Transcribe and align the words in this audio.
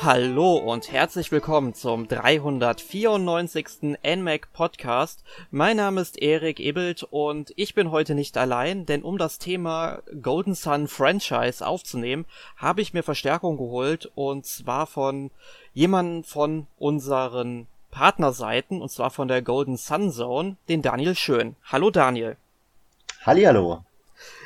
Hallo 0.00 0.54
und 0.54 0.92
herzlich 0.92 1.32
willkommen 1.32 1.74
zum 1.74 2.06
394. 2.06 3.98
NMAC 4.04 4.52
Podcast. 4.52 5.24
Mein 5.50 5.76
Name 5.78 6.00
ist 6.00 6.22
Erik 6.22 6.60
Ebelt 6.60 7.02
und 7.02 7.52
ich 7.56 7.74
bin 7.74 7.90
heute 7.90 8.14
nicht 8.14 8.36
allein, 8.38 8.86
denn 8.86 9.02
um 9.02 9.18
das 9.18 9.40
Thema 9.40 9.98
Golden 10.22 10.54
Sun 10.54 10.86
Franchise 10.86 11.66
aufzunehmen, 11.66 12.26
habe 12.56 12.80
ich 12.80 12.94
mir 12.94 13.02
Verstärkung 13.02 13.56
geholt 13.56 14.08
und 14.14 14.46
zwar 14.46 14.86
von 14.86 15.32
jemandem 15.74 16.22
von 16.22 16.68
unseren 16.78 17.66
Partnerseiten 17.90 18.80
und 18.80 18.92
zwar 18.92 19.10
von 19.10 19.26
der 19.26 19.42
Golden 19.42 19.76
Sun 19.76 20.12
Zone, 20.12 20.58
den 20.68 20.80
Daniel 20.80 21.16
Schön. 21.16 21.56
Hallo 21.64 21.90
Daniel. 21.90 22.36
Hallihallo. 23.26 23.84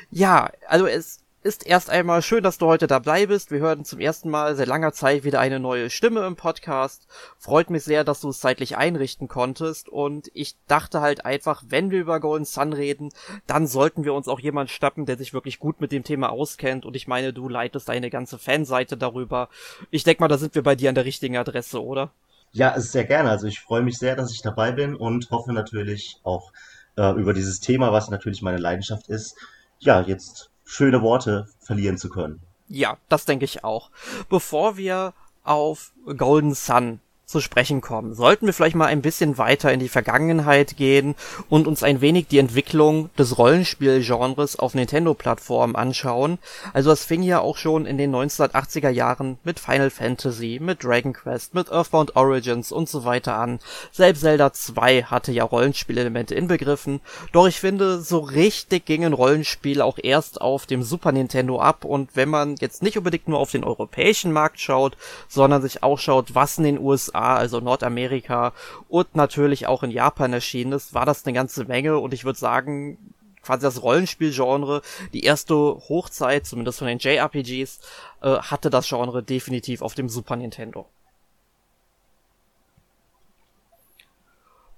Ja, 0.09 0.49
also 0.67 0.87
es 0.87 1.22
ist 1.43 1.65
erst 1.67 1.89
einmal 1.89 2.21
schön, 2.21 2.41
dass 2.41 2.57
du 2.57 2.67
heute 2.67 2.87
dabei 2.87 3.25
bist. 3.25 3.51
Wir 3.51 3.59
hören 3.59 3.83
zum 3.83 3.99
ersten 3.99 4.29
Mal 4.29 4.55
seit 4.55 4.67
langer 4.67 4.93
Zeit 4.93 5.25
wieder 5.25 5.41
eine 5.41 5.59
neue 5.59 5.89
Stimme 5.89 6.25
im 6.25 6.37
Podcast. 6.37 7.05
Freut 7.37 7.69
mich 7.69 7.83
sehr, 7.83 8.05
dass 8.05 8.21
du 8.21 8.29
es 8.29 8.39
zeitlich 8.39 8.77
einrichten 8.77 9.27
konntest. 9.27 9.89
Und 9.89 10.31
ich 10.33 10.55
dachte 10.67 11.01
halt 11.01 11.25
einfach, 11.25 11.63
wenn 11.67 11.91
wir 11.91 11.99
über 11.99 12.21
Golden 12.21 12.45
Sun 12.45 12.71
reden, 12.71 13.09
dann 13.45 13.67
sollten 13.67 14.05
wir 14.05 14.13
uns 14.13 14.29
auch 14.29 14.39
jemand 14.39 14.69
stappen, 14.69 15.05
der 15.05 15.17
sich 15.17 15.33
wirklich 15.33 15.59
gut 15.59 15.81
mit 15.81 15.91
dem 15.91 16.05
Thema 16.05 16.29
auskennt. 16.29 16.85
Und 16.85 16.95
ich 16.95 17.07
meine, 17.07 17.33
du 17.33 17.49
leitest 17.49 17.89
eine 17.89 18.09
ganze 18.09 18.39
Fanseite 18.39 18.95
darüber. 18.95 19.49
Ich 19.91 20.05
denke 20.05 20.23
mal, 20.23 20.29
da 20.29 20.37
sind 20.37 20.55
wir 20.55 20.63
bei 20.63 20.75
dir 20.75 20.87
an 20.89 20.95
der 20.95 21.05
richtigen 21.05 21.35
Adresse, 21.35 21.83
oder? 21.83 22.11
Ja, 22.53 22.79
sehr 22.79 23.03
gerne. 23.03 23.29
Also 23.29 23.47
ich 23.47 23.59
freue 23.59 23.81
mich 23.81 23.97
sehr, 23.97 24.15
dass 24.15 24.31
ich 24.31 24.41
dabei 24.41 24.71
bin 24.71 24.95
und 24.95 25.29
hoffe 25.29 25.51
natürlich 25.51 26.21
auch 26.23 26.53
äh, 26.95 27.11
über 27.19 27.33
dieses 27.33 27.59
Thema, 27.59 27.91
was 27.91 28.09
natürlich 28.09 28.41
meine 28.41 28.59
Leidenschaft 28.59 29.09
ist, 29.09 29.35
ja, 29.79 29.99
jetzt 30.01 30.52
schöne 30.65 31.01
Worte 31.01 31.47
verlieren 31.59 31.97
zu 31.97 32.09
können. 32.09 32.41
Ja, 32.67 32.97
das 33.09 33.25
denke 33.25 33.45
ich 33.45 33.63
auch. 33.63 33.91
Bevor 34.29 34.77
wir 34.77 35.13
auf 35.43 35.91
Golden 36.17 36.53
Sun 36.53 36.99
zu 37.25 37.39
sprechen 37.39 37.81
kommen, 37.81 38.13
sollten 38.13 38.45
wir 38.45 38.53
vielleicht 38.53 38.75
mal 38.75 38.87
ein 38.87 39.01
bisschen 39.01 39.37
weiter 39.37 39.71
in 39.71 39.79
die 39.79 39.89
Vergangenheit 39.89 40.75
gehen 40.75 41.15
und 41.49 41.67
uns 41.67 41.81
ein 41.81 42.01
wenig 42.01 42.27
die 42.27 42.37
Entwicklung 42.37 43.09
des 43.17 43.37
Rollenspielgenres 43.37 44.59
auf 44.59 44.75
Nintendo-Plattformen 44.75 45.75
anschauen. 45.75 46.37
Also 46.73 46.89
das 46.89 47.05
fing 47.05 47.23
ja 47.23 47.39
auch 47.39 47.55
schon 47.57 47.85
in 47.85 47.97
den 47.97 48.13
1980er 48.13 48.89
Jahren 48.89 49.37
mit 49.43 49.59
Final 49.59 49.89
Fantasy, 49.89 50.59
mit 50.61 50.83
Dragon 50.83 51.13
Quest, 51.13 51.53
mit 51.53 51.71
Earthbound 51.71 52.15
Origins 52.17 52.71
und 52.71 52.89
so 52.89 53.05
weiter 53.05 53.35
an. 53.35 53.59
Selbst 53.91 54.21
Zelda 54.21 54.51
2 54.51 55.03
hatte 55.03 55.31
ja 55.31 55.45
Rollenspielelemente 55.45 56.35
inbegriffen, 56.35 56.99
doch 57.31 57.47
ich 57.47 57.59
finde, 57.59 58.01
so 58.01 58.19
richtig 58.19 58.85
gingen 58.85 59.13
Rollenspiele 59.13 59.83
auch 59.83 59.97
erst 60.01 60.41
auf 60.41 60.65
dem 60.65 60.83
Super 60.83 61.13
Nintendo 61.13 61.59
ab 61.59 61.85
und 61.85 62.15
wenn 62.15 62.29
man 62.29 62.57
jetzt 62.59 62.83
nicht 62.83 62.97
unbedingt 62.97 63.29
nur 63.29 63.39
auf 63.39 63.51
den 63.51 63.63
europäischen 63.63 64.33
Markt 64.33 64.59
schaut, 64.59 64.97
sondern 65.29 65.61
sich 65.61 65.83
auch 65.83 65.97
schaut, 65.97 66.35
was 66.35 66.57
in 66.57 66.65
den 66.65 66.79
USA 66.79 67.12
also 67.13 67.59
Nordamerika 67.59 68.53
und 68.89 69.15
natürlich 69.15 69.67
auch 69.67 69.83
in 69.83 69.91
Japan 69.91 70.33
erschienen 70.33 70.73
ist, 70.73 70.93
war 70.93 71.05
das 71.05 71.25
eine 71.25 71.33
ganze 71.33 71.65
Menge 71.65 71.97
und 71.99 72.13
ich 72.13 72.25
würde 72.25 72.39
sagen, 72.39 72.97
quasi 73.43 73.61
das 73.61 73.83
Rollenspielgenre, 73.83 74.81
die 75.13 75.23
erste 75.23 75.55
Hochzeit, 75.55 76.45
zumindest 76.45 76.79
von 76.79 76.87
den 76.87 76.99
JRPGs, 76.99 77.79
äh, 78.21 78.37
hatte 78.37 78.69
das 78.69 78.87
Genre 78.87 79.21
definitiv 79.21 79.81
auf 79.81 79.93
dem 79.93 80.09
Super 80.09 80.35
Nintendo. 80.35 80.87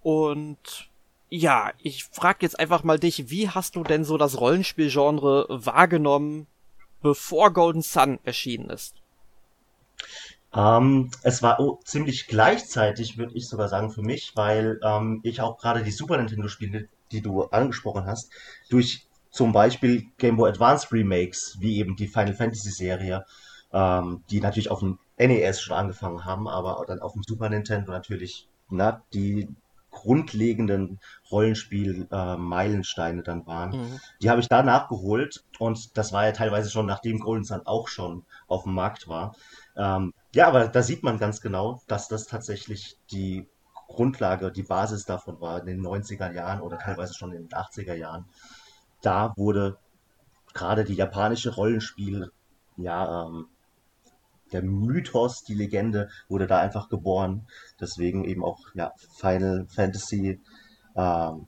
Und 0.01 0.89
ja, 1.29 1.71
ich 1.81 2.05
frage 2.05 2.39
jetzt 2.41 2.59
einfach 2.59 2.83
mal 2.83 2.99
dich, 2.99 3.29
wie 3.29 3.49
hast 3.49 3.75
du 3.75 3.83
denn 3.83 4.03
so 4.03 4.17
das 4.17 4.39
Rollenspielgenre 4.39 5.47
wahrgenommen, 5.49 6.47
bevor 7.01 7.51
Golden 7.51 7.81
Sun 7.81 8.19
erschienen 8.23 8.69
ist? 8.69 8.95
Ähm, 10.55 11.11
es 11.23 11.43
war 11.43 11.59
oh, 11.59 11.79
ziemlich 11.83 12.27
gleichzeitig, 12.27 13.17
würde 13.17 13.33
ich 13.35 13.47
sogar 13.47 13.67
sagen, 13.67 13.91
für 13.91 14.01
mich, 14.01 14.31
weil 14.35 14.79
ähm, 14.83 15.19
ich 15.23 15.41
auch 15.41 15.57
gerade 15.57 15.83
die 15.83 15.91
Super 15.91 16.17
Nintendo-Spiele, 16.17 16.87
die 17.11 17.21
du 17.21 17.43
angesprochen 17.43 18.05
hast, 18.05 18.31
durch 18.69 19.07
zum 19.31 19.51
Beispiel 19.51 20.05
Game 20.17 20.37
Boy 20.37 20.49
Advance 20.49 20.91
Remakes, 20.91 21.57
wie 21.59 21.79
eben 21.79 21.97
die 21.97 22.07
Final 22.07 22.33
Fantasy 22.33 22.71
Serie, 22.71 23.25
ähm, 23.73 24.23
die 24.29 24.39
natürlich 24.39 24.71
auf 24.71 24.79
dem 24.79 24.99
NES 25.17 25.61
schon 25.61 25.75
angefangen 25.75 26.23
haben, 26.23 26.47
aber 26.47 26.85
dann 26.87 27.01
auf 27.01 27.13
dem 27.13 27.23
Super 27.23 27.49
Nintendo 27.49 27.91
natürlich 27.91 28.47
na, 28.69 29.03
die 29.13 29.49
grundlegenden 29.91 30.99
Rollenspiel-Meilensteine 31.31 33.21
äh, 33.21 33.23
dann 33.23 33.47
waren. 33.47 33.71
Mhm. 33.71 33.99
Die 34.21 34.29
habe 34.29 34.41
ich 34.41 34.49
da 34.49 34.61
nachgeholt 34.61 35.43
und 35.57 35.97
das 35.97 36.11
war 36.11 36.25
ja 36.25 36.33
teilweise 36.33 36.69
schon, 36.69 36.85
nachdem 36.85 37.19
Golden 37.19 37.45
Sun 37.45 37.61
auch 37.65 37.87
schon 37.87 38.25
auf 38.47 38.63
dem 38.63 38.73
Markt 38.73 39.07
war. 39.07 39.35
Ähm, 39.77 40.13
ja, 40.35 40.49
aber 40.49 40.67
da 40.67 40.83
sieht 40.83 41.01
man 41.01 41.17
ganz 41.17 41.39
genau, 41.39 41.81
dass 41.87 42.09
das 42.09 42.27
tatsächlich 42.27 42.97
die 43.09 43.47
Grundlage, 43.87 44.51
die 44.51 44.63
Basis 44.63 45.05
davon 45.05 45.39
war 45.39 45.61
in 45.61 45.65
den 45.65 45.81
90er 45.81 46.33
Jahren 46.33 46.59
oder 46.59 46.77
teilweise 46.77 47.13
schon 47.13 47.31
in 47.31 47.47
den 47.47 47.57
80er 47.57 47.93
Jahren. 47.93 48.25
Da 49.01 49.33
wurde 49.37 49.77
gerade 50.53 50.83
die 50.83 50.95
japanische 50.95 51.55
Rollenspiel, 51.55 52.31
ja, 52.75 53.25
ähm, 53.27 53.47
der 54.51 54.61
Mythos, 54.61 55.45
die 55.45 55.53
Legende 55.53 56.09
wurde 56.27 56.47
da 56.47 56.59
einfach 56.59 56.89
geboren. 56.89 57.47
Deswegen 57.79 58.25
eben 58.25 58.43
auch 58.43 58.59
ja, 58.73 58.91
Final 59.17 59.65
Fantasy 59.69 60.41
ähm, 60.97 61.47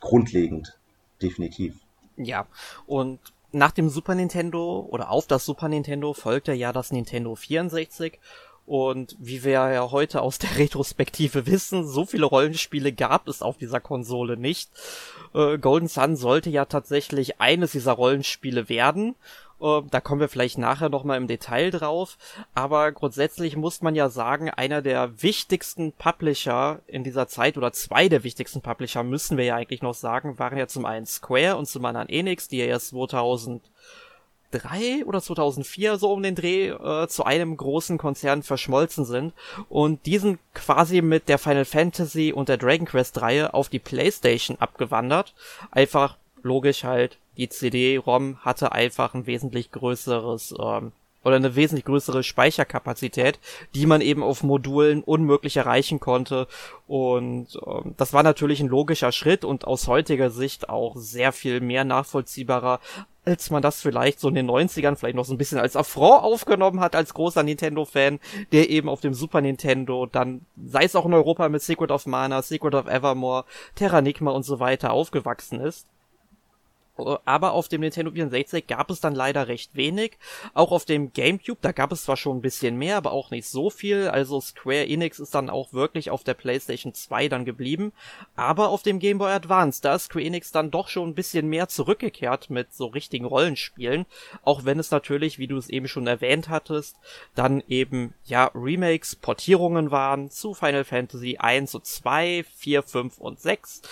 grundlegend, 0.00 0.78
definitiv. 1.20 1.78
Ja, 2.16 2.46
und 2.86 3.20
nach 3.52 3.72
dem 3.72 3.88
Super 3.88 4.14
Nintendo 4.14 4.86
oder 4.90 5.10
auf 5.10 5.26
das 5.26 5.44
Super 5.44 5.68
Nintendo 5.68 6.12
folgte 6.12 6.52
ja 6.52 6.72
das 6.72 6.92
Nintendo 6.92 7.34
64 7.34 8.18
und 8.66 9.16
wie 9.18 9.42
wir 9.42 9.50
ja 9.50 9.90
heute 9.90 10.22
aus 10.22 10.38
der 10.38 10.56
Retrospektive 10.58 11.46
wissen, 11.46 11.86
so 11.86 12.04
viele 12.04 12.26
Rollenspiele 12.26 12.92
gab 12.92 13.26
es 13.26 13.42
auf 13.42 13.58
dieser 13.58 13.80
Konsole 13.80 14.36
nicht. 14.36 14.70
Äh, 15.34 15.58
Golden 15.58 15.88
Sun 15.88 16.16
sollte 16.16 16.50
ja 16.50 16.66
tatsächlich 16.66 17.40
eines 17.40 17.72
dieser 17.72 17.92
Rollenspiele 17.92 18.68
werden 18.68 19.16
ähm, 19.60 19.88
da 19.90 20.00
kommen 20.00 20.20
wir 20.20 20.28
vielleicht 20.28 20.58
nachher 20.58 20.88
nochmal 20.88 21.16
im 21.16 21.26
Detail 21.26 21.70
drauf. 21.70 22.16
Aber 22.54 22.92
grundsätzlich 22.92 23.56
muss 23.56 23.82
man 23.82 23.94
ja 23.94 24.08
sagen, 24.08 24.50
einer 24.50 24.82
der 24.82 25.22
wichtigsten 25.22 25.92
Publisher 25.92 26.80
in 26.86 27.04
dieser 27.04 27.28
Zeit 27.28 27.56
oder 27.56 27.72
zwei 27.72 28.08
der 28.08 28.24
wichtigsten 28.24 28.62
Publisher 28.62 29.02
müssen 29.02 29.36
wir 29.36 29.44
ja 29.44 29.56
eigentlich 29.56 29.82
noch 29.82 29.94
sagen, 29.94 30.38
waren 30.38 30.58
ja 30.58 30.66
zum 30.66 30.86
einen 30.86 31.06
Square 31.06 31.56
und 31.56 31.66
zum 31.66 31.84
anderen 31.84 32.08
Enix, 32.08 32.48
die 32.48 32.58
ja 32.58 32.66
erst 32.66 32.88
2003 32.88 33.60
oder 35.06 35.20
2004 35.20 35.98
so 35.98 36.12
um 36.12 36.22
den 36.22 36.34
Dreh 36.34 36.68
äh, 36.68 37.08
zu 37.08 37.24
einem 37.24 37.56
großen 37.56 37.98
Konzern 37.98 38.42
verschmolzen 38.42 39.04
sind 39.04 39.32
und 39.68 40.06
diesen 40.06 40.38
quasi 40.54 41.02
mit 41.02 41.28
der 41.28 41.38
Final 41.38 41.64
Fantasy 41.64 42.32
und 42.32 42.48
der 42.48 42.56
Dragon 42.56 42.86
Quest 42.86 43.20
Reihe 43.20 43.54
auf 43.54 43.68
die 43.68 43.78
PlayStation 43.78 44.56
abgewandert. 44.58 45.34
Einfach 45.70 46.16
logisch 46.42 46.84
halt 46.84 47.18
die 47.40 47.48
CD-ROM 47.48 48.36
hatte 48.44 48.72
einfach 48.72 49.14
ein 49.14 49.26
wesentlich 49.26 49.72
größeres 49.72 50.54
ähm, 50.60 50.92
oder 51.22 51.36
eine 51.36 51.54
wesentlich 51.56 51.84
größere 51.84 52.22
Speicherkapazität, 52.22 53.38
die 53.74 53.86
man 53.86 54.00
eben 54.00 54.22
auf 54.22 54.42
Modulen 54.42 55.02
unmöglich 55.02 55.56
erreichen 55.56 56.00
konnte. 56.00 56.46
Und 56.86 57.58
ähm, 57.66 57.94
das 57.96 58.12
war 58.12 58.22
natürlich 58.22 58.60
ein 58.60 58.68
logischer 58.68 59.12
Schritt 59.12 59.44
und 59.44 59.66
aus 59.66 59.88
heutiger 59.88 60.30
Sicht 60.30 60.68
auch 60.68 60.96
sehr 60.96 61.32
viel 61.32 61.60
mehr 61.60 61.84
nachvollziehbarer, 61.84 62.80
als 63.24 63.50
man 63.50 63.62
das 63.62 63.80
vielleicht 63.80 64.20
so 64.20 64.28
in 64.28 64.34
den 64.34 64.50
90ern 64.50 64.96
vielleicht 64.96 65.16
noch 65.16 65.26
so 65.26 65.34
ein 65.34 65.38
bisschen 65.38 65.58
als 65.58 65.76
Affront 65.76 66.22
aufgenommen 66.22 66.80
hat, 66.80 66.94
als 66.94 67.14
großer 67.14 67.42
Nintendo-Fan, 67.42 68.18
der 68.52 68.68
eben 68.68 68.88
auf 68.88 69.00
dem 69.00 69.14
Super 69.14 69.40
Nintendo 69.40 70.06
dann, 70.06 70.46
sei 70.66 70.84
es 70.84 70.96
auch 70.96 71.06
in 71.06 71.14
Europa 71.14 71.48
mit 71.48 71.62
Secret 71.62 71.90
of 71.90 72.06
Mana, 72.06 72.42
Secret 72.42 72.74
of 72.74 72.86
Evermore, 72.86 73.44
Terranigma 73.76 74.30
und 74.30 74.44
so 74.44 74.58
weiter 74.60 74.92
aufgewachsen 74.92 75.60
ist 75.60 75.86
aber 76.96 77.52
auf 77.52 77.68
dem 77.68 77.80
Nintendo 77.80 78.12
64 78.12 78.66
gab 78.66 78.90
es 78.90 79.00
dann 79.00 79.14
leider 79.14 79.48
recht 79.48 79.74
wenig. 79.74 80.18
Auch 80.54 80.72
auf 80.72 80.84
dem 80.84 81.12
GameCube, 81.12 81.58
da 81.60 81.72
gab 81.72 81.92
es 81.92 82.04
zwar 82.04 82.16
schon 82.16 82.38
ein 82.38 82.42
bisschen 82.42 82.76
mehr, 82.76 82.96
aber 82.96 83.12
auch 83.12 83.30
nicht 83.30 83.46
so 83.46 83.70
viel. 83.70 84.08
Also 84.08 84.40
Square 84.40 84.86
Enix 84.86 85.18
ist 85.18 85.34
dann 85.34 85.50
auch 85.50 85.72
wirklich 85.72 86.10
auf 86.10 86.24
der 86.24 86.34
PlayStation 86.34 86.94
2 86.94 87.28
dann 87.28 87.44
geblieben. 87.44 87.92
Aber 88.36 88.68
auf 88.68 88.82
dem 88.82 88.98
Game 88.98 89.18
Boy 89.18 89.32
Advance, 89.32 89.80
da 89.82 89.94
ist 89.94 90.04
Square 90.04 90.24
Enix 90.24 90.52
dann 90.52 90.70
doch 90.70 90.88
schon 90.88 91.08
ein 91.08 91.14
bisschen 91.14 91.48
mehr 91.48 91.68
zurückgekehrt 91.68 92.50
mit 92.50 92.72
so 92.74 92.86
richtigen 92.86 93.24
Rollenspielen. 93.24 94.06
Auch 94.42 94.64
wenn 94.64 94.78
es 94.78 94.90
natürlich, 94.90 95.38
wie 95.38 95.46
du 95.46 95.56
es 95.56 95.70
eben 95.70 95.88
schon 95.88 96.06
erwähnt 96.06 96.48
hattest, 96.48 96.96
dann 97.34 97.62
eben, 97.68 98.14
ja, 98.24 98.50
Remakes, 98.54 99.16
Portierungen 99.16 99.90
waren 99.90 100.30
zu 100.30 100.54
Final 100.54 100.84
Fantasy 100.84 101.38
1 101.38 101.74
und 101.74 101.86
2, 101.86 102.44
4, 102.56 102.82
5 102.82 103.18
und 103.18 103.40
6. 103.40 103.82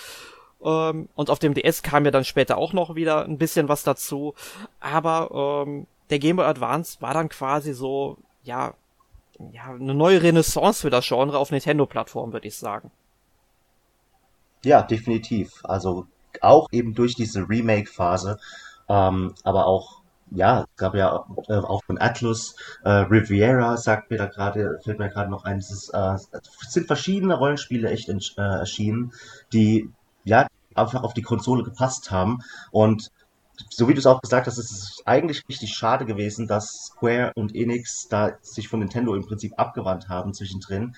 Ähm, 0.63 1.09
und 1.15 1.29
auf 1.29 1.39
dem 1.39 1.53
DS 1.53 1.83
kam 1.83 2.05
ja 2.05 2.11
dann 2.11 2.25
später 2.25 2.57
auch 2.57 2.73
noch 2.73 2.95
wieder 2.95 3.23
ein 3.25 3.37
bisschen 3.37 3.69
was 3.69 3.83
dazu. 3.83 4.33
Aber 4.79 5.65
ähm, 5.65 5.87
der 6.09 6.19
Game 6.19 6.37
Boy 6.37 6.45
Advance 6.45 7.01
war 7.01 7.13
dann 7.13 7.29
quasi 7.29 7.73
so, 7.73 8.17
ja, 8.43 8.73
ja, 9.53 9.69
eine 9.69 9.93
neue 9.93 10.21
Renaissance 10.21 10.81
für 10.81 10.89
das 10.89 11.07
Genre 11.07 11.37
auf 11.37 11.51
Nintendo-Plattformen, 11.51 12.33
würde 12.33 12.47
ich 12.47 12.57
sagen. 12.57 12.91
Ja, 14.65 14.81
definitiv. 14.81 15.61
Also 15.63 16.07
auch 16.41 16.67
eben 16.71 16.93
durch 16.93 17.15
diese 17.15 17.47
Remake-Phase, 17.47 18.39
ähm, 18.89 19.33
aber 19.43 19.65
auch 19.65 19.99
ja, 20.31 20.61
es 20.61 20.77
gab 20.77 20.95
ja 20.95 21.25
äh, 21.47 21.55
auch 21.55 21.83
von 21.83 21.99
Atlus, 21.99 22.55
äh, 22.83 22.89
Riviera 22.89 23.77
sagt 23.77 24.11
mir 24.11 24.17
da 24.17 24.27
gerade, 24.27 24.79
fällt 24.83 24.99
mir 24.99 25.09
gerade 25.09 25.31
noch 25.31 25.43
ein, 25.43 25.57
es 25.57 25.71
ist, 25.71 25.89
äh, 25.89 26.17
sind 26.67 26.87
verschiedene 26.87 27.35
Rollenspiele 27.35 27.89
echt 27.89 28.09
in, 28.09 28.19
äh, 28.37 28.41
erschienen, 28.41 29.11
die 29.53 29.89
ja 30.29 30.47
einfach 30.75 31.03
auf 31.03 31.13
die 31.13 31.21
Konsole 31.21 31.63
gepasst 31.63 32.11
haben 32.11 32.39
und 32.71 33.11
so 33.69 33.87
wie 33.89 33.93
du 33.93 33.99
es 33.99 34.05
auch 34.05 34.21
gesagt 34.21 34.47
hast, 34.47 34.57
ist 34.57 34.71
es 34.71 35.03
eigentlich 35.05 35.43
richtig 35.49 35.73
schade 35.73 36.05
gewesen, 36.05 36.47
dass 36.47 36.85
Square 36.85 37.33
und 37.35 37.55
Enix 37.55 38.07
da 38.07 38.37
sich 38.41 38.69
von 38.69 38.79
Nintendo 38.79 39.13
im 39.15 39.25
Prinzip 39.25 39.53
abgewandt 39.57 40.07
haben 40.07 40.33
zwischendrin. 40.33 40.95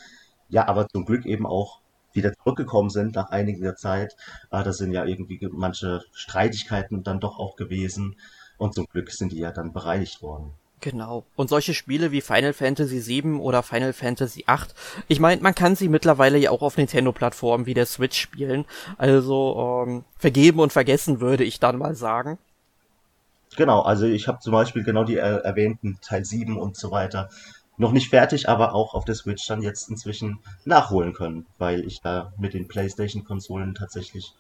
Ja, 0.50 0.68
aber 0.68 0.88
zum 0.88 1.06
Glück 1.06 1.26
eben 1.26 1.48
auch 1.48 1.82
wieder 2.14 2.34
zurückgekommen 2.34 2.90
sind 2.90 3.16
nach 3.16 3.30
einiger 3.30 3.76
Zeit. 3.76 4.16
Äh, 4.52 4.64
das 4.64 4.78
sind 4.78 4.92
ja 4.92 5.06
irgendwie 5.06 5.40
manche 5.52 6.04
Streitigkeiten 6.14 7.04
dann 7.04 7.20
doch 7.20 7.40
auch 7.40 7.56
gewesen. 7.56 8.16
Und 8.58 8.76
zum 8.76 8.86
Glück 8.86 9.12
sind 9.12 9.32
die 9.32 9.40
ja 9.40 9.52
dann 9.52 9.74
bereinigt 9.74 10.22
worden. 10.22 10.54
Genau. 10.82 11.24
Und 11.36 11.48
solche 11.48 11.76
Spiele 11.76 12.12
wie 12.12 12.22
Final 12.22 12.54
Fantasy 12.54 13.06
VII 13.06 13.36
oder 13.36 13.62
Final 13.62 13.94
Fantasy 13.94 14.46
VIII, 14.48 14.68
ich 15.08 15.20
meine, 15.20 15.42
man 15.42 15.54
kann 15.54 15.76
sie 15.76 15.90
mittlerweile 15.90 16.40
ja 16.40 16.50
auch 16.50 16.64
auf 16.64 16.78
Nintendo-Plattformen 16.78 17.68
wie 17.68 17.76
der 17.76 17.86
Switch 17.86 18.20
spielen. 18.20 18.66
Also 18.98 19.86
ähm, 19.88 20.04
vergeben 20.18 20.60
und 20.60 20.74
vergessen 20.74 21.22
würde 21.22 21.44
ich 21.44 21.60
dann 21.60 21.78
mal 21.78 21.96
sagen. 21.96 22.40
Genau, 23.56 23.82
also 23.82 24.06
ich 24.06 24.28
habe 24.28 24.40
zum 24.40 24.54
Beispiel 24.54 24.84
genau 24.84 25.04
die 25.04 25.18
er 25.18 25.46
erwähnten 25.46 26.00
Teil 26.02 26.26
7 26.26 26.58
und 26.58 26.76
so 26.78 26.90
weiter 26.90 27.30
noch 27.78 27.92
nicht 27.92 28.10
fertig, 28.10 28.48
aber 28.48 28.74
auch 28.74 28.94
auf 28.94 29.06
der 29.06 29.16
Switch 29.16 29.46
dann 29.48 29.62
jetzt 29.62 29.90
inzwischen 29.90 30.40
nachholen 30.66 31.14
können, 31.14 31.46
weil 31.58 31.86
ich 31.86 32.02
da 32.02 32.32
mit 32.38 32.54
den 32.54 32.68
PlayStation-Konsolen 32.68 33.76
tatsächlich 33.76 34.34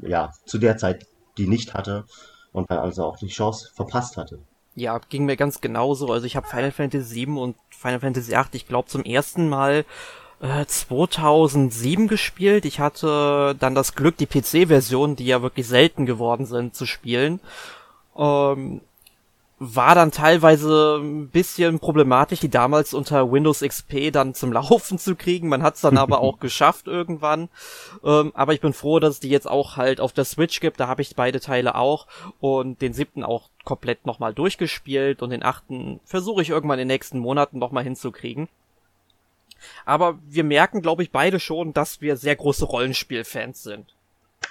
ja 0.00 0.32
zu 0.44 0.58
der 0.58 0.76
Zeit 0.76 1.06
die 1.38 1.46
nicht 1.46 1.74
hatte 1.74 2.04
und 2.52 2.70
dann 2.70 2.78
also 2.78 3.04
auch 3.04 3.18
die 3.18 3.28
Chance 3.28 3.70
verpasst 3.74 4.16
hatte. 4.16 4.38
Ja, 4.76 5.00
ging 5.08 5.24
mir 5.24 5.36
ganz 5.36 5.62
genauso. 5.62 6.12
Also 6.12 6.26
ich 6.26 6.36
habe 6.36 6.46
Final 6.46 6.70
Fantasy 6.70 7.06
7 7.06 7.38
und 7.38 7.56
Final 7.70 8.00
Fantasy 8.00 8.34
8, 8.34 8.54
ich 8.54 8.68
glaube 8.68 8.88
zum 8.88 9.04
ersten 9.04 9.48
Mal 9.48 9.86
äh, 10.40 10.66
2007 10.66 12.08
gespielt. 12.08 12.66
Ich 12.66 12.78
hatte 12.78 13.56
dann 13.58 13.74
das 13.74 13.94
Glück, 13.94 14.18
die 14.18 14.26
PC-Version, 14.26 15.16
die 15.16 15.24
ja 15.24 15.40
wirklich 15.40 15.66
selten 15.66 16.04
geworden 16.04 16.44
sind, 16.44 16.74
zu 16.74 16.84
spielen. 16.84 17.40
Ähm, 18.16 18.82
war 19.58 19.94
dann 19.94 20.12
teilweise 20.12 20.98
ein 21.00 21.28
bisschen 21.30 21.78
problematisch, 21.78 22.40
die 22.40 22.50
damals 22.50 22.92
unter 22.92 23.32
Windows 23.32 23.60
XP 23.60 24.12
dann 24.12 24.34
zum 24.34 24.52
Laufen 24.52 24.98
zu 24.98 25.16
kriegen. 25.16 25.48
Man 25.48 25.62
hat 25.62 25.76
es 25.76 25.80
dann 25.80 25.96
aber 25.96 26.20
auch 26.20 26.38
geschafft 26.40 26.86
irgendwann. 26.86 27.48
Ähm, 28.04 28.32
aber 28.34 28.52
ich 28.52 28.60
bin 28.60 28.74
froh, 28.74 29.00
dass 29.00 29.14
es 29.14 29.20
die 29.20 29.30
jetzt 29.30 29.48
auch 29.48 29.76
halt 29.76 30.00
auf 30.00 30.12
der 30.12 30.26
Switch 30.26 30.60
gibt. 30.60 30.78
Da 30.78 30.88
habe 30.88 31.00
ich 31.00 31.16
beide 31.16 31.40
Teile 31.40 31.74
auch 31.74 32.06
und 32.38 32.82
den 32.82 32.92
siebten 32.92 33.24
auch 33.24 33.48
komplett 33.64 34.04
nochmal 34.04 34.34
durchgespielt 34.34 35.22
und 35.22 35.30
den 35.30 35.42
achten 35.42 36.00
versuche 36.04 36.42
ich 36.42 36.50
irgendwann 36.50 36.78
in 36.78 36.86
den 36.86 36.94
nächsten 36.94 37.18
Monaten 37.18 37.58
nochmal 37.58 37.84
hinzukriegen. 37.84 38.48
Aber 39.86 40.18
wir 40.28 40.44
merken, 40.44 40.82
glaube 40.82 41.02
ich, 41.02 41.10
beide 41.10 41.40
schon, 41.40 41.72
dass 41.72 42.02
wir 42.02 42.16
sehr 42.16 42.36
große 42.36 42.66
Rollenspielfans 42.66 43.62
sind. 43.62 43.86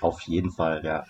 Auf 0.02 0.22
jeden 0.22 0.52
Fall, 0.52 0.84
ja. 0.84 1.06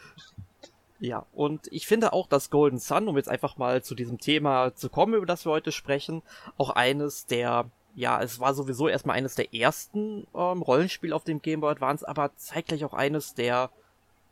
Ja, 1.06 1.28
und 1.34 1.68
ich 1.72 1.86
finde 1.86 2.14
auch, 2.14 2.26
dass 2.26 2.50
Golden 2.50 2.80
Sun, 2.80 3.08
um 3.08 3.16
jetzt 3.16 3.30
einfach 3.30 3.58
mal 3.58 3.84
zu 3.84 3.94
diesem 3.94 4.18
Thema 4.18 4.74
zu 4.74 4.90
kommen, 4.90 5.14
über 5.14 5.28
das 5.28 5.46
wir 5.46 5.52
heute 5.52 5.72
sprechen, 5.72 6.24
auch 6.58 6.72
eines 6.72 7.28
der, 7.28 7.70
ja, 7.94 8.20
es 8.24 8.40
war 8.40 8.56
sowieso 8.56 8.88
erstmal 8.88 9.16
eines 9.16 9.36
der 9.36 9.54
ersten 9.54 10.26
ähm, 10.34 10.64
Rollenspiele 10.64 11.16
auf 11.16 11.24
dem 11.24 11.44
Game 11.44 11.62
Boy 11.62 11.74
Advance, 11.74 12.08
aber 12.08 12.36
zeitgleich 12.38 12.84
auch 12.86 12.96
eines 12.96 13.36
der 13.36 13.70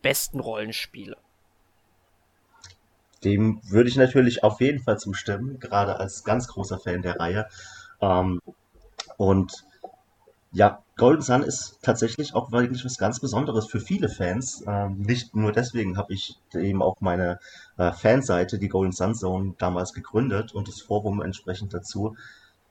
besten 0.01 0.39
Rollenspiele. 0.39 1.15
Dem 3.23 3.61
würde 3.69 3.89
ich 3.89 3.95
natürlich 3.95 4.43
auf 4.43 4.59
jeden 4.59 4.81
Fall 4.81 4.97
zustimmen, 4.97 5.59
gerade 5.59 5.97
als 5.97 6.23
ganz 6.23 6.47
großer 6.47 6.79
Fan 6.79 7.03
der 7.03 7.19
Reihe. 7.19 7.47
Ähm, 8.01 8.41
und 9.17 9.63
ja, 10.51 10.82
Golden 10.95 11.23
Sun 11.23 11.41
ist 11.41 11.79
tatsächlich 11.81 12.35
auch 12.35 12.51
wirklich 12.51 12.85
was 12.85 12.99
ganz 12.99 13.19
Besonderes 13.19 13.65
für 13.65 13.79
viele 13.79 14.09
Fans. 14.09 14.63
Ähm, 14.67 15.01
nicht 15.01 15.35
nur 15.35 15.51
deswegen 15.51 15.97
habe 15.97 16.13
ich 16.13 16.37
eben 16.53 16.83
auch 16.83 16.97
meine 16.99 17.39
äh, 17.77 17.91
Fanseite, 17.91 18.59
die 18.59 18.67
Golden 18.67 18.91
Sun 18.91 19.15
Zone, 19.15 19.55
damals 19.57 19.93
gegründet 19.93 20.53
und 20.53 20.67
das 20.67 20.81
Forum 20.81 21.23
entsprechend 21.23 21.73
dazu, 21.73 22.15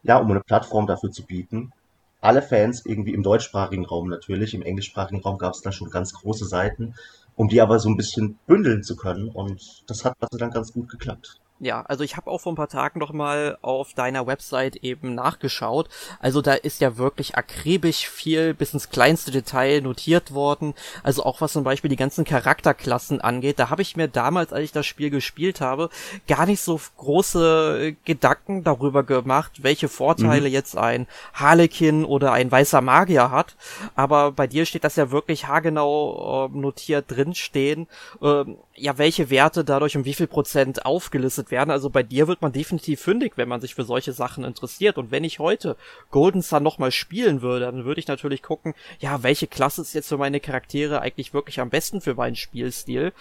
ja, 0.05 0.19
um 0.19 0.31
eine 0.31 0.41
Plattform 0.41 0.87
dafür 0.87 1.11
zu 1.11 1.25
bieten. 1.25 1.73
Alle 2.21 2.43
Fans 2.43 2.87
irgendwie 2.87 3.13
im 3.13 3.25
deutschsprachigen 3.25 3.85
Raum 3.85 4.09
natürlich, 4.09 4.55
im 4.55 4.63
englischsprachigen 4.63 5.21
Raum 5.21 5.39
gab 5.39 5.55
es 5.55 5.63
da 5.63 5.73
schon 5.73 5.91
ganz 5.91 6.13
große 6.13 6.47
Seiten, 6.47 6.95
um 7.35 7.49
die 7.49 7.61
aber 7.61 7.81
so 7.81 7.89
ein 7.89 7.97
bisschen 7.97 8.39
bündeln 8.47 8.85
zu 8.85 8.95
können 8.95 9.29
und 9.31 9.83
das 9.89 10.05
hat 10.05 10.15
also 10.21 10.39
dann 10.39 10.53
ganz 10.53 10.73
gut 10.73 10.89
geklappt. 10.89 11.42
Ja, 11.63 11.83
also 11.83 12.03
ich 12.03 12.17
habe 12.17 12.29
auch 12.29 12.41
vor 12.41 12.51
ein 12.51 12.57
paar 12.57 12.69
Tagen 12.69 12.99
noch 12.99 13.13
mal 13.13 13.57
auf 13.63 13.95
deiner 13.95 14.27
Website 14.27 14.75
eben 14.75 15.15
nachgeschaut. 15.15 15.89
Also 16.19 16.43
da 16.43 16.55
ist 16.55 16.81
ja 16.81 16.97
wirklich 16.99 17.37
akribisch 17.37 18.09
viel 18.09 18.53
bis 18.53 18.75
ins 18.75 18.91
kleinste 18.91 19.31
Detail 19.31 19.81
notiert 19.81 20.35
worden. 20.35 20.75
Also 21.05 21.23
auch 21.25 21.41
was 21.41 21.53
zum 21.53 21.63
Beispiel 21.63 21.89
die 21.89 21.95
ganzen 21.95 22.25
Charakterklassen 22.25 23.21
angeht. 23.21 23.61
Da 23.61 23.71
habe 23.71 23.81
ich 23.81 23.95
mir 23.95 24.09
damals, 24.09 24.53
als 24.53 24.65
ich 24.65 24.73
das 24.73 24.87
Spiel 24.87 25.11
gespielt 25.11 25.61
habe, 25.61 25.89
gar 26.27 26.47
nicht 26.47 26.61
so 26.61 26.81
große 26.97 27.95
Gedanken 28.05 28.65
darüber 28.65 29.05
gemacht, 29.05 29.63
welche 29.63 29.89
Vorteile 29.89 30.49
mhm. 30.49 30.55
jetzt 30.55 30.77
ein 30.77 31.07
Harlekin 31.33 32.05
oder 32.05 32.33
ein 32.33 32.51
weißer 32.51 32.81
Magier 32.81 33.31
hat. 33.31 33.55
Aber 33.95 34.33
bei 34.33 34.49
dir 34.49 34.67
steht 34.67 34.83
das 34.83 34.97
ja 34.97 35.13
wirklich 35.13 35.47
haargenau 35.47 36.49
äh, 36.53 36.59
notiert 36.59 37.05
drinstehen. 37.09 37.87
Ähm, 38.21 38.57
ja, 38.75 38.97
welche 38.97 39.29
Werte 39.29 39.65
dadurch 39.65 39.97
um 39.97 40.05
wie 40.05 40.15
viel 40.15 40.27
Prozent 40.27 40.87
aufgelistet 40.87 41.51
werden. 41.51 41.71
Also 41.71 41.91
bei 41.91 42.03
dir 42.03 42.27
wird 42.27 42.41
man 42.41 42.53
definitiv 42.53 43.01
fündig, 43.01 43.35
wenn 43.37 43.49
man 43.49 43.61
sich 43.61 43.75
für 43.75 43.85
solche 43.85 44.13
Sachen 44.13 44.45
interessiert. 44.45 44.97
Und 44.97 45.11
wenn 45.11 45.25
ich 45.25 45.39
heute 45.39 45.77
Golden 46.11 46.43
Sun 46.43 46.63
nochmal 46.63 46.91
spielen 46.91 47.43
würde, 47.43 47.67
dann 47.67 47.85
würde 47.85 48.01
ich 48.01 48.09
natürlich 48.09 48.43
gucken, 48.43 48.75
ja, 48.99 49.23
welche 49.23 49.47
Klasse 49.47 49.83
ist 49.83 49.93
jetzt 49.93 50.09
für 50.09 50.17
meine 50.17 50.41
Charaktere 50.41 51.01
eigentlich 51.01 51.35
wirklich 51.35 51.61
am 51.61 51.71
besten 51.71 52.01
für 52.01 52.15
meinen 52.15 52.37
Spielstil? 52.37 53.13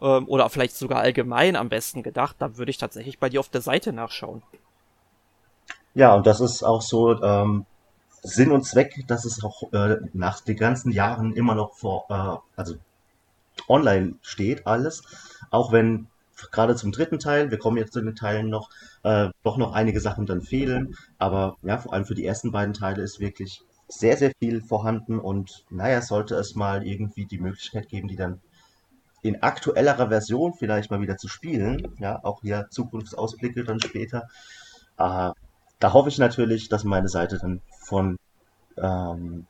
Ähm, 0.00 0.26
oder 0.28 0.48
vielleicht 0.48 0.76
sogar 0.76 1.00
allgemein 1.00 1.56
am 1.56 1.68
besten 1.68 2.02
gedacht. 2.02 2.36
Da 2.38 2.56
würde 2.56 2.70
ich 2.70 2.78
tatsächlich 2.78 3.18
bei 3.18 3.28
dir 3.28 3.40
auf 3.40 3.50
der 3.50 3.60
Seite 3.60 3.92
nachschauen. 3.92 4.42
Ja, 5.94 6.14
und 6.14 6.26
das 6.26 6.40
ist 6.40 6.62
auch 6.62 6.82
so 6.82 7.22
ähm, 7.22 7.66
Sinn 8.22 8.52
und 8.52 8.64
Zweck, 8.64 9.04
dass 9.06 9.26
es 9.26 9.44
auch 9.44 9.70
äh, 9.72 9.98
nach 10.14 10.40
den 10.40 10.56
ganzen 10.56 10.90
Jahren 10.92 11.34
immer 11.34 11.54
noch 11.54 11.74
vor, 11.74 12.06
äh, 12.08 12.58
also 12.58 12.74
online 13.68 14.16
steht 14.22 14.66
alles, 14.66 15.02
auch 15.50 15.72
wenn 15.72 16.08
gerade 16.50 16.76
zum 16.76 16.92
dritten 16.92 17.18
Teil, 17.18 17.50
wir 17.50 17.58
kommen 17.58 17.76
jetzt 17.76 17.92
zu 17.92 18.00
den 18.00 18.16
Teilen 18.16 18.48
noch, 18.48 18.70
äh, 19.02 19.28
doch 19.42 19.56
noch 19.56 19.72
einige 19.72 20.00
Sachen 20.00 20.26
dann 20.26 20.42
fehlen, 20.42 20.96
aber 21.18 21.56
ja, 21.62 21.78
vor 21.78 21.92
allem 21.92 22.04
für 22.04 22.14
die 22.14 22.26
ersten 22.26 22.50
beiden 22.52 22.74
Teile 22.74 23.02
ist 23.02 23.20
wirklich 23.20 23.62
sehr, 23.88 24.16
sehr 24.16 24.32
viel 24.38 24.60
vorhanden. 24.62 25.18
Und 25.18 25.64
naja, 25.70 26.02
sollte 26.02 26.34
es 26.36 26.54
mal 26.54 26.86
irgendwie 26.86 27.26
die 27.26 27.38
Möglichkeit 27.38 27.88
geben, 27.88 28.08
die 28.08 28.16
dann 28.16 28.40
in 29.22 29.42
aktuellerer 29.42 30.08
Version 30.08 30.52
vielleicht 30.54 30.90
mal 30.90 31.00
wieder 31.00 31.16
zu 31.16 31.28
spielen, 31.28 31.94
ja, 31.98 32.20
auch 32.22 32.42
hier 32.42 32.68
Zukunftsausblicke 32.70 33.64
dann 33.64 33.80
später, 33.80 34.28
äh, 34.98 35.30
da 35.80 35.92
hoffe 35.92 36.08
ich 36.08 36.18
natürlich, 36.18 36.68
dass 36.68 36.84
meine 36.84 37.08
Seite 37.08 37.38
dann 37.38 37.60
von 37.80 38.16
ähm, 38.76 39.46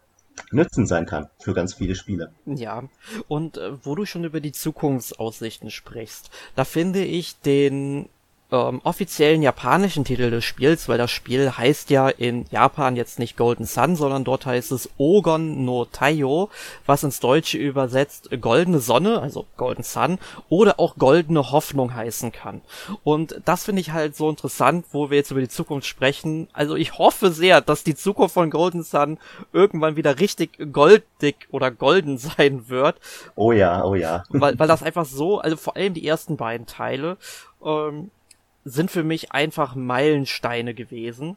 Nützen 0.51 0.87
sein 0.87 1.07
kann 1.07 1.29
für 1.39 1.55
ganz 1.55 1.75
viele 1.75 1.95
Spieler. 1.95 2.33
Ja, 2.47 2.85
und 3.29 3.57
äh, 3.57 3.73
wo 3.85 3.95
du 3.95 4.05
schon 4.05 4.25
über 4.25 4.41
die 4.41 4.53
Zukunftsaussichten 4.53 5.71
sprichst, 5.71 6.31
da 6.55 6.65
finde 6.65 7.05
ich 7.05 7.39
den 7.41 8.09
ähm, 8.55 8.81
offiziellen 8.85 9.43
japanischen 9.43 10.05
Titel 10.05 10.31
des 10.31 10.45
Spiels, 10.45 10.89
weil 10.89 10.97
das 10.97 11.11
Spiel 11.11 11.51
heißt 11.51 11.91
ja 11.91 12.09
in 12.09 12.47
Japan 12.51 12.95
jetzt 12.95 13.19
nicht 13.19 13.37
Golden 13.37 13.65
Sun, 13.65 13.97
sondern 13.97 14.23
dort 14.23 14.47
heißt 14.47 14.71
es 14.71 14.91
Ogon 14.97 15.65
no 15.65 15.87
Taiyo, 15.87 16.51
was 16.87 17.03
ins 17.03 17.19
Deutsche 17.19 17.59
übersetzt 17.59 18.31
Goldene 18.41 18.79
Sonne, 18.79 19.21
also 19.21 19.47
Golden 19.57 19.83
Sun, 19.83 20.19
oder 20.49 20.79
auch 20.79 20.97
Goldene 20.97 21.51
Hoffnung 21.51 21.95
heißen 21.95 22.31
kann. 22.31 22.61
Und 23.03 23.41
das 23.45 23.65
finde 23.65 23.81
ich 23.81 23.91
halt 23.91 24.15
so 24.15 24.31
interessant, 24.31 24.87
wo 24.93 25.11
wir 25.11 25.17
jetzt 25.17 25.33
über 25.33 25.41
die 25.41 25.49
Zukunft 25.49 25.89
sprechen. 25.89 26.47
Also 26.53 26.77
ich 26.77 26.97
hoffe 26.97 27.33
sehr, 27.33 27.61
dass 27.61 27.83
die 27.83 27.97
Zukunft 27.97 28.35
von 28.35 28.51
Golden 28.51 28.85
Sun 28.85 29.19
irgendwann 29.53 29.97
wieder 29.97 30.21
richtig 30.21 30.73
goldig 30.73 31.49
oder 31.51 31.73
golden 31.73 32.19
sein 32.19 32.69
wird. 32.69 33.01
Oh 33.35 33.51
ja, 33.51 33.85
oh 33.85 33.97
ja. 33.97 34.23
weil, 34.29 34.57
weil 34.61 34.69
das 34.69 34.85
einfach 34.85 35.07
so, 35.07 35.41
also 35.41 35.57
vor 35.57 35.75
allem 35.75 35.95
die 35.95 36.07
ersten 36.07 36.37
beiden 36.37 36.67
Teile, 36.67 37.17
ähm, 37.65 38.11
sind 38.65 38.91
für 38.91 39.05
mich 39.05 39.33
einfach 39.33 39.75
Meilensteine 39.75 40.75
gewesen. 40.75 41.37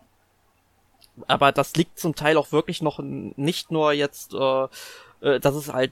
Aber 1.27 1.51
das 1.51 1.75
liegt 1.75 1.99
zum 1.99 2.15
Teil 2.15 2.37
auch 2.37 2.51
wirklich 2.51 2.81
noch 2.81 2.99
nicht 2.99 3.71
nur 3.71 3.91
jetzt, 3.91 4.33
äh, 4.33 4.67
äh, 5.21 5.39
dass 5.39 5.55
es 5.55 5.73
halt 5.73 5.91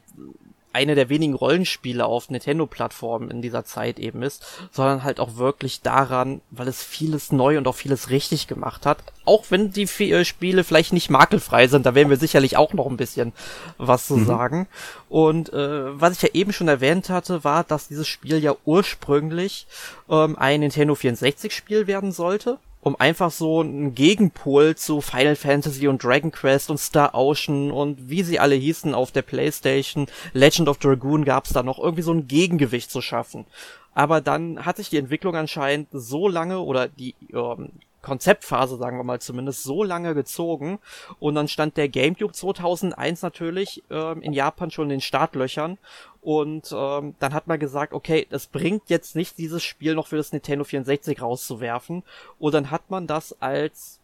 eine 0.75 0.94
der 0.94 1.08
wenigen 1.08 1.34
Rollenspiele 1.34 2.05
auf 2.05 2.29
Nintendo-Plattformen 2.29 3.32
in 3.32 3.41
dieser 3.41 3.63
Zeit 3.63 3.98
eben 3.98 4.22
ist, 4.22 4.46
sondern 4.72 5.05
halt 5.05 5.22
auch 5.22 5.38
wirklich 5.38 5.82
daran, 5.82 6.41
weil 6.51 6.67
es 6.67 6.84
vieles 6.84 7.32
neu 7.32 7.58
und 7.58 7.65
auch 7.67 7.75
vieles 7.75 8.10
richtig 8.10 8.48
gemacht 8.48 8.86
hat. 8.86 8.98
Auch 9.24 9.46
wenn 9.50 9.72
die 9.72 9.88
äh, 10.03 10.25
Spiele 10.25 10.65
vielleicht 10.65 10.91
nicht 10.91 11.10
makelfrei 11.10 11.67
sind, 11.67 11.86
da 11.86 11.96
werden 11.96 12.10
wir 12.10 12.17
sicherlich 12.17 12.58
auch 12.58 12.74
noch 12.74 12.88
ein 12.88 12.98
bisschen 12.98 13.32
was 13.77 14.05
zu 14.05 14.17
mhm. 14.17 14.25
sagen. 14.25 14.67
Und 15.08 15.53
äh, 15.53 16.00
was 16.00 16.17
ich 16.17 16.22
ja 16.22 16.29
eben 16.34 16.51
schon 16.51 16.67
erwähnt 16.67 17.10
hatte, 17.10 17.46
war, 17.46 17.63
dass 17.63 17.88
dieses 17.88 18.08
Spiel 18.08 18.39
ja 18.39 18.53
ursprünglich 18.65 19.67
ähm, 20.10 20.38
ein 20.38 20.60
Nintendo 20.60 20.94
64-Spiel 20.94 21.88
werden 21.88 22.12
sollte 22.12 22.60
um 22.86 22.96
einfach 23.00 23.32
so 23.32 23.62
einen 23.62 23.96
Gegenpol 23.96 24.75
zu 24.75 25.01
Final 25.01 25.36
Fantasy 25.36 25.88
und 25.88 26.04
Dragon 26.04 26.32
Quest 26.32 26.70
und 26.70 26.77
Star 26.77 27.15
Ocean 27.15 27.72
und 27.72 28.12
wie 28.12 28.22
sie 28.22 28.39
alle 28.39 28.54
hießen 28.54 28.94
auf 28.94 29.12
der 29.12 29.24
Playstation, 29.24 30.06
Legend 30.34 30.70
of 30.70 30.77
Dragoon 30.77 31.25
gab's 31.25 31.51
da 31.51 31.63
noch 31.63 31.80
irgendwie 31.80 32.04
so 32.04 32.13
ein 32.13 32.27
Gegengewicht 32.27 32.92
zu 32.92 33.01
schaffen. 33.01 33.48
Aber 33.96 34.22
dann 34.22 34.68
hat 34.68 34.77
sich 34.77 34.92
die 34.92 34.98
Entwicklung 34.98 35.36
anscheinend 35.36 35.88
so 35.94 36.27
lange 36.27 36.60
oder 36.60 36.88
die 36.88 37.15
ähm, 37.34 37.72
Konzeptphase, 38.04 38.77
sagen 38.77 38.98
wir 38.98 39.04
mal 39.04 39.20
zumindest, 39.20 39.63
so 39.63 39.84
lange 39.84 40.13
gezogen. 40.13 40.77
Und 41.20 41.34
dann 41.34 41.48
stand 41.48 41.77
der 41.77 41.89
GameCube 41.89 42.34
2001 42.34 43.24
natürlich 43.24 43.84
ähm, 43.89 44.22
in 44.22 44.32
Japan 44.32 44.70
schon 44.70 44.86
in 44.86 44.89
den 44.98 45.01
Startlöchern. 45.01 45.80
Und 46.25 46.74
ähm, 46.75 47.13
dann 47.20 47.36
hat 47.36 47.46
man 47.46 47.60
gesagt, 47.60 47.94
okay, 47.94 48.25
es 48.32 48.48
bringt 48.48 48.89
jetzt 48.89 49.15
nicht, 49.15 49.38
dieses 49.38 49.63
Spiel 49.63 49.94
noch 49.94 50.08
für 50.08 50.17
das 50.17 50.34
Nintendo 50.34 50.63
64 50.63 51.22
rauszuwerfen. 51.22 52.01
Und 52.39 52.55
dann 52.55 52.72
hat 52.72 52.89
man 52.89 53.05
das 53.05 53.39
als 53.44 54.00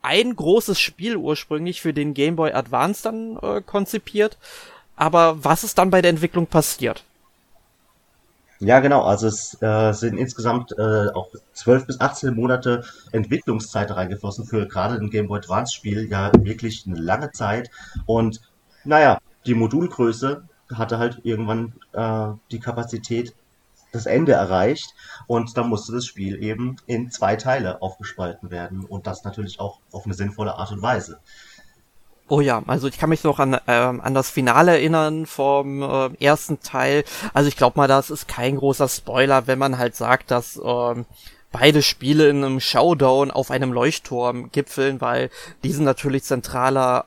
ein 0.00 0.36
großes 0.36 0.78
Spiel 0.78 1.16
ursprünglich 1.16 1.80
für 1.82 1.92
den 1.92 2.14
Game 2.14 2.36
Boy 2.36 2.52
Advance 2.52 3.02
dann 3.02 3.36
äh, 3.42 3.62
konzipiert. 3.62 4.38
Aber 4.94 5.44
was 5.44 5.64
ist 5.64 5.76
dann 5.78 5.90
bei 5.90 6.00
der 6.00 6.10
Entwicklung 6.10 6.46
passiert? 6.46 7.02
Ja, 8.60 8.78
genau. 8.78 9.02
Also 9.02 9.26
es 9.26 9.60
äh, 9.60 9.90
sind 9.90 10.18
insgesamt 10.18 10.70
äh, 10.78 11.08
auch 11.08 11.30
12 11.54 11.88
bis 11.88 12.00
18 12.00 12.32
Monate 12.32 12.84
Entwicklungszeit 13.10 13.90
reingeflossen 13.90 14.46
für 14.46 14.68
gerade 14.68 14.94
ein 14.94 15.10
Game 15.10 15.26
Boy 15.26 15.38
Advance 15.40 15.74
Spiel. 15.74 16.08
Ja, 16.08 16.30
wirklich 16.38 16.84
eine 16.86 17.00
lange 17.00 17.32
Zeit. 17.32 17.72
Und 18.06 18.40
naja, 18.84 19.18
die 19.46 19.54
Modulgröße 19.54 20.44
hatte 20.72 20.98
halt 20.98 21.20
irgendwann 21.24 21.74
äh, 21.92 22.28
die 22.50 22.60
Kapazität 22.60 23.34
das 23.92 24.06
Ende 24.06 24.32
erreicht 24.32 24.94
und 25.26 25.56
dann 25.56 25.68
musste 25.68 25.92
das 25.92 26.06
Spiel 26.06 26.42
eben 26.42 26.76
in 26.86 27.10
zwei 27.10 27.36
Teile 27.36 27.80
aufgespalten 27.82 28.50
werden 28.50 28.84
und 28.84 29.06
das 29.06 29.24
natürlich 29.24 29.60
auch 29.60 29.80
auf 29.92 30.04
eine 30.04 30.14
sinnvolle 30.14 30.56
Art 30.56 30.72
und 30.72 30.82
Weise. 30.82 31.18
Oh 32.28 32.40
ja, 32.40 32.60
also 32.66 32.88
ich 32.88 32.98
kann 32.98 33.10
mich 33.10 33.22
noch 33.22 33.38
an, 33.38 33.56
ähm, 33.68 34.00
an 34.00 34.12
das 34.12 34.30
Finale 34.30 34.72
erinnern 34.72 35.26
vom 35.26 35.80
äh, 35.82 36.10
ersten 36.18 36.60
Teil. 36.60 37.04
Also 37.32 37.48
ich 37.48 37.56
glaube 37.56 37.78
mal, 37.78 37.86
das 37.86 38.10
ist 38.10 38.26
kein 38.26 38.56
großer 38.56 38.88
Spoiler, 38.88 39.46
wenn 39.46 39.60
man 39.60 39.78
halt 39.78 39.94
sagt, 39.94 40.32
dass 40.32 40.60
ähm, 40.62 41.06
beide 41.52 41.82
Spiele 41.82 42.28
in 42.28 42.44
einem 42.44 42.58
Showdown 42.58 43.30
auf 43.30 43.52
einem 43.52 43.72
Leuchtturm 43.72 44.50
gipfeln, 44.50 45.00
weil 45.00 45.30
diesen 45.62 45.84
natürlich 45.84 46.24
zentraler 46.24 47.06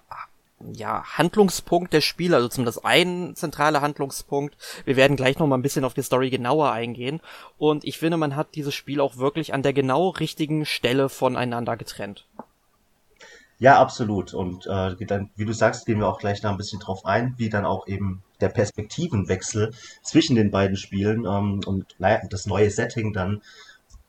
ja, 0.74 1.04
Handlungspunkt 1.18 1.94
der 1.94 2.02
Spiele, 2.02 2.36
also 2.36 2.50
zumindest 2.50 2.86
ein 2.86 3.36
zentraler 3.36 3.82
Handlungspunkt. 3.82 4.58
Wir 4.86 4.96
werden 4.96 5.16
gleich 5.16 5.40
noch 5.40 5.48
mal 5.48 5.58
ein 5.58 5.62
bisschen 5.62 5.86
auf 5.86 5.94
die 5.94 6.04
Story 6.04 6.30
genauer 6.30 6.72
eingehen. 6.72 7.22
Und 7.58 7.86
ich 7.86 7.98
finde, 7.98 8.18
man 8.18 8.36
hat 8.36 8.56
dieses 8.56 8.74
Spiel 8.74 9.02
auch 9.02 9.18
wirklich 9.18 9.54
an 9.54 9.64
der 9.64 9.74
genau 9.74 10.10
richtigen 10.10 10.66
Stelle 10.66 11.10
voneinander 11.10 11.78
getrennt. 11.78 12.26
Ja, 13.60 13.80
absolut. 13.80 14.34
Und 14.34 14.68
äh, 14.68 14.96
dann, 15.06 15.32
wie 15.36 15.46
du 15.46 15.54
sagst, 15.54 15.86
gehen 15.86 16.00
wir 16.00 16.08
auch 16.08 16.20
gleich 16.20 16.40
da 16.40 16.50
ein 16.50 16.58
bisschen 16.58 16.80
drauf 16.80 17.06
ein, 17.06 17.34
wie 17.38 17.50
dann 17.50 17.66
auch 17.66 17.88
eben 17.88 18.24
der 18.40 18.50
Perspektivenwechsel 18.50 19.74
zwischen 20.02 20.38
den 20.38 20.50
beiden 20.50 20.78
Spielen 20.78 21.26
ähm, 21.26 21.60
und 21.66 21.96
naja, 22.00 22.22
das 22.30 22.46
neue 22.46 22.72
Setting 22.72 23.12
dann, 23.12 23.42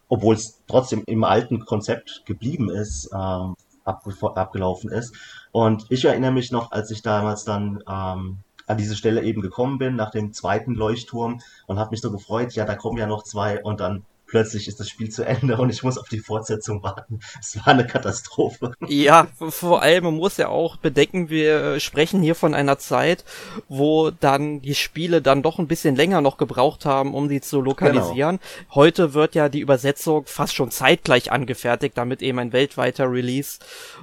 obwohl 0.09 0.37
es 0.37 0.61
trotzdem 0.69 1.03
im 1.07 1.25
alten 1.25 1.65
Konzept 1.65 2.23
geblieben 2.27 2.71
ist, 2.71 3.11
ähm, 3.13 3.57
abgelaufen 3.85 4.91
ist. 4.91 5.15
Und 5.53 5.87
ich 5.91 6.05
erinnere 6.05 6.33
mich 6.33 6.53
noch, 6.53 6.73
als 6.73 6.91
ich 6.91 7.03
damals 7.03 7.45
dann 7.45 7.83
ähm, 7.89 8.39
an 8.67 8.77
diese 8.77 8.97
Stelle 8.97 9.23
eben 9.23 9.43
gekommen 9.43 9.79
bin, 9.79 9.97
nach 9.97 10.11
dem 10.11 10.33
zweiten 10.33 10.75
Leuchtturm 10.75 11.41
und 11.67 11.79
habe 11.79 11.91
mich 11.91 12.01
so 12.01 12.13
gefreut, 12.13 12.53
ja, 12.55 12.65
da 12.65 12.77
kommen 12.77 12.99
ja 12.99 13.07
noch 13.07 13.25
zwei 13.25 13.63
und 13.63 13.81
dann 13.81 14.05
plötzlich 14.31 14.69
ist 14.69 14.81
das 14.81 14.89
Spiel 14.89 15.11
zu 15.11 15.27
Ende 15.27 15.59
und 15.59 15.71
ich 15.71 15.83
muss 15.83 15.99
auf 15.99 16.09
die 16.09 16.21
Fortsetzung 16.21 16.83
warten. 16.83 17.21
Es 17.41 17.57
war 17.57 17.69
eine 17.69 17.87
Katastrophe. 17.87 18.73
Ja, 18.87 19.27
vor 19.37 19.83
allem, 19.83 20.05
man 20.05 20.15
muss 20.15 20.37
ja 20.37 20.49
auch 20.49 20.77
bedenken, 20.77 21.29
wir 21.29 21.81
sprechen 21.81 22.23
hier 22.23 22.35
von 22.35 22.55
einer 22.55 22.79
Zeit, 22.79 23.25
wo 23.69 24.11
dann 24.11 24.63
die 24.63 24.75
Spiele 24.75 25.21
dann 25.21 25.43
doch 25.43 25.59
ein 25.59 25.67
bisschen 25.67 25.97
länger 25.97 26.21
noch 26.21 26.39
gebraucht 26.39 26.87
haben, 26.87 27.15
um 27.15 27.29
sie 27.29 27.41
zu 27.41 27.61
lokalisieren. 27.61 28.39
Genau. 28.39 28.75
Heute 28.75 29.15
wird 29.15 29.35
ja 29.35 29.49
die 29.49 29.61
Übersetzung 29.61 30.25
fast 30.27 30.55
schon 30.55 30.71
zeitgleich 30.71 31.33
angefertigt, 31.33 31.99
damit 31.99 32.23
eben 32.23 32.39
ein 32.39 32.53
weltweiter 32.53 33.11
Release 33.11 33.59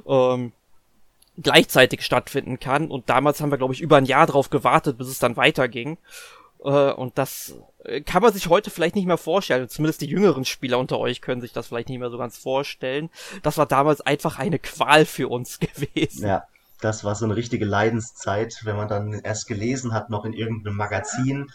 ähm, 0.05 0.51
gleichzeitig 1.37 2.01
stattfinden 2.03 2.59
kann. 2.59 2.89
Und 2.89 3.09
damals 3.09 3.39
haben 3.39 3.51
wir, 3.51 3.57
glaube 3.57 3.73
ich, 3.73 3.81
über 3.81 3.97
ein 3.97 4.05
Jahr 4.05 4.27
drauf 4.27 4.49
gewartet, 4.49 4.97
bis 4.97 5.07
es 5.07 5.19
dann 5.19 5.37
weiterging. 5.37 5.97
Äh, 6.63 6.91
und 6.91 7.17
das 7.17 7.55
kann 8.05 8.21
man 8.21 8.33
sich 8.33 8.49
heute 8.49 8.69
vielleicht 8.69 8.95
nicht 8.95 9.07
mehr 9.07 9.17
vorstellen. 9.17 9.69
Zumindest 9.69 10.01
die 10.01 10.07
jüngeren 10.07 10.45
Spieler 10.45 10.79
unter 10.79 10.99
euch 10.99 11.21
können 11.21 11.41
sich 11.41 11.53
das 11.53 11.67
vielleicht 11.67 11.89
nicht 11.89 11.99
mehr 11.99 12.09
so 12.09 12.17
ganz 12.17 12.37
vorstellen. 12.37 13.09
Das 13.43 13.57
war 13.57 13.65
damals 13.65 14.01
einfach 14.01 14.39
eine 14.39 14.59
Qual 14.59 15.05
für 15.05 15.29
uns 15.29 15.59
gewesen. 15.59 16.27
Ja, 16.27 16.43
das 16.81 17.03
war 17.03 17.15
so 17.15 17.25
eine 17.25 17.35
richtige 17.35 17.65
Leidenszeit, 17.65 18.61
wenn 18.63 18.75
man 18.75 18.87
dann 18.87 19.13
erst 19.13 19.47
gelesen 19.47 19.93
hat, 19.93 20.09
noch 20.09 20.25
in 20.25 20.33
irgendeinem 20.33 20.75
Magazin. 20.75 21.47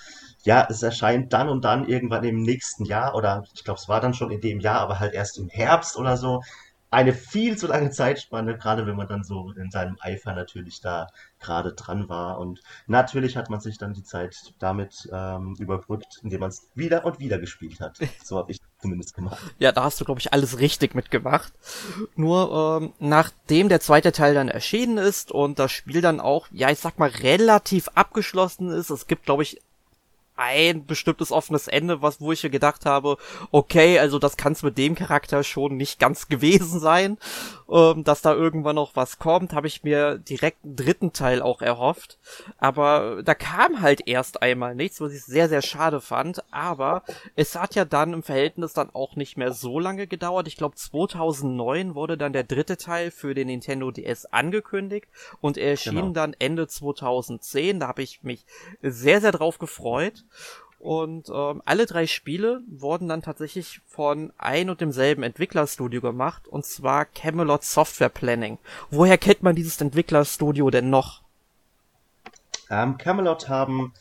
Ja, 0.44 0.66
es 0.68 0.82
erscheint 0.82 1.32
dann 1.32 1.48
und 1.48 1.64
dann 1.64 1.86
irgendwann 1.86 2.24
im 2.24 2.42
nächsten 2.42 2.84
Jahr 2.84 3.14
oder 3.14 3.44
ich 3.54 3.62
glaube, 3.62 3.78
es 3.78 3.88
war 3.88 4.00
dann 4.00 4.14
schon 4.14 4.32
in 4.32 4.40
dem 4.40 4.58
Jahr, 4.58 4.80
aber 4.80 4.98
halt 4.98 5.14
erst 5.14 5.38
im 5.38 5.48
Herbst 5.48 5.96
oder 5.96 6.16
so 6.16 6.42
eine 6.92 7.14
viel 7.14 7.56
zu 7.56 7.68
lange 7.68 7.90
Zeitspanne, 7.90 8.58
gerade 8.58 8.87
wenn 8.87 8.96
man 8.96 9.08
dann 9.08 9.25
so 9.25 9.50
in 9.52 9.70
seinem 9.70 9.96
Eifer 10.00 10.34
natürlich 10.34 10.82
da 10.82 11.06
gerade 11.40 11.72
dran 11.72 12.11
war. 12.11 12.38
Und 12.38 12.61
natürlich 12.87 13.38
hat 13.38 13.49
man 13.49 13.61
sich 13.61 13.78
dann 13.78 13.94
die 13.94 14.02
Zeit 14.02 14.37
damit 14.58 15.08
ähm, 15.11 15.56
überbrückt, 15.58 16.20
indem 16.22 16.40
man 16.40 16.50
es 16.50 16.68
wieder 16.75 17.06
und 17.06 17.18
wieder 17.18 17.38
gespielt 17.38 17.80
hat. 17.80 17.99
So 18.22 18.38
habe 18.38 18.52
ich 18.52 18.61
zumindest 18.78 19.14
gemacht. 19.14 19.42
Ja, 19.58 19.72
da 19.72 19.84
hast 19.84 20.00
du, 20.00 20.04
glaube 20.04 20.20
ich, 20.20 20.32
alles 20.32 20.58
richtig 20.58 20.94
mitgemacht. 20.94 21.52
Nur 22.14 22.80
ähm, 22.82 22.92
nachdem 22.99 23.68
der 23.68 23.80
zweite 23.80 24.12
Teil 24.12 24.34
dann 24.34 24.49
erschienen 24.49 24.99
ist 24.99 25.32
und 25.32 25.58
das 25.58 25.72
Spiel 25.72 26.02
dann 26.02 26.20
auch, 26.20 26.46
ja, 26.52 26.70
ich 26.70 26.78
sag 26.78 26.99
mal, 26.99 27.08
relativ 27.08 27.88
abgeschlossen 27.94 28.68
ist, 28.68 28.90
es 28.90 29.06
gibt, 29.06 29.25
glaube 29.25 29.42
ich, 29.42 29.61
ein 30.42 30.87
bestimmtes 30.87 31.30
offenes 31.30 31.68
Ende, 31.68 32.02
was 32.02 32.20
wo 32.20 32.32
ich 32.32 32.42
mir 32.42 32.50
gedacht 32.50 32.84
habe, 32.84 33.16
okay, 33.52 34.00
also 34.00 34.18
das 34.18 34.37
kann 34.37 34.54
es 34.54 34.62
mit 34.64 34.76
dem 34.76 34.96
Charakter 34.96 35.44
schon 35.44 35.76
nicht 35.76 36.00
ganz 36.00 36.28
gewesen 36.32 36.80
sein, 36.80 37.16
ähm, 37.70 38.02
dass 38.02 38.22
da 38.22 38.34
irgendwann 38.34 38.75
noch 38.75 38.96
was 38.96 39.18
kommt, 39.18 39.52
habe 39.52 39.68
ich 39.68 39.84
mir 39.84 40.18
direkt 40.18 40.64
einen 40.64 40.76
dritten 40.76 41.12
Teil 41.12 41.42
auch 41.42 41.62
erhofft, 41.62 42.18
aber 42.58 43.22
da 43.22 43.34
kam 43.34 43.80
halt 43.80 44.06
erst 44.06 44.42
einmal 44.42 44.75
nichts, 44.75 45.00
was 45.00 45.12
ich 45.12 45.25
sehr 45.25 45.49
sehr 45.49 45.62
schade 45.62 46.00
fand, 46.00 46.42
aber 46.52 47.04
es 47.37 47.54
hat 47.54 47.76
ja 47.76 47.84
dann 47.84 48.12
im 48.12 48.22
Verhältnis 48.22 48.72
dann 48.72 48.90
auch 48.92 49.14
nicht 49.14 49.37
mehr 49.37 49.52
so 49.52 49.78
lange 49.78 50.06
gedauert. 50.06 50.49
Ich 50.49 50.56
glaube 50.56 50.75
2009 50.75 51.94
wurde 51.94 52.18
dann 52.18 52.32
der 52.32 52.44
dritte 52.44 52.76
Teil 52.76 53.11
für 53.11 53.34
den 53.34 53.46
Nintendo 53.46 53.90
DS 53.90 54.26
angekündigt 54.26 55.06
und 55.40 55.56
er 55.56 55.70
erschien 55.70 55.94
genau. 55.94 56.11
dann 56.11 56.34
Ende 56.38 56.66
2010. 56.66 57.80
Da 57.80 57.88
habe 57.88 58.02
ich 58.02 58.22
mich 58.22 58.44
sehr 58.82 59.20
sehr 59.20 59.32
drauf 59.32 59.58
gefreut. 59.58 60.25
Und 60.78 61.28
ähm, 61.32 61.62
alle 61.64 61.86
drei 61.86 62.08
Spiele 62.08 62.60
wurden 62.66 63.08
dann 63.08 63.22
tatsächlich 63.22 63.80
von 63.86 64.32
ein 64.36 64.68
und 64.68 64.80
demselben 64.80 65.22
Entwicklerstudio 65.22 66.00
gemacht, 66.00 66.48
und 66.48 66.64
zwar 66.66 67.04
Camelot 67.04 67.62
Software 67.62 68.08
Planning. 68.08 68.58
Woher 68.90 69.16
kennt 69.16 69.44
man 69.44 69.54
dieses 69.54 69.80
Entwicklerstudio 69.80 70.70
denn 70.70 70.90
noch? 70.90 71.22
Ähm, 72.68 72.98
Camelot 72.98 73.48
haben 73.48 73.94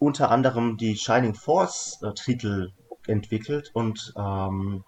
unter 0.00 0.32
anderem 0.32 0.76
die 0.76 0.96
Shining 0.96 1.34
Force 1.34 2.00
äh, 2.02 2.66
entwickelt 3.06 3.70
und 3.72 4.12
ähm, 4.16 4.82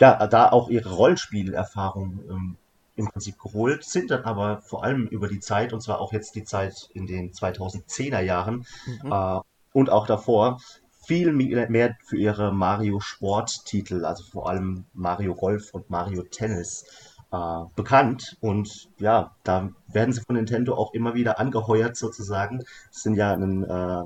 ja, 0.00 0.26
da 0.26 0.48
auch 0.50 0.70
ihre 0.70 0.92
Rollenspielerfahrung 0.92 2.20
ähm, 2.28 2.56
im 2.96 3.08
Prinzip 3.08 3.38
geholt, 3.38 3.84
sind 3.84 4.10
dann 4.10 4.24
aber 4.24 4.60
vor 4.62 4.84
allem 4.84 5.06
über 5.06 5.28
die 5.28 5.40
Zeit, 5.40 5.72
und 5.72 5.80
zwar 5.80 6.00
auch 6.00 6.12
jetzt 6.12 6.34
die 6.34 6.44
Zeit 6.44 6.88
in 6.94 7.06
den 7.06 7.32
2010er 7.32 8.20
Jahren, 8.20 8.66
mhm. 9.02 9.12
äh, 9.12 9.40
und 9.72 9.90
auch 9.90 10.06
davor 10.06 10.60
viel 11.06 11.32
mehr 11.32 11.96
für 12.04 12.16
ihre 12.16 12.52
Mario 12.52 13.00
Sport-Titel, 13.00 14.04
also 14.04 14.24
vor 14.24 14.48
allem 14.48 14.86
Mario 14.94 15.34
Golf 15.34 15.74
und 15.74 15.90
Mario 15.90 16.22
Tennis, 16.22 16.86
äh, 17.34 17.64
bekannt. 17.74 18.36
Und 18.40 18.88
ja, 18.98 19.34
da 19.42 19.70
werden 19.88 20.12
sie 20.12 20.20
von 20.20 20.36
Nintendo 20.36 20.74
auch 20.74 20.94
immer 20.94 21.14
wieder 21.14 21.38
angeheuert 21.38 21.96
sozusagen. 21.96 22.58
Das 22.92 23.02
sind 23.02 23.16
ja 23.16 23.32
ein 23.32 23.64
äh, 23.64 24.04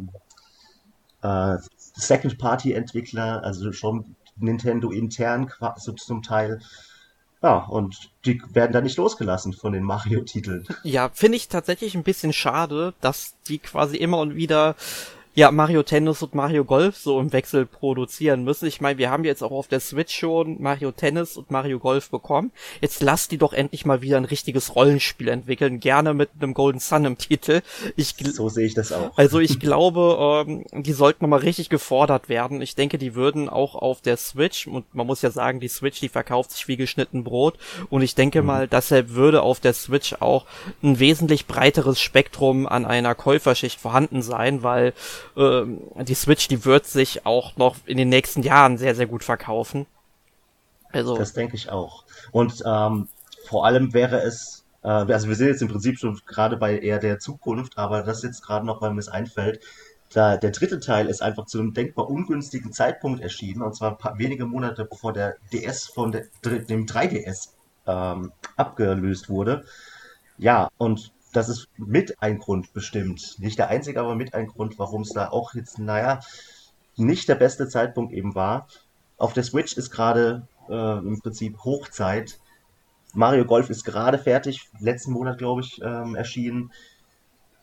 äh, 1.27 1.59
Second-Party-Entwickler, 1.77 3.43
also 3.45 3.73
schon 3.73 4.17
Nintendo 4.37 4.91
intern 4.91 5.51
so 5.77 5.93
zum 5.93 6.23
Teil. 6.23 6.61
Ja, 7.43 7.59
und 7.59 8.11
die 8.25 8.43
werden 8.53 8.73
da 8.73 8.81
nicht 8.81 8.97
losgelassen 8.97 9.53
von 9.53 9.73
den 9.73 9.85
Mario-Titeln. 9.85 10.67
Ja, 10.83 11.11
finde 11.13 11.37
ich 11.37 11.49
tatsächlich 11.49 11.95
ein 11.95 12.03
bisschen 12.03 12.33
schade, 12.33 12.95
dass 13.01 13.35
die 13.47 13.59
quasi 13.59 13.97
immer 13.97 14.19
und 14.19 14.35
wieder 14.35 14.75
ja, 15.39 15.53
Mario 15.53 15.85
Tennis 15.85 16.21
und 16.21 16.35
Mario 16.35 16.65
Golf 16.65 16.97
so 16.97 17.21
im 17.21 17.33
Wechsel 17.33 17.65
produzieren 17.65 18.43
müssen. 18.43 18.67
Ich 18.67 18.81
meine, 18.81 18.99
wir 18.99 19.09
haben 19.09 19.23
jetzt 19.23 19.41
auch 19.45 19.53
auf 19.53 19.69
der 19.69 19.79
Switch 19.79 20.13
schon 20.13 20.61
Mario 20.61 20.91
Tennis 20.91 21.37
und 21.37 21.53
Mario 21.53 21.79
Golf 21.79 22.11
bekommen. 22.11 22.51
Jetzt 22.81 23.01
lasst 23.05 23.31
die 23.31 23.39
doch 23.39 23.53
endlich 23.53 23.87
mal 23.87 24.03
wieder 24.03 24.17
ein 24.17 24.25
richtiges 24.25 24.75
Rollenspiel 24.75 25.29
entwickeln, 25.29 25.79
gerne 25.79 26.13
mit 26.13 26.31
einem 26.41 26.55
Golden 26.55 26.81
Sun 26.81 27.05
im 27.05 27.19
Titel. 27.19 27.61
Ich, 27.95 28.17
so 28.17 28.49
sehe 28.49 28.67
ich 28.67 28.75
das 28.75 28.91
auch. 28.91 29.17
Also 29.17 29.39
ich 29.39 29.61
glaube, 29.61 30.45
ähm, 30.49 30.65
die 30.73 30.93
sollten 30.93 31.25
nochmal 31.25 31.39
richtig 31.39 31.69
gefordert 31.69 32.29
werden. 32.29 32.61
Ich 32.61 32.75
denke, 32.75 32.99
die 32.99 33.15
würden 33.15 33.49
auch 33.49 33.77
auf 33.77 34.01
der 34.01 34.17
Switch, 34.17 34.67
und 34.67 34.93
man 34.93 35.07
muss 35.07 35.23
ja 35.23 35.31
sagen, 35.31 35.61
die 35.61 35.69
Switch, 35.69 36.01
die 36.01 36.09
verkauft 36.09 36.51
sich 36.51 36.67
wie 36.67 36.77
geschnitten 36.77 37.23
Brot. 37.23 37.59
Und 37.91 38.03
ich 38.03 38.17
denke 38.17 38.41
mhm. 38.41 38.47
mal, 38.49 38.67
deshalb 38.67 39.11
würde 39.11 39.43
auf 39.43 39.61
der 39.61 39.75
Switch 39.75 40.15
auch 40.19 40.47
ein 40.83 40.99
wesentlich 40.99 41.47
breiteres 41.47 42.01
Spektrum 42.01 42.67
an 42.67 42.85
einer 42.85 43.15
Käuferschicht 43.15 43.79
vorhanden 43.79 44.23
sein, 44.23 44.65
weil 44.65 44.95
äh, 45.37 46.05
die 46.05 46.15
Switch, 46.15 46.49
die 46.49 46.65
wird 46.65 46.87
sich 46.87 47.27
auch 47.27 47.57
noch 47.57 47.77
in 47.87 47.97
den 47.97 48.09
nächsten 48.09 48.43
Jahren 48.43 48.79
sehr, 48.79 48.95
sehr 48.95 49.07
gut 49.07 49.25
verkaufen. 49.25 49.87
Also. 50.93 51.17
Das 51.17 51.33
denke 51.33 51.57
ich 51.57 51.71
auch. 51.71 52.05
Und 52.33 52.63
ähm, 52.67 53.09
vor 53.47 53.67
allem 53.67 53.93
wäre 53.93 54.21
es, 54.21 54.65
äh, 54.83 54.89
also 54.89 55.29
wir 55.29 55.37
sind 55.37 55.49
jetzt 55.49 55.63
im 55.63 55.69
Prinzip 55.69 55.99
schon 55.99 56.21
gerade 56.27 56.57
bei 56.57 56.79
eher 56.79 56.99
der 56.99 57.19
Zukunft, 57.19 57.79
aber 57.79 58.03
das 58.03 58.23
jetzt 58.23 58.43
gerade 58.43 58.67
noch, 58.67 58.81
weil 58.81 58.93
mir 58.93 59.01
es 59.01 59.09
einfällt, 59.09 59.61
da, 60.13 60.37
der 60.37 60.51
dritte 60.51 60.81
Teil 60.81 61.09
ist 61.09 61.23
einfach 61.23 61.47
zu 61.47 61.59
einem 61.59 61.75
denkbar 61.75 62.09
ungünstigen 62.09 62.73
Zeitpunkt 62.73 63.21
erschienen, 63.21 63.63
und 63.63 63.77
zwar 63.77 63.99
paar 63.99 64.19
wenige 64.19 64.47
Monate 64.47 64.87
bevor 64.87 65.13
der 65.13 65.37
DS 65.53 65.87
von 65.87 66.13
der, 66.13 66.27
dem 66.45 66.87
3DS 66.87 67.51
ähm, 67.87 68.33
abgelöst 68.57 69.29
wurde. 69.29 69.65
Ja, 70.39 70.69
und 70.79 71.13
das 71.33 71.49
ist 71.49 71.69
mit 71.77 72.21
ein 72.23 72.39
Grund 72.39 72.73
bestimmt. 72.73 73.37
Nicht 73.39 73.59
der 73.59 73.69
einzige, 73.69 74.01
aber 74.01 74.15
mit 74.15 74.35
ein 74.35 74.47
Grund, 74.47 74.79
warum 74.79 75.03
es 75.03 75.11
da 75.11 75.29
auch 75.29 75.55
jetzt, 75.55 75.79
naja, 75.79 76.21
nicht 76.97 77.29
der 77.29 77.35
beste 77.35 77.69
Zeitpunkt 77.69 78.13
eben 78.13 78.35
war. 78.35 78.67
Auf 79.17 79.33
der 79.33 79.45
Switch 79.45 79.77
ist 79.77 79.91
gerade 79.91 80.47
äh, 80.69 80.99
im 80.99 81.21
Prinzip 81.21 81.65
Hochzeit. 81.65 82.39
Mario 83.15 83.45
Golf 83.45 83.71
ist 83.71 83.85
gerade 83.85 84.19
fertig, 84.19 84.69
letzten 84.81 85.13
Monat, 85.13 85.39
glaube 85.39 85.63
ich, 85.63 85.81
ähm, 85.83 86.15
erschienen. 86.15 86.73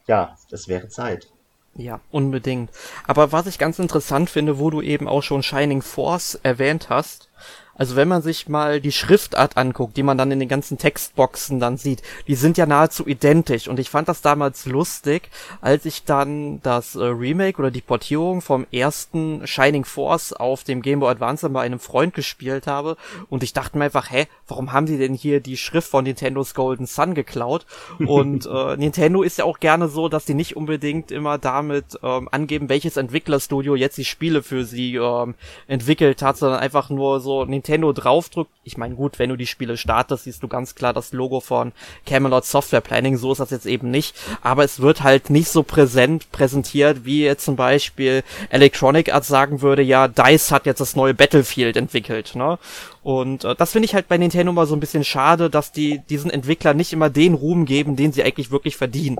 Ja, 0.08 0.38
es 0.52 0.68
wäre 0.68 0.88
Zeit. 0.88 1.32
Ja, 1.76 2.00
unbedingt. 2.10 2.72
Aber 3.06 3.32
was 3.32 3.48
ich 3.48 3.60
ganz 3.60 3.80
interessant 3.80 4.30
finde, 4.30 4.60
wo 4.60 4.70
du 4.70 4.82
eben 4.82 5.08
auch 5.08 5.24
schon 5.24 5.44
Shining 5.44 5.82
Force 5.82 6.36
erwähnt 6.42 6.90
hast, 6.90 7.30
also 7.77 7.96
wenn 7.96 8.08
man 8.08 8.22
sich 8.22 8.48
mal 8.48 8.79
die 8.79 8.91
Schriftart 8.91 9.58
anguckt, 9.58 9.98
die 9.98 10.03
man 10.03 10.17
dann 10.17 10.32
in 10.32 10.39
den 10.39 10.50
ganzen 10.50 10.77
Textboxen 10.77 11.60
dann 11.60 11.77
sieht, 11.77 12.01
die 12.27 12.36
sind 12.36 12.58
ja 12.58 12.65
nahezu 12.65 13.05
identisch. 13.05 13.67
Und 13.67 13.79
ich 13.79 13.89
fand 13.89 14.08
das 14.08 14.22
damals 14.22 14.65
lustig, 14.65 15.29
als 15.62 15.86
ich 15.86 16.05
dann 16.05 16.62
das 16.62 16.96
äh, 16.96 17.03
Remake 17.03 17.60
oder 17.60 17.72
die 17.72 17.82
Portierung 17.82 18.41
vom 18.41 18.65
ersten 18.72 19.46
Shining 19.46 19.84
Force 19.84 20.32
auf 20.32 20.63
dem 20.63 20.82
Game 20.82 21.01
Boy 21.01 21.12
Advance 21.12 21.50
bei 21.50 21.62
einem 21.62 21.79
Freund 21.79 22.13
gespielt 22.13 22.65
habe. 22.65 22.96
Und 23.29 23.44
ich 23.44 23.53
dachte 23.53 23.77
mir 23.77 23.86
einfach, 23.86 24.10
hä, 24.10 24.27
warum 24.48 24.72
haben 24.72 24.88
sie 24.88 24.98
denn 24.98 25.13
hier 25.13 25.41
die 25.41 25.58
Schrift 25.58 25.89
von 25.89 26.05
Nintendos 26.05 26.53
Golden 26.53 26.86
Sun 26.86 27.13
geklaut? 27.13 27.65
Und 28.00 28.46
äh, 28.51 28.77
Nintendo 28.77 29.22
ist 29.22 29.38
ja 29.38 29.46
auch 29.46 29.60
gerne 29.60 29.89
so, 29.89 30.08
dass 30.08 30.25
die 30.25 30.34
nicht 30.34 30.55
unbedingt 30.55 31.12
immer 31.12 31.38
damit 31.38 32.00
ähm, 32.01 32.29
angeben, 32.32 32.70
welches 32.70 32.96
Entwicklerstudio 32.96 33.75
jetzt 33.75 33.98
die 33.98 34.05
Spiele 34.05 34.44
für 34.44 34.63
sie 34.63 34.96
ähm, 34.96 35.36
entwickelt 35.67 36.22
hat, 36.22 36.38
sondern 36.38 36.60
einfach 36.60 36.89
nur 36.89 37.20
so 37.20 37.44
Nintendo 37.44 37.65
draufdrückt, 37.68 38.52
ich 38.64 38.78
meine, 38.78 38.96
gut, 38.96 39.20
wenn 39.20 39.30
du 39.30 39.36
die 39.36 39.48
Spiele 39.48 39.78
startest, 39.78 40.24
siehst 40.24 40.42
du 40.44 40.48
ganz 40.48 40.76
klar 40.76 40.94
das 40.94 41.14
Logo 41.14 41.40
von 41.40 41.72
Camelot 42.06 42.46
Software 42.46 42.82
Planning, 42.82 43.18
so 43.18 43.32
ist 43.32 43.40
das 43.40 43.52
jetzt 43.52 43.66
eben 43.66 43.92
nicht, 43.92 44.16
aber 44.42 44.64
es 44.64 44.80
wird 44.80 45.04
halt 45.04 45.30
nicht 45.30 45.50
so 45.50 45.64
präsent 45.64 46.32
präsentiert, 46.32 47.06
wie 47.06 47.24
jetzt 47.24 47.46
zum 47.46 47.56
Beispiel 47.56 48.24
Electronic 48.50 49.14
Arts 49.14 49.28
sagen 49.28 49.62
würde, 49.62 49.82
ja, 49.82 50.08
DICE 50.08 50.52
hat 50.52 50.66
jetzt 50.66 50.82
das 50.82 50.96
neue 50.96 51.14
Battlefield 51.14 51.78
entwickelt, 51.78 52.36
ne? 52.36 52.58
Und 53.06 53.44
äh, 53.44 53.54
das 53.54 53.72
finde 53.72 53.86
ich 53.86 53.94
halt 53.94 54.08
bei 54.08 54.18
Nintendo 54.18 54.52
mal 54.52 54.66
so 54.66 54.76
ein 54.76 54.80
bisschen 54.80 55.04
schade, 55.04 55.52
dass 55.52 55.72
die 55.72 56.00
diesen 56.00 56.32
Entwicklern 56.32 56.76
nicht 56.76 56.92
immer 56.92 57.12
den 57.12 57.36
Ruhm 57.36 57.66
geben, 57.66 57.96
den 57.96 58.12
sie 58.12 58.24
eigentlich 58.24 58.50
wirklich 58.50 58.78
verdienen. 58.78 59.20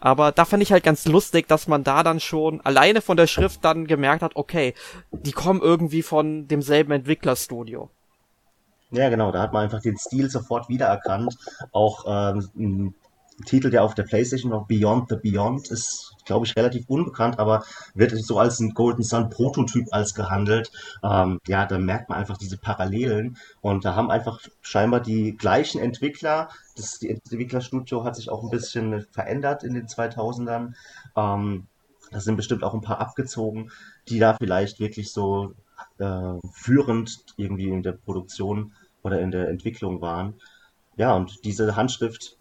Aber 0.00 0.32
da 0.32 0.46
fand 0.46 0.62
ich 0.62 0.72
halt 0.72 0.82
ganz 0.82 1.04
lustig, 1.04 1.46
dass 1.46 1.68
man 1.68 1.84
da 1.84 2.02
dann 2.02 2.18
schon 2.18 2.62
alleine 2.62 3.02
von 3.02 3.18
der 3.18 3.26
Schrift 3.26 3.62
dann 3.62 3.86
gemerkt 3.86 4.22
hat, 4.22 4.36
okay, 4.36 4.72
die 5.12 5.32
kommen 5.32 5.60
irgendwie 5.60 6.00
von 6.00 6.48
demselben 6.48 6.92
Entwicklerstudio. 6.92 7.90
Ja, 8.90 9.10
genau, 9.10 9.30
da 9.32 9.42
hat 9.42 9.52
man 9.52 9.64
einfach 9.64 9.82
den 9.82 9.98
Stil 9.98 10.30
sofort 10.30 10.70
wiedererkannt. 10.70 11.36
Auch 11.72 12.06
ähm, 12.08 12.94
Titel, 13.44 13.70
der 13.70 13.84
auf 13.84 13.94
der 13.94 14.04
PlayStation 14.04 14.50
noch 14.50 14.66
Beyond 14.66 15.08
the 15.10 15.16
Beyond 15.16 15.70
ist, 15.70 16.14
glaube 16.24 16.46
ich, 16.46 16.56
relativ 16.56 16.88
unbekannt, 16.88 17.38
aber 17.38 17.64
wird 17.94 18.12
so 18.16 18.38
als 18.38 18.60
ein 18.60 18.70
Golden 18.70 19.02
Sun 19.02 19.28
Prototyp 19.30 19.86
als 19.92 20.14
gehandelt. 20.14 20.72
Ähm, 21.02 21.38
ja, 21.46 21.66
da 21.66 21.78
merkt 21.78 22.08
man 22.08 22.18
einfach 22.18 22.38
diese 22.38 22.56
Parallelen 22.56 23.36
und 23.60 23.84
da 23.84 23.94
haben 23.94 24.10
einfach 24.10 24.40
scheinbar 24.62 25.00
die 25.00 25.36
gleichen 25.36 25.80
Entwickler. 25.80 26.48
Das 26.76 27.02
Entwicklerstudio 27.02 28.04
hat 28.04 28.16
sich 28.16 28.30
auch 28.30 28.42
ein 28.42 28.50
bisschen 28.50 29.06
verändert 29.12 29.64
in 29.64 29.74
den 29.74 29.86
2000ern. 29.86 30.72
Ähm, 31.16 31.66
da 32.10 32.20
sind 32.20 32.36
bestimmt 32.36 32.64
auch 32.64 32.74
ein 32.74 32.80
paar 32.80 33.00
abgezogen, 33.00 33.70
die 34.08 34.18
da 34.18 34.34
vielleicht 34.34 34.80
wirklich 34.80 35.12
so 35.12 35.54
äh, 35.98 36.34
führend 36.52 37.24
irgendwie 37.36 37.68
in 37.68 37.82
der 37.82 37.92
Produktion 37.92 38.72
oder 39.02 39.20
in 39.20 39.30
der 39.30 39.48
Entwicklung 39.48 40.00
waren. 40.00 40.34
Ja, 40.96 41.14
und 41.14 41.44
diese 41.44 41.76
Handschrift, 41.76 42.35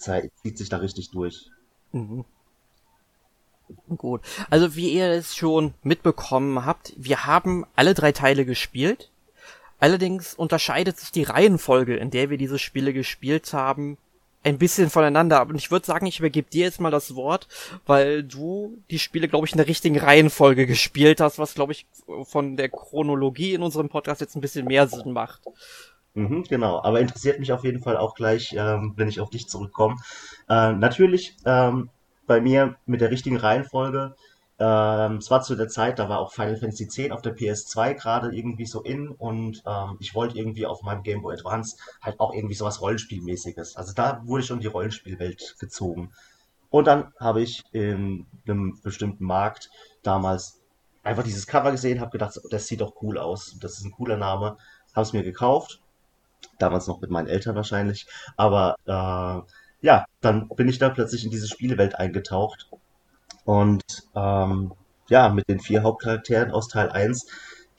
zieht 0.00 0.58
sich 0.58 0.68
da 0.68 0.78
richtig 0.78 1.10
durch. 1.10 1.50
Mhm. 1.92 2.24
Gut. 3.96 4.22
Also 4.48 4.74
wie 4.74 4.90
ihr 4.90 5.06
es 5.10 5.36
schon 5.36 5.74
mitbekommen 5.82 6.64
habt, 6.64 6.92
wir 6.96 7.26
haben 7.26 7.64
alle 7.76 7.94
drei 7.94 8.12
Teile 8.12 8.44
gespielt. 8.44 9.10
Allerdings 9.78 10.34
unterscheidet 10.34 10.98
sich 10.98 11.12
die 11.12 11.22
Reihenfolge, 11.22 11.96
in 11.96 12.10
der 12.10 12.30
wir 12.30 12.36
diese 12.36 12.58
Spiele 12.58 12.92
gespielt 12.92 13.52
haben, 13.52 13.96
ein 14.42 14.58
bisschen 14.58 14.90
voneinander. 14.90 15.46
Und 15.46 15.56
ich 15.56 15.70
würde 15.70 15.86
sagen, 15.86 16.06
ich 16.06 16.18
übergebe 16.18 16.50
dir 16.50 16.64
jetzt 16.64 16.80
mal 16.80 16.90
das 16.90 17.14
Wort, 17.14 17.48
weil 17.86 18.22
du 18.22 18.78
die 18.90 18.98
Spiele, 18.98 19.28
glaube 19.28 19.46
ich, 19.46 19.52
in 19.52 19.58
der 19.58 19.68
richtigen 19.68 19.98
Reihenfolge 19.98 20.66
gespielt 20.66 21.20
hast, 21.20 21.38
was, 21.38 21.54
glaube 21.54 21.72
ich, 21.72 21.86
von 22.24 22.56
der 22.56 22.68
Chronologie 22.68 23.54
in 23.54 23.62
unserem 23.62 23.88
Podcast 23.88 24.20
jetzt 24.20 24.36
ein 24.36 24.40
bisschen 24.40 24.66
mehr 24.66 24.88
Sinn 24.88 25.12
macht. 25.12 25.42
Mhm, 26.14 26.42
genau, 26.48 26.82
aber 26.82 27.00
interessiert 27.00 27.38
mich 27.38 27.52
auf 27.52 27.62
jeden 27.64 27.80
Fall 27.82 27.96
auch 27.96 28.14
gleich, 28.14 28.52
ähm, 28.56 28.94
wenn 28.96 29.08
ich 29.08 29.20
auf 29.20 29.30
dich 29.30 29.48
zurückkomme. 29.48 29.96
Äh, 30.48 30.72
natürlich 30.72 31.36
ähm, 31.46 31.90
bei 32.26 32.40
mir 32.40 32.76
mit 32.86 33.00
der 33.00 33.10
richtigen 33.10 33.36
Reihenfolge 33.36 34.14
ähm, 34.58 35.16
es 35.16 35.30
war 35.30 35.40
zu 35.42 35.56
der 35.56 35.68
Zeit, 35.68 35.98
da 35.98 36.08
war 36.10 36.18
auch 36.18 36.32
Final 36.34 36.56
Fantasy 36.56 36.84
X 36.84 37.10
auf 37.12 37.22
der 37.22 37.30
PS2 37.30 37.94
gerade 37.94 38.34
irgendwie 38.36 38.66
so 38.66 38.82
in 38.82 39.08
und 39.08 39.62
ähm, 39.66 39.96
ich 40.00 40.14
wollte 40.14 40.36
irgendwie 40.36 40.66
auf 40.66 40.82
meinem 40.82 41.02
Game 41.02 41.22
Boy 41.22 41.34
Advance 41.34 41.76
halt 42.02 42.20
auch 42.20 42.34
irgendwie 42.34 42.54
sowas 42.54 42.82
Rollenspielmäßiges. 42.82 43.76
Also 43.76 43.94
da 43.94 44.20
wurde 44.26 44.42
ich 44.42 44.50
in 44.50 44.60
die 44.60 44.66
Rollenspielwelt 44.66 45.56
gezogen. 45.58 46.12
Und 46.70 46.86
dann 46.86 47.12
habe 47.18 47.42
ich 47.42 47.62
in 47.72 48.26
einem 48.46 48.78
bestimmten 48.82 49.24
Markt 49.24 49.70
damals 50.02 50.60
einfach 51.02 51.22
dieses 51.24 51.46
Cover 51.46 51.70
gesehen, 51.72 52.00
habe 52.00 52.10
gedacht, 52.10 52.38
das 52.50 52.66
sieht 52.66 52.80
doch 52.80 52.94
cool 53.02 53.18
aus, 53.18 53.56
das 53.60 53.78
ist 53.78 53.84
ein 53.84 53.90
cooler 53.92 54.16
Name, 54.16 54.56
habe 54.94 55.02
es 55.06 55.12
mir 55.12 55.22
gekauft, 55.22 55.79
damals 56.62 56.86
noch 56.86 57.00
mit 57.00 57.10
meinen 57.10 57.28
Eltern 57.28 57.56
wahrscheinlich, 57.56 58.06
aber 58.36 58.76
äh, 58.86 59.52
ja, 59.82 60.04
dann 60.20 60.48
bin 60.48 60.68
ich 60.68 60.78
da 60.78 60.90
plötzlich 60.90 61.24
in 61.24 61.30
diese 61.30 61.48
Spielewelt 61.48 61.94
eingetaucht. 61.96 62.70
Und 63.44 63.82
ähm, 64.14 64.72
ja, 65.08 65.28
mit 65.30 65.48
den 65.48 65.60
vier 65.60 65.82
Hauptcharakteren 65.82 66.50
aus 66.50 66.68
Teil 66.68 66.90
1 66.90 67.26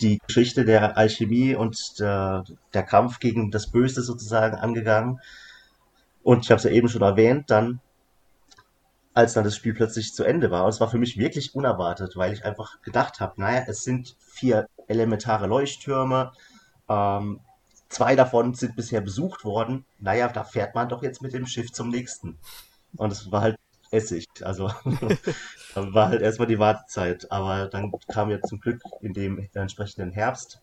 die 0.01 0.19
Geschichte 0.25 0.65
der 0.65 0.97
Alchemie 0.97 1.55
und 1.55 1.99
der, 1.99 2.43
der 2.73 2.83
Kampf 2.83 3.19
gegen 3.19 3.51
das 3.51 3.67
Böse 3.67 4.01
sozusagen 4.01 4.55
angegangen. 4.55 5.21
Und 6.23 6.43
ich 6.43 6.51
habe 6.51 6.57
es 6.57 6.63
ja 6.63 6.71
eben 6.71 6.89
schon 6.89 7.03
erwähnt, 7.03 7.49
dann, 7.51 7.79
als 9.13 9.33
dann 9.33 9.43
das 9.43 9.55
Spiel 9.55 9.73
plötzlich 9.73 10.13
zu 10.13 10.23
Ende 10.23 10.51
war, 10.51 10.63
und 10.63 10.69
es 10.69 10.79
war 10.79 10.89
für 10.89 10.97
mich 10.97 11.17
wirklich 11.17 11.53
unerwartet, 11.55 12.15
weil 12.15 12.33
ich 12.33 12.45
einfach 12.45 12.81
gedacht 12.81 13.19
habe, 13.19 13.39
naja, 13.39 13.63
es 13.67 13.83
sind 13.83 14.15
vier 14.19 14.67
elementare 14.87 15.47
Leuchttürme, 15.47 16.31
ähm, 16.89 17.39
zwei 17.91 18.15
davon 18.15 18.53
sind 18.53 18.75
bisher 18.75 19.01
besucht 19.01 19.45
worden, 19.45 19.85
naja, 19.99 20.27
da 20.29 20.43
fährt 20.43 20.73
man 20.75 20.89
doch 20.89 21.03
jetzt 21.03 21.21
mit 21.21 21.33
dem 21.33 21.45
Schiff 21.45 21.71
zum 21.71 21.89
nächsten. 21.89 22.39
Und 22.97 23.11
es 23.11 23.31
war 23.31 23.41
halt 23.41 23.57
Essig. 23.91 24.27
Also 24.41 24.67
war 25.75 26.09
halt 26.09 26.21
erstmal 26.21 26.47
die 26.47 26.59
Wartezeit. 26.59 27.29
Aber 27.31 27.67
dann 27.67 27.91
kam 28.11 28.29
ja 28.29 28.41
zum 28.41 28.59
Glück 28.59 28.81
in 29.01 29.13
dem 29.13 29.49
entsprechenden 29.53 30.11
Herbst, 30.11 30.61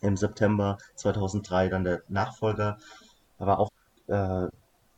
im 0.00 0.16
September 0.16 0.78
2003, 0.96 1.68
dann 1.68 1.84
der 1.84 2.02
Nachfolger. 2.08 2.78
Aber 3.38 3.60
auch 3.60 3.70
äh, 4.08 4.48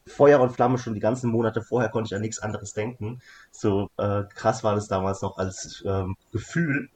Feuer 0.06 0.40
und 0.40 0.50
Flamme 0.50 0.78
schon 0.78 0.94
die 0.94 1.00
ganzen 1.00 1.30
Monate 1.30 1.60
vorher 1.62 1.90
konnte 1.90 2.08
ich 2.08 2.14
an 2.14 2.22
nichts 2.22 2.38
anderes 2.38 2.72
denken. 2.72 3.20
So 3.50 3.90
äh, 3.98 4.24
krass 4.34 4.64
war 4.64 4.74
das 4.74 4.88
damals 4.88 5.20
noch 5.20 5.36
als 5.36 5.82
ähm, 5.86 6.16
Gefühl. 6.32 6.88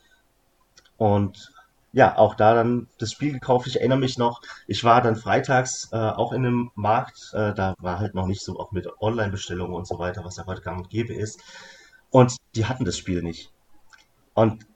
Und 0.97 1.52
ja, 1.93 2.17
auch 2.17 2.35
da 2.35 2.55
dann 2.55 2.89
das 2.99 3.13
Spiel 3.13 3.33
gekauft. 3.33 3.67
Ich 3.67 3.77
erinnere 3.77 3.99
mich 3.99 4.19
noch, 4.19 4.41
ich 4.67 4.83
war 4.83 5.03
dann 5.03 5.17
freitags 5.17 5.89
äh, 5.93 5.97
auch 5.97 6.33
in 6.33 6.45
einem 6.45 6.71
Markt, 6.75 7.33
äh, 7.35 7.53
da 7.53 7.75
war 7.79 7.99
halt 7.99 8.15
noch 8.15 8.27
nicht 8.27 8.43
so 8.43 8.59
auch 8.59 8.73
mit 8.73 8.89
Online-Bestellungen 9.01 9.75
und 9.75 9.87
so 9.87 9.99
weiter, 9.99 10.25
was 10.25 10.37
ja 10.37 10.47
heute 10.47 10.63
gang 10.63 10.79
und 10.79 10.91
gäbe 10.91 11.15
ist. 11.15 11.41
Und 12.11 12.37
die 12.55 12.67
hatten 12.67 12.85
das 12.85 12.97
Spiel 12.97 13.23
nicht. 13.23 13.53
Und 14.35 14.67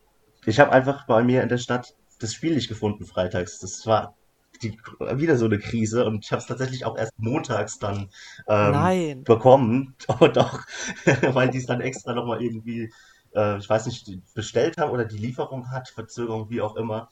ich 0.45 0.61
habe 0.61 0.73
einfach 0.73 1.07
bei 1.07 1.23
mir 1.23 1.43
in 1.43 1.49
der 1.49 1.59
Stadt 1.59 1.95
das 2.21 2.35
Spiel 2.35 2.55
nicht 2.55 2.69
gefunden 2.69 3.05
freitags. 3.05 3.59
Das 3.59 3.87
war 3.87 4.15
die, 4.63 4.79
wieder 5.01 5.37
so 5.37 5.47
eine 5.47 5.59
Krise 5.59 6.07
und 6.07 6.25
ich 6.25 6.33
habe 6.33 6.41
es 6.41 6.47
tatsächlich 6.47 6.85
auch 6.85 6.97
erst 6.97 7.13
montags 7.19 7.79
dann 7.79 8.09
ähm, 8.49 8.73
Nein. 8.73 9.25
bekommen. 9.25 9.95
Oh, 10.21 10.29
doch, 10.29 10.61
weil 11.33 11.51
die 11.51 11.59
es 11.59 11.67
dann 11.67 11.81
extra 11.81 12.15
nochmal 12.15 12.43
irgendwie, 12.43 12.91
äh, 13.37 13.59
ich 13.59 13.69
weiß 13.69 13.87
nicht, 13.87 14.11
bestellt 14.35 14.79
haben 14.79 14.91
oder 14.91 15.05
die 15.05 15.19
Lieferung 15.19 15.71
hat, 15.71 15.89
Verzögerung, 15.89 16.51
wie 16.51 16.63
auch 16.63 16.77
immer. 16.77 17.09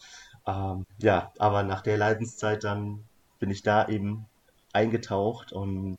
Ähm, 0.47 0.87
ja, 0.99 1.33
aber 1.39 1.63
nach 1.63 1.83
der 1.83 1.99
Leidenszeit 1.99 2.65
dann 2.65 3.05
bin 3.39 3.51
ich 3.51 3.63
da 3.63 3.89
eben 3.89 4.27
eingetaucht 4.73 5.53
und 5.53 5.99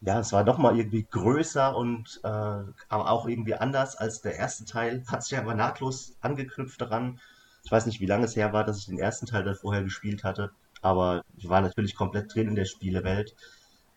ja, 0.00 0.18
es 0.20 0.32
war 0.32 0.44
nochmal 0.44 0.76
irgendwie 0.78 1.06
größer 1.10 1.76
und 1.76 2.20
äh, 2.24 2.28
aber 2.28 3.10
auch 3.10 3.26
irgendwie 3.28 3.54
anders 3.54 3.96
als 3.96 4.20
der 4.20 4.36
erste 4.36 4.64
Teil. 4.64 5.04
Hat 5.06 5.24
sich 5.24 5.38
aber 5.38 5.54
nahtlos 5.54 6.16
angeknüpft 6.20 6.80
daran. 6.80 7.20
Ich 7.64 7.70
weiß 7.70 7.86
nicht, 7.86 8.00
wie 8.00 8.06
lange 8.06 8.24
es 8.24 8.36
her 8.36 8.52
war, 8.52 8.64
dass 8.64 8.78
ich 8.78 8.86
den 8.86 8.98
ersten 8.98 9.26
Teil 9.26 9.44
dann 9.44 9.54
vorher 9.54 9.84
gespielt 9.84 10.24
hatte, 10.24 10.50
aber 10.82 11.22
ich 11.36 11.48
war 11.48 11.60
natürlich 11.60 11.94
komplett 11.94 12.34
drin 12.34 12.48
in 12.48 12.56
der 12.56 12.64
Spielewelt. 12.64 13.34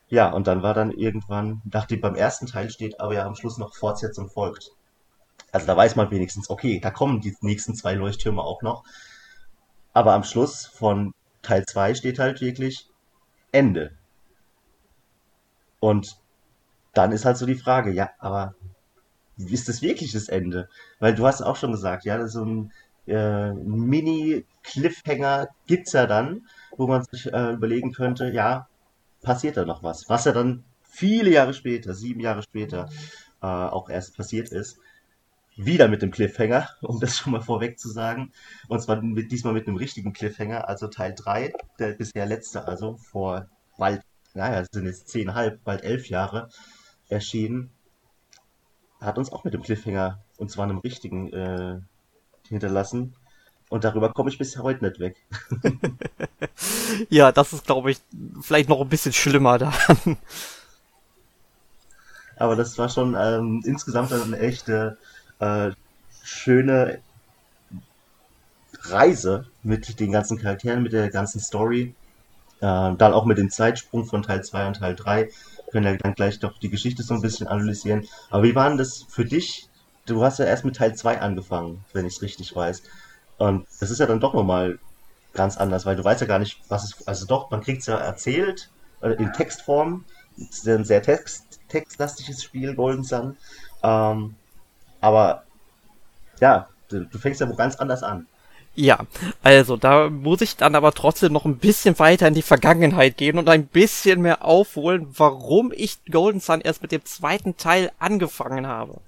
Ja, 0.10 0.32
und 0.32 0.48
dann 0.48 0.62
war 0.62 0.76
dann 0.76 0.92
irgendwann, 0.92 1.62
nachdem 1.66 2.02
beim 2.02 2.16
ersten 2.16 2.46
Teil 2.46 2.70
steht, 2.70 3.00
aber 3.00 3.16
ja 3.16 3.26
am 3.26 3.36
Schluss 3.36 3.58
noch 3.58 3.76
Fortsetzung 3.76 4.30
folgt. 4.30 4.72
Also 5.56 5.68
da 5.68 5.78
weiß 5.78 5.96
man 5.96 6.12
wenigstens, 6.12 6.50
okay, 6.50 6.82
da 6.82 6.92
kommen 6.92 7.22
die 7.22 7.34
nächsten 7.40 7.76
zwei 7.76 7.94
Leuchttürme 7.94 8.42
auch 8.42 8.62
noch. 8.62 8.84
Aber 9.94 10.12
am 10.12 10.26
Schluss 10.26 10.66
von 10.66 11.14
Teil 11.44 11.66
2 11.66 11.96
steht 11.96 12.20
halt 12.20 12.42
wirklich 12.42 12.90
Ende. 13.54 13.94
Und 15.80 16.18
dann 16.94 17.14
ist 17.14 17.24
halt 17.24 17.38
so 17.38 17.46
die 17.46 17.56
Frage, 17.56 17.94
ja, 17.94 18.10
aber 18.20 18.56
ist 19.38 19.70
das 19.70 19.82
wirklich 19.82 20.12
das 20.12 20.28
Ende? 20.28 20.68
Weil 21.00 21.16
du 21.16 21.26
hast 21.26 21.42
auch 21.42 21.56
schon 21.56 21.72
gesagt, 21.72 22.04
ja, 22.04 22.28
so 22.28 22.44
ein 22.44 22.74
äh, 23.08 23.54
Mini-Cliffhanger 23.54 25.48
gibt's 25.68 25.94
ja 25.94 26.06
dann, 26.06 26.50
wo 26.76 26.86
man 26.86 27.06
sich 27.06 27.32
äh, 27.32 27.54
überlegen 27.54 27.94
könnte, 27.94 28.30
ja, 28.30 28.68
passiert 29.22 29.56
da 29.56 29.64
noch 29.64 29.84
was? 29.84 30.10
Was 30.10 30.26
ja 30.26 30.34
dann 30.34 30.66
viele 30.84 31.30
Jahre 31.30 31.54
später, 31.54 31.94
sieben 31.94 32.20
Jahre 32.20 32.44
später, 32.44 32.90
äh, 33.42 33.46
auch 33.46 33.90
erst 33.90 34.18
passiert 34.18 34.50
ist. 34.50 34.82
Wieder 35.58 35.88
mit 35.88 36.02
dem 36.02 36.12
Cliffhanger, 36.12 36.70
um 36.82 37.00
das 37.00 37.18
schon 37.18 37.32
mal 37.32 37.42
vorweg 37.42 37.80
zu 37.80 37.90
sagen. 37.90 38.32
Und 38.68 38.82
zwar 38.82 39.02
mit, 39.02 39.32
diesmal 39.32 39.54
mit 39.54 39.68
einem 39.68 39.78
richtigen 39.78 40.14
Cliffhanger, 40.14 40.68
also 40.68 40.88
Teil 40.88 41.14
3, 41.16 41.54
der 41.80 41.94
bisher 41.94 42.26
letzte, 42.26 42.68
also 42.68 42.98
vor 42.98 43.48
bald 43.78 44.02
naja, 44.36 44.62
es 44.62 44.68
sind 44.72 44.86
jetzt 44.86 45.08
zehnhalb, 45.08 45.64
bald 45.64 45.84
elf 45.84 46.10
Jahre 46.10 46.50
erschienen, 47.08 47.72
hat 49.00 49.18
uns 49.18 49.32
auch 49.32 49.44
mit 49.44 49.54
dem 49.54 49.64
Cliffhanger, 49.64 50.20
und 50.38 50.52
zwar 50.52 50.66
einem 50.66 50.80
richtigen, 50.80 51.32
äh, 51.32 51.80
hinterlassen. 52.48 53.16
Und 53.70 53.84
darüber 53.84 54.12
komme 54.14 54.30
ich 54.30 54.38
bis 54.38 54.58
heute 54.58 54.86
nicht 54.86 55.00
weg. 55.00 55.16
ja, 57.10 57.32
das 57.32 57.54
ist, 57.54 57.66
glaube 57.66 57.92
ich, 57.92 58.00
vielleicht 58.42 58.70
noch 58.70 58.82
ein 58.82 58.90
bisschen 58.90 59.14
schlimmer 59.14 59.58
dann. 59.58 60.18
Aber 62.38 62.56
das 62.56 62.78
war 62.78 62.90
schon 62.90 63.16
ähm, 63.18 63.64
insgesamt 63.66 64.12
eine 64.12 64.38
echte 64.38 64.98
äh, 65.40 65.72
schöne 66.24 67.00
Reise 68.82 69.48
mit 69.64 70.00
den 70.00 70.12
ganzen 70.12 70.38
Charakteren, 70.38 70.84
mit 70.84 70.94
der 70.94 71.10
ganzen 71.10 71.40
Story. 71.40 71.94
Äh, 72.62 72.96
dann 72.96 73.14
auch 73.14 73.26
mit 73.26 73.38
dem 73.38 73.50
Zeitsprung 73.50 74.06
von 74.06 74.24
Teil 74.24 74.44
2 74.44 74.68
und 74.68 74.78
Teil 74.78 74.96
3 74.96 75.30
können 75.72 75.86
wir 75.86 75.98
dann 75.98 76.16
gleich 76.16 76.40
doch 76.40 76.58
die 76.58 76.70
Geschichte 76.70 77.04
so 77.04 77.14
ein 77.14 77.22
bisschen 77.22 77.48
analysieren. 77.48 78.08
Aber 78.30 78.44
wie 78.44 78.56
war 78.56 78.70
denn 78.70 78.78
das 78.78 79.06
für 79.10 79.26
dich? 79.26 79.68
Du 80.06 80.24
hast 80.24 80.40
ja 80.40 80.46
erst 80.46 80.66
mit 80.66 80.76
Teil 80.76 80.96
2 80.96 81.20
angefangen, 81.20 81.84
wenn 81.94 82.06
ich 82.06 82.16
es 82.16 82.22
richtig 82.22 82.56
weiß. 82.56 82.84
Und 83.38 83.68
das 83.80 83.92
ist 83.92 84.00
ja 84.00 84.06
dann 84.06 84.20
doch 84.20 84.34
nochmal 84.34 84.80
ganz 85.34 85.58
anders, 85.58 85.86
weil 85.86 85.96
du 85.96 86.04
weißt 86.04 86.22
ja 86.22 86.28
gar 86.28 86.40
nicht, 86.40 86.62
was 86.70 86.86
es, 86.86 87.08
also 87.08 87.26
doch, 87.26 87.52
man 87.52 87.62
kriegt 87.62 87.82
es 87.82 87.88
ja 87.88 87.98
erzählt, 87.98 88.70
äh, 89.02 89.12
in 89.12 89.34
Textform. 89.34 90.06
Es 90.38 90.60
ist 90.60 90.68
ein 90.68 90.86
sehr 90.86 91.02
text, 91.02 91.60
textlastiges 91.68 92.44
Spiel, 92.44 92.76
Golden 92.76 93.04
Sun. 93.04 93.38
Ähm, 93.84 94.36
aber 95.06 95.44
ja, 96.40 96.68
du, 96.90 97.06
du 97.06 97.20
fängst 97.20 97.40
ja 97.40 97.48
wo 97.48 97.54
ganz 97.54 97.76
anders 97.76 98.02
an. 98.02 98.26
Ja, 98.74 98.98
also 99.44 99.78
da 99.78 100.10
muss 100.10 100.42
ich 100.42 100.58
dann 100.58 100.74
aber 100.74 100.94
trotzdem 100.94 101.32
noch 101.32 101.46
ein 101.46 101.60
bisschen 101.60 101.98
weiter 102.00 102.28
in 102.28 102.34
die 102.34 102.42
Vergangenheit 102.42 103.16
gehen 103.16 103.38
und 103.38 103.48
ein 103.48 103.68
bisschen 103.68 104.22
mehr 104.22 104.44
aufholen, 104.44 105.08
warum 105.16 105.72
ich 105.74 106.04
Golden 106.12 106.40
Sun 106.40 106.60
erst 106.60 106.82
mit 106.82 106.92
dem 106.92 107.06
zweiten 107.06 107.56
Teil 107.56 107.92
angefangen 108.00 108.66
habe. 108.66 109.00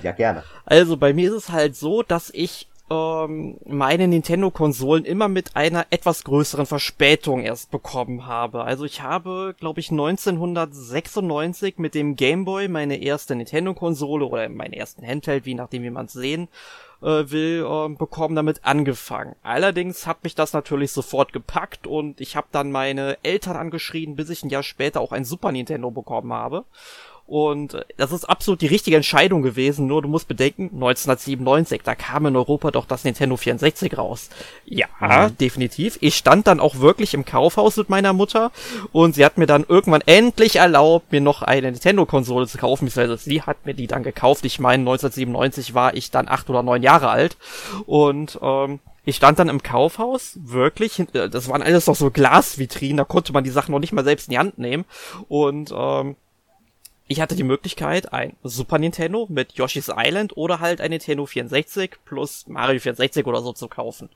Ja, 0.00 0.12
gerne. 0.12 0.44
Also 0.64 0.96
bei 0.96 1.12
mir 1.12 1.30
ist 1.30 1.36
es 1.36 1.48
halt 1.50 1.74
so, 1.74 2.04
dass 2.04 2.30
ich 2.30 2.68
ähm, 2.92 3.56
meine 3.64 4.06
Nintendo-Konsolen 4.08 5.04
immer 5.04 5.28
mit 5.28 5.56
einer 5.56 5.86
etwas 5.90 6.24
größeren 6.24 6.66
Verspätung 6.66 7.42
erst 7.42 7.70
bekommen 7.70 8.26
habe. 8.26 8.64
Also 8.64 8.84
ich 8.84 9.02
habe, 9.02 9.54
glaube 9.58 9.80
ich, 9.80 9.90
1996 9.90 11.78
mit 11.78 11.94
dem 11.94 12.16
Game 12.16 12.44
Boy 12.44 12.68
meine 12.68 12.96
erste 13.02 13.34
Nintendo-Konsole 13.34 14.26
oder 14.26 14.48
meinen 14.48 14.74
ersten 14.74 15.06
Handheld, 15.06 15.46
wie 15.46 15.54
nachdem 15.54 15.82
wie 15.82 15.90
man 15.90 16.06
es 16.06 16.12
sehen 16.12 16.48
äh, 17.00 17.30
will, 17.30 17.66
äh, 17.66 17.88
bekommen, 17.94 18.36
damit 18.36 18.64
angefangen. 18.64 19.36
Allerdings 19.42 20.06
hat 20.06 20.22
mich 20.24 20.34
das 20.34 20.52
natürlich 20.52 20.92
sofort 20.92 21.32
gepackt 21.32 21.86
und 21.86 22.20
ich 22.20 22.36
habe 22.36 22.48
dann 22.52 22.70
meine 22.70 23.16
Eltern 23.22 23.56
angeschrien, 23.56 24.16
bis 24.16 24.30
ich 24.30 24.42
ein 24.42 24.50
Jahr 24.50 24.62
später 24.62 25.00
auch 25.00 25.12
ein 25.12 25.24
Super 25.24 25.52
Nintendo 25.52 25.90
bekommen 25.90 26.32
habe. 26.32 26.64
Und 27.26 27.84
das 27.96 28.12
ist 28.12 28.28
absolut 28.28 28.60
die 28.60 28.66
richtige 28.66 28.96
Entscheidung 28.96 29.42
gewesen, 29.42 29.86
nur 29.86 30.02
du 30.02 30.08
musst 30.08 30.28
bedenken, 30.28 30.64
1997, 30.74 31.80
da 31.82 31.94
kam 31.94 32.26
in 32.26 32.36
Europa 32.36 32.70
doch 32.70 32.84
das 32.84 33.04
Nintendo 33.04 33.36
64 33.36 33.96
raus. 33.96 34.28
Ja, 34.66 34.86
mhm. 35.00 35.38
definitiv. 35.38 35.98
Ich 36.00 36.16
stand 36.16 36.46
dann 36.46 36.60
auch 36.60 36.80
wirklich 36.80 37.14
im 37.14 37.24
Kaufhaus 37.24 37.76
mit 37.76 37.88
meiner 37.88 38.12
Mutter 38.12 38.50
und 38.92 39.14
sie 39.14 39.24
hat 39.24 39.38
mir 39.38 39.46
dann 39.46 39.64
irgendwann 39.66 40.02
endlich 40.04 40.56
erlaubt, 40.56 41.12
mir 41.12 41.20
noch 41.20 41.42
eine 41.42 41.70
Nintendo-Konsole 41.70 42.46
zu 42.46 42.58
kaufen, 42.58 42.84
beziehungsweise 42.84 43.22
sie 43.22 43.42
hat 43.42 43.64
mir 43.64 43.74
die 43.74 43.86
dann 43.86 44.02
gekauft. 44.02 44.44
Ich 44.44 44.58
meine, 44.58 44.82
1997 44.82 45.74
war 45.74 45.94
ich 45.94 46.10
dann 46.10 46.28
acht 46.28 46.50
oder 46.50 46.62
neun 46.62 46.82
Jahre 46.82 47.08
alt 47.08 47.36
und 47.86 48.38
ähm, 48.42 48.80
ich 49.04 49.16
stand 49.16 49.38
dann 49.38 49.48
im 49.48 49.62
Kaufhaus, 49.62 50.38
wirklich, 50.42 50.98
äh, 51.14 51.28
das 51.28 51.48
waren 51.48 51.62
alles 51.62 51.86
noch 51.86 51.96
so 51.96 52.10
Glasvitrinen, 52.10 52.98
da 52.98 53.04
konnte 53.04 53.32
man 53.32 53.44
die 53.44 53.50
Sachen 53.50 53.72
noch 53.72 53.80
nicht 53.80 53.92
mal 53.92 54.04
selbst 54.04 54.28
in 54.28 54.32
die 54.32 54.38
Hand 54.38 54.58
nehmen. 54.58 54.84
Und 55.28 55.72
ähm, 55.76 56.16
ich 57.12 57.20
hatte 57.20 57.36
die 57.36 57.42
Möglichkeit, 57.42 58.12
ein 58.12 58.36
Super 58.42 58.78
Nintendo 58.78 59.26
mit 59.28 59.52
Yoshi's 59.52 59.92
Island 59.94 60.34
oder 60.36 60.60
halt 60.60 60.80
ein 60.80 60.90
Nintendo 60.90 61.26
64 61.26 61.96
plus 62.06 62.46
Mario 62.46 62.80
64 62.80 63.26
oder 63.26 63.42
so 63.42 63.52
zu 63.52 63.68
kaufen 63.68 64.08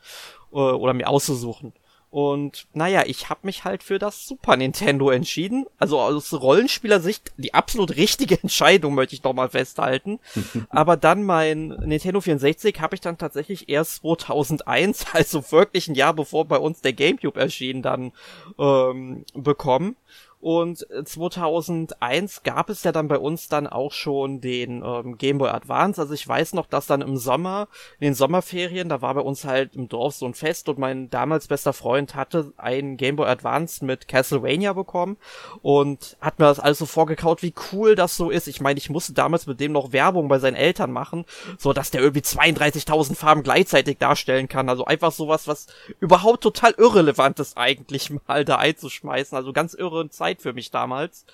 äh, 0.52 0.56
oder 0.56 0.94
mir 0.94 1.06
auszusuchen. 1.06 1.74
Und 2.08 2.66
naja, 2.72 3.02
ich 3.04 3.28
habe 3.28 3.40
mich 3.42 3.64
halt 3.64 3.82
für 3.82 3.98
das 3.98 4.26
Super 4.26 4.56
Nintendo 4.56 5.10
entschieden. 5.10 5.66
Also 5.78 6.00
aus 6.00 6.32
Rollenspielersicht 6.32 7.32
die 7.36 7.52
absolut 7.52 7.96
richtige 7.96 8.38
Entscheidung, 8.42 8.94
möchte 8.94 9.14
ich 9.14 9.20
doch 9.20 9.34
mal 9.34 9.50
festhalten. 9.50 10.18
Aber 10.70 10.96
dann 10.96 11.24
mein 11.24 11.68
Nintendo 11.68 12.22
64 12.22 12.80
habe 12.80 12.94
ich 12.94 13.02
dann 13.02 13.18
tatsächlich 13.18 13.68
erst 13.68 13.96
2001, 13.96 15.06
also 15.12 15.52
wirklich 15.52 15.88
ein 15.88 15.94
Jahr 15.94 16.14
bevor 16.14 16.46
bei 16.46 16.56
uns 16.56 16.80
der 16.80 16.94
GameCube 16.94 17.38
erschien, 17.38 17.82
dann 17.82 18.12
ähm, 18.58 19.26
bekommen. 19.34 19.96
Und 20.40 20.86
2001 21.04 22.42
gab 22.42 22.70
es 22.70 22.84
ja 22.84 22.92
dann 22.92 23.08
bei 23.08 23.18
uns 23.18 23.48
dann 23.48 23.66
auch 23.66 23.92
schon 23.92 24.40
den 24.40 24.82
ähm, 24.84 25.18
Game 25.18 25.38
Boy 25.38 25.48
Advance. 25.48 26.00
Also 26.00 26.14
ich 26.14 26.26
weiß 26.28 26.52
noch, 26.52 26.66
dass 26.66 26.86
dann 26.86 27.00
im 27.00 27.16
Sommer, 27.16 27.68
in 27.98 28.04
den 28.04 28.14
Sommerferien, 28.14 28.88
da 28.88 29.02
war 29.02 29.14
bei 29.14 29.22
uns 29.22 29.44
halt 29.44 29.74
im 29.74 29.88
Dorf 29.88 30.14
so 30.14 30.26
ein 30.26 30.34
Fest 30.34 30.68
und 30.68 30.78
mein 30.78 31.10
damals 31.10 31.48
bester 31.48 31.72
Freund 31.72 32.14
hatte 32.14 32.52
einen 32.58 32.96
Game 32.96 33.16
Boy 33.16 33.26
Advance 33.26 33.84
mit 33.84 34.08
Castlevania 34.08 34.72
bekommen 34.72 35.16
und 35.62 36.16
hat 36.20 36.38
mir 36.38 36.44
das 36.44 36.60
alles 36.60 36.78
so 36.78 36.86
vorgekaut, 36.86 37.42
wie 37.42 37.54
cool 37.72 37.94
das 37.94 38.16
so 38.16 38.30
ist. 38.30 38.46
Ich 38.46 38.60
meine, 38.60 38.78
ich 38.78 38.90
musste 38.90 39.14
damals 39.14 39.46
mit 39.46 39.58
dem 39.58 39.72
noch 39.72 39.92
Werbung 39.92 40.28
bei 40.28 40.38
seinen 40.38 40.56
Eltern 40.56 40.92
machen, 40.92 41.24
so 41.58 41.72
dass 41.72 41.90
der 41.90 42.02
irgendwie 42.02 42.20
32.000 42.20 43.16
Farben 43.16 43.42
gleichzeitig 43.42 43.98
darstellen 43.98 44.48
kann. 44.48 44.68
Also 44.68 44.84
einfach 44.84 45.12
sowas, 45.12 45.48
was 45.48 45.66
überhaupt 45.98 46.42
total 46.42 46.72
irrelevant 46.78 47.40
ist 47.40 47.56
eigentlich 47.56 48.12
mal 48.28 48.44
da 48.44 48.58
einzuschmeißen. 48.58 49.36
Also 49.36 49.52
ganz 49.52 49.74
irre 49.74 50.08
Zeit 50.08 50.25
Zeit 50.26 50.42
für 50.42 50.52
mich 50.52 50.70
damals. 50.70 51.24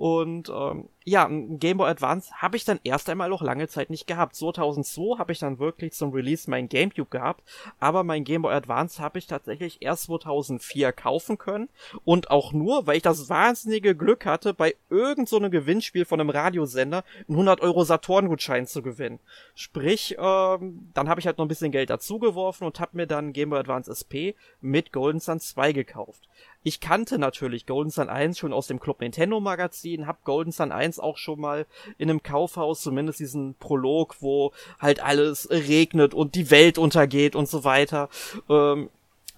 Und 0.00 0.48
ähm, 0.48 0.88
ja, 1.04 1.26
ein 1.26 1.58
Game 1.58 1.76
Boy 1.76 1.90
Advance 1.90 2.32
habe 2.36 2.56
ich 2.56 2.64
dann 2.64 2.80
erst 2.84 3.10
einmal 3.10 3.30
auch 3.34 3.42
lange 3.42 3.68
Zeit 3.68 3.90
nicht 3.90 4.06
gehabt. 4.06 4.34
2002 4.34 5.18
habe 5.18 5.32
ich 5.32 5.40
dann 5.40 5.58
wirklich 5.58 5.92
zum 5.92 6.12
Release 6.12 6.48
mein 6.48 6.70
GameCube 6.70 7.10
gehabt, 7.10 7.42
aber 7.80 8.02
mein 8.02 8.24
Game 8.24 8.40
Boy 8.40 8.54
Advance 8.54 9.02
habe 9.02 9.18
ich 9.18 9.26
tatsächlich 9.26 9.82
erst 9.82 10.04
2004 10.04 10.92
kaufen 10.92 11.36
können 11.36 11.68
und 12.06 12.30
auch 12.30 12.54
nur, 12.54 12.86
weil 12.86 12.96
ich 12.96 13.02
das 13.02 13.28
wahnsinnige 13.28 13.94
Glück 13.94 14.24
hatte, 14.24 14.54
bei 14.54 14.74
irgendeinem 14.88 15.26
so 15.26 15.50
Gewinnspiel 15.50 16.06
von 16.06 16.18
einem 16.18 16.30
Radiosender 16.30 17.04
einen 17.28 17.36
100 17.36 17.60
Euro 17.60 17.84
Saturn-Gutschein 17.84 18.66
zu 18.66 18.80
gewinnen. 18.80 19.20
Sprich, 19.54 20.16
ähm, 20.18 20.90
dann 20.94 21.10
habe 21.10 21.20
ich 21.20 21.26
halt 21.26 21.36
noch 21.36 21.44
ein 21.44 21.48
bisschen 21.48 21.72
Geld 21.72 21.90
dazugeworfen 21.90 22.66
und 22.66 22.80
habe 22.80 22.96
mir 22.96 23.06
dann 23.06 23.34
Game 23.34 23.50
Boy 23.50 23.58
Advance 23.58 23.90
SP 23.92 24.32
mit 24.62 24.92
Golden 24.92 25.20
Sun 25.20 25.40
2 25.40 25.72
gekauft. 25.74 26.26
Ich 26.62 26.80
kannte 26.80 27.18
natürlich 27.18 27.64
Golden 27.64 27.90
Sun 27.90 28.10
1 28.10 28.38
schon 28.38 28.52
aus 28.52 28.66
dem 28.66 28.80
Club 28.80 29.00
Nintendo 29.00 29.40
Magazin, 29.40 30.06
hab 30.06 30.24
Golden 30.24 30.52
Sun 30.52 30.72
1 30.72 30.98
auch 30.98 31.16
schon 31.16 31.40
mal 31.40 31.66
in 31.96 32.10
einem 32.10 32.22
Kaufhaus, 32.22 32.82
zumindest 32.82 33.18
diesen 33.20 33.54
Prolog, 33.54 34.16
wo 34.20 34.52
halt 34.78 35.02
alles 35.02 35.48
regnet 35.50 36.12
und 36.12 36.34
die 36.34 36.50
Welt 36.50 36.76
untergeht 36.76 37.34
und 37.34 37.48
so 37.48 37.64
weiter. 37.64 38.10
Ähm, 38.50 38.90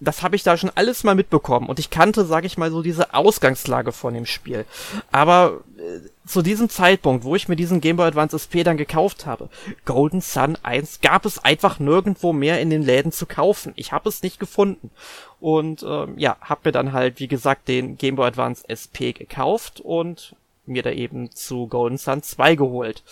das 0.03 0.23
habe 0.23 0.35
ich 0.35 0.43
da 0.43 0.57
schon 0.57 0.71
alles 0.75 1.03
mal 1.03 1.15
mitbekommen 1.15 1.67
und 1.67 1.79
ich 1.79 1.89
kannte, 1.89 2.25
sag 2.25 2.45
ich 2.45 2.57
mal, 2.57 2.71
so 2.71 2.81
diese 2.81 3.13
Ausgangslage 3.13 3.91
von 3.91 4.13
dem 4.13 4.25
Spiel. 4.25 4.65
Aber 5.11 5.61
äh, 5.77 5.99
zu 6.27 6.41
diesem 6.41 6.69
Zeitpunkt, 6.69 7.23
wo 7.23 7.35
ich 7.35 7.47
mir 7.47 7.55
diesen 7.55 7.81
Game 7.81 7.97
Boy 7.97 8.07
Advance 8.07 8.35
SP 8.37 8.63
dann 8.63 8.77
gekauft 8.77 9.25
habe, 9.25 9.49
Golden 9.85 10.21
Sun 10.21 10.57
1 10.63 11.01
gab 11.01 11.25
es 11.25 11.39
einfach 11.39 11.79
nirgendwo 11.79 12.33
mehr 12.33 12.61
in 12.61 12.69
den 12.69 12.83
Läden 12.83 13.11
zu 13.11 13.25
kaufen. 13.25 13.73
Ich 13.75 13.91
habe 13.91 14.09
es 14.09 14.23
nicht 14.23 14.39
gefunden. 14.39 14.91
Und 15.39 15.83
ähm, 15.83 16.17
ja, 16.17 16.37
habe 16.41 16.61
mir 16.65 16.71
dann 16.71 16.93
halt, 16.93 17.19
wie 17.19 17.27
gesagt, 17.27 17.67
den 17.67 17.97
Game 17.97 18.15
Boy 18.15 18.27
Advance 18.27 18.63
SP 18.69 19.13
gekauft 19.13 19.81
und 19.81 20.35
mir 20.65 20.83
da 20.83 20.91
eben 20.91 21.31
zu 21.31 21.67
Golden 21.67 21.97
Sun 21.97 22.23
2 22.23 22.55
geholt. 22.55 23.03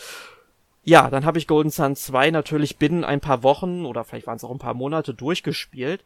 Ja, 0.84 1.10
dann 1.10 1.25
habe 1.25 1.38
ich 1.38 1.47
Golden 1.47 1.69
Sun 1.69 1.95
2 1.95 2.32
natürlich 2.32 2.77
binnen 2.77 3.04
ein 3.04 3.19
paar 3.19 3.43
Wochen 3.43 3.86
oder 3.86 4.04
vielleicht 4.04 4.27
waren 4.27 4.38
es 4.38 4.43
auch 4.43 4.51
ein 4.51 4.60
paar 4.60 4.73
Monate 4.73 5.13
durchgespielt. 5.13 6.04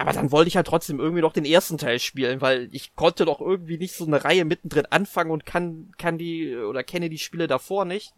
Aber 0.00 0.14
dann 0.14 0.32
wollte 0.32 0.48
ich 0.48 0.56
halt 0.56 0.66
trotzdem 0.66 0.98
irgendwie 0.98 1.20
noch 1.20 1.34
den 1.34 1.44
ersten 1.44 1.76
Teil 1.76 1.98
spielen, 1.98 2.40
weil 2.40 2.70
ich 2.72 2.96
konnte 2.96 3.26
doch 3.26 3.38
irgendwie 3.38 3.76
nicht 3.76 3.94
so 3.94 4.06
eine 4.06 4.24
Reihe 4.24 4.46
mittendrin 4.46 4.86
anfangen 4.86 5.30
und 5.30 5.44
kann, 5.44 5.92
kann 5.98 6.16
die 6.16 6.56
oder 6.56 6.82
kenne 6.82 7.10
die 7.10 7.18
Spiele 7.18 7.46
davor 7.46 7.84
nicht. 7.84 8.14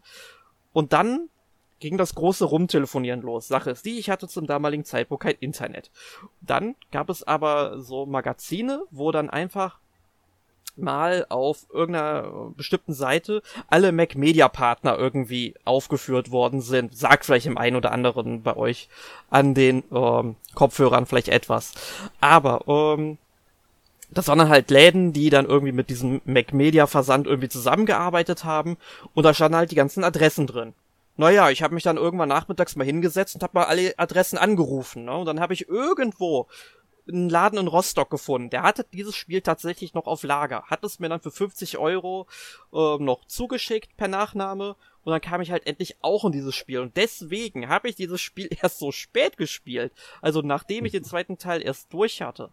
Und 0.71 0.93
dann 0.93 1.27
ging 1.81 1.97
das 1.97 2.15
große 2.15 2.45
Rumtelefonieren 2.45 3.21
los. 3.21 3.49
Sache 3.49 3.71
ist 3.71 3.85
die, 3.85 3.99
ich 3.99 4.09
hatte 4.09 4.29
zum 4.29 4.47
damaligen 4.47 4.85
Zeitpunkt 4.85 5.23
kein 5.23 5.35
Internet. 5.41 5.91
Dann 6.39 6.75
gab 6.89 7.09
es 7.09 7.23
aber 7.23 7.81
so 7.81 8.05
Magazine, 8.05 8.83
wo 8.89 9.11
dann 9.11 9.29
einfach 9.29 9.79
mal 10.75 11.25
auf 11.29 11.65
irgendeiner 11.71 12.51
bestimmten 12.55 12.93
Seite 12.93 13.41
alle 13.69 13.91
Mac 13.91 14.15
Media 14.15 14.47
Partner 14.47 14.97
irgendwie 14.97 15.53
aufgeführt 15.65 16.31
worden 16.31 16.61
sind. 16.61 16.97
Sagt 16.97 17.25
vielleicht 17.25 17.45
im 17.45 17.57
einen 17.57 17.75
oder 17.75 17.91
anderen 17.91 18.41
bei 18.41 18.55
euch 18.55 18.89
an 19.29 19.53
den 19.53 19.83
ähm, 19.91 20.35
Kopfhörern 20.55 21.05
vielleicht 21.05 21.29
etwas. 21.29 21.73
Aber 22.19 22.63
ähm, 22.67 23.17
das 24.11 24.27
waren 24.27 24.39
dann 24.39 24.49
halt 24.49 24.69
Läden, 24.69 25.13
die 25.13 25.29
dann 25.29 25.45
irgendwie 25.45 25.71
mit 25.71 25.89
diesem 25.89 26.21
Mac 26.25 26.53
Media 26.53 26.87
Versand 26.87 27.27
irgendwie 27.27 27.49
zusammengearbeitet 27.49 28.43
haben 28.43 28.77
und 29.13 29.23
da 29.23 29.33
standen 29.33 29.57
halt 29.57 29.71
die 29.71 29.75
ganzen 29.75 30.03
Adressen 30.03 30.47
drin. 30.47 30.73
Naja, 31.15 31.51
ich 31.51 31.61
habe 31.61 31.75
mich 31.75 31.83
dann 31.83 31.97
irgendwann 31.97 32.29
nachmittags 32.29 32.75
mal 32.75 32.85
hingesetzt 32.85 33.35
und 33.35 33.43
habe 33.43 33.57
mal 33.59 33.65
alle 33.65 33.93
Adressen 33.97 34.37
angerufen. 34.37 35.05
Ne? 35.05 35.15
Und 35.15 35.25
dann 35.25 35.39
habe 35.39 35.53
ich 35.53 35.69
irgendwo 35.69 36.47
einen 37.07 37.29
Laden 37.29 37.59
in 37.59 37.67
Rostock 37.67 38.09
gefunden. 38.09 38.49
Der 38.49 38.63
hatte 38.63 38.85
dieses 38.93 39.15
Spiel 39.15 39.41
tatsächlich 39.41 39.93
noch 39.93 40.05
auf 40.05 40.23
Lager. 40.23 40.63
Hat 40.63 40.83
es 40.83 40.99
mir 40.99 41.09
dann 41.09 41.21
für 41.21 41.31
50 41.31 41.77
Euro 41.77 42.27
äh, 42.71 42.97
noch 42.97 43.25
zugeschickt 43.25 43.95
per 43.97 44.07
Nachname. 44.07 44.75
Und 45.03 45.11
dann 45.11 45.21
kam 45.21 45.41
ich 45.41 45.51
halt 45.51 45.67
endlich 45.67 45.97
auch 46.01 46.23
in 46.25 46.31
dieses 46.31 46.55
Spiel. 46.55 46.79
Und 46.79 46.95
deswegen 46.95 47.67
habe 47.67 47.89
ich 47.89 47.95
dieses 47.95 48.21
Spiel 48.21 48.49
erst 48.61 48.79
so 48.79 48.91
spät 48.91 49.37
gespielt. 49.37 49.91
Also 50.21 50.41
nachdem 50.41 50.85
ich 50.85 50.91
den 50.91 51.03
zweiten 51.03 51.37
Teil 51.37 51.61
erst 51.61 51.91
durch 51.93 52.21
hatte. 52.21 52.49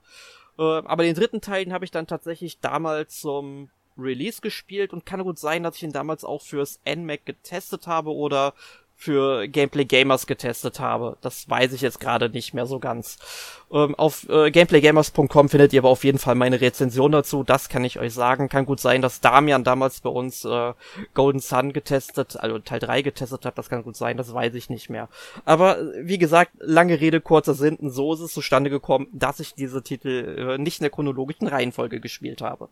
Äh, 0.59 0.63
aber 0.63 1.05
den 1.05 1.15
dritten 1.15 1.41
Teil, 1.41 1.73
habe 1.73 1.85
ich 1.85 1.91
dann 1.91 2.07
tatsächlich 2.07 2.61
damals 2.61 3.21
zum 3.21 3.71
Release 3.99 4.41
gespielt 4.41 4.93
und 4.93 5.07
kann 5.07 5.23
gut 5.23 5.39
sein, 5.39 5.63
dass 5.63 5.77
ich 5.77 5.83
ihn 5.83 5.93
damals 5.93 6.25
auch 6.25 6.43
fürs 6.43 6.81
NMAC 6.87 7.27
getestet 7.27 7.87
habe 7.87 8.15
oder 8.15 8.55
für 9.01 9.49
Gameplay 9.49 9.87
Gamers 9.87 10.27
getestet 10.27 10.79
habe. 10.79 11.17
Das 11.23 11.49
weiß 11.49 11.73
ich 11.73 11.81
jetzt 11.81 12.01
gerade 12.01 12.29
nicht 12.29 12.53
mehr 12.53 12.67
so 12.67 12.79
ganz. 12.79 13.17
Ähm, 13.73 13.95
auf 13.95 14.29
äh, 14.29 14.51
gameplaygamers.com 14.51 15.49
findet 15.49 15.73
ihr 15.73 15.81
aber 15.81 15.89
auf 15.89 16.05
jeden 16.05 16.19
Fall 16.19 16.35
meine 16.35 16.61
Rezension 16.61 17.11
dazu. 17.11 17.43
Das 17.43 17.71
kann 17.71 17.83
ich 17.83 17.99
euch 17.99 18.13
sagen. 18.13 18.51
Kann 18.51 18.67
gut 18.67 18.79
sein, 18.79 19.01
dass 19.01 19.23
Damian 19.23 19.65
damals 19.65 20.03
bei 20.03 20.11
uns 20.11 20.45
äh, 20.45 20.75
Golden 21.15 21.41
Sun 21.41 21.73
getestet, 21.73 22.37
also 22.37 22.59
Teil 22.59 22.79
3 22.79 23.01
getestet 23.01 23.47
hat. 23.47 23.57
Das 23.57 23.71
kann 23.71 23.85
gut 23.85 23.97
sein, 23.97 24.19
das 24.19 24.35
weiß 24.35 24.55
ich 24.55 24.69
nicht 24.69 24.91
mehr. 24.91 25.09
Aber 25.47 25.79
wie 26.03 26.19
gesagt, 26.19 26.53
lange 26.59 27.01
Rede, 27.01 27.23
kurzer 27.23 27.55
Sinn. 27.55 27.79
So 27.81 28.13
ist 28.13 28.21
es 28.21 28.35
zustande 28.35 28.69
gekommen, 28.69 29.09
dass 29.13 29.41
ich 29.41 29.55
diese 29.55 29.83
Titel 29.83 30.37
äh, 30.37 30.59
nicht 30.59 30.81
in 30.81 30.85
der 30.85 30.91
chronologischen 30.91 31.47
Reihenfolge 31.47 32.01
gespielt 32.01 32.43
habe. 32.43 32.69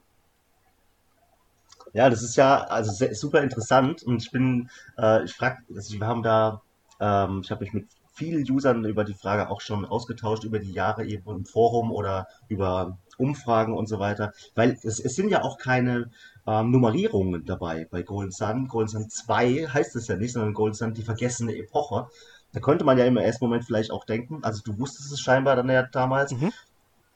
Ja, 1.92 2.10
das 2.10 2.22
ist 2.22 2.36
ja 2.36 2.58
also 2.64 2.92
sehr, 2.92 3.14
super 3.14 3.42
interessant 3.42 4.02
und 4.02 4.22
ich 4.22 4.30
bin, 4.30 4.70
äh, 4.98 5.24
ich 5.24 5.32
frage, 5.34 5.58
also 5.74 5.98
wir 5.98 6.06
haben 6.06 6.22
da, 6.22 6.62
ähm, 7.00 7.40
ich 7.42 7.50
habe 7.50 7.64
mich 7.64 7.72
mit 7.72 7.88
vielen 8.12 8.48
Usern 8.50 8.84
über 8.84 9.04
die 9.04 9.14
Frage 9.14 9.48
auch 9.48 9.60
schon 9.60 9.84
ausgetauscht 9.84 10.44
über 10.44 10.58
die 10.58 10.72
Jahre 10.72 11.04
eben 11.06 11.30
im 11.30 11.44
Forum 11.46 11.92
oder 11.92 12.26
über 12.48 12.98
Umfragen 13.16 13.76
und 13.76 13.88
so 13.88 13.98
weiter, 13.98 14.32
weil 14.54 14.76
es, 14.82 15.00
es 15.00 15.14
sind 15.14 15.30
ja 15.30 15.42
auch 15.42 15.58
keine 15.58 16.10
ähm, 16.46 16.70
Nummerierungen 16.70 17.44
dabei 17.44 17.86
bei 17.90 18.02
Golden 18.02 18.32
Sun. 18.32 18.68
Golden 18.68 18.88
Sun 18.88 19.08
2 19.08 19.68
heißt 19.72 19.96
es 19.96 20.08
ja 20.08 20.16
nicht, 20.16 20.32
sondern 20.32 20.54
Golden 20.54 20.74
Sun 20.74 20.94
die 20.94 21.02
vergessene 21.02 21.56
Epoche. 21.56 22.08
Da 22.52 22.60
könnte 22.60 22.84
man 22.84 22.98
ja 22.98 23.04
im 23.04 23.16
ersten 23.16 23.44
Moment 23.44 23.64
vielleicht 23.64 23.90
auch 23.90 24.04
denken, 24.04 24.42
also 24.42 24.62
du 24.64 24.78
wusstest 24.78 25.12
es 25.12 25.20
scheinbar 25.20 25.56
dann 25.56 25.68
ja 25.68 25.82
damals, 25.82 26.32
mhm 26.32 26.52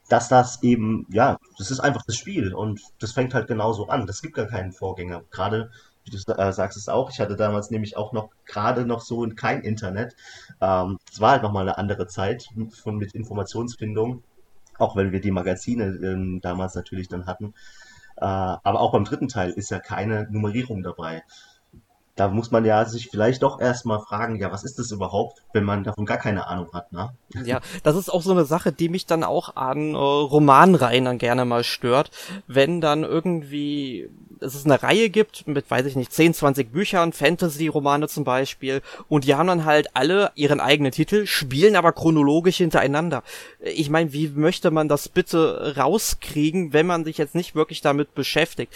dass 0.09 0.27
das 0.27 0.61
eben, 0.63 1.05
ja, 1.09 1.37
das 1.57 1.71
ist 1.71 1.79
einfach 1.79 2.03
das 2.05 2.15
Spiel 2.15 2.53
und 2.53 2.81
das 2.99 3.13
fängt 3.13 3.33
halt 3.33 3.47
genauso 3.47 3.87
an. 3.87 4.05
Das 4.05 4.21
gibt 4.21 4.35
gar 4.35 4.47
keinen 4.47 4.71
Vorgänger. 4.71 5.23
Gerade, 5.31 5.71
wie 6.03 6.11
du 6.11 6.17
äh, 6.33 6.53
sagst 6.53 6.77
es 6.77 6.89
auch, 6.89 7.09
ich 7.09 7.19
hatte 7.19 7.35
damals 7.35 7.71
nämlich 7.71 7.95
auch 7.95 8.11
noch 8.11 8.29
gerade 8.45 8.85
noch 8.85 9.01
so 9.01 9.27
kein 9.35 9.61
Internet. 9.61 10.15
Ähm, 10.61 10.99
es 11.11 11.19
war 11.19 11.31
halt 11.31 11.43
nochmal 11.43 11.63
eine 11.63 11.77
andere 11.77 12.07
Zeit 12.07 12.49
von, 12.71 12.97
mit 12.97 13.15
Informationsfindung, 13.15 14.23
auch 14.77 14.95
wenn 14.95 15.11
wir 15.11 15.21
die 15.21 15.31
Magazine 15.31 15.85
ähm, 16.03 16.41
damals 16.41 16.75
natürlich 16.75 17.07
dann 17.07 17.25
hatten. 17.25 17.53
Äh, 18.17 18.25
aber 18.25 18.81
auch 18.81 18.91
beim 18.91 19.05
dritten 19.05 19.29
Teil 19.29 19.51
ist 19.51 19.71
ja 19.71 19.79
keine 19.79 20.27
Nummerierung 20.29 20.83
dabei 20.83 21.23
da 22.15 22.27
muss 22.27 22.51
man 22.51 22.63
ja 22.63 22.85
sich 22.85 23.09
vielleicht 23.09 23.41
doch 23.41 23.59
erstmal 23.59 23.99
fragen, 23.99 24.35
ja, 24.35 24.51
was 24.51 24.63
ist 24.63 24.77
das 24.77 24.91
überhaupt, 24.91 25.41
wenn 25.51 25.63
man 25.63 25.83
davon 25.83 26.05
gar 26.05 26.17
keine 26.17 26.47
Ahnung 26.47 26.69
hat, 26.73 26.91
ne? 26.91 27.13
Ja, 27.43 27.59
das 27.81 27.95
ist 27.95 28.09
auch 28.09 28.21
so 28.21 28.31
eine 28.31 28.45
Sache, 28.45 28.71
die 28.71 28.89
mich 28.89 29.07
dann 29.07 29.23
auch 29.23 29.55
an 29.55 29.95
äh, 29.95 29.97
Romanreihen 29.97 31.05
dann 31.05 31.17
gerne 31.17 31.45
mal 31.45 31.63
stört, 31.63 32.11
wenn 32.45 32.81
dann 32.81 33.03
irgendwie 33.03 34.09
es 34.43 34.55
ist 34.55 34.65
eine 34.65 34.83
Reihe 34.83 35.09
gibt 35.09 35.47
mit, 35.47 35.69
weiß 35.69 35.85
ich 35.85 35.95
nicht, 35.95 36.13
10, 36.13 36.33
20 36.33 36.71
Büchern, 36.71 37.13
Fantasy-Romane 37.13 38.07
zum 38.07 38.23
Beispiel, 38.23 38.81
und 39.07 39.25
die 39.25 39.35
haben 39.35 39.47
dann 39.47 39.65
halt 39.65 39.95
alle 39.95 40.31
ihren 40.35 40.59
eigenen 40.59 40.91
Titel, 40.91 41.25
spielen 41.25 41.75
aber 41.75 41.91
chronologisch 41.91 42.57
hintereinander. 42.57 43.23
Ich 43.59 43.89
meine, 43.89 44.13
wie 44.13 44.27
möchte 44.29 44.71
man 44.71 44.87
das 44.87 45.09
bitte 45.09 45.75
rauskriegen, 45.77 46.73
wenn 46.73 46.85
man 46.85 47.05
sich 47.05 47.17
jetzt 47.17 47.35
nicht 47.35 47.55
wirklich 47.55 47.81
damit 47.81 48.13
beschäftigt? 48.13 48.73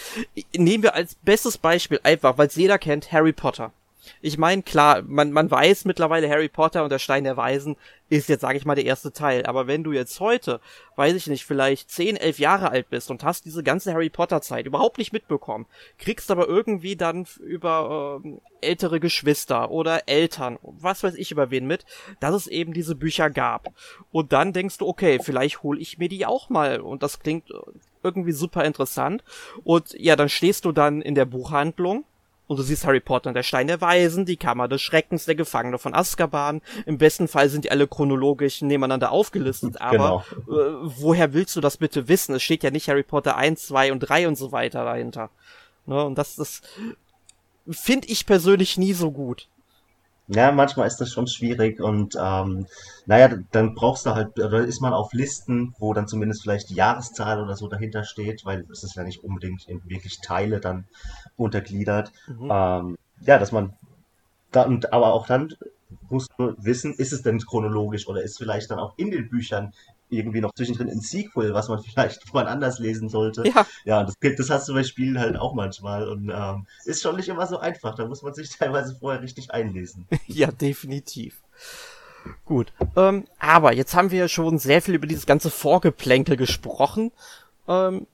Nehmen 0.56 0.82
wir 0.82 0.94
als 0.94 1.14
bestes 1.14 1.58
Beispiel 1.58 2.00
einfach, 2.02 2.38
weil 2.38 2.48
es 2.48 2.56
jeder 2.56 2.78
kennt, 2.78 3.12
Harry 3.12 3.32
Potter. 3.32 3.72
Ich 4.20 4.38
meine, 4.38 4.62
klar, 4.62 5.02
man, 5.02 5.32
man 5.32 5.50
weiß 5.50 5.84
mittlerweile, 5.84 6.28
Harry 6.28 6.48
Potter 6.48 6.82
und 6.84 6.90
der 6.90 6.98
Stein 6.98 7.24
der 7.24 7.36
Weisen 7.36 7.76
ist 8.10 8.28
jetzt, 8.28 8.40
sage 8.40 8.56
ich 8.56 8.64
mal, 8.64 8.74
der 8.74 8.84
erste 8.84 9.12
Teil. 9.12 9.44
Aber 9.46 9.66
wenn 9.66 9.84
du 9.84 9.92
jetzt 9.92 10.20
heute, 10.20 10.60
weiß 10.96 11.14
ich 11.14 11.26
nicht, 11.26 11.44
vielleicht 11.44 11.90
10, 11.90 12.16
11 12.16 12.38
Jahre 12.38 12.70
alt 12.70 12.88
bist 12.90 13.10
und 13.10 13.22
hast 13.22 13.44
diese 13.44 13.62
ganze 13.62 13.92
Harry 13.92 14.08
Potter 14.08 14.40
Zeit 14.40 14.66
überhaupt 14.66 14.98
nicht 14.98 15.12
mitbekommen, 15.12 15.66
kriegst 15.98 16.30
aber 16.30 16.48
irgendwie 16.48 16.96
dann 16.96 17.26
über 17.40 18.20
äh, 18.24 18.38
ältere 18.60 19.00
Geschwister 19.00 19.70
oder 19.70 20.08
Eltern, 20.08 20.58
was 20.62 21.02
weiß 21.02 21.14
ich 21.14 21.30
über 21.30 21.50
wen 21.50 21.66
mit, 21.66 21.84
dass 22.20 22.34
es 22.34 22.46
eben 22.46 22.72
diese 22.72 22.94
Bücher 22.94 23.30
gab. 23.30 23.74
Und 24.10 24.32
dann 24.32 24.52
denkst 24.52 24.78
du, 24.78 24.86
okay, 24.86 25.18
vielleicht 25.22 25.62
hole 25.62 25.80
ich 25.80 25.98
mir 25.98 26.08
die 26.08 26.24
auch 26.24 26.48
mal. 26.48 26.80
Und 26.80 27.02
das 27.02 27.20
klingt 27.20 27.50
irgendwie 28.02 28.32
super 28.32 28.64
interessant. 28.64 29.22
Und 29.64 29.94
ja, 29.98 30.16
dann 30.16 30.28
stehst 30.28 30.64
du 30.64 30.72
dann 30.72 31.02
in 31.02 31.14
der 31.14 31.26
Buchhandlung 31.26 32.04
und 32.48 32.56
du 32.56 32.62
siehst 32.62 32.84
Harry 32.86 32.98
Potter 32.98 33.28
und 33.28 33.34
der 33.34 33.42
Stein 33.44 33.68
der 33.68 33.80
Weisen, 33.80 34.24
die 34.24 34.36
Kammer 34.36 34.66
des 34.66 34.82
Schreckens, 34.82 35.26
der 35.26 35.34
Gefangene 35.34 35.78
von 35.78 35.94
Azkaban. 35.94 36.62
Im 36.86 36.98
besten 36.98 37.28
Fall 37.28 37.50
sind 37.50 37.64
die 37.64 37.70
alle 37.70 37.86
chronologisch 37.86 38.62
nebeneinander 38.62 39.12
aufgelistet, 39.12 39.80
aber 39.80 40.24
genau. 40.46 40.58
äh, 40.58 40.72
woher 40.82 41.34
willst 41.34 41.54
du 41.54 41.60
das 41.60 41.76
bitte 41.76 42.08
wissen? 42.08 42.34
Es 42.34 42.42
steht 42.42 42.64
ja 42.64 42.70
nicht 42.70 42.88
Harry 42.88 43.02
Potter 43.02 43.36
1, 43.36 43.66
2 43.66 43.92
und 43.92 44.00
3 44.00 44.26
und 44.26 44.36
so 44.36 44.50
weiter 44.50 44.84
dahinter. 44.84 45.30
Ne? 45.86 46.02
Und 46.02 46.16
das, 46.16 46.36
das 46.36 46.62
finde 47.70 48.08
ich 48.08 48.24
persönlich 48.24 48.78
nie 48.78 48.94
so 48.94 49.12
gut. 49.12 49.48
Ja, 50.28 50.52
manchmal 50.52 50.86
ist 50.86 50.98
das 50.98 51.10
schon 51.10 51.26
schwierig 51.26 51.80
und 51.80 52.14
ähm, 52.20 52.66
naja, 53.06 53.30
dann 53.50 53.74
brauchst 53.74 54.04
du 54.04 54.14
halt, 54.14 54.38
oder 54.38 54.60
ist 54.60 54.82
man 54.82 54.92
auf 54.92 55.14
Listen, 55.14 55.74
wo 55.78 55.94
dann 55.94 56.06
zumindest 56.06 56.42
vielleicht 56.42 56.68
die 56.68 56.74
Jahreszahl 56.74 57.42
oder 57.42 57.56
so 57.56 57.66
dahinter 57.66 58.04
steht, 58.04 58.44
weil 58.44 58.66
es 58.70 58.84
ist 58.84 58.94
ja 58.94 59.04
nicht 59.04 59.24
unbedingt 59.24 59.66
in 59.68 59.80
wirklich 59.88 60.20
Teile 60.20 60.60
dann 60.60 60.84
untergliedert. 61.38 62.12
Mhm. 62.26 62.50
Ähm, 62.52 62.98
ja, 63.22 63.38
dass 63.38 63.52
man 63.52 63.72
dann, 64.52 64.84
aber 64.90 65.14
auch 65.14 65.26
dann 65.26 65.54
musst 66.10 66.30
du 66.36 66.54
wissen, 66.58 66.92
ist 66.92 67.12
es 67.12 67.22
denn 67.22 67.38
chronologisch 67.38 68.06
oder 68.06 68.22
ist 68.22 68.36
vielleicht 68.36 68.70
dann 68.70 68.78
auch 68.78 68.94
in 68.98 69.10
den 69.10 69.30
Büchern 69.30 69.72
irgendwie 70.10 70.40
noch 70.40 70.52
zwischendrin 70.54 70.88
ein 70.88 71.00
Sequel, 71.00 71.54
was 71.54 71.68
man 71.68 71.82
vielleicht 71.82 72.32
mal 72.32 72.46
anders 72.46 72.78
lesen 72.78 73.08
sollte. 73.08 73.46
Ja, 73.46 73.66
ja 73.84 74.04
das, 74.04 74.14
das 74.36 74.50
hast 74.50 74.68
du 74.68 74.74
bei 74.74 74.84
Spielen 74.84 75.18
halt 75.18 75.36
auch 75.36 75.54
manchmal 75.54 76.08
und 76.08 76.30
ähm, 76.34 76.66
ist 76.84 77.02
schon 77.02 77.16
nicht 77.16 77.28
immer 77.28 77.46
so 77.46 77.58
einfach. 77.58 77.94
Da 77.94 78.06
muss 78.06 78.22
man 78.22 78.34
sich 78.34 78.50
teilweise 78.58 78.96
vorher 78.96 79.22
richtig 79.22 79.52
einlesen. 79.52 80.06
ja, 80.26 80.50
definitiv. 80.50 81.42
Gut, 82.44 82.72
ähm, 82.96 83.24
aber 83.38 83.72
jetzt 83.72 83.94
haben 83.94 84.10
wir 84.10 84.18
ja 84.18 84.28
schon 84.28 84.58
sehr 84.58 84.82
viel 84.82 84.94
über 84.94 85.06
dieses 85.06 85.24
ganze 85.24 85.50
Vorgeplänkel 85.50 86.36
gesprochen. 86.36 87.12
Ähm, 87.66 88.06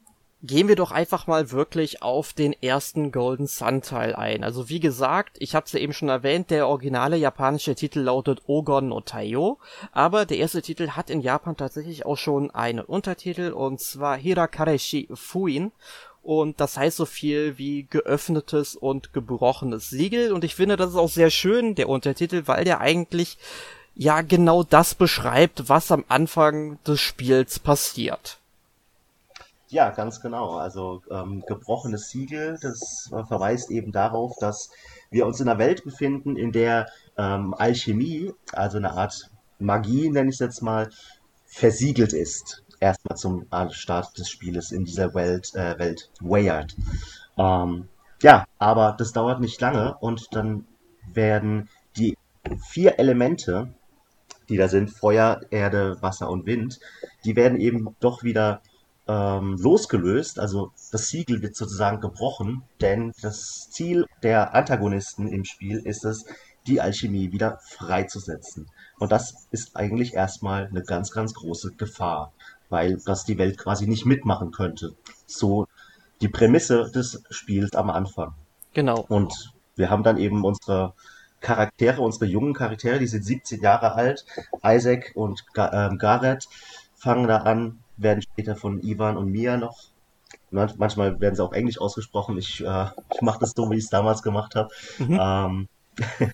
gehen 0.46 0.68
wir 0.68 0.76
doch 0.76 0.92
einfach 0.92 1.26
mal 1.26 1.50
wirklich 1.52 2.02
auf 2.02 2.34
den 2.34 2.52
ersten 2.52 3.12
Golden 3.12 3.46
Sun 3.46 3.80
Teil 3.80 4.14
ein. 4.14 4.44
Also 4.44 4.68
wie 4.68 4.78
gesagt, 4.78 5.36
ich 5.38 5.54
habe 5.54 5.66
ja 5.70 5.78
eben 5.78 5.94
schon 5.94 6.10
erwähnt, 6.10 6.50
der 6.50 6.68
originale 6.68 7.16
japanische 7.16 7.74
Titel 7.74 8.00
lautet 8.00 8.42
Ogon 8.46 8.88
no 8.88 9.00
Taiyo, 9.00 9.58
aber 9.92 10.26
der 10.26 10.36
erste 10.36 10.60
Titel 10.60 10.90
hat 10.90 11.08
in 11.08 11.22
Japan 11.22 11.56
tatsächlich 11.56 12.04
auch 12.04 12.18
schon 12.18 12.50
einen 12.50 12.80
Untertitel 12.80 13.52
und 13.52 13.80
zwar 13.80 14.18
Hirakareshi 14.18 15.08
Fuin 15.14 15.72
und 16.22 16.60
das 16.60 16.76
heißt 16.76 16.98
so 16.98 17.06
viel 17.06 17.56
wie 17.56 17.86
geöffnetes 17.88 18.76
und 18.76 19.14
gebrochenes 19.14 19.88
Siegel 19.88 20.30
und 20.30 20.44
ich 20.44 20.54
finde, 20.54 20.76
das 20.76 20.90
ist 20.90 20.96
auch 20.96 21.08
sehr 21.08 21.30
schön, 21.30 21.74
der 21.74 21.88
Untertitel, 21.88 22.42
weil 22.44 22.64
der 22.64 22.82
eigentlich 22.82 23.38
ja 23.94 24.20
genau 24.20 24.62
das 24.62 24.94
beschreibt, 24.94 25.70
was 25.70 25.90
am 25.90 26.04
Anfang 26.08 26.78
des 26.84 27.00
Spiels 27.00 27.58
passiert. 27.58 28.38
Ja, 29.68 29.90
ganz 29.90 30.20
genau. 30.20 30.56
Also 30.56 31.02
ähm, 31.10 31.42
gebrochenes 31.46 32.08
Siegel, 32.08 32.58
das 32.60 33.10
äh, 33.12 33.24
verweist 33.24 33.70
eben 33.70 33.92
darauf, 33.92 34.36
dass 34.38 34.70
wir 35.10 35.26
uns 35.26 35.40
in 35.40 35.48
einer 35.48 35.58
Welt 35.58 35.84
befinden, 35.84 36.36
in 36.36 36.52
der 36.52 36.86
ähm, 37.16 37.54
Alchemie, 37.54 38.32
also 38.52 38.78
eine 38.78 38.92
Art 38.92 39.30
Magie, 39.58 40.10
nenne 40.10 40.28
ich 40.28 40.36
es 40.36 40.40
jetzt 40.40 40.62
mal, 40.62 40.90
versiegelt 41.46 42.12
ist. 42.12 42.62
Erstmal 42.80 43.16
zum 43.16 43.46
Start 43.70 44.18
des 44.18 44.28
Spieles 44.28 44.70
in 44.72 44.84
dieser 44.84 45.14
Welt, 45.14 45.54
äh, 45.54 45.78
Welt 45.78 46.10
Wayard. 46.20 46.76
Ähm, 47.38 47.88
ja, 48.22 48.44
aber 48.58 48.94
das 48.98 49.12
dauert 49.12 49.40
nicht 49.40 49.60
lange 49.60 49.96
und 50.00 50.28
dann 50.32 50.66
werden 51.12 51.68
die 51.96 52.16
vier 52.68 52.98
Elemente, 52.98 53.72
die 54.48 54.56
da 54.56 54.68
sind, 54.68 54.90
Feuer, 54.90 55.40
Erde, 55.50 55.96
Wasser 56.02 56.28
und 56.28 56.46
Wind, 56.46 56.78
die 57.24 57.36
werden 57.36 57.58
eben 57.58 57.96
doch 58.00 58.22
wieder 58.22 58.60
ähm, 59.06 59.56
losgelöst, 59.58 60.38
also 60.38 60.72
das 60.90 61.08
Siegel 61.08 61.42
wird 61.42 61.56
sozusagen 61.56 62.00
gebrochen, 62.00 62.62
denn 62.80 63.12
das 63.20 63.68
Ziel 63.70 64.06
der 64.22 64.54
Antagonisten 64.54 65.28
im 65.28 65.44
Spiel 65.44 65.78
ist 65.78 66.04
es, 66.04 66.24
die 66.66 66.80
Alchemie 66.80 67.30
wieder 67.32 67.58
freizusetzen. 67.62 68.70
Und 68.98 69.12
das 69.12 69.46
ist 69.50 69.76
eigentlich 69.76 70.14
erstmal 70.14 70.66
eine 70.66 70.82
ganz, 70.82 71.10
ganz 71.10 71.34
große 71.34 71.72
Gefahr, 71.72 72.32
weil 72.70 72.98
das 73.04 73.24
die 73.24 73.36
Welt 73.36 73.58
quasi 73.58 73.86
nicht 73.86 74.06
mitmachen 74.06 74.50
könnte. 74.50 74.94
So 75.26 75.66
die 76.22 76.28
Prämisse 76.28 76.90
des 76.90 77.22
Spiels 77.28 77.74
am 77.74 77.90
Anfang. 77.90 78.34
Genau. 78.72 79.04
Und 79.08 79.52
wir 79.76 79.90
haben 79.90 80.02
dann 80.02 80.16
eben 80.16 80.44
unsere 80.44 80.94
Charaktere, 81.40 82.00
unsere 82.00 82.24
jungen 82.24 82.54
Charaktere, 82.54 82.98
die 82.98 83.06
sind 83.06 83.24
17 83.24 83.60
Jahre 83.60 83.92
alt. 83.92 84.24
Isaac 84.64 85.12
und 85.14 85.44
ähm, 85.56 85.98
Garrett 85.98 86.48
fangen 86.94 87.28
da 87.28 87.38
an, 87.38 87.83
werden 87.96 88.22
später 88.22 88.56
von 88.56 88.82
Ivan 88.82 89.16
und 89.16 89.30
Mia 89.30 89.56
noch, 89.56 89.78
manchmal 90.50 91.20
werden 91.20 91.34
sie 91.34 91.42
auch 91.42 91.52
englisch 91.52 91.80
ausgesprochen. 91.80 92.38
Ich, 92.38 92.64
äh, 92.64 92.86
ich 93.12 93.22
mache 93.22 93.40
das 93.40 93.52
so, 93.56 93.70
wie 93.70 93.76
ich 93.76 93.84
es 93.84 93.90
damals 93.90 94.22
gemacht 94.22 94.54
habe. 94.54 94.70
Mhm. 94.98 95.18
Ähm, 95.20 95.68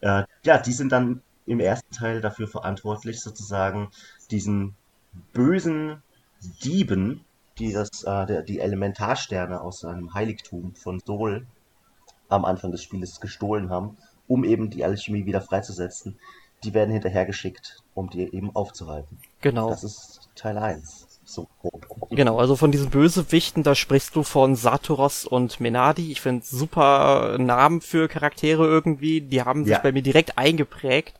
äh, 0.00 0.24
ja, 0.44 0.58
die 0.58 0.72
sind 0.72 0.92
dann 0.92 1.22
im 1.46 1.60
ersten 1.60 1.92
Teil 1.94 2.20
dafür 2.20 2.48
verantwortlich, 2.48 3.20
sozusagen 3.20 3.90
diesen 4.30 4.74
bösen 5.32 6.02
Dieben, 6.62 7.24
die 7.58 7.72
das, 7.72 8.04
äh, 8.04 8.26
der, 8.26 8.42
die 8.42 8.60
Elementarsterne 8.60 9.60
aus 9.60 9.84
einem 9.84 10.12
Heiligtum 10.12 10.74
von 10.74 11.00
Sol 11.00 11.46
am 12.28 12.44
Anfang 12.44 12.72
des 12.72 12.82
Spieles 12.82 13.20
gestohlen 13.20 13.70
haben, 13.70 13.96
um 14.26 14.44
eben 14.44 14.70
die 14.70 14.84
Alchemie 14.84 15.24
wieder 15.26 15.40
freizusetzen. 15.40 16.18
Die 16.64 16.74
werden 16.74 16.90
hinterhergeschickt, 16.90 17.82
um 17.94 18.10
die 18.10 18.34
eben 18.34 18.54
aufzuhalten. 18.54 19.18
Genau. 19.40 19.70
Das 19.70 19.84
ist 19.84 20.25
Teil 20.36 20.58
1. 20.58 21.06
So 21.24 21.48
Genau, 22.10 22.38
also 22.38 22.54
von 22.54 22.70
diesen 22.70 22.90
Bösewichten, 22.90 23.64
da 23.64 23.74
sprichst 23.74 24.14
du 24.14 24.22
von 24.22 24.54
Saturos 24.54 25.24
und 25.24 25.58
Menadi. 25.58 26.12
Ich 26.12 26.20
finde 26.20 26.46
super 26.46 27.36
Namen 27.38 27.80
für 27.80 28.06
Charaktere 28.06 28.64
irgendwie. 28.64 29.20
Die 29.20 29.42
haben 29.42 29.64
sich 29.64 29.72
ja. 29.72 29.80
bei 29.80 29.90
mir 29.90 30.02
direkt 30.02 30.38
eingeprägt. 30.38 31.14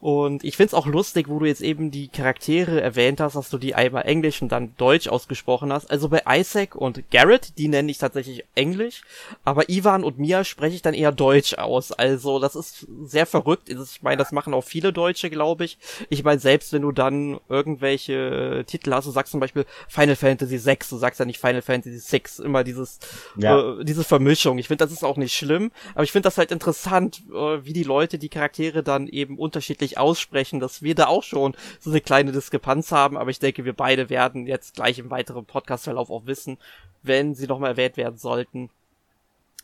Und 0.00 0.44
ich 0.44 0.56
find's 0.56 0.72
auch 0.72 0.86
lustig, 0.86 1.28
wo 1.28 1.38
du 1.38 1.44
jetzt 1.44 1.60
eben 1.60 1.90
die 1.90 2.08
Charaktere 2.08 2.80
erwähnt 2.80 3.20
hast, 3.20 3.36
dass 3.36 3.50
du 3.50 3.58
die 3.58 3.74
einmal 3.74 4.06
Englisch 4.06 4.40
und 4.40 4.50
dann 4.50 4.74
Deutsch 4.78 5.08
ausgesprochen 5.08 5.72
hast. 5.72 5.90
Also 5.90 6.08
bei 6.08 6.22
Isaac 6.26 6.74
und 6.74 7.10
Garrett, 7.10 7.58
die 7.58 7.68
nenne 7.68 7.90
ich 7.90 7.98
tatsächlich 7.98 8.44
Englisch, 8.54 9.02
aber 9.44 9.68
Ivan 9.68 10.02
und 10.02 10.18
Mia 10.18 10.44
spreche 10.44 10.74
ich 10.74 10.82
dann 10.82 10.94
eher 10.94 11.12
Deutsch 11.12 11.54
aus. 11.54 11.92
Also 11.92 12.38
das 12.38 12.56
ist 12.56 12.86
sehr 13.04 13.26
verrückt. 13.26 13.68
Ich 13.68 14.02
meine, 14.02 14.16
das 14.16 14.32
machen 14.32 14.54
auch 14.54 14.64
viele 14.64 14.92
Deutsche, 14.92 15.28
glaube 15.28 15.64
ich. 15.66 15.76
Ich 16.08 16.24
meine, 16.24 16.40
selbst 16.40 16.72
wenn 16.72 16.82
du 16.82 16.92
dann 16.92 17.38
irgendwelche 17.50 18.64
Titel 18.66 18.94
hast, 18.94 19.06
du 19.06 19.10
sagst 19.10 19.32
zum 19.32 19.40
Beispiel 19.40 19.66
Final 19.86 20.16
Fantasy 20.16 20.64
VI, 20.64 20.78
du 20.88 20.96
sagst 20.96 21.20
ja 21.20 21.26
nicht 21.26 21.40
Final 21.40 21.62
Fantasy 21.62 22.00
VI, 22.10 22.42
immer 22.42 22.64
dieses, 22.64 23.00
ja. 23.36 23.78
äh, 23.80 23.84
diese 23.84 24.04
Vermischung. 24.04 24.56
Ich 24.56 24.68
finde, 24.68 24.84
das 24.84 24.92
ist 24.92 25.04
auch 25.04 25.18
nicht 25.18 25.34
schlimm, 25.34 25.72
aber 25.94 26.04
ich 26.04 26.12
finde 26.12 26.26
das 26.26 26.38
halt 26.38 26.52
interessant, 26.52 27.22
äh, 27.30 27.64
wie 27.64 27.74
die 27.74 27.82
Leute 27.82 28.18
die 28.18 28.30
Charaktere 28.30 28.82
dann 28.82 29.06
eben 29.06 29.38
unterschiedlich 29.38 29.89
richtig 29.90 29.98
aussprechen, 29.98 30.60
dass 30.60 30.82
wir 30.82 30.94
da 30.94 31.06
auch 31.06 31.22
schon 31.22 31.54
so 31.78 31.90
eine 31.90 32.00
kleine 32.00 32.32
Diskrepanz 32.32 32.92
haben, 32.92 33.16
aber 33.16 33.30
ich 33.30 33.38
denke, 33.38 33.64
wir 33.64 33.72
beide 33.72 34.10
werden 34.10 34.46
jetzt 34.46 34.74
gleich 34.74 34.98
im 34.98 35.10
weiteren 35.10 35.44
Podcastverlauf 35.44 36.10
auch 36.10 36.26
wissen, 36.26 36.58
wenn 37.02 37.34
sie 37.34 37.46
nochmal 37.46 37.70
erwähnt 37.70 37.96
werden 37.96 38.18
sollten, 38.18 38.70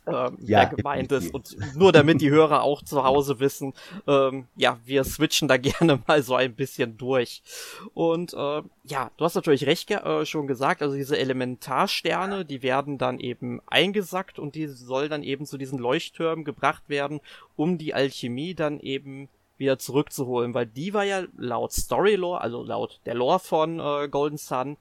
ähm, 0.07 0.39
ja, 0.41 0.61
wer 0.61 0.67
gemeint 0.67 1.13
ist. 1.13 1.35
Und 1.35 1.57
nur 1.75 1.91
damit 1.91 2.21
die 2.21 2.31
Hörer 2.37 2.63
auch 2.63 2.83
zu 2.83 3.03
Hause 3.03 3.41
wissen, 3.41 3.75
ähm, 4.07 4.47
ja, 4.57 4.79
wir 4.85 5.03
switchen 5.05 5.49
da 5.49 5.57
gerne 5.59 6.01
mal 6.07 6.23
so 6.23 6.35
ein 6.37 6.55
bisschen 6.55 6.97
durch. 6.97 7.43
Und 7.93 8.33
äh, 8.33 8.63
ja, 8.85 9.11
du 9.17 9.25
hast 9.25 9.35
natürlich 9.35 9.67
recht 9.67 9.89
ge 9.89 9.97
äh, 9.97 10.25
schon 10.25 10.47
gesagt, 10.47 10.81
also 10.83 10.95
diese 10.95 11.19
Elementarsterne, 11.19 12.45
die 12.45 12.63
werden 12.63 12.99
dann 12.99 13.19
eben 13.19 13.61
eingesackt 13.67 14.39
und 14.39 14.55
die 14.55 14.69
soll 14.69 15.09
dann 15.09 15.23
eben 15.23 15.45
zu 15.45 15.59
diesen 15.59 15.79
Leuchttürmen 15.79 16.45
gebracht 16.45 16.85
werden, 16.89 17.21
um 17.57 17.77
die 17.79 17.93
Alchemie 17.93 18.55
dann 18.55 18.79
eben 18.81 19.29
wieder 19.59 19.79
zurückzuholen, 19.79 20.55
weil 20.55 20.67
die 20.67 20.95
war 20.95 21.05
ja 21.05 21.25
laut 21.37 21.73
Storylore, 21.73 22.41
also 22.41 22.63
laut 22.63 23.01
der 23.07 23.15
Lore 23.15 23.39
von 23.39 23.81
äh, 23.81 24.09
Golden 24.09 24.39
Sun, 24.39 24.77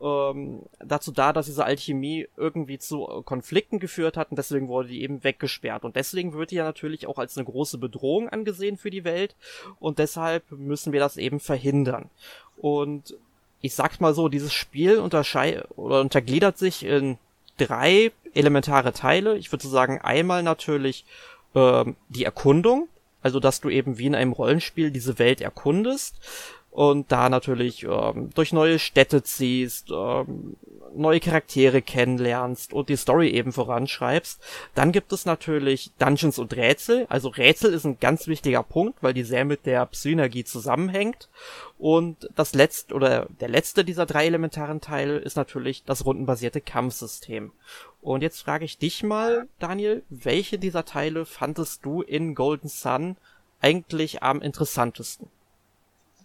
ähm, 0.00 0.62
dazu 0.78 1.10
da, 1.10 1.32
dass 1.32 1.46
diese 1.46 1.64
Alchemie 1.64 2.28
irgendwie 2.36 2.78
zu 2.78 3.08
äh, 3.08 3.22
Konflikten 3.22 3.78
geführt 3.78 4.16
hat 4.16 4.30
und 4.30 4.36
deswegen 4.36 4.68
wurde 4.68 4.88
die 4.88 5.02
eben 5.02 5.24
weggesperrt. 5.24 5.84
Und 5.84 5.96
deswegen 5.96 6.34
wird 6.34 6.50
die 6.50 6.56
ja 6.56 6.64
natürlich 6.64 7.06
auch 7.06 7.18
als 7.18 7.36
eine 7.36 7.46
große 7.46 7.78
Bedrohung 7.78 8.28
angesehen 8.28 8.76
für 8.76 8.90
die 8.90 9.04
Welt 9.04 9.34
und 9.80 9.98
deshalb 9.98 10.44
müssen 10.50 10.92
wir 10.92 11.00
das 11.00 11.16
eben 11.16 11.40
verhindern. 11.40 12.10
Und 12.58 13.16
ich 13.62 13.74
sag's 13.74 14.00
mal 14.00 14.14
so, 14.14 14.28
dieses 14.28 14.52
Spiel 14.52 14.98
unterscheidet 14.98 15.66
oder 15.76 16.00
untergliedert 16.00 16.58
sich 16.58 16.84
in 16.84 17.18
drei 17.56 18.12
elementare 18.34 18.92
Teile. 18.92 19.38
Ich 19.38 19.50
würde 19.50 19.64
so 19.64 19.70
sagen, 19.70 20.00
einmal 20.02 20.42
natürlich 20.42 21.04
ähm, 21.54 21.96
die 22.08 22.24
Erkundung, 22.24 22.88
also, 23.26 23.40
dass 23.40 23.60
du 23.60 23.70
eben 23.70 23.98
wie 23.98 24.06
in 24.06 24.14
einem 24.14 24.30
Rollenspiel 24.30 24.92
diese 24.92 25.18
Welt 25.18 25.40
erkundest 25.40 26.14
und 26.70 27.10
da 27.10 27.28
natürlich 27.28 27.82
ähm, 27.82 28.30
durch 28.36 28.52
neue 28.52 28.78
Städte 28.78 29.24
ziehst, 29.24 29.90
ähm, 29.90 30.54
neue 30.94 31.18
Charaktere 31.18 31.82
kennenlernst 31.82 32.72
und 32.72 32.88
die 32.88 32.96
Story 32.96 33.30
eben 33.30 33.50
voranschreibst. 33.50 34.40
Dann 34.76 34.92
gibt 34.92 35.12
es 35.12 35.26
natürlich 35.26 35.90
Dungeons 35.98 36.38
und 36.38 36.54
Rätsel. 36.54 37.06
Also 37.08 37.30
Rätsel 37.30 37.72
ist 37.72 37.84
ein 37.84 37.98
ganz 37.98 38.28
wichtiger 38.28 38.62
Punkt, 38.62 39.02
weil 39.02 39.12
die 39.12 39.24
sehr 39.24 39.44
mit 39.44 39.66
der 39.66 39.86
Psynergie 39.86 40.44
zusammenhängt. 40.44 41.28
Und 41.78 42.28
das 42.36 42.54
letzte 42.54 42.94
oder 42.94 43.26
der 43.40 43.48
letzte 43.48 43.84
dieser 43.84 44.06
drei 44.06 44.26
elementaren 44.26 44.80
Teile 44.80 45.16
ist 45.16 45.36
natürlich 45.36 45.82
das 45.84 46.06
rundenbasierte 46.06 46.60
Kampfsystem. 46.60 47.50
Und 48.06 48.22
jetzt 48.22 48.42
frage 48.42 48.64
ich 48.64 48.78
dich 48.78 49.02
mal, 49.02 49.48
Daniel, 49.58 50.04
welche 50.10 50.60
dieser 50.60 50.84
Teile 50.84 51.26
fandest 51.26 51.84
du 51.84 52.02
in 52.02 52.36
Golden 52.36 52.68
Sun 52.68 53.16
eigentlich 53.60 54.22
am 54.22 54.40
interessantesten? 54.42 55.28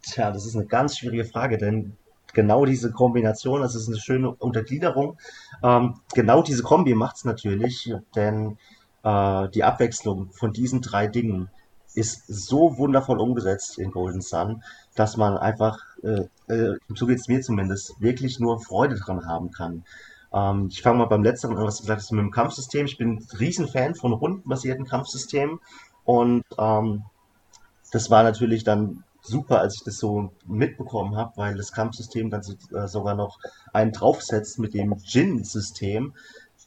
Tja, 0.03 0.29
das 0.29 0.45
ist 0.45 0.55
eine 0.55 0.67
ganz 0.67 0.99
schwierige 0.99 1.25
Frage, 1.25 1.57
denn 1.57 1.97
genau 2.33 2.65
diese 2.65 2.91
Kombination, 2.91 3.61
das 3.61 3.73
ist 3.73 3.87
eine 3.87 3.97
schöne 3.97 4.29
Untergliederung. 4.29 5.17
Ähm, 5.63 5.95
genau 6.13 6.43
diese 6.43 6.61
Kombi 6.61 6.93
macht 6.93 7.15
es 7.15 7.25
natürlich, 7.25 7.91
denn 8.15 8.59
äh, 9.01 9.49
die 9.49 9.63
Abwechslung 9.63 10.29
von 10.33 10.53
diesen 10.53 10.81
drei 10.81 11.07
Dingen 11.07 11.49
ist 11.95 12.27
so 12.27 12.77
wundervoll 12.77 13.19
umgesetzt 13.19 13.79
in 13.79 13.89
Golden 13.89 14.21
Sun, 14.21 14.63
dass 14.93 15.17
man 15.17 15.35
einfach, 15.35 15.79
äh, 16.03 16.27
äh, 16.53 16.77
so 16.93 17.07
geht's 17.07 17.27
mir 17.27 17.41
zumindest, 17.41 17.99
wirklich 17.99 18.39
nur 18.39 18.61
Freude 18.61 18.99
dran 18.99 19.25
haben 19.25 19.49
kann. 19.49 19.83
Ähm, 20.33 20.67
ich 20.71 20.81
fange 20.81 20.99
mal 20.99 21.05
beim 21.05 21.23
letzteren 21.23 21.57
an, 21.57 21.65
was 21.65 21.77
du 21.77 21.83
gesagt 21.83 22.01
hast, 22.01 22.11
mit 22.11 22.21
dem 22.21 22.31
Kampfsystem. 22.31 22.85
Ich 22.85 22.97
bin 22.97 23.17
ein 23.17 23.27
Riesenfan 23.39 23.95
von 23.95 24.13
rundenbasierten 24.13 24.85
Kampfsystemen 24.85 25.59
und 26.03 26.43
ähm, 26.57 27.03
das 27.91 28.09
war 28.09 28.23
natürlich 28.23 28.63
dann 28.63 29.03
super, 29.21 29.59
als 29.59 29.75
ich 29.75 29.83
das 29.83 29.97
so 29.97 30.31
mitbekommen 30.45 31.15
habe, 31.15 31.33
weil 31.35 31.55
das 31.55 31.71
Kampfsystem 31.71 32.29
dann 32.29 32.41
so, 32.41 32.53
äh, 32.75 32.87
sogar 32.87 33.15
noch 33.15 33.37
einen 33.73 33.91
draufsetzt 33.91 34.59
mit 34.59 34.73
dem 34.73 34.95
Jin-System. 35.03 36.13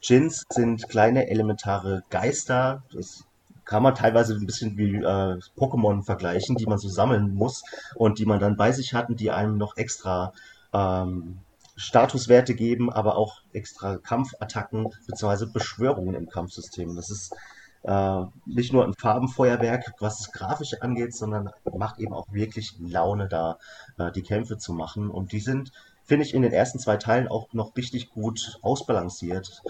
Jins 0.01 0.43
sind 0.49 0.87
kleine 0.87 1.29
elementare 1.29 2.03
Geister. 2.09 2.83
Das 2.93 3.25
kann 3.65 3.83
man 3.83 3.95
teilweise 3.95 4.35
ein 4.35 4.45
bisschen 4.45 4.77
wie 4.77 4.97
äh, 4.97 5.39
Pokémon 5.57 6.03
vergleichen, 6.03 6.55
die 6.55 6.67
man 6.67 6.77
so 6.77 6.87
sammeln 6.87 7.33
muss 7.33 7.63
und 7.95 8.19
die 8.19 8.25
man 8.25 8.39
dann 8.39 8.55
bei 8.55 8.71
sich 8.71 8.93
hat 8.93 9.09
und 9.09 9.19
die 9.19 9.31
einem 9.31 9.57
noch 9.57 9.75
extra 9.77 10.31
ähm, 10.71 11.39
Statuswerte 11.75 12.55
geben, 12.55 12.91
aber 12.91 13.17
auch 13.17 13.41
extra 13.53 13.97
Kampfattacken 13.97 14.89
bzw. 15.07 15.47
Beschwörungen 15.51 16.15
im 16.15 16.29
Kampfsystem. 16.29 16.95
Das 16.95 17.09
ist 17.09 17.35
äh, 17.83 18.23
nicht 18.45 18.73
nur 18.73 18.85
ein 18.85 18.93
Farbenfeuerwerk, 18.93 19.93
was 19.99 20.17
das 20.17 20.31
Grafische 20.31 20.81
angeht, 20.81 21.13
sondern 21.13 21.51
macht 21.77 21.99
eben 21.99 22.13
auch 22.13 22.25
wirklich 22.31 22.75
Laune 22.79 23.27
da, 23.27 23.59
äh, 23.97 24.11
die 24.11 24.23
Kämpfe 24.23 24.57
zu 24.57 24.73
machen. 24.73 25.09
Und 25.09 25.31
die 25.31 25.39
sind, 25.39 25.71
finde 26.03 26.25
ich, 26.25 26.33
in 26.33 26.41
den 26.41 26.53
ersten 26.53 26.79
zwei 26.79 26.97
Teilen 26.97 27.27
auch 27.27 27.53
noch 27.53 27.75
richtig 27.75 28.09
gut 28.09 28.57
ausbalanciert. 28.61 29.61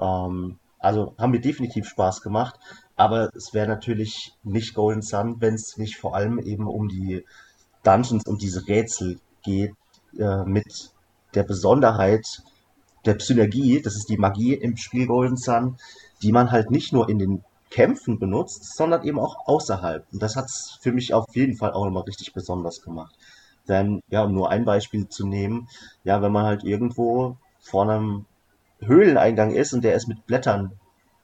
Ähm, 0.00 0.58
also 0.78 1.14
haben 1.18 1.32
mir 1.32 1.40
definitiv 1.40 1.88
Spaß 1.88 2.22
gemacht, 2.22 2.58
aber 2.96 3.34
es 3.34 3.52
wäre 3.52 3.66
natürlich 3.66 4.32
nicht 4.44 4.74
Golden 4.74 5.02
Sun, 5.02 5.40
wenn 5.40 5.54
es 5.54 5.76
nicht 5.76 5.96
vor 5.96 6.14
allem 6.14 6.38
eben 6.38 6.68
um 6.68 6.88
die 6.88 7.24
Dungeons, 7.82 8.24
um 8.26 8.38
diese 8.38 8.66
Rätsel 8.66 9.18
geht, 9.42 9.74
äh, 10.16 10.44
mit 10.44 10.92
der 11.34 11.42
Besonderheit 11.42 12.42
der 13.04 13.18
Synergie, 13.20 13.80
das 13.80 13.96
ist 13.96 14.08
die 14.08 14.18
Magie 14.18 14.54
im 14.54 14.76
Spiel 14.76 15.06
Golden 15.06 15.36
Sun, 15.36 15.78
die 16.22 16.32
man 16.32 16.50
halt 16.50 16.70
nicht 16.70 16.92
nur 16.92 17.08
in 17.08 17.18
den 17.18 17.44
Kämpfen 17.70 18.18
benutzt, 18.18 18.76
sondern 18.76 19.04
eben 19.04 19.18
auch 19.18 19.46
außerhalb. 19.46 20.04
Und 20.12 20.22
das 20.22 20.36
hat 20.36 20.46
es 20.46 20.78
für 20.80 20.92
mich 20.92 21.14
auf 21.14 21.26
jeden 21.34 21.56
Fall 21.56 21.72
auch 21.72 21.84
nochmal 21.84 22.04
richtig 22.04 22.32
besonders 22.32 22.82
gemacht. 22.82 23.14
Denn, 23.68 24.00
ja, 24.08 24.22
um 24.24 24.32
nur 24.32 24.50
ein 24.50 24.64
Beispiel 24.64 25.08
zu 25.08 25.26
nehmen, 25.26 25.68
ja, 26.02 26.22
wenn 26.22 26.32
man 26.32 26.46
halt 26.46 26.64
irgendwo 26.64 27.36
vor 27.60 27.82
einem 27.82 28.24
Höhleneingang 28.80 29.52
ist 29.52 29.74
und 29.74 29.84
der 29.84 29.94
ist 29.94 30.08
mit 30.08 30.26
Blättern 30.26 30.72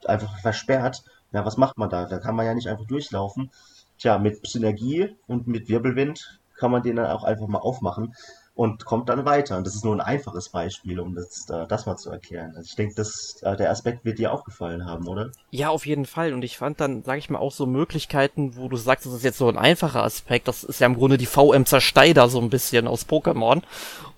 einfach 0.04 0.38
versperrt, 0.40 1.02
ja, 1.32 1.44
was 1.44 1.56
macht 1.56 1.78
man 1.78 1.88
da? 1.88 2.04
Da 2.04 2.18
kann 2.18 2.36
man 2.36 2.46
ja 2.46 2.54
nicht 2.54 2.68
einfach 2.68 2.86
durchlaufen. 2.86 3.50
Tja, 3.98 4.18
mit 4.18 4.46
Synergie 4.46 5.16
und 5.26 5.46
mit 5.46 5.68
Wirbelwind 5.68 6.38
kann 6.56 6.70
man 6.70 6.82
den 6.82 6.96
dann 6.96 7.06
auch 7.06 7.24
einfach 7.24 7.46
mal 7.46 7.58
aufmachen 7.58 8.14
und 8.54 8.84
kommt 8.84 9.08
dann 9.08 9.24
weiter. 9.24 9.56
Und 9.56 9.66
das 9.66 9.74
ist 9.74 9.84
nur 9.84 9.94
ein 9.96 10.00
einfaches 10.00 10.48
Beispiel, 10.48 11.00
um 11.00 11.14
das, 11.14 11.48
äh, 11.50 11.66
das 11.66 11.86
mal 11.86 11.96
zu 11.96 12.10
erklären. 12.10 12.52
Also 12.54 12.66
ich 12.68 12.76
denke, 12.76 12.94
das, 12.94 13.42
äh, 13.42 13.56
der 13.56 13.70
Aspekt 13.70 14.04
wird 14.04 14.18
dir 14.18 14.32
auch 14.32 14.44
gefallen 14.44 14.86
haben, 14.86 15.08
oder? 15.08 15.30
Ja, 15.50 15.70
auf 15.70 15.86
jeden 15.86 16.06
Fall. 16.06 16.32
Und 16.32 16.44
ich 16.44 16.56
fand 16.56 16.80
dann, 16.80 17.02
sage 17.02 17.18
ich 17.18 17.30
mal, 17.30 17.40
auch 17.40 17.50
so 17.50 17.66
Möglichkeiten, 17.66 18.56
wo 18.56 18.68
du 18.68 18.76
sagst, 18.76 19.06
das 19.06 19.12
ist 19.12 19.24
jetzt 19.24 19.38
so 19.38 19.48
ein 19.48 19.58
einfacher 19.58 20.04
Aspekt. 20.04 20.46
Das 20.46 20.62
ist 20.62 20.80
ja 20.80 20.86
im 20.86 20.94
Grunde 20.94 21.18
die 21.18 21.26
VM 21.26 21.66
Zersteider 21.66 22.28
so 22.28 22.40
ein 22.40 22.50
bisschen 22.50 22.86
aus 22.86 23.08
Pokémon. 23.08 23.62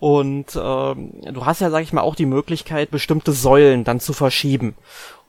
Und 0.01 0.55
ähm, 0.55 1.13
du 1.33 1.47
hast 1.47 1.63
ja, 1.63 1.71
sag 1.71 1.83
ich 1.83 1.95
mal, 1.95 2.03
auch 2.03 2.15
die 2.15 2.27
Möglichkeit, 2.27 2.91
bestimmte 2.91 3.33
Säulen 3.33 3.85
dann 3.85 4.01
zu 4.01 4.13
verschieben. 4.13 4.75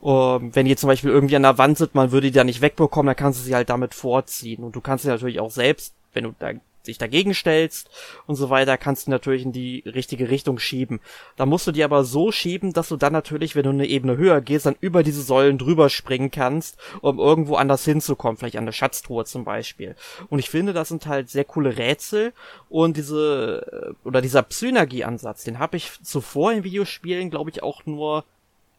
Ähm, 0.02 0.54
wenn 0.54 0.66
die 0.66 0.76
zum 0.76 0.88
Beispiel 0.88 1.10
irgendwie 1.10 1.36
an 1.36 1.42
der 1.42 1.56
Wand 1.56 1.78
sind, 1.78 1.94
man 1.94 2.12
würde 2.12 2.26
die 2.26 2.36
da 2.36 2.44
nicht 2.44 2.60
wegbekommen, 2.60 3.06
dann 3.06 3.16
kannst 3.16 3.40
du 3.40 3.44
sie 3.44 3.54
halt 3.54 3.70
damit 3.70 3.94
vorziehen. 3.94 4.62
Und 4.64 4.76
du 4.76 4.82
kannst 4.82 5.04
sie 5.04 5.08
natürlich 5.08 5.40
auch 5.40 5.50
selbst, 5.50 5.94
wenn 6.12 6.24
du 6.24 6.34
da 6.38 6.52
dich 6.88 6.98
dagegen 6.98 7.34
stellst 7.34 7.88
und 8.26 8.34
so 8.34 8.50
weiter, 8.50 8.76
kannst 8.76 9.06
du 9.06 9.10
natürlich 9.10 9.44
in 9.44 9.52
die 9.52 9.82
richtige 9.86 10.30
Richtung 10.30 10.58
schieben. 10.58 11.00
Da 11.36 11.46
musst 11.46 11.66
du 11.66 11.72
die 11.72 11.84
aber 11.84 12.04
so 12.04 12.32
schieben, 12.32 12.72
dass 12.72 12.88
du 12.88 12.96
dann 12.96 13.12
natürlich, 13.12 13.54
wenn 13.54 13.64
du 13.64 13.70
eine 13.70 13.86
Ebene 13.86 14.16
höher 14.16 14.40
gehst, 14.40 14.66
dann 14.66 14.76
über 14.80 15.02
diese 15.02 15.22
Säulen 15.22 15.58
drüber 15.58 15.88
springen 15.88 16.30
kannst, 16.30 16.78
um 17.00 17.18
irgendwo 17.18 17.56
anders 17.56 17.84
hinzukommen, 17.84 18.36
vielleicht 18.36 18.56
an 18.56 18.66
der 18.66 18.72
Schatztruhe 18.72 19.24
zum 19.24 19.44
Beispiel. 19.44 19.94
Und 20.28 20.38
ich 20.38 20.50
finde, 20.50 20.72
das 20.72 20.88
sind 20.88 21.06
halt 21.06 21.30
sehr 21.30 21.44
coole 21.44 21.76
Rätsel 21.76 22.32
und 22.68 22.96
diese, 22.96 23.94
äh, 24.04 24.08
oder 24.08 24.20
dieser 24.20 24.42
Psynergie-Ansatz, 24.42 25.44
den 25.44 25.58
habe 25.58 25.76
ich 25.76 25.92
zuvor 26.02 26.52
in 26.52 26.64
Videospielen, 26.64 27.30
glaube 27.30 27.50
ich, 27.50 27.62
auch 27.62 27.86
nur 27.86 28.24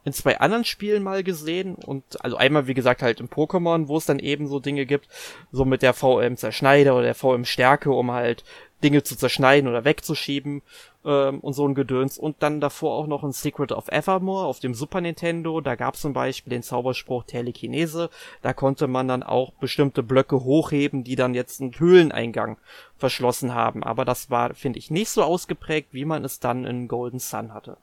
in 0.10 0.14
zwei 0.14 0.40
anderen 0.40 0.66
Spielen 0.66 1.04
mal 1.04 1.24
gesehen 1.24 1.76
und 1.76 2.04
also 2.24 2.36
einmal 2.36 2.66
wie 2.66 2.74
gesagt 2.74 3.04
halt 3.04 3.20
im 3.20 3.30
Pokémon, 3.30 3.88
wo 3.88 3.98
es 3.98 4.08
dann 4.08 4.18
eben 4.18 4.48
so 4.48 4.60
Dinge 4.60 4.88
gibt, 4.88 5.08
so 5.52 5.66
mit 5.66 5.84
der 5.84 5.94
VM 5.94 6.36
Zerschneider 6.36 6.96
oder 6.96 7.04
der 7.04 7.16
VM 7.16 7.46
Stärke, 7.46 7.92
um 7.92 8.12
halt 8.12 8.44
Dinge 8.84 9.04
zu 9.04 9.16
zerschneiden 9.16 9.70
oder 9.70 9.86
wegzuschieben 9.86 10.64
ähm, 11.06 11.42
und 11.42 11.54
so 11.54 11.68
ein 11.68 11.76
Gedöns. 11.76 12.18
Und 12.18 12.38
dann 12.40 12.60
davor 12.60 12.96
auch 12.96 13.06
noch 13.06 13.24
ein 13.24 13.34
Secret 13.34 13.72
of 13.72 13.88
Evermore 13.90 14.48
auf 14.48 14.60
dem 14.60 14.74
Super 14.74 15.00
Nintendo, 15.00 15.62
da 15.62 15.76
gab 15.76 15.94
es 15.94 16.02
zum 16.02 16.14
Beispiel 16.14 16.50
den 16.50 16.64
Zauberspruch 16.64 17.26
Telekinese, 17.26 18.10
da 18.42 18.54
konnte 18.54 18.88
man 18.88 19.08
dann 19.08 19.22
auch 19.22 19.52
bestimmte 19.54 20.02
Blöcke 20.02 20.44
hochheben, 20.44 21.04
die 21.04 21.16
dann 21.16 21.36
jetzt 21.36 21.62
einen 21.62 21.78
Höhleneingang 21.78 22.58
verschlossen 22.98 23.54
haben, 23.54 23.84
aber 23.84 24.06
das 24.06 24.32
war 24.32 24.56
finde 24.56 24.80
ich 24.80 24.90
nicht 24.90 25.10
so 25.10 25.22
ausgeprägt, 25.22 25.90
wie 25.92 26.06
man 26.06 26.26
es 26.26 26.40
dann 26.40 26.66
in 26.66 26.88
Golden 26.88 27.20
Sun 27.20 27.54
hatte. 27.54 27.78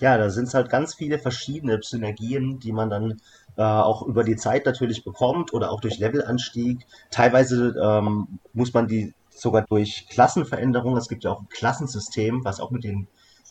Ja, 0.00 0.16
da 0.16 0.30
sind 0.30 0.48
es 0.48 0.54
halt 0.54 0.70
ganz 0.70 0.94
viele 0.94 1.18
verschiedene 1.18 1.78
Synergien, 1.82 2.58
die 2.58 2.72
man 2.72 2.90
dann 2.90 3.20
äh, 3.56 3.62
auch 3.62 4.02
über 4.06 4.24
die 4.24 4.36
Zeit 4.36 4.64
natürlich 4.66 5.04
bekommt 5.04 5.52
oder 5.52 5.70
auch 5.70 5.80
durch 5.80 5.98
Levelanstieg. 5.98 6.86
Teilweise 7.10 7.74
ähm, 7.80 8.38
muss 8.52 8.72
man 8.72 8.88
die 8.88 9.14
sogar 9.28 9.62
durch 9.62 10.06
Klassenveränderungen, 10.08 10.98
es 10.98 11.08
gibt 11.08 11.24
ja 11.24 11.32
auch 11.32 11.40
ein 11.40 11.48
Klassensystem, 11.48 12.44
was 12.44 12.60
auch 12.60 12.70
mit 12.70 12.84
den 12.84 13.08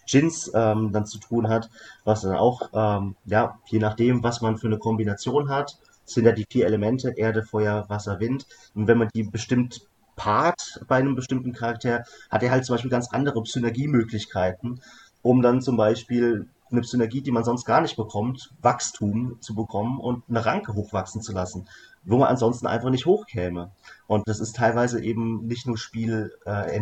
Gins 0.07 0.51
ähm, 0.55 0.91
dann 0.91 1.05
zu 1.05 1.19
tun 1.19 1.49
hat, 1.49 1.69
was 2.03 2.21
dann 2.21 2.35
auch, 2.35 2.69
ähm, 2.73 3.15
ja, 3.25 3.59
je 3.67 3.79
nachdem, 3.79 4.23
was 4.23 4.41
man 4.41 4.57
für 4.57 4.67
eine 4.67 4.79
Kombination 4.79 5.49
hat, 5.49 5.77
sind 6.05 6.25
ja 6.25 6.31
die 6.31 6.45
vier 6.49 6.65
Elemente, 6.65 7.13
Erde, 7.15 7.43
Feuer, 7.43 7.85
Wasser, 7.89 8.19
Wind. 8.19 8.47
Und 8.73 8.87
wenn 8.87 8.97
man 8.97 9.09
die 9.13 9.23
bestimmt 9.23 9.81
paart 10.15 10.81
bei 10.87 10.97
einem 10.97 11.15
bestimmten 11.15 11.53
Charakter, 11.53 12.03
hat 12.31 12.41
er 12.41 12.51
halt 12.51 12.65
zum 12.65 12.73
Beispiel 12.73 12.91
ganz 12.91 13.09
andere 13.11 13.45
Synergiemöglichkeiten 13.45 14.81
um 15.21 15.41
dann 15.41 15.61
zum 15.61 15.77
Beispiel 15.77 16.47
eine 16.71 16.83
Synergie, 16.83 17.21
die 17.21 17.31
man 17.31 17.43
sonst 17.43 17.65
gar 17.65 17.81
nicht 17.81 17.95
bekommt, 17.95 18.51
Wachstum 18.61 19.37
zu 19.41 19.55
bekommen 19.55 19.99
und 19.99 20.23
eine 20.29 20.45
Ranke 20.45 20.73
hochwachsen 20.73 21.21
zu 21.21 21.33
lassen, 21.33 21.67
wo 22.03 22.17
man 22.17 22.29
ansonsten 22.29 22.67
einfach 22.67 22.89
nicht 22.89 23.05
hochkäme. 23.05 23.71
Und 24.07 24.27
das 24.27 24.39
ist 24.39 24.55
teilweise 24.55 25.03
eben 25.03 25.47
nicht 25.47 25.65
nur 25.65 25.77
Spiel 25.77 26.31
äh, 26.45 26.79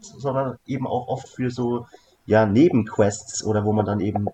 sondern 0.00 0.58
eben 0.66 0.86
auch 0.86 1.08
oft 1.08 1.28
für 1.28 1.50
so 1.50 1.86
ja 2.26 2.46
Nebenquests 2.46 3.44
oder 3.44 3.64
wo 3.64 3.72
man 3.72 3.86
dann 3.86 4.00
eben 4.00 4.28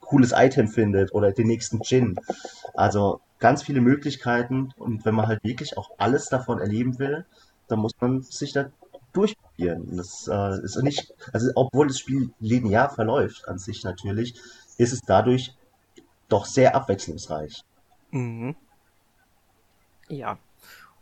cooles 0.00 0.32
Item 0.34 0.68
findet 0.68 1.12
oder 1.12 1.32
den 1.32 1.46
nächsten 1.46 1.82
Gin. 1.82 2.16
Also 2.74 3.20
ganz 3.38 3.62
viele 3.62 3.80
Möglichkeiten 3.80 4.72
und 4.76 5.04
wenn 5.04 5.14
man 5.14 5.26
halt 5.26 5.42
wirklich 5.44 5.76
auch 5.76 5.90
alles 5.98 6.28
davon 6.28 6.58
erleben 6.58 6.98
will, 6.98 7.26
dann 7.68 7.78
muss 7.78 7.92
man 8.00 8.22
sich 8.22 8.52
da 8.52 8.66
durchprobieren. 9.60 9.96
Das 9.96 10.28
äh, 10.28 10.64
ist 10.64 10.82
nicht, 10.82 11.12
also 11.32 11.50
obwohl 11.54 11.88
das 11.88 11.98
Spiel 11.98 12.30
linear 12.40 12.90
verläuft 12.90 13.46
an 13.48 13.58
sich 13.58 13.84
natürlich, 13.84 14.34
ist 14.78 14.92
es 14.92 15.00
dadurch 15.06 15.52
doch 16.28 16.46
sehr 16.46 16.74
abwechslungsreich. 16.74 17.62
Mhm. 18.10 18.56
Ja, 20.08 20.38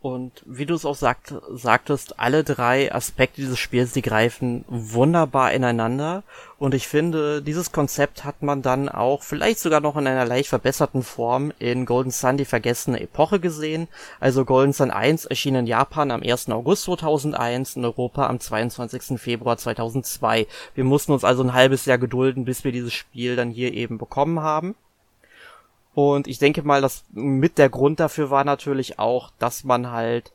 und 0.01 0.43
wie 0.45 0.65
du 0.65 0.75
es 0.75 0.85
auch 0.85 0.95
sagt, 0.95 1.33
sagtest, 1.51 2.21
alle 2.21 2.45
drei 2.45 2.93
Aspekte 2.93 3.41
dieses 3.41 3.59
Spiels, 3.59 3.91
die 3.91 4.01
greifen 4.01 4.63
wunderbar 4.69 5.51
ineinander. 5.51 6.23
Und 6.57 6.73
ich 6.73 6.87
finde, 6.87 7.41
dieses 7.41 7.73
Konzept 7.73 8.23
hat 8.23 8.41
man 8.41 8.61
dann 8.61 8.87
auch 8.87 9.23
vielleicht 9.23 9.59
sogar 9.59 9.81
noch 9.81 9.97
in 9.97 10.07
einer 10.07 10.23
leicht 10.23 10.47
verbesserten 10.47 11.03
Form 11.03 11.51
in 11.59 11.85
Golden 11.85 12.11
Sun 12.11 12.37
die 12.37 12.45
vergessene 12.45 13.01
Epoche 13.01 13.41
gesehen. 13.41 13.89
Also 14.21 14.45
Golden 14.45 14.71
Sun 14.71 14.89
1 14.89 15.25
erschien 15.25 15.55
in 15.55 15.67
Japan 15.67 16.11
am 16.11 16.23
1. 16.23 16.49
August 16.49 16.83
2001, 16.83 17.75
in 17.75 17.83
Europa 17.83 18.27
am 18.27 18.39
22. 18.39 19.19
Februar 19.19 19.57
2002. 19.57 20.47
Wir 20.75 20.83
mussten 20.85 21.11
uns 21.11 21.25
also 21.25 21.43
ein 21.43 21.53
halbes 21.53 21.85
Jahr 21.85 21.97
gedulden, 21.97 22.45
bis 22.45 22.63
wir 22.63 22.71
dieses 22.71 22.93
Spiel 22.93 23.35
dann 23.35 23.51
hier 23.51 23.73
eben 23.73 23.97
bekommen 23.97 24.39
haben. 24.39 24.75
Und 25.93 26.27
ich 26.27 26.39
denke 26.39 26.63
mal, 26.63 26.81
dass 26.81 27.03
mit 27.11 27.57
der 27.57 27.69
Grund 27.69 27.99
dafür 27.99 28.29
war 28.29 28.43
natürlich 28.43 28.99
auch, 28.99 29.31
dass 29.39 29.63
man 29.63 29.91
halt 29.91 30.31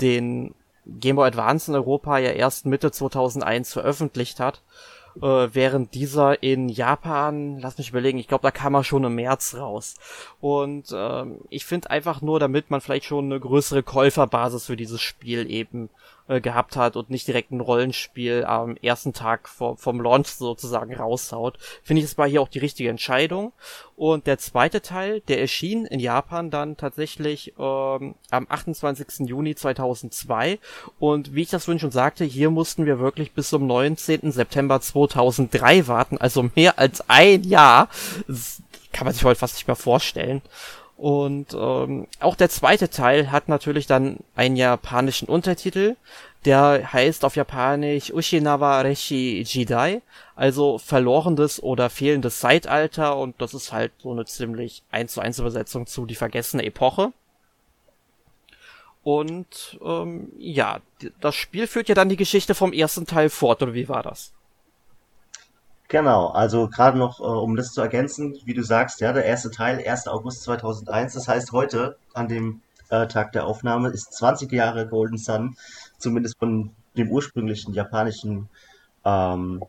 den 0.00 0.54
Game 0.86 1.16
Boy 1.16 1.28
Advance 1.28 1.70
in 1.70 1.76
Europa 1.76 2.18
ja 2.18 2.30
erst 2.30 2.66
Mitte 2.66 2.90
2001 2.90 3.72
veröffentlicht 3.72 4.40
hat, 4.40 4.62
äh, 5.20 5.48
während 5.52 5.94
dieser 5.94 6.42
in 6.42 6.68
Japan, 6.68 7.58
lass 7.58 7.78
mich 7.78 7.90
überlegen, 7.90 8.18
ich 8.18 8.28
glaube, 8.28 8.42
da 8.42 8.50
kam 8.50 8.74
er 8.74 8.84
schon 8.84 9.04
im 9.04 9.14
März 9.14 9.54
raus. 9.54 9.96
Und 10.40 10.86
ähm, 10.92 11.40
ich 11.50 11.64
finde 11.64 11.90
einfach 11.90 12.22
nur, 12.22 12.40
damit 12.40 12.70
man 12.70 12.80
vielleicht 12.80 13.04
schon 13.04 13.26
eine 13.26 13.40
größere 13.40 13.82
Käuferbasis 13.82 14.66
für 14.66 14.76
dieses 14.76 15.00
Spiel 15.00 15.50
eben 15.50 15.90
äh, 16.28 16.40
gehabt 16.40 16.76
hat 16.76 16.96
und 16.96 17.10
nicht 17.10 17.26
direkt 17.26 17.50
ein 17.50 17.60
Rollenspiel 17.60 18.44
am 18.44 18.76
ersten 18.76 19.12
Tag 19.12 19.48
vor, 19.48 19.76
vom 19.76 20.00
Launch 20.00 20.28
sozusagen 20.28 20.94
raushaut, 20.94 21.58
finde 21.82 22.00
ich, 22.00 22.06
es 22.06 22.18
war 22.18 22.28
hier 22.28 22.42
auch 22.42 22.48
die 22.48 22.58
richtige 22.58 22.90
Entscheidung. 22.90 23.52
Und 23.96 24.26
der 24.26 24.38
zweite 24.38 24.80
Teil, 24.80 25.20
der 25.22 25.40
erschien 25.40 25.84
in 25.86 25.98
Japan 25.98 26.50
dann 26.50 26.76
tatsächlich 26.76 27.54
ähm, 27.58 28.14
am 28.30 28.46
28. 28.48 29.28
Juni 29.28 29.54
2002. 29.54 30.58
Und 30.98 31.34
wie 31.34 31.42
ich 31.42 31.50
das 31.50 31.64
vorhin 31.64 31.80
schon 31.80 31.90
sagte, 31.90 32.24
hier 32.24 32.50
mussten 32.50 32.86
wir 32.86 33.00
wirklich 33.00 33.32
bis 33.32 33.48
zum 33.48 33.66
19. 33.66 34.30
September 34.30 34.80
2003 34.80 35.88
warten, 35.88 36.18
also 36.18 36.48
mehr 36.54 36.78
als 36.78 37.08
ein 37.08 37.42
Jahr. 37.42 37.88
Das 38.28 38.62
kann 38.92 39.04
man 39.04 39.14
sich 39.14 39.24
heute 39.24 39.40
fast 39.40 39.56
nicht 39.56 39.66
mehr 39.66 39.76
vorstellen. 39.76 40.42
Und 40.98 41.54
ähm, 41.54 42.08
auch 42.18 42.34
der 42.34 42.50
zweite 42.50 42.90
Teil 42.90 43.30
hat 43.30 43.48
natürlich 43.48 43.86
dann 43.86 44.16
einen 44.34 44.56
japanischen 44.56 45.28
Untertitel, 45.28 45.94
der 46.44 46.92
heißt 46.92 47.24
auf 47.24 47.36
Japanisch 47.36 48.12
Ushinawa 48.12 48.80
Reshi 48.80 49.44
Jidai, 49.46 50.02
also 50.34 50.76
verlorenes 50.78 51.62
oder 51.62 51.88
fehlendes 51.88 52.40
Zeitalter 52.40 53.16
und 53.16 53.40
das 53.40 53.54
ist 53.54 53.72
halt 53.72 53.92
so 53.98 54.10
eine 54.10 54.24
ziemlich 54.24 54.82
eins 54.90 55.12
zu 55.12 55.20
eins 55.20 55.38
Übersetzung 55.38 55.86
zu 55.86 56.04
die 56.04 56.16
vergessene 56.16 56.64
Epoche. 56.64 57.12
Und 59.04 59.78
ähm, 59.80 60.32
ja, 60.36 60.80
das 61.20 61.36
Spiel 61.36 61.68
führt 61.68 61.88
ja 61.88 61.94
dann 61.94 62.08
die 62.08 62.16
Geschichte 62.16 62.56
vom 62.56 62.72
ersten 62.72 63.06
Teil 63.06 63.30
fort, 63.30 63.62
oder 63.62 63.72
wie 63.72 63.88
war 63.88 64.02
das? 64.02 64.32
Genau, 65.88 66.26
also 66.28 66.68
gerade 66.68 66.98
noch, 66.98 67.18
äh, 67.20 67.22
um 67.22 67.56
das 67.56 67.72
zu 67.72 67.80
ergänzen, 67.80 68.38
wie 68.44 68.52
du 68.52 68.62
sagst, 68.62 69.00
ja, 69.00 69.12
der 69.14 69.24
erste 69.24 69.50
Teil, 69.50 69.82
1. 69.84 70.06
August 70.06 70.42
2001, 70.42 71.14
das 71.14 71.28
heißt 71.28 71.52
heute, 71.52 71.96
an 72.12 72.28
dem 72.28 72.60
äh, 72.90 73.06
Tag 73.06 73.32
der 73.32 73.46
Aufnahme, 73.46 73.88
ist 73.88 74.12
20 74.12 74.52
Jahre 74.52 74.86
Golden 74.86 75.16
Sun, 75.16 75.56
zumindest 75.96 76.38
von 76.38 76.72
dem 76.98 77.10
ursprünglichen 77.10 77.72
japanischen 77.72 78.50
ähm, 79.06 79.64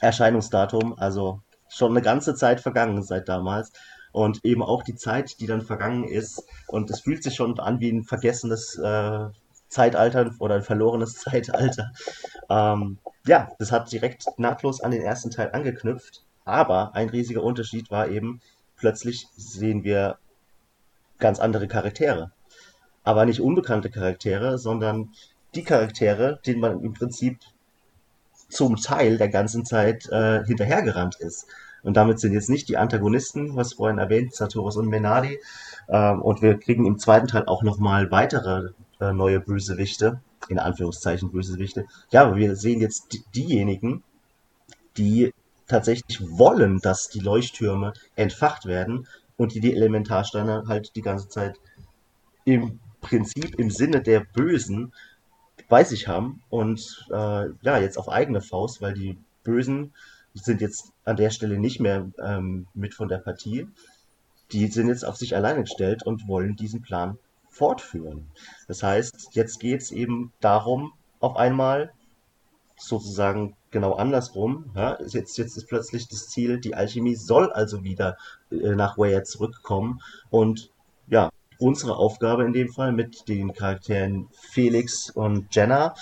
Erscheinungsdatum, 0.00 0.98
also 0.98 1.40
schon 1.68 1.90
eine 1.92 2.02
ganze 2.02 2.34
Zeit 2.34 2.60
vergangen 2.60 3.02
seit 3.02 3.28
damals 3.28 3.72
und 4.12 4.42
eben 4.44 4.62
auch 4.62 4.82
die 4.82 4.96
Zeit, 4.96 5.38
die 5.38 5.46
dann 5.46 5.60
vergangen 5.60 6.04
ist 6.04 6.44
und 6.68 6.90
es 6.90 7.00
fühlt 7.00 7.22
sich 7.22 7.34
schon 7.34 7.60
an 7.60 7.78
wie 7.80 7.90
ein 7.90 8.04
vergessenes 8.04 8.78
äh, 8.78 9.26
Zeitalter 9.68 10.30
oder 10.38 10.56
ein 10.56 10.62
verlorenes 10.62 11.14
Zeitalter. 11.18 11.92
Ähm, 12.48 12.98
ja, 13.26 13.50
das 13.58 13.72
hat 13.72 13.92
direkt 13.92 14.26
nahtlos 14.38 14.80
an 14.80 14.90
den 14.90 15.02
ersten 15.02 15.30
Teil 15.30 15.50
angeknüpft. 15.52 16.24
Aber 16.44 16.94
ein 16.94 17.08
riesiger 17.08 17.42
Unterschied 17.42 17.90
war 17.90 18.08
eben, 18.08 18.40
plötzlich 18.76 19.28
sehen 19.36 19.84
wir 19.84 20.18
ganz 21.18 21.38
andere 21.38 21.68
Charaktere. 21.68 22.32
Aber 23.04 23.24
nicht 23.24 23.40
unbekannte 23.40 23.90
Charaktere, 23.90 24.58
sondern 24.58 25.10
die 25.54 25.64
Charaktere, 25.64 26.40
denen 26.46 26.60
man 26.60 26.82
im 26.82 26.94
Prinzip 26.94 27.38
zum 28.48 28.76
Teil 28.76 29.18
der 29.18 29.28
ganzen 29.28 29.64
Zeit 29.64 30.08
äh, 30.10 30.44
hinterhergerannt 30.44 31.16
ist. 31.16 31.46
Und 31.82 31.96
damit 31.96 32.20
sind 32.20 32.32
jetzt 32.32 32.50
nicht 32.50 32.68
die 32.68 32.76
Antagonisten, 32.76 33.56
was 33.56 33.74
vorhin 33.74 33.98
erwähnt, 33.98 34.34
Satoros 34.34 34.76
und 34.76 34.88
Menadi. 34.88 35.40
Ähm, 35.88 36.22
und 36.22 36.42
wir 36.42 36.58
kriegen 36.58 36.86
im 36.86 36.98
zweiten 36.98 37.26
Teil 37.26 37.44
auch 37.46 37.62
nochmal 37.62 38.10
weitere 38.10 38.70
äh, 39.02 39.12
neue 39.12 39.40
Bösewichte, 39.40 40.20
in 40.48 40.58
Anführungszeichen 40.58 41.30
Bösewichte. 41.32 41.86
Ja, 42.10 42.22
aber 42.22 42.36
wir 42.36 42.56
sehen 42.56 42.80
jetzt 42.80 43.18
diejenigen, 43.34 44.02
die 44.96 45.32
tatsächlich 45.66 46.20
wollen, 46.20 46.78
dass 46.78 47.08
die 47.08 47.20
Leuchttürme 47.20 47.92
entfacht 48.14 48.66
werden 48.66 49.08
und 49.36 49.54
die 49.54 49.60
die 49.60 49.74
Elementarsteine 49.74 50.64
halt 50.68 50.94
die 50.96 51.02
ganze 51.02 51.28
Zeit 51.28 51.58
im 52.44 52.78
Prinzip 53.00 53.58
im 53.58 53.70
Sinne 53.70 54.02
der 54.02 54.20
Bösen 54.20 54.92
bei 55.68 55.82
sich 55.82 56.06
haben 56.06 56.42
und 56.50 57.06
äh, 57.10 57.48
ja, 57.62 57.78
jetzt 57.78 57.98
auf 57.98 58.08
eigene 58.08 58.40
Faust, 58.40 58.80
weil 58.82 58.94
die 58.94 59.18
Bösen 59.42 59.92
sind 60.34 60.60
jetzt 60.60 60.92
an 61.04 61.16
der 61.16 61.30
Stelle 61.30 61.58
nicht 61.58 61.80
mehr 61.80 62.10
ähm, 62.22 62.66
mit 62.74 62.94
von 62.94 63.08
der 63.08 63.18
Partie. 63.18 63.66
Die 64.52 64.66
sind 64.68 64.88
jetzt 64.88 65.04
auf 65.04 65.16
sich 65.16 65.34
alleine 65.34 65.62
gestellt 65.62 66.04
und 66.04 66.28
wollen 66.28 66.56
diesen 66.56 66.82
Plan 66.82 67.18
fortführen. 67.52 68.28
Das 68.66 68.82
heißt, 68.82 69.28
jetzt 69.32 69.60
geht 69.60 69.82
es 69.82 69.92
eben 69.92 70.32
darum, 70.40 70.92
auf 71.20 71.36
einmal 71.36 71.92
sozusagen 72.76 73.54
genau 73.70 73.92
andersrum. 73.94 74.70
Ja, 74.74 74.98
jetzt, 75.06 75.38
jetzt 75.38 75.56
ist 75.56 75.68
plötzlich 75.68 76.08
das 76.08 76.28
Ziel, 76.28 76.58
die 76.58 76.74
Alchemie 76.74 77.14
soll 77.14 77.52
also 77.52 77.84
wieder 77.84 78.16
äh, 78.50 78.74
nach 78.74 78.98
Waya 78.98 79.22
zurückkommen. 79.22 80.00
Und 80.30 80.70
ja, 81.06 81.30
unsere 81.58 81.96
Aufgabe 81.96 82.44
in 82.44 82.52
dem 82.52 82.72
Fall 82.72 82.92
mit 82.92 83.28
den 83.28 83.52
Charakteren 83.52 84.28
Felix 84.32 85.10
und 85.10 85.54
Jenna 85.54 85.94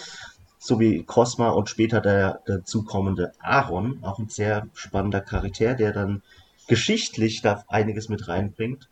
sowie 0.59 1.03
Cosma 1.05 1.51
und 1.51 1.69
später 1.69 2.01
der 2.01 2.41
dazukommende 2.47 3.33
Aaron, 3.41 3.99
auch 4.03 4.19
ein 4.19 4.29
sehr 4.29 4.69
spannender 4.75 5.21
Charakter, 5.21 5.75
der 5.75 5.93
dann 5.93 6.23
geschichtlich 6.69 7.43
da 7.43 7.65
einiges 7.69 8.09
mit 8.09 8.29
reinbringt 8.29 8.89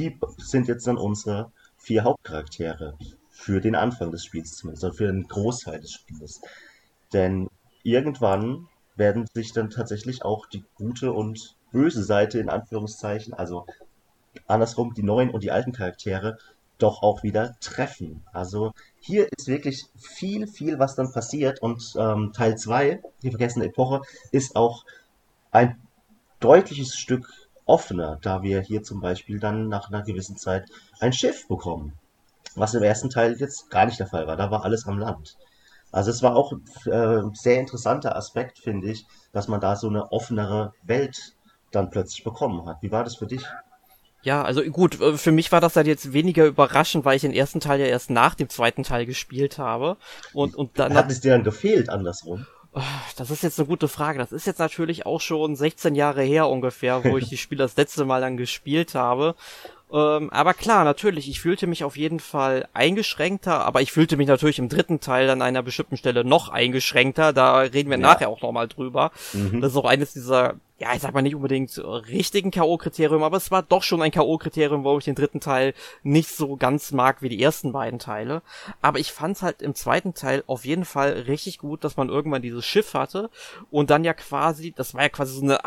die 0.00 0.18
sind 0.38 0.66
jetzt 0.66 0.86
dann 0.86 0.96
unsere 0.96 1.52
vier 1.76 2.04
Hauptcharaktere 2.04 2.96
für 3.28 3.60
den 3.60 3.74
Anfang 3.74 4.10
des 4.10 4.24
Spiels 4.24 4.56
zumindest, 4.56 4.84
oder 4.84 4.94
für 4.94 5.06
den 5.06 5.28
Großteil 5.28 5.80
des 5.80 5.92
Spiels. 5.92 6.40
Denn 7.12 7.48
irgendwann 7.82 8.68
werden 8.96 9.26
sich 9.34 9.52
dann 9.52 9.68
tatsächlich 9.68 10.24
auch 10.24 10.46
die 10.46 10.64
gute 10.74 11.12
und 11.12 11.54
böse 11.70 12.02
Seite 12.02 12.38
in 12.38 12.48
Anführungszeichen, 12.48 13.34
also 13.34 13.66
andersrum 14.46 14.94
die 14.94 15.02
neuen 15.02 15.30
und 15.30 15.42
die 15.42 15.50
alten 15.50 15.72
Charaktere, 15.72 16.38
doch 16.78 17.02
auch 17.02 17.22
wieder 17.22 17.56
treffen. 17.60 18.24
Also 18.32 18.72
hier 19.00 19.28
ist 19.36 19.48
wirklich 19.48 19.84
viel, 19.98 20.46
viel, 20.46 20.78
was 20.78 20.94
dann 20.94 21.12
passiert 21.12 21.60
und 21.60 21.94
ähm, 21.98 22.32
Teil 22.32 22.56
2, 22.56 23.02
die 23.22 23.30
vergessene 23.30 23.66
Epoche, 23.66 24.00
ist 24.32 24.56
auch 24.56 24.86
ein 25.50 25.78
deutliches 26.40 26.96
Stück 26.96 27.28
offener, 27.70 28.18
da 28.20 28.42
wir 28.42 28.60
hier 28.60 28.82
zum 28.82 29.00
Beispiel 29.00 29.38
dann 29.38 29.68
nach 29.68 29.88
einer 29.88 30.02
gewissen 30.02 30.36
Zeit 30.36 30.68
ein 30.98 31.12
Schiff 31.12 31.48
bekommen. 31.48 31.94
Was 32.56 32.74
im 32.74 32.82
ersten 32.82 33.10
Teil 33.10 33.36
jetzt 33.38 33.70
gar 33.70 33.86
nicht 33.86 34.00
der 34.00 34.08
Fall 34.08 34.26
war. 34.26 34.36
Da 34.36 34.50
war 34.50 34.64
alles 34.64 34.86
am 34.86 34.98
Land. 34.98 35.36
Also 35.92 36.10
es 36.10 36.22
war 36.22 36.36
auch 36.36 36.52
ein 36.52 36.64
äh, 36.90 37.22
sehr 37.34 37.60
interessanter 37.60 38.16
Aspekt, 38.16 38.58
finde 38.58 38.90
ich, 38.90 39.06
dass 39.32 39.48
man 39.48 39.60
da 39.60 39.76
so 39.76 39.88
eine 39.88 40.12
offenere 40.12 40.72
Welt 40.82 41.34
dann 41.70 41.90
plötzlich 41.90 42.24
bekommen 42.24 42.66
hat. 42.66 42.82
Wie 42.82 42.92
war 42.92 43.04
das 43.04 43.16
für 43.16 43.26
dich? 43.26 43.44
Ja, 44.22 44.42
also 44.42 44.62
gut, 44.62 45.00
äh, 45.00 45.16
für 45.16 45.32
mich 45.32 45.50
war 45.50 45.60
das 45.60 45.76
halt 45.76 45.86
jetzt 45.86 46.12
weniger 46.12 46.44
überraschend, 46.46 47.04
weil 47.04 47.16
ich 47.16 47.22
den 47.22 47.32
ersten 47.32 47.60
Teil 47.60 47.80
ja 47.80 47.86
erst 47.86 48.10
nach 48.10 48.34
dem 48.34 48.48
zweiten 48.48 48.82
Teil 48.82 49.06
gespielt 49.06 49.58
habe. 49.58 49.96
Und, 50.32 50.54
und 50.54 50.78
dann 50.78 50.94
hat 50.94 51.10
es 51.10 51.20
dir 51.20 51.32
dann 51.32 51.44
gefehlt 51.44 51.88
andersrum? 51.88 52.46
Das 53.16 53.30
ist 53.30 53.42
jetzt 53.42 53.58
eine 53.58 53.66
gute 53.66 53.88
Frage. 53.88 54.18
Das 54.18 54.32
ist 54.32 54.46
jetzt 54.46 54.58
natürlich 54.58 55.04
auch 55.04 55.20
schon 55.20 55.56
16 55.56 55.94
Jahre 55.94 56.22
her 56.22 56.48
ungefähr, 56.48 57.04
wo 57.04 57.18
ich 57.18 57.28
die 57.28 57.36
Spiele 57.36 57.64
das 57.64 57.76
letzte 57.76 58.04
Mal 58.04 58.20
dann 58.20 58.36
gespielt 58.36 58.94
habe. 58.94 59.34
Ähm, 59.92 60.30
aber 60.30 60.54
klar, 60.54 60.84
natürlich, 60.84 61.28
ich 61.28 61.40
fühlte 61.40 61.66
mich 61.66 61.84
auf 61.84 61.96
jeden 61.96 62.20
Fall 62.20 62.68
eingeschränkter, 62.72 63.64
aber 63.64 63.80
ich 63.82 63.92
fühlte 63.92 64.16
mich 64.16 64.28
natürlich 64.28 64.58
im 64.58 64.68
dritten 64.68 65.00
Teil 65.00 65.28
an 65.30 65.42
einer 65.42 65.62
bestimmten 65.62 65.96
Stelle 65.96 66.24
noch 66.24 66.48
eingeschränkter. 66.48 67.32
Da 67.32 67.58
reden 67.58 67.90
wir 67.90 67.98
ja. 67.98 68.02
nachher 68.02 68.28
auch 68.28 68.42
nochmal 68.42 68.68
drüber. 68.68 69.10
Mhm. 69.32 69.60
Das 69.60 69.72
ist 69.72 69.76
auch 69.76 69.84
eines 69.84 70.12
dieser 70.12 70.54
ja, 70.80 70.94
ich 70.94 71.02
sag 71.02 71.12
mal 71.12 71.20
nicht 71.20 71.34
unbedingt 71.34 71.76
richtigen 71.76 72.50
K.O.-Kriterium, 72.50 73.22
aber 73.22 73.36
es 73.36 73.50
war 73.50 73.62
doch 73.62 73.82
schon 73.82 74.00
ein 74.00 74.10
K.O.-Kriterium, 74.10 74.82
wo 74.82 74.96
ich 74.96 75.04
den 75.04 75.14
dritten 75.14 75.38
Teil 75.38 75.74
nicht 76.02 76.30
so 76.30 76.56
ganz 76.56 76.90
mag 76.90 77.20
wie 77.20 77.28
die 77.28 77.42
ersten 77.42 77.70
beiden 77.70 77.98
Teile. 77.98 78.40
Aber 78.80 78.98
ich 78.98 79.12
fand's 79.12 79.42
halt 79.42 79.60
im 79.60 79.74
zweiten 79.74 80.14
Teil 80.14 80.42
auf 80.46 80.64
jeden 80.64 80.86
Fall 80.86 81.12
richtig 81.12 81.58
gut, 81.58 81.84
dass 81.84 81.98
man 81.98 82.08
irgendwann 82.08 82.40
dieses 82.40 82.64
Schiff 82.64 82.94
hatte 82.94 83.28
und 83.70 83.90
dann 83.90 84.04
ja 84.04 84.14
quasi, 84.14 84.72
das 84.72 84.94
war 84.94 85.02
ja 85.02 85.08
quasi 85.10 85.34
so 85.34 85.42
eine 85.42 85.58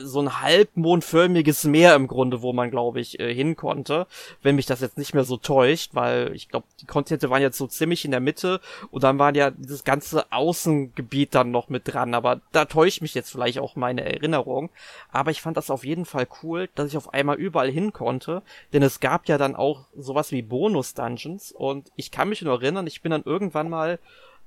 so 0.00 0.20
ein 0.20 0.40
halbmondförmiges 0.40 1.64
Meer 1.64 1.94
im 1.94 2.06
Grunde, 2.06 2.42
wo 2.42 2.52
man, 2.52 2.70
glaube 2.70 3.00
ich, 3.00 3.20
äh, 3.20 3.34
hin 3.34 3.56
konnte, 3.56 4.06
wenn 4.42 4.56
mich 4.56 4.66
das 4.66 4.80
jetzt 4.80 4.98
nicht 4.98 5.14
mehr 5.14 5.24
so 5.24 5.36
täuscht, 5.36 5.94
weil 5.94 6.32
ich 6.34 6.48
glaube, 6.48 6.66
die 6.80 6.86
Kontinente 6.86 7.30
waren 7.30 7.42
jetzt 7.42 7.58
so 7.58 7.66
ziemlich 7.66 8.04
in 8.04 8.10
der 8.10 8.20
Mitte 8.20 8.60
und 8.90 9.04
dann 9.04 9.18
war 9.18 9.34
ja 9.34 9.50
dieses 9.50 9.84
ganze 9.84 10.30
Außengebiet 10.32 11.34
dann 11.34 11.50
noch 11.50 11.68
mit 11.68 11.92
dran, 11.92 12.14
aber 12.14 12.40
da 12.52 12.64
täuscht 12.64 13.02
mich 13.02 13.14
jetzt 13.14 13.30
vielleicht 13.30 13.58
auch 13.58 13.76
meine 13.76 14.04
Erinnerung. 14.04 14.70
Aber 15.10 15.30
ich 15.30 15.42
fand 15.42 15.56
das 15.56 15.70
auf 15.70 15.84
jeden 15.84 16.04
Fall 16.04 16.26
cool, 16.42 16.68
dass 16.74 16.88
ich 16.88 16.96
auf 16.96 17.12
einmal 17.14 17.36
überall 17.36 17.70
hin 17.70 17.92
konnte, 17.92 18.42
denn 18.72 18.82
es 18.82 19.00
gab 19.00 19.28
ja 19.28 19.38
dann 19.38 19.56
auch 19.56 19.86
sowas 19.96 20.32
wie 20.32 20.42
Bonus-Dungeons 20.42 21.52
und 21.52 21.90
ich 21.96 22.10
kann 22.10 22.28
mich 22.28 22.42
nur 22.42 22.54
erinnern, 22.54 22.86
ich 22.86 23.02
bin 23.02 23.10
dann 23.10 23.22
irgendwann 23.24 23.68
mal 23.68 23.98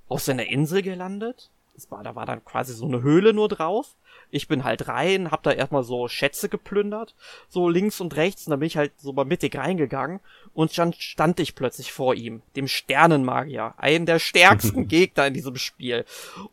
auf 0.08 0.22
seiner 0.22 0.48
Insel 0.48 0.82
gelandet. 0.82 1.50
Das 1.80 1.92
war, 1.92 2.04
da 2.04 2.16
war 2.16 2.26
dann 2.26 2.44
quasi 2.44 2.74
so 2.74 2.86
eine 2.86 3.02
Höhle 3.02 3.34
nur 3.34 3.48
drauf 3.48 3.96
ich 4.32 4.48
bin 4.48 4.64
halt 4.64 4.88
rein, 4.88 5.32
hab 5.32 5.44
da 5.44 5.52
erstmal 5.52 5.84
so 5.84 6.08
Schätze 6.08 6.50
geplündert, 6.50 7.16
so 7.48 7.70
links 7.70 8.00
und 8.00 8.16
rechts, 8.16 8.46
und 8.46 8.52
dann 8.52 8.60
bin 8.60 8.68
ich 8.68 8.78
halt 8.78 8.92
so 8.98 9.12
mal 9.12 9.26
mittig 9.26 9.56
reingegangen 9.58 10.20
und 10.54 10.76
dann 10.78 10.94
stand 10.94 11.40
ich 11.40 11.56
plötzlich 11.56 11.92
vor 11.92 12.14
ihm, 12.14 12.42
dem 12.56 12.68
Sternenmagier, 12.68 13.74
einen 13.78 14.06
der 14.06 14.20
stärksten 14.20 14.88
Gegner 14.88 15.28
in 15.28 15.34
diesem 15.34 15.56
Spiel. 15.56 16.06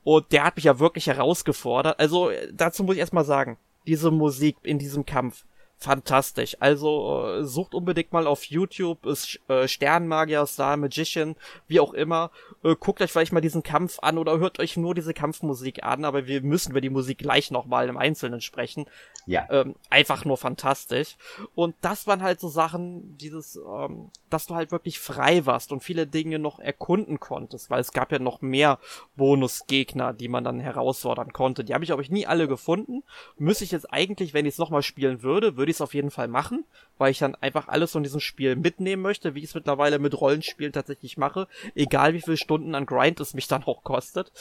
Und 0.05 0.33
der 0.33 0.45
hat 0.45 0.57
mich 0.57 0.65
ja 0.65 0.79
wirklich 0.79 1.07
herausgefordert. 1.07 1.99
Also 2.01 2.31
dazu 2.53 2.85
muss 2.85 2.95
ich 2.95 3.01
erstmal 3.01 3.25
sagen, 3.25 3.59
diese 3.87 4.11
Musik 4.11 4.57
in 4.63 4.79
diesem 4.79 5.05
Kampf 5.07 5.45
fantastisch. 5.79 6.57
Also 6.61 7.27
äh, 7.27 7.45
sucht 7.45 7.75
unbedingt 7.75 8.13
mal 8.13 8.27
auf 8.27 8.45
YouTube 8.45 9.05
ist 9.07 9.39
äh, 9.49 9.69
Sternmagier, 9.69 10.47
Star 10.47 10.77
Magician, 10.77 11.37
wie 11.69 11.81
auch 11.81 11.93
immer. 11.93 12.31
Äh, 12.65 12.77
guckt 12.79 13.03
euch 13.03 13.13
vielleicht 13.13 13.33
mal 13.33 13.41
diesen 13.41 13.63
Kampf 13.63 13.99
an 14.01 14.19
oder 14.19 14.39
hört 14.39 14.59
euch 14.59 14.77
nur 14.77 14.95
diese 14.95 15.13
Kampfmusik 15.13 15.85
an, 15.85 16.05
aber 16.05 16.27
wir 16.27 16.41
müssen 16.41 16.71
über 16.71 16.81
die 16.81 16.91
Musik 16.91 17.19
gleich 17.19 17.51
nochmal 17.51 17.89
im 17.89 17.99
Einzelnen 17.99 18.41
sprechen. 18.41 18.87
Ja. 19.27 19.47
Ähm, 19.51 19.75
einfach 19.91 20.25
nur 20.25 20.37
fantastisch. 20.37 21.17
Und 21.55 21.75
das 21.83 22.07
waren 22.07 22.23
halt 22.23 22.41
so 22.41 22.49
Sachen, 22.49 23.17
dieses, 23.19 23.57
ähm, 23.57 24.11
dass 24.31 24.47
du 24.47 24.55
halt 24.55 24.73
wirklich 24.73 24.99
frei 24.99 25.47
warst 25.47 25.73
und 25.73 25.83
viele 25.83 26.07
Dinge 26.07 26.39
noch 26.39 26.59
erkunden 26.59 27.21
konntest, 27.21 27.71
weil 27.71 27.81
es 27.81 27.93
gab 27.93 28.13
ja 28.13 28.19
noch 28.19 28.43
mehr 28.43 28.79
Bonusgegner, 29.17 30.13
die 30.13 30.29
man 30.29 30.45
dann 30.45 30.61
herausfordern 30.61 31.33
konnte. 31.33 31.65
Die 31.65 31.75
habe 31.75 31.85
ich, 31.85 31.89
glaube 31.89 32.03
ich, 32.03 32.11
nie 32.11 32.27
alle 32.27 32.49
gefunden. 32.49 33.03
Müsste 33.39 33.65
ich 33.65 33.73
jetzt 33.73 33.93
eigentlich, 33.93 34.35
wenn 34.35 34.47
ich 34.47 34.55
es 34.55 34.59
nochmal 34.59 34.83
spielen 34.83 35.23
würde, 35.23 35.57
würde 35.57 35.71
ich 35.71 35.77
es 35.77 35.81
auf 35.81 35.95
jeden 35.95 36.11
Fall 36.11 36.29
machen, 36.29 36.65
weil 36.99 37.11
ich 37.11 37.19
dann 37.19 37.35
einfach 37.37 37.69
alles 37.69 37.93
von 37.93 38.03
diesem 38.03 38.21
Spiel 38.21 38.57
mitnehmen 38.57 39.03
möchte, 39.03 39.35
wie 39.35 39.41
ich 39.41 39.47
es 39.47 39.55
mittlerweile 39.55 39.99
mit 39.99 40.21
Rollenspielen 40.21 40.73
tatsächlich 40.73 41.17
mache, 41.17 41.49
egal 41.75 42.15
wie 42.15 42.21
viele 42.21 42.37
Stunden 42.37 42.75
an 42.75 42.87
Grind 42.87 43.21
es 43.21 43.35
mich 43.35 43.49
dann 43.49 43.65
auch 43.65 43.85
kostet. 43.85 44.33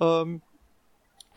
Ähm, 0.00 0.42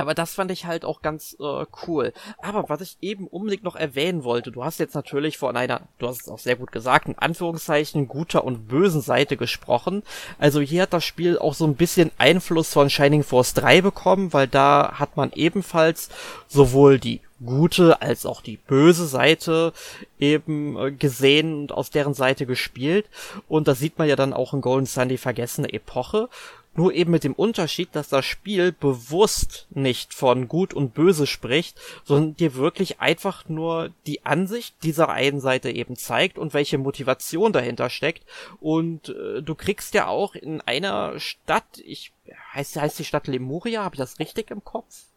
aber 0.01 0.13
das 0.13 0.33
fand 0.33 0.51
ich 0.51 0.65
halt 0.65 0.83
auch 0.83 1.01
ganz 1.01 1.35
äh, 1.39 1.65
cool. 1.87 2.13
Aber 2.41 2.69
was 2.69 2.81
ich 2.81 2.97
eben 3.01 3.27
unbedingt 3.27 3.63
noch 3.63 3.75
erwähnen 3.75 4.23
wollte, 4.23 4.51
du 4.51 4.63
hast 4.63 4.79
jetzt 4.79 4.95
natürlich 4.95 5.37
von 5.37 5.55
einer, 5.55 5.81
du 5.99 6.07
hast 6.07 6.21
es 6.21 6.27
auch 6.27 6.39
sehr 6.39 6.55
gut 6.55 6.71
gesagt, 6.71 7.07
in 7.07 7.17
Anführungszeichen 7.17 8.07
guter 8.07 8.43
und 8.43 8.67
bösen 8.67 9.01
Seite 9.01 9.37
gesprochen. 9.37 10.03
Also 10.37 10.59
hier 10.61 10.83
hat 10.83 10.93
das 10.93 11.03
Spiel 11.03 11.37
auch 11.37 11.53
so 11.53 11.65
ein 11.65 11.75
bisschen 11.75 12.11
Einfluss 12.17 12.73
von 12.73 12.89
Shining 12.89 13.23
Force 13.23 13.53
3 13.53 13.81
bekommen, 13.81 14.33
weil 14.33 14.47
da 14.47 14.93
hat 14.95 15.17
man 15.17 15.31
ebenfalls 15.33 16.09
sowohl 16.47 16.99
die 16.99 17.21
gute 17.43 18.01
als 18.01 18.25
auch 18.25 18.41
die 18.41 18.57
böse 18.57 19.07
Seite 19.07 19.73
eben 20.19 20.77
äh, 20.77 20.91
gesehen 20.91 21.61
und 21.61 21.71
aus 21.71 21.89
deren 21.89 22.13
Seite 22.13 22.45
gespielt. 22.45 23.07
Und 23.47 23.67
das 23.67 23.79
sieht 23.79 23.97
man 23.97 24.07
ja 24.07 24.15
dann 24.15 24.33
auch 24.33 24.53
in 24.53 24.61
Golden 24.61 24.85
Sun 24.85 25.09
die 25.09 25.17
vergessene 25.17 25.71
Epoche. 25.73 26.29
Nur 26.73 26.93
eben 26.93 27.11
mit 27.11 27.25
dem 27.25 27.33
Unterschied, 27.33 27.89
dass 27.93 28.07
das 28.07 28.25
Spiel 28.25 28.71
bewusst 28.71 29.67
nicht 29.71 30.13
von 30.13 30.47
gut 30.47 30.73
und 30.73 30.93
böse 30.93 31.27
spricht, 31.27 31.77
sondern 32.05 32.35
dir 32.35 32.55
wirklich 32.55 33.01
einfach 33.01 33.49
nur 33.49 33.91
die 34.07 34.25
Ansicht 34.25 34.75
dieser 34.83 35.09
einen 35.09 35.41
Seite 35.41 35.69
eben 35.69 35.97
zeigt 35.97 36.37
und 36.37 36.53
welche 36.53 36.77
Motivation 36.77 37.51
dahinter 37.51 37.89
steckt. 37.89 38.25
Und 38.61 39.09
äh, 39.09 39.41
du 39.41 39.53
kriegst 39.53 39.93
ja 39.93 40.07
auch 40.07 40.33
in 40.33 40.61
einer 40.61 41.19
Stadt, 41.19 41.81
ich 41.83 42.13
heißt, 42.53 42.77
heißt 42.77 42.99
die 42.99 43.05
Stadt 43.05 43.27
Lemuria, 43.27 43.83
habe 43.83 43.95
ich 43.95 43.99
das 43.99 44.19
richtig 44.19 44.49
im 44.51 44.63
Kopf? 44.63 45.10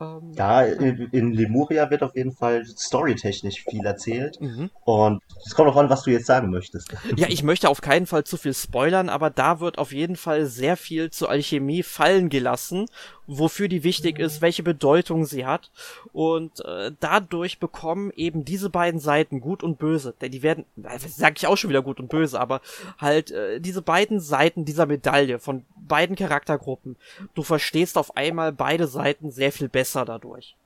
Ähm, 0.00 0.32
ja, 0.34 0.62
in, 0.62 1.08
in, 1.12 1.32
Lemuria 1.32 1.90
wird 1.90 2.02
auf 2.02 2.16
jeden 2.16 2.32
Fall 2.32 2.64
storytechnisch 2.64 3.64
viel 3.68 3.84
erzählt. 3.84 4.40
Mhm. 4.40 4.70
Und 4.84 5.22
es 5.44 5.54
kommt 5.54 5.68
auch 5.68 5.76
an, 5.76 5.90
was 5.90 6.02
du 6.02 6.10
jetzt 6.10 6.26
sagen 6.26 6.50
möchtest. 6.50 6.94
Ja, 7.16 7.28
ich 7.28 7.42
möchte 7.42 7.68
auf 7.68 7.80
keinen 7.80 8.06
Fall 8.06 8.24
zu 8.24 8.36
viel 8.36 8.54
spoilern, 8.54 9.08
aber 9.08 9.30
da 9.30 9.60
wird 9.60 9.78
auf 9.78 9.92
jeden 9.92 10.16
Fall 10.16 10.46
sehr 10.46 10.76
viel 10.76 11.10
zur 11.10 11.28
Alchemie 11.28 11.82
fallen 11.82 12.28
gelassen 12.30 12.86
wofür 13.30 13.68
die 13.68 13.84
wichtig 13.84 14.18
ist, 14.18 14.42
welche 14.42 14.62
Bedeutung 14.62 15.24
sie 15.24 15.46
hat. 15.46 15.70
Und 16.12 16.64
äh, 16.64 16.92
dadurch 17.00 17.58
bekommen 17.58 18.10
eben 18.14 18.44
diese 18.44 18.70
beiden 18.70 19.00
Seiten, 19.00 19.40
gut 19.40 19.62
und 19.62 19.78
böse, 19.78 20.14
denn 20.20 20.32
die 20.32 20.42
werden, 20.42 20.64
äh, 20.82 20.98
sag 20.98 21.38
ich 21.38 21.46
auch 21.46 21.56
schon 21.56 21.70
wieder 21.70 21.82
gut 21.82 22.00
und 22.00 22.08
böse, 22.08 22.40
aber 22.40 22.60
halt 22.98 23.30
äh, 23.30 23.60
diese 23.60 23.82
beiden 23.82 24.20
Seiten 24.20 24.64
dieser 24.64 24.86
Medaille 24.86 25.38
von 25.38 25.64
beiden 25.76 26.16
Charaktergruppen, 26.16 26.96
du 27.34 27.42
verstehst 27.42 27.96
auf 27.96 28.16
einmal 28.16 28.52
beide 28.52 28.86
Seiten 28.86 29.30
sehr 29.30 29.52
viel 29.52 29.68
besser 29.68 30.04
dadurch. 30.04 30.56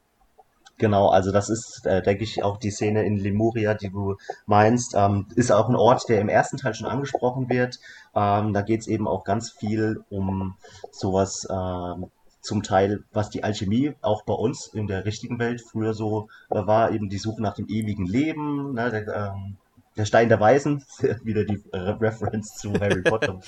Genau, 0.77 1.09
also 1.09 1.31
das 1.31 1.51
ist, 1.51 1.87
äh, 1.87 2.03
denke 2.03 2.25
ich, 2.25 2.43
auch 2.43 2.57
die 2.57 2.73
Szene 2.73 3.05
in 3.05 3.17
Lemuria, 3.17 3.75
die 3.75 3.91
du 3.91 4.17
meinst, 4.47 4.95
ähm, 4.97 5.27
ist 5.37 5.53
auch 5.53 5.69
ein 5.69 5.77
Ort, 5.77 6.09
der 6.09 6.21
im 6.21 6.29
ersten 6.29 6.57
Teil 6.57 6.75
schon 6.75 6.89
angesprochen 6.89 7.49
wird. 7.49 7.79
Ähm, 8.15 8.53
da 8.53 8.63
geht 8.63 8.81
es 8.81 8.89
eben 8.89 9.07
auch 9.07 9.23
ganz 9.23 9.53
viel 9.53 10.03
um 10.11 10.57
sowas, 10.91 11.47
ähm, 11.49 12.11
zum 12.45 12.63
Teil, 12.63 13.03
was 13.13 13.31
die 13.31 13.43
Alchemie 13.43 13.95
auch 14.03 14.23
bei 14.23 14.35
uns 14.35 14.67
in 14.67 14.87
der 14.87 15.07
richtigen 15.07 15.39
Welt 15.39 15.63
früher 15.63 15.95
so 15.95 16.29
äh, 16.51 16.67
war, 16.67 16.93
eben 16.93 17.09
die 17.09 17.19
Suche 17.19 17.41
nach 17.41 17.55
dem 17.55 17.67
ewigen 17.69 18.07
Leben, 18.07 18.75
ne, 18.75 18.91
der, 18.91 19.33
ähm, 19.35 19.57
der 19.97 20.05
Stein 20.05 20.29
der 20.29 20.41
Weisen, 20.41 20.85
wieder 21.25 21.45
die 21.45 21.63
äh, 21.73 21.79
Reference 21.79 22.55
zu 22.55 22.75
Harry 22.75 23.03
Potter. 23.05 23.41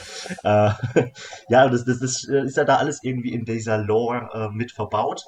äh, 0.42 0.70
ja, 1.48 1.68
das, 1.68 1.84
das, 1.84 1.98
das 1.98 2.24
ist 2.24 2.56
ja 2.56 2.64
da 2.64 2.76
alles 2.76 3.02
irgendwie 3.02 3.34
in 3.34 3.44
dieser 3.44 3.76
Lore 3.78 4.30
äh, 4.32 4.48
mit 4.48 4.72
verbaut. 4.72 5.26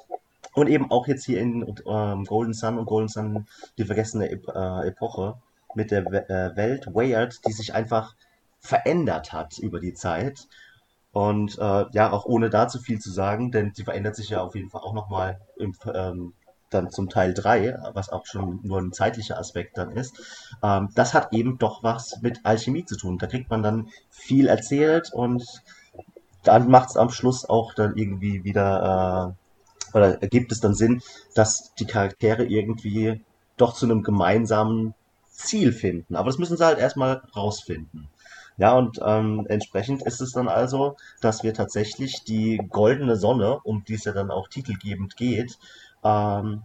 Und 0.55 0.67
eben 0.67 0.89
auch 0.89 1.07
jetzt 1.07 1.25
hier 1.25 1.39
in 1.39 1.75
ähm, 1.85 2.25
Golden 2.25 2.53
Sun 2.53 2.79
und 2.79 2.87
Golden 2.87 3.07
Sun 3.07 3.45
die 3.77 3.85
vergessene 3.85 4.31
Ep 4.31 4.47
äh, 4.47 4.87
Epoche 4.87 5.35
mit 5.75 5.91
der 5.91 6.05
We 6.05 6.27
äh, 6.27 6.55
Welt 6.55 6.87
Weird, 6.87 7.45
die 7.45 7.51
sich 7.51 7.75
einfach 7.75 8.15
verändert 8.59 9.31
hat 9.31 9.59
über 9.59 9.79
die 9.79 9.93
Zeit 9.93 10.47
und 11.19 11.57
äh, 11.59 11.85
ja, 11.91 12.13
auch 12.13 12.23
ohne 12.23 12.49
da 12.49 12.69
zu 12.69 12.79
viel 12.79 12.99
zu 12.99 13.11
sagen, 13.11 13.51
denn 13.51 13.73
sie 13.75 13.83
verändert 13.83 14.15
sich 14.15 14.29
ja 14.29 14.41
auf 14.41 14.55
jeden 14.55 14.69
Fall 14.69 14.79
auch 14.79 14.93
nochmal 14.93 15.41
ähm, 15.59 16.31
dann 16.69 16.91
zum 16.91 17.09
Teil 17.09 17.33
3, 17.33 17.77
was 17.91 18.07
auch 18.07 18.25
schon 18.25 18.61
nur 18.63 18.79
ein 18.79 18.93
zeitlicher 18.93 19.37
Aspekt 19.37 19.77
dann 19.77 19.91
ist. 19.91 20.17
Ähm, 20.63 20.87
das 20.95 21.13
hat 21.13 21.33
eben 21.33 21.57
doch 21.57 21.83
was 21.83 22.21
mit 22.21 22.45
Alchemie 22.45 22.85
zu 22.85 22.95
tun. 22.95 23.17
Da 23.17 23.27
kriegt 23.27 23.49
man 23.49 23.61
dann 23.61 23.89
viel 24.09 24.47
erzählt 24.47 25.11
und 25.11 25.43
dann 26.43 26.71
macht 26.71 26.91
es 26.91 26.95
am 26.95 27.09
Schluss 27.09 27.43
auch 27.43 27.73
dann 27.73 27.97
irgendwie 27.97 28.45
wieder, 28.45 29.35
äh, 29.93 29.97
oder 29.97 30.21
ergibt 30.21 30.53
es 30.53 30.61
dann 30.61 30.73
Sinn, 30.73 31.01
dass 31.35 31.73
die 31.73 31.85
Charaktere 31.85 32.45
irgendwie 32.45 33.19
doch 33.57 33.73
zu 33.73 33.85
einem 33.85 34.03
gemeinsamen 34.03 34.93
Ziel 35.29 35.73
finden. 35.73 36.15
Aber 36.15 36.29
das 36.29 36.39
müssen 36.39 36.55
sie 36.55 36.65
halt 36.65 36.79
erstmal 36.79 37.23
rausfinden. 37.35 38.07
Ja, 38.59 38.77
und 38.77 38.99
ähm, 39.01 39.45
entsprechend 39.47 40.01
ist 40.03 40.19
es 40.19 40.33
dann 40.33 40.49
also, 40.49 40.97
dass 41.21 41.43
wir 41.43 41.53
tatsächlich 41.53 42.25
die 42.25 42.57
goldene 42.69 43.15
Sonne, 43.15 43.61
um 43.63 43.85
die 43.85 43.93
es 43.93 44.03
ja 44.03 44.11
dann 44.11 44.31
auch 44.31 44.49
titelgebend 44.49 45.15
geht, 45.15 45.57
ähm, 46.03 46.63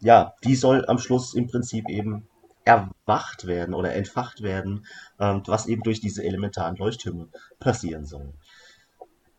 ja, 0.00 0.34
die 0.42 0.56
soll 0.56 0.84
am 0.86 0.98
Schluss 0.98 1.34
im 1.34 1.46
Prinzip 1.46 1.88
eben 1.88 2.26
erwacht 2.64 3.46
werden 3.46 3.72
oder 3.72 3.94
entfacht 3.94 4.42
werden, 4.42 4.84
ähm, 5.20 5.42
was 5.46 5.66
eben 5.66 5.84
durch 5.84 6.00
diese 6.00 6.24
elementaren 6.24 6.74
Leuchttürme 6.74 7.28
passieren 7.60 8.04
soll. 8.04 8.32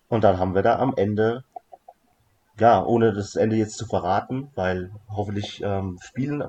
Und 0.07 0.23
dann 0.23 0.39
haben 0.39 0.55
wir 0.55 0.61
da 0.61 0.79
am 0.79 0.93
Ende, 0.95 1.43
ja, 2.57 2.81
ohne 2.81 3.11
das 3.11 3.35
Ende 3.35 3.57
jetzt 3.57 3.77
zu 3.77 3.85
verraten, 3.85 4.51
weil 4.55 4.91
hoffentlich 5.09 5.61
ähm, 5.61 5.99
spielen 6.01 6.45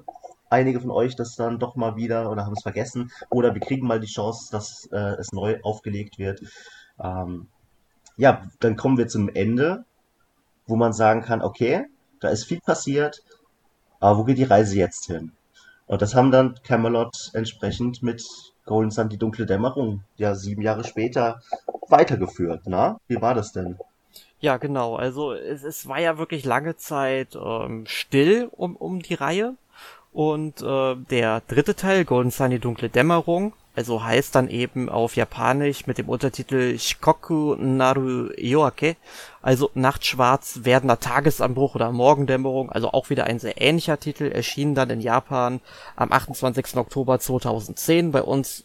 einige 0.51 0.81
von 0.81 0.91
euch 0.91 1.17
das 1.17 1.37
dann 1.37 1.59
doch 1.59 1.77
mal 1.77 1.97
wieder 1.97 2.31
oder 2.31 2.45
haben 2.45 2.55
es 2.55 2.63
vergessen 2.63 3.11
oder 3.31 3.55
wir 3.55 3.61
kriegen 3.61 3.87
mal 3.87 4.01
die 4.01 4.07
Chance, 4.07 4.51
dass 4.51 4.89
äh, 4.93 5.17
es 5.19 5.33
neu 5.33 5.59
aufgelegt 5.63 6.19
wird. 6.19 6.43
Ähm, 7.03 7.49
ja, 8.17 8.43
dann 8.61 8.77
kommen 8.77 8.99
wir 8.99 9.09
zum 9.09 9.29
Ende, 9.29 9.85
wo 10.67 10.77
man 10.77 10.93
sagen 10.93 11.23
kann, 11.23 11.43
okay, 11.43 11.87
da 12.21 12.29
ist 12.29 12.45
viel 12.45 12.61
passiert, 12.61 13.23
aber 14.01 14.19
wo 14.19 14.25
geht 14.25 14.39
die 14.39 14.45
Reise 14.45 14.77
jetzt 14.77 15.07
hin? 15.07 15.33
Und 15.87 16.03
das 16.03 16.15
haben 16.15 16.31
dann 16.31 16.59
Camelot 16.63 17.31
entsprechend 17.33 18.03
mit 18.03 18.23
Golden 18.67 18.91
Sun, 18.91 19.09
die 19.09 19.17
dunkle 19.17 19.47
Dämmerung, 19.47 20.03
ja 20.17 20.35
sieben 20.35 20.61
Jahre 20.61 20.85
später 20.85 21.41
weitergeführt. 21.89 22.63
Na, 22.67 22.99
wie 23.09 23.21
war 23.21 23.35
das 23.35 23.53
denn? 23.53 23.79
Ja, 24.41 24.59
genau. 24.59 24.97
Also 24.97 25.33
es, 25.33 25.65
es 25.65 25.89
war 25.89 26.01
ja 26.01 26.19
wirklich 26.19 26.45
lange 26.45 26.77
Zeit 26.77 27.37
ähm, 27.37 27.87
still 27.87 28.49
um, 28.53 28.77
um 28.77 29.01
die 29.01 29.15
Reihe. 29.15 29.57
Und 30.19 30.63
äh, 30.63 30.97
der 31.11 31.43
dritte 31.47 31.77
Teil, 31.77 32.05
Golden 32.05 32.33
Sun, 32.33 32.51
die 32.51 32.59
dunkle 32.59 32.89
Dämmerung, 32.89 33.53
also 33.77 34.03
heißt 34.03 34.35
dann 34.35 34.49
eben 34.49 34.89
auf 34.89 35.15
Japanisch 35.15 35.87
mit 35.87 35.97
dem 35.97 36.09
Untertitel 36.09 36.77
Shikoku 36.77 37.55
Naru 37.55 38.31
Yoake, 38.37 38.97
also 39.43 39.71
Nachtschwarz, 39.75 40.63
werdender 40.65 40.99
Tagesanbruch 40.99 41.77
oder 41.77 41.93
Morgendämmerung, 41.93 42.73
also 42.73 42.91
auch 42.91 43.11
wieder 43.11 43.27
ein 43.29 43.39
sehr 43.39 43.61
ähnlicher 43.61 44.01
Titel, 44.01 44.25
erschien 44.25 44.75
dann 44.75 44.91
in 44.91 45.01
Japan 45.01 45.61
am 45.95 46.11
28. 46.11 46.77
Oktober 46.79 47.21
2010, 47.21 48.11
bei 48.11 48.23
uns 48.23 48.65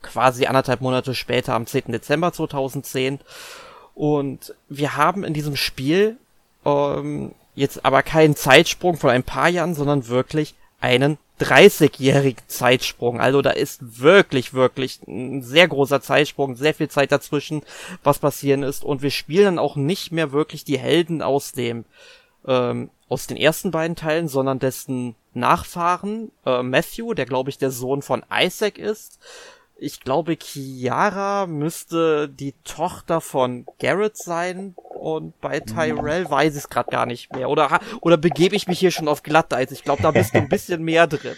quasi 0.00 0.46
anderthalb 0.46 0.80
Monate 0.80 1.16
später 1.16 1.54
am 1.54 1.66
10. 1.66 1.86
Dezember 1.90 2.32
2010. 2.32 3.18
Und 3.96 4.54
wir 4.68 4.96
haben 4.96 5.24
in 5.24 5.34
diesem 5.34 5.56
Spiel 5.56 6.18
ähm, 6.64 7.32
jetzt 7.56 7.84
aber 7.84 8.04
keinen 8.04 8.36
Zeitsprung 8.36 8.96
von 8.96 9.10
ein 9.10 9.24
paar 9.24 9.48
Jahren, 9.48 9.74
sondern 9.74 10.06
wirklich 10.06 10.54
einen 10.80 11.18
30-jährigen 11.40 12.42
Zeitsprung. 12.48 13.20
Also 13.20 13.42
da 13.42 13.50
ist 13.50 14.00
wirklich, 14.00 14.54
wirklich 14.54 15.00
ein 15.06 15.42
sehr 15.42 15.68
großer 15.68 16.00
Zeitsprung, 16.00 16.56
sehr 16.56 16.74
viel 16.74 16.88
Zeit 16.88 17.12
dazwischen, 17.12 17.62
was 18.02 18.18
passieren 18.18 18.62
ist. 18.62 18.84
Und 18.84 19.02
wir 19.02 19.10
spielen 19.10 19.44
dann 19.44 19.58
auch 19.58 19.76
nicht 19.76 20.12
mehr 20.12 20.32
wirklich 20.32 20.64
die 20.64 20.78
Helden 20.78 21.22
aus 21.22 21.52
dem, 21.52 21.84
ähm, 22.46 22.90
aus 23.08 23.26
den 23.26 23.36
ersten 23.36 23.70
beiden 23.70 23.96
Teilen, 23.96 24.28
sondern 24.28 24.58
dessen 24.58 25.14
Nachfahren, 25.34 26.32
äh, 26.44 26.62
Matthew, 26.62 27.14
der 27.14 27.26
glaube 27.26 27.50
ich 27.50 27.58
der 27.58 27.70
Sohn 27.70 28.02
von 28.02 28.24
Isaac 28.32 28.78
ist, 28.78 29.18
Ich 29.80 30.00
glaube, 30.00 30.36
Kiara 30.36 31.46
müsste 31.46 32.28
die 32.28 32.52
Tochter 32.64 33.20
von 33.20 33.64
Garrett 33.78 34.16
sein 34.16 34.74
und 34.76 35.40
bei 35.40 35.60
Tyrell 35.60 36.28
weiß 36.28 36.54
ich 36.54 36.64
es 36.64 36.68
gerade 36.68 36.90
gar 36.90 37.06
nicht 37.06 37.32
mehr. 37.32 37.48
Oder, 37.48 37.78
oder 38.00 38.16
begebe 38.16 38.56
ich 38.56 38.66
mich 38.66 38.80
hier 38.80 38.90
schon 38.90 39.06
auf 39.06 39.22
Glatteis? 39.22 39.70
Ich 39.70 39.84
glaube, 39.84 40.02
da 40.02 40.10
bist 40.10 40.34
du 40.34 40.38
ein 40.38 40.48
bisschen 40.48 40.82
mehr 40.82 41.06
drin. 41.06 41.36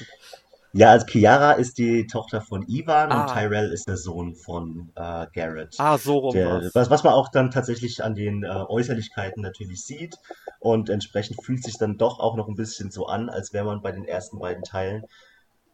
Ja, 0.72 0.93
also 0.93 1.05
Chiara 1.07 1.53
ist 1.53 1.76
die 1.76 2.07
Tochter 2.07 2.41
von 2.41 2.64
Ivan 2.66 3.12
ah. 3.12 3.22
und 3.22 3.34
Tyrell 3.34 3.72
ist 3.72 3.88
der 3.88 3.99
Sohn 3.99 4.34
von 4.36 4.91
äh, 4.95 5.26
Garrett. 5.34 5.74
Ah, 5.78 5.99
so 5.99 6.18
rum 6.18 6.32
der, 6.32 6.70
was. 6.72 6.88
was 6.88 7.03
man 7.03 7.12
auch 7.12 7.28
dann 7.28 7.51
tatsächlich 7.51 8.03
an 8.03 8.14
den 8.14 8.45
äh, 8.45 8.49
Äußerlichkeiten 8.49 9.43
natürlich 9.43 9.84
sieht 9.84 10.16
und 10.61 10.88
entsprechend 10.88 11.43
fühlt 11.45 11.62
sich 11.62 11.76
dann 11.76 11.99
doch 11.99 12.20
auch 12.20 12.36
noch 12.36 12.49
ein 12.49 12.55
bisschen 12.55 12.91
so 12.91 13.07
an, 13.07 13.28
als 13.28 13.53
wäre 13.53 13.66
man 13.66 13.82
bei 13.82 13.93
den 13.93 14.05
ersten 14.05 14.38
beiden 14.38 14.62
Teilen, 14.62 15.05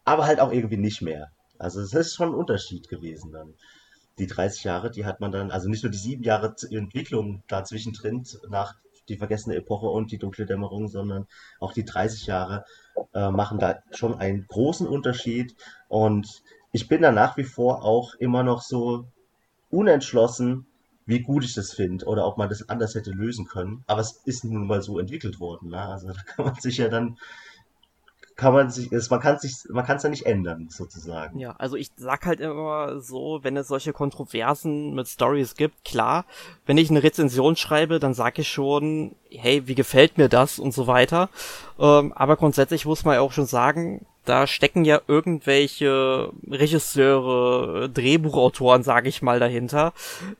aber 0.03 0.25
halt 0.25 0.41
auch 0.41 0.51
irgendwie 0.51 0.77
nicht 0.77 1.01
mehr. 1.01 1.31
Also 1.59 1.81
es 1.81 1.93
ist 1.93 2.15
schon 2.15 2.29
ein 2.29 2.35
Unterschied 2.35 2.89
gewesen 2.89 3.31
dann. 3.31 3.53
Die 4.19 4.27
30 4.27 4.63
Jahre, 4.63 4.89
die 4.89 5.05
hat 5.05 5.19
man 5.19 5.31
dann, 5.31 5.51
also 5.51 5.69
nicht 5.69 5.83
nur 5.83 5.91
die 5.91 5.97
sieben 5.97 6.23
Jahre 6.23 6.55
Entwicklung 6.71 7.43
dazwischen 7.47 7.93
drin 7.93 8.25
nach 8.49 8.75
die 9.09 9.17
vergessene 9.17 9.55
Epoche 9.55 9.87
und 9.87 10.11
die 10.11 10.17
dunkle 10.17 10.45
Dämmerung, 10.45 10.87
sondern 10.87 11.27
auch 11.59 11.73
die 11.73 11.85
30 11.85 12.25
Jahre 12.25 12.65
äh, 13.13 13.29
machen 13.29 13.59
da 13.59 13.79
schon 13.91 14.15
einen 14.15 14.45
großen 14.47 14.87
Unterschied. 14.87 15.55
Und 15.87 16.43
ich 16.71 16.87
bin 16.87 17.01
da 17.01 17.11
nach 17.11 17.37
wie 17.37 17.43
vor 17.43 17.83
auch 17.83 18.15
immer 18.15 18.43
noch 18.43 18.61
so 18.61 19.07
unentschlossen, 19.69 20.65
wie 21.05 21.21
gut 21.21 21.45
ich 21.45 21.53
das 21.53 21.71
finde 21.71 22.05
oder 22.05 22.27
ob 22.27 22.37
man 22.37 22.49
das 22.49 22.67
anders 22.67 22.95
hätte 22.95 23.11
lösen 23.11 23.45
können. 23.45 23.83
Aber 23.87 24.01
es 24.01 24.21
ist 24.25 24.43
nun 24.43 24.67
mal 24.67 24.81
so 24.81 24.99
entwickelt 24.99 25.39
worden. 25.39 25.69
Ne? 25.69 25.79
Also 25.79 26.07
da 26.13 26.21
kann 26.23 26.45
man 26.45 26.55
sich 26.55 26.77
ja 26.77 26.89
dann 26.89 27.17
kann 28.37 28.53
man 28.53 28.69
sich, 28.69 28.91
man 29.09 29.19
kann 29.19 29.39
sich, 29.39 29.63
man 29.67 29.83
kann 29.83 29.97
es 29.97 30.03
ja 30.03 30.09
nicht 30.09 30.27
ändern, 30.27 30.67
sozusagen. 30.69 31.39
Ja, 31.39 31.55
also 31.57 31.75
ich 31.75 31.89
sag 31.97 32.27
halt 32.27 32.39
immer 32.39 32.99
so, 32.99 33.39
wenn 33.41 33.57
es 33.57 33.67
solche 33.67 33.93
Kontroversen 33.93 34.93
mit 34.93 35.07
Stories 35.07 35.55
gibt, 35.55 35.83
klar, 35.83 36.23
wenn 36.67 36.77
ich 36.77 36.91
eine 36.91 37.01
Rezension 37.01 37.55
schreibe, 37.55 37.99
dann 37.99 38.13
sag 38.13 38.37
ich 38.37 38.47
schon, 38.47 39.15
hey, 39.31 39.67
wie 39.67 39.73
gefällt 39.73 40.19
mir 40.19 40.29
das 40.29 40.59
und 40.59 40.71
so 40.71 40.85
weiter. 40.85 41.29
Ähm, 41.79 42.13
aber 42.13 42.37
grundsätzlich 42.37 42.85
muss 42.85 43.03
man 43.03 43.15
ja 43.15 43.21
auch 43.21 43.31
schon 43.31 43.47
sagen, 43.47 44.05
da 44.27 44.45
stecken 44.45 44.83
ja 44.83 45.01
irgendwelche 45.07 46.31
Regisseure, 46.49 47.89
Drehbuchautoren, 47.89 48.83
sage 48.83 49.09
ich 49.09 49.21
mal, 49.21 49.39
dahinter, 49.39 49.93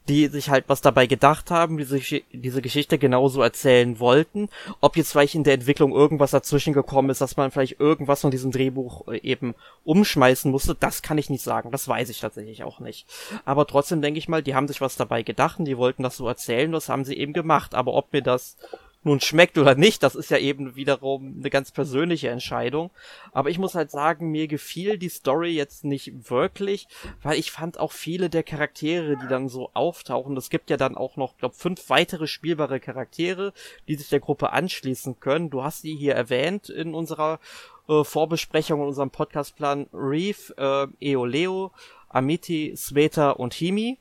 die 0.09 0.27
sich 0.27 0.49
halt 0.49 0.65
was 0.67 0.81
dabei 0.81 1.07
gedacht 1.07 1.51
haben, 1.51 1.77
die 1.77 1.85
sich 1.85 2.25
diese 2.33 2.61
Geschichte 2.61 2.97
genauso 2.97 3.41
erzählen 3.41 3.99
wollten. 3.99 4.49
Ob 4.81 4.97
jetzt 4.97 5.11
vielleicht 5.11 5.35
in 5.35 5.43
der 5.43 5.53
Entwicklung 5.53 5.93
irgendwas 5.93 6.31
dazwischen 6.31 6.73
gekommen 6.73 7.09
ist, 7.09 7.21
dass 7.21 7.38
man 7.38 7.51
vielleicht 7.51 7.79
irgendwas 7.79 8.21
von 8.21 8.31
diesem 8.31 8.51
Drehbuch 8.51 9.07
äh, 9.07 9.19
eben 9.19 9.55
umschmeißen 9.85 10.51
musste, 10.51 10.75
das 10.75 11.01
kann 11.01 11.17
ich 11.17 11.29
nicht 11.29 11.43
sagen. 11.43 11.71
Das 11.71 11.88
weiß 11.88 12.09
ich 12.09 12.19
tatsächlich 12.19 12.63
auch 12.63 12.79
nicht. 12.79 13.07
Aber 13.45 13.65
trotzdem 13.65 14.01
denke 14.01 14.19
ich 14.19 14.27
mal, 14.27 14.43
die 14.43 14.55
haben 14.55 14.67
sich 14.67 14.81
was 14.81 14.97
dabei 14.97 15.23
gedacht 15.23 15.59
und 15.59 15.65
die 15.65 15.77
wollten 15.77 16.03
das 16.03 16.17
so 16.17 16.27
erzählen, 16.27 16.71
das 16.71 16.89
haben 16.89 17.05
sie 17.05 17.15
eben 17.15 17.33
gemacht. 17.33 17.73
Aber 17.73 17.93
ob 17.93 18.11
mir 18.11 18.21
das 18.21 18.57
nun 19.03 19.21
schmeckt 19.21 19.57
oder 19.57 19.75
nicht, 19.75 20.03
das 20.03 20.15
ist 20.15 20.29
ja 20.31 20.37
eben 20.37 20.75
wiederum 20.75 21.35
eine 21.39 21.49
ganz 21.49 21.71
persönliche 21.71 22.29
Entscheidung. 22.29 22.91
Aber 23.31 23.49
ich 23.49 23.57
muss 23.57 23.75
halt 23.75 23.89
sagen, 23.89 24.31
mir 24.31 24.47
gefiel 24.47 24.97
die 24.97 25.09
Story 25.09 25.51
jetzt 25.51 25.85
nicht 25.85 26.29
wirklich, 26.29 26.87
weil 27.23 27.39
ich 27.39 27.51
fand 27.51 27.79
auch 27.79 27.91
viele 27.91 28.29
der 28.29 28.43
Charaktere, 28.43 29.17
die 29.17 29.27
dann 29.27 29.47
so 29.47 29.69
auftauchen, 29.73 30.35
es 30.35 30.49
gibt 30.49 30.69
ja 30.69 30.77
dann 30.77 30.95
auch 30.95 31.15
noch, 31.15 31.37
glaube 31.37 31.55
fünf 31.55 31.89
weitere 31.89 32.27
spielbare 32.27 32.79
Charaktere, 32.79 33.53
die 33.87 33.95
sich 33.95 34.09
der 34.09 34.19
Gruppe 34.19 34.51
anschließen 34.51 35.19
können. 35.19 35.49
Du 35.49 35.63
hast 35.63 35.83
die 35.83 35.95
hier 35.95 36.15
erwähnt 36.15 36.69
in 36.69 36.93
unserer 36.93 37.39
äh, 37.87 38.03
Vorbesprechung 38.03 38.81
in 38.81 38.87
unserem 38.87 39.09
Podcastplan 39.11 39.87
Reef, 39.93 40.53
äh, 40.57 40.87
Eoleo, 40.99 41.71
Amiti, 42.09 42.73
Sveta 42.75 43.31
und 43.31 43.53
Himi. 43.53 43.97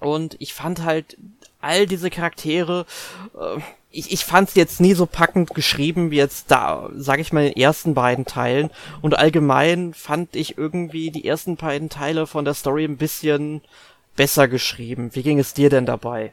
Und 0.00 0.36
ich 0.38 0.54
fand 0.54 0.82
halt 0.82 1.16
all 1.64 1.86
diese 1.86 2.10
Charaktere, 2.10 2.86
äh, 3.34 3.60
ich, 3.90 4.12
ich 4.12 4.24
fand 4.24 4.54
jetzt 4.56 4.80
nie 4.80 4.94
so 4.94 5.06
packend 5.06 5.54
geschrieben 5.54 6.10
wie 6.10 6.16
jetzt 6.16 6.50
da, 6.50 6.90
sag 6.96 7.20
ich 7.20 7.32
mal, 7.32 7.46
in 7.46 7.52
den 7.52 7.62
ersten 7.62 7.94
beiden 7.94 8.24
Teilen. 8.24 8.70
Und 9.02 9.16
allgemein 9.16 9.94
fand 9.94 10.34
ich 10.36 10.58
irgendwie 10.58 11.10
die 11.10 11.26
ersten 11.26 11.56
beiden 11.56 11.88
Teile 11.88 12.26
von 12.26 12.44
der 12.44 12.54
Story 12.54 12.84
ein 12.84 12.96
bisschen 12.96 13.62
besser 14.16 14.48
geschrieben. 14.48 15.14
Wie 15.14 15.22
ging 15.22 15.38
es 15.38 15.54
dir 15.54 15.70
denn 15.70 15.86
dabei? 15.86 16.32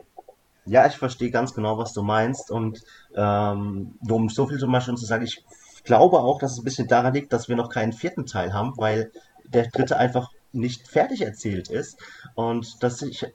Ja, 0.65 0.88
ich 0.88 0.95
verstehe 0.97 1.32
ganz 1.32 1.53
genau, 1.53 1.77
was 1.77 1.93
du 1.93 2.01
meinst. 2.01 2.51
Und 2.51 2.84
ähm, 3.15 3.95
um 4.07 4.29
so 4.29 4.47
viel 4.47 4.57
zum 4.57 4.71
Beispiel 4.71 4.95
zu 4.95 5.05
sagen, 5.05 5.23
ich 5.23 5.43
glaube 5.84 6.19
auch, 6.19 6.39
dass 6.39 6.53
es 6.53 6.59
ein 6.59 6.63
bisschen 6.63 6.88
daran 6.88 7.13
liegt, 7.13 7.32
dass 7.32 7.47
wir 7.47 7.55
noch 7.55 7.69
keinen 7.69 7.93
vierten 7.93 8.25
Teil 8.25 8.53
haben, 8.53 8.73
weil 8.77 9.11
der 9.45 9.67
dritte 9.67 9.97
einfach 9.97 10.29
nicht 10.51 10.88
fertig 10.88 11.21
erzählt 11.21 11.69
ist. 11.69 11.97
Und 12.36 12.82
dass 12.84 13.01
ich 13.01 13.25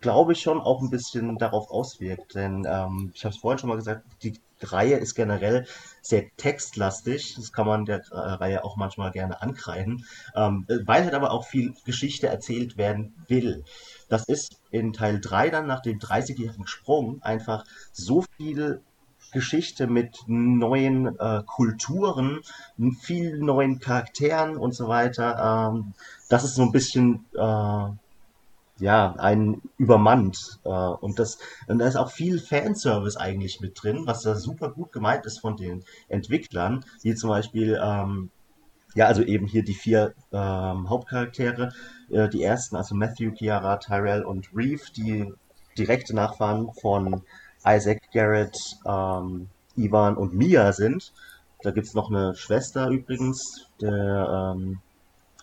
glaube 0.00 0.32
ich, 0.32 0.40
schon 0.40 0.60
auch 0.60 0.82
ein 0.82 0.90
bisschen 0.90 1.38
darauf 1.38 1.70
auswirkt. 1.70 2.34
Denn 2.34 2.66
ähm, 2.68 3.12
ich 3.14 3.24
habe 3.24 3.34
es 3.34 3.40
vorhin 3.40 3.58
schon 3.58 3.68
mal 3.68 3.76
gesagt, 3.76 4.04
die 4.22 4.38
Reihe 4.62 4.96
ist 4.96 5.14
generell 5.14 5.66
sehr 6.00 6.24
textlastig. 6.36 7.34
Das 7.36 7.52
kann 7.52 7.66
man 7.66 7.84
der 7.84 8.02
äh, 8.10 8.16
Reihe 8.16 8.64
auch 8.64 8.76
manchmal 8.76 9.10
gerne 9.10 9.42
ankreiden, 9.42 10.04
ähm, 10.34 10.66
weil 10.84 11.04
halt 11.04 11.14
aber 11.14 11.30
auch 11.30 11.44
viel 11.44 11.74
Geschichte 11.84 12.28
erzählt 12.28 12.76
werden 12.76 13.14
will. 13.28 13.64
Das 14.08 14.24
ist 14.24 14.60
in 14.70 14.92
Teil 14.92 15.20
3 15.20 15.50
dann 15.50 15.66
nach 15.66 15.82
dem 15.82 15.98
30-jährigen 15.98 16.66
Sprung 16.66 17.22
einfach 17.22 17.64
so 17.92 18.24
viel 18.36 18.80
Geschichte 19.32 19.86
mit 19.86 20.16
neuen 20.26 21.18
äh, 21.18 21.42
Kulturen, 21.44 22.40
vielen 23.00 23.44
neuen 23.44 23.80
Charakteren 23.80 24.56
und 24.56 24.74
so 24.74 24.88
weiter. 24.88 25.72
Ähm, 25.74 25.92
das 26.28 26.44
ist 26.44 26.54
so 26.54 26.62
ein 26.62 26.72
bisschen 26.72 27.26
äh, 27.34 27.88
ja, 28.78 29.12
einen 29.12 29.62
übermannt. 29.78 30.60
Äh, 30.64 30.68
und, 30.68 31.18
das, 31.18 31.38
und 31.66 31.78
da 31.78 31.86
ist 31.86 31.96
auch 31.96 32.10
viel 32.10 32.38
Fanservice 32.38 33.16
eigentlich 33.16 33.60
mit 33.60 33.82
drin, 33.82 34.02
was 34.06 34.22
da 34.22 34.34
super 34.34 34.70
gut 34.70 34.92
gemeint 34.92 35.26
ist 35.26 35.40
von 35.40 35.56
den 35.56 35.84
Entwicklern, 36.08 36.84
wie 37.02 37.14
zum 37.14 37.30
Beispiel, 37.30 37.78
ähm, 37.82 38.30
ja, 38.94 39.06
also 39.06 39.22
eben 39.22 39.46
hier 39.46 39.62
die 39.62 39.74
vier 39.74 40.14
ähm, 40.32 40.88
Hauptcharaktere, 40.88 41.72
äh, 42.10 42.28
die 42.28 42.42
ersten, 42.42 42.76
also 42.76 42.94
Matthew, 42.94 43.32
Kiara, 43.32 43.76
Tyrell 43.76 44.24
und 44.24 44.48
Reeve, 44.54 44.82
die 44.96 45.32
direkte 45.76 46.14
Nachfahren 46.14 46.70
von 46.80 47.22
Isaac, 47.66 48.00
Garrett, 48.12 48.56
ähm, 48.86 49.48
Ivan 49.76 50.16
und 50.16 50.34
Mia 50.34 50.72
sind. 50.72 51.12
Da 51.62 51.70
gibt's 51.70 51.94
noch 51.94 52.10
eine 52.10 52.34
Schwester 52.34 52.88
übrigens, 52.88 53.68
der 53.80 54.54
ähm, 54.56 54.80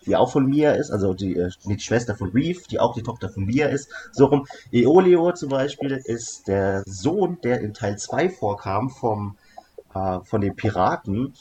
die 0.06 0.16
auch 0.16 0.30
von 0.30 0.46
Mia 0.46 0.72
ist, 0.72 0.90
also 0.90 1.14
die, 1.14 1.36
äh, 1.36 1.50
die 1.64 1.78
Schwester 1.78 2.14
von 2.14 2.30
Reeve, 2.30 2.60
die 2.70 2.80
auch 2.80 2.94
die 2.94 3.02
Tochter 3.02 3.28
von 3.28 3.44
Mia 3.44 3.68
ist. 3.68 3.90
So 4.12 4.26
rum. 4.26 4.46
Eolio 4.72 5.32
zum 5.32 5.50
Beispiel 5.50 5.92
ist 6.04 6.48
der 6.48 6.82
Sohn, 6.86 7.38
der 7.42 7.60
in 7.60 7.74
Teil 7.74 7.98
2 7.98 8.28
vorkam, 8.28 8.90
vom, 8.90 9.36
äh, 9.94 10.20
von 10.24 10.40
den 10.40 10.56
Piraten 10.56 11.34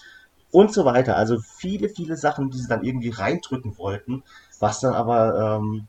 und 0.52 0.74
so 0.74 0.86
weiter. 0.86 1.18
Also 1.18 1.40
viele, 1.40 1.90
viele 1.90 2.16
Sachen, 2.16 2.52
die 2.52 2.58
sie 2.58 2.68
dann 2.68 2.84
irgendwie 2.84 3.10
reindrücken 3.10 3.78
wollten, 3.78 4.24
was 4.60 4.80
dann 4.80 4.94
aber 4.94 5.60
ähm, 5.60 5.88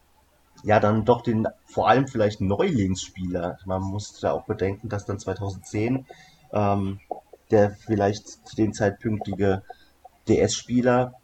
ja 0.65 0.81
dann 0.81 1.05
doch 1.05 1.23
den 1.23 1.47
vor 1.67 1.89
allem 1.89 2.09
vielleicht 2.09 2.41
Neulingsspieler, 2.41 3.59
man 3.67 3.83
muss 3.83 4.19
da 4.21 4.33
auch 4.33 4.45
bedenken, 4.45 4.89
dass 4.89 5.05
dann 5.05 5.19
2010 5.19 6.07
ähm, 6.53 7.01
der 7.51 7.71
vielleicht 7.73 8.27
zu 8.47 8.57
dem 8.57 8.73
zeitpünktige 8.73 9.63
DS-Spieler 10.29 11.15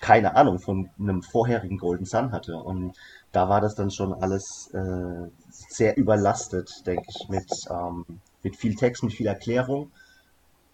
keine 0.00 0.36
Ahnung 0.36 0.58
von 0.58 0.90
einem 0.98 1.22
vorherigen 1.22 1.78
Golden 1.78 2.04
Sun 2.04 2.32
hatte. 2.32 2.56
Und 2.56 2.94
da 3.32 3.48
war 3.48 3.60
das 3.60 3.74
dann 3.74 3.90
schon 3.90 4.14
alles 4.14 4.70
äh, 4.72 5.30
sehr 5.50 5.96
überlastet, 5.96 6.86
denke 6.86 7.06
ich, 7.08 7.28
mit, 7.28 7.50
ähm, 7.70 8.04
mit 8.42 8.56
viel 8.56 8.74
Text, 8.74 9.02
mit 9.02 9.12
viel 9.12 9.26
Erklärung. 9.26 9.90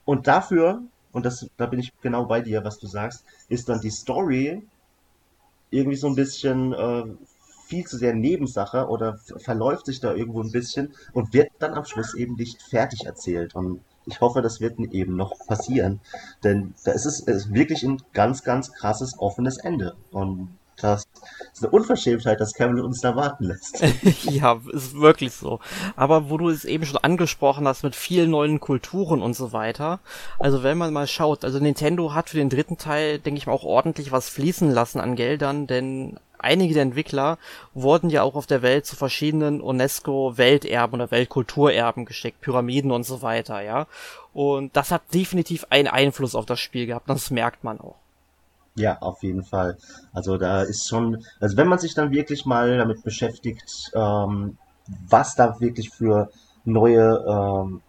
Und 0.04 0.26
dafür, 0.26 0.82
und 1.12 1.24
das, 1.24 1.48
da 1.56 1.66
bin 1.66 1.80
ich 1.80 1.92
genau 2.00 2.24
bei 2.24 2.40
dir, 2.40 2.64
was 2.64 2.78
du 2.78 2.86
sagst, 2.86 3.24
ist 3.48 3.68
dann 3.68 3.80
die 3.80 3.90
Story 3.90 4.66
irgendwie 5.70 5.96
so 5.96 6.08
ein 6.08 6.14
bisschen 6.14 6.72
äh, 6.72 7.04
viel 7.66 7.86
zu 7.86 7.96
sehr 7.96 8.14
Nebensache 8.14 8.88
oder 8.88 9.18
verläuft 9.38 9.86
sich 9.86 10.00
da 10.00 10.14
irgendwo 10.14 10.42
ein 10.42 10.50
bisschen 10.50 10.92
und 11.12 11.32
wird 11.32 11.50
dann 11.58 11.74
am 11.74 11.84
Schluss 11.84 12.14
eben 12.14 12.34
nicht 12.34 12.60
fertig 12.60 13.06
erzählt. 13.06 13.54
Und 13.54 13.80
ich 14.06 14.20
hoffe, 14.20 14.42
das 14.42 14.60
wird 14.60 14.78
eben 14.78 15.16
noch 15.16 15.32
passieren. 15.46 16.00
Denn 16.44 16.74
da 16.84 16.92
ist 16.92 17.06
es 17.06 17.20
ist 17.20 17.52
wirklich 17.52 17.82
ein 17.82 18.02
ganz, 18.12 18.42
ganz 18.42 18.72
krasses, 18.72 19.18
offenes 19.18 19.58
Ende. 19.58 19.94
Und 20.10 20.56
das 20.76 21.04
ist 21.52 21.62
eine 21.62 21.70
Unverschämtheit, 21.70 22.40
dass 22.40 22.54
Cameron 22.54 22.84
uns 22.84 23.00
da 23.00 23.14
warten 23.14 23.44
lässt. 23.44 23.80
ja, 24.24 24.58
ist 24.72 24.94
wirklich 24.94 25.32
so. 25.32 25.60
Aber 25.96 26.28
wo 26.28 26.38
du 26.38 26.48
es 26.48 26.64
eben 26.64 26.84
schon 26.84 26.98
angesprochen 26.98 27.68
hast 27.68 27.84
mit 27.84 27.94
vielen 27.94 28.30
neuen 28.30 28.58
Kulturen 28.58 29.22
und 29.22 29.34
so 29.34 29.52
weiter. 29.52 30.00
Also 30.38 30.62
wenn 30.62 30.78
man 30.78 30.92
mal 30.92 31.06
schaut, 31.06 31.44
also 31.44 31.58
Nintendo 31.60 32.14
hat 32.14 32.30
für 32.30 32.38
den 32.38 32.50
dritten 32.50 32.78
Teil, 32.78 33.18
denke 33.18 33.38
ich 33.38 33.46
mal, 33.46 33.52
auch 33.52 33.64
ordentlich 33.64 34.10
was 34.10 34.28
fließen 34.28 34.70
lassen 34.70 34.98
an 34.98 35.14
Geldern, 35.14 35.66
denn 35.66 36.18
einige 36.42 36.74
der 36.74 36.82
Entwickler 36.82 37.38
wurden 37.74 38.10
ja 38.10 38.22
auch 38.22 38.34
auf 38.34 38.46
der 38.46 38.62
Welt 38.62 38.86
zu 38.86 38.96
verschiedenen 38.96 39.60
UNESCO-Welterben 39.60 40.94
oder 40.94 41.10
Weltkulturerben 41.10 42.04
geschickt, 42.04 42.40
Pyramiden 42.40 42.90
und 42.90 43.04
so 43.04 43.22
weiter, 43.22 43.60
ja. 43.60 43.86
Und 44.32 44.76
das 44.76 44.90
hat 44.90 45.02
definitiv 45.14 45.66
einen 45.70 45.88
Einfluss 45.88 46.34
auf 46.34 46.46
das 46.46 46.60
Spiel 46.60 46.86
gehabt, 46.86 47.08
das 47.08 47.30
merkt 47.30 47.64
man 47.64 47.80
auch. 47.80 47.96
Ja, 48.74 48.98
auf 49.00 49.22
jeden 49.22 49.44
Fall. 49.44 49.76
Also 50.12 50.38
da 50.38 50.62
ist 50.62 50.88
schon, 50.88 51.24
also 51.40 51.56
wenn 51.56 51.68
man 51.68 51.78
sich 51.78 51.94
dann 51.94 52.10
wirklich 52.10 52.46
mal 52.46 52.78
damit 52.78 53.02
beschäftigt, 53.02 53.90
ähm, 53.94 54.56
was 55.08 55.34
da 55.34 55.60
wirklich 55.60 55.90
für 55.90 56.30
neue 56.64 57.24
ähm, 57.28 57.82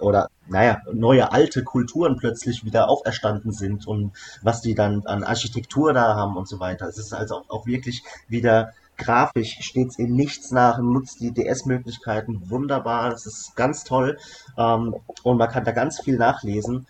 oder 0.00 0.28
naja, 0.48 0.80
neue 0.92 1.32
alte 1.32 1.64
Kulturen 1.64 2.16
plötzlich 2.16 2.64
wieder 2.64 2.88
auferstanden 2.88 3.52
sind 3.52 3.86
und 3.86 4.12
was 4.42 4.60
die 4.60 4.74
dann 4.74 5.06
an 5.06 5.24
Architektur 5.24 5.92
da 5.92 6.14
haben 6.14 6.36
und 6.36 6.48
so 6.48 6.60
weiter. 6.60 6.86
Es 6.86 6.98
ist 6.98 7.12
also 7.12 7.36
auch, 7.36 7.50
auch 7.50 7.66
wirklich 7.66 8.02
wieder 8.28 8.72
grafisch 8.96 9.58
steht's 9.60 9.98
in 9.98 10.14
nichts 10.14 10.50
nach, 10.50 10.78
nutzt 10.78 11.20
die 11.20 11.32
DS-Möglichkeiten 11.32 12.48
wunderbar, 12.50 13.10
das 13.10 13.26
ist 13.26 13.54
ganz 13.56 13.84
toll 13.84 14.18
ähm, 14.56 14.96
und 15.22 15.36
man 15.36 15.50
kann 15.50 15.64
da 15.64 15.72
ganz 15.72 16.00
viel 16.00 16.16
nachlesen. 16.16 16.86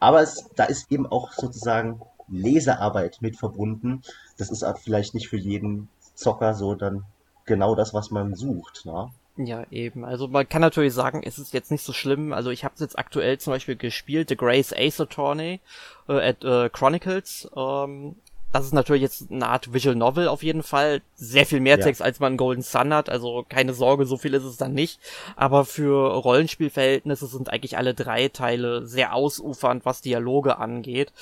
Aber 0.00 0.22
es, 0.22 0.48
da 0.56 0.64
ist 0.64 0.90
eben 0.90 1.06
auch 1.06 1.32
sozusagen 1.32 2.00
Lesearbeit 2.28 3.18
mit 3.20 3.36
verbunden. 3.36 4.02
Das 4.38 4.50
ist 4.50 4.64
vielleicht 4.82 5.14
nicht 5.14 5.28
für 5.28 5.36
jeden 5.36 5.88
Zocker 6.14 6.54
so 6.54 6.74
dann 6.74 7.04
genau 7.46 7.74
das, 7.74 7.94
was 7.94 8.10
man 8.10 8.34
sucht. 8.34 8.86
Ne? 8.86 9.10
Ja, 9.36 9.64
eben. 9.70 10.04
Also 10.04 10.28
man 10.28 10.48
kann 10.48 10.60
natürlich 10.60 10.94
sagen, 10.94 11.22
es 11.24 11.38
ist 11.38 11.52
jetzt 11.52 11.72
nicht 11.72 11.84
so 11.84 11.92
schlimm. 11.92 12.32
Also 12.32 12.50
ich 12.50 12.64
habe 12.64 12.74
jetzt 12.78 12.98
aktuell 12.98 13.38
zum 13.38 13.52
Beispiel 13.52 13.74
gespielt, 13.74 14.28
The 14.28 14.36
Grace 14.36 14.72
Ace 14.72 15.00
Attorney 15.00 15.60
äh, 16.08 16.30
at 16.30 16.44
äh, 16.44 16.68
Chronicles. 16.70 17.48
Ähm, 17.56 18.14
das 18.52 18.66
ist 18.66 18.72
natürlich 18.72 19.02
jetzt 19.02 19.32
eine 19.32 19.48
Art 19.48 19.72
Visual 19.74 19.96
Novel 19.96 20.28
auf 20.28 20.44
jeden 20.44 20.62
Fall. 20.62 21.02
Sehr 21.16 21.44
viel 21.44 21.58
mehr 21.58 21.80
Text, 21.80 21.98
ja. 21.98 22.06
als 22.06 22.20
man 22.20 22.34
in 22.34 22.38
Golden 22.38 22.62
Sun 22.62 22.94
hat. 22.94 23.10
Also 23.10 23.44
keine 23.48 23.74
Sorge, 23.74 24.06
so 24.06 24.16
viel 24.16 24.32
ist 24.34 24.44
es 24.44 24.56
dann 24.56 24.72
nicht. 24.72 25.00
Aber 25.34 25.64
für 25.64 26.14
Rollenspielverhältnisse 26.14 27.26
sind 27.26 27.52
eigentlich 27.52 27.76
alle 27.76 27.94
drei 27.94 28.28
Teile 28.28 28.86
sehr 28.86 29.12
ausufernd, 29.12 29.84
was 29.84 30.02
Dialoge 30.02 30.58
angeht. 30.58 31.12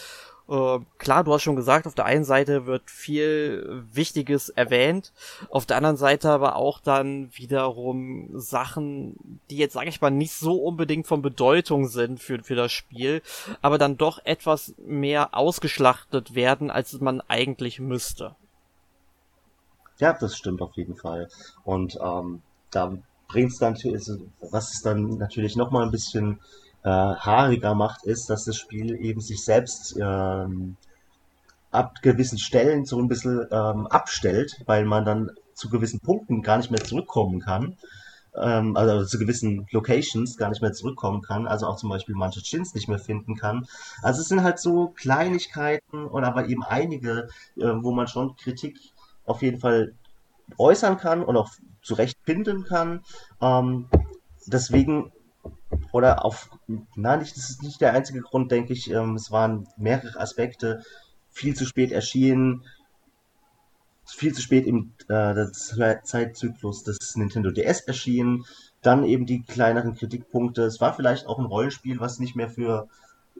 Äh, 0.48 0.78
klar, 0.98 1.24
du 1.24 1.32
hast 1.32 1.42
schon 1.42 1.56
gesagt, 1.56 1.86
auf 1.86 1.94
der 1.94 2.04
einen 2.04 2.24
Seite 2.24 2.66
wird 2.66 2.90
viel 2.90 3.84
Wichtiges 3.92 4.48
erwähnt, 4.48 5.12
auf 5.50 5.66
der 5.66 5.76
anderen 5.76 5.96
Seite 5.96 6.30
aber 6.30 6.56
auch 6.56 6.80
dann 6.80 7.30
wiederum 7.34 8.28
Sachen, 8.38 9.40
die 9.50 9.56
jetzt, 9.56 9.74
sage 9.74 9.88
ich 9.88 10.00
mal, 10.00 10.10
nicht 10.10 10.34
so 10.34 10.56
unbedingt 10.56 11.06
von 11.06 11.22
Bedeutung 11.22 11.88
sind 11.88 12.20
für, 12.20 12.42
für 12.42 12.56
das 12.56 12.72
Spiel, 12.72 13.22
aber 13.60 13.78
dann 13.78 13.96
doch 13.96 14.18
etwas 14.24 14.74
mehr 14.84 15.34
ausgeschlachtet 15.34 16.34
werden, 16.34 16.70
als 16.70 17.00
man 17.00 17.20
eigentlich 17.22 17.78
müsste. 17.78 18.34
Ja, 19.98 20.12
das 20.12 20.36
stimmt 20.36 20.60
auf 20.62 20.74
jeden 20.74 20.96
Fall. 20.96 21.28
Und 21.64 21.96
ähm, 22.02 22.42
da 22.70 22.96
bringt's 23.28 23.58
dann, 23.58 23.74
was 24.50 24.74
es 24.74 24.82
dann 24.82 25.18
natürlich 25.18 25.54
nochmal 25.56 25.84
ein 25.84 25.92
bisschen 25.92 26.40
äh, 26.84 26.88
haariger 26.88 27.74
macht, 27.74 28.04
ist, 28.04 28.28
dass 28.30 28.44
das 28.44 28.56
Spiel 28.56 28.96
eben 28.96 29.20
sich 29.20 29.44
selbst 29.44 29.96
ähm, 30.00 30.76
ab 31.70 32.02
gewissen 32.02 32.38
Stellen 32.38 32.84
so 32.84 32.98
ein 32.98 33.08
bisschen 33.08 33.46
ähm, 33.50 33.86
abstellt, 33.86 34.60
weil 34.66 34.84
man 34.84 35.04
dann 35.04 35.30
zu 35.54 35.68
gewissen 35.68 36.00
Punkten 36.00 36.42
gar 36.42 36.58
nicht 36.58 36.70
mehr 36.70 36.82
zurückkommen 36.82 37.40
kann. 37.40 37.76
Ähm, 38.34 38.76
also 38.76 39.04
zu 39.04 39.18
gewissen 39.18 39.66
Locations 39.70 40.36
gar 40.36 40.48
nicht 40.48 40.62
mehr 40.62 40.72
zurückkommen 40.72 41.22
kann, 41.22 41.46
also 41.46 41.66
auch 41.66 41.76
zum 41.76 41.90
Beispiel 41.90 42.14
manche 42.14 42.42
Chins 42.42 42.74
nicht 42.74 42.88
mehr 42.88 42.98
finden 42.98 43.36
kann. 43.36 43.66
Also 44.02 44.20
es 44.20 44.28
sind 44.28 44.42
halt 44.42 44.58
so 44.58 44.88
Kleinigkeiten 44.88 46.06
oder 46.06 46.28
aber 46.28 46.48
eben 46.48 46.62
einige, 46.62 47.28
äh, 47.56 47.72
wo 47.80 47.92
man 47.92 48.08
schon 48.08 48.36
Kritik 48.36 48.78
auf 49.24 49.42
jeden 49.42 49.60
Fall 49.60 49.94
äußern 50.58 50.96
kann 50.96 51.22
und 51.22 51.36
auch 51.36 51.50
zurecht 51.82 52.18
finden 52.24 52.64
kann. 52.64 53.02
Ähm, 53.40 53.88
deswegen 54.46 55.12
oder 55.92 56.24
auf, 56.24 56.50
na, 56.96 57.16
nicht, 57.16 57.36
das 57.36 57.50
ist 57.50 57.62
nicht 57.62 57.80
der 57.80 57.92
einzige 57.92 58.22
Grund, 58.22 58.50
denke 58.50 58.72
ich. 58.72 58.90
Ähm, 58.90 59.14
es 59.14 59.30
waren 59.30 59.68
mehrere 59.76 60.18
Aspekte. 60.18 60.82
Viel 61.30 61.54
zu 61.54 61.64
spät 61.64 61.92
erschienen, 61.92 62.64
viel 64.04 64.34
zu 64.34 64.42
spät 64.42 64.66
im 64.66 64.92
äh, 65.08 65.46
Zeitzyklus 66.02 66.82
des 66.82 67.16
Nintendo 67.16 67.50
DS 67.50 67.80
erschienen. 67.82 68.44
Dann 68.82 69.04
eben 69.04 69.26
die 69.26 69.42
kleineren 69.42 69.94
Kritikpunkte. 69.94 70.62
Es 70.62 70.80
war 70.80 70.94
vielleicht 70.94 71.26
auch 71.26 71.38
ein 71.38 71.46
Rollenspiel, 71.46 72.00
was 72.00 72.18
nicht 72.18 72.36
mehr 72.36 72.50
für 72.50 72.88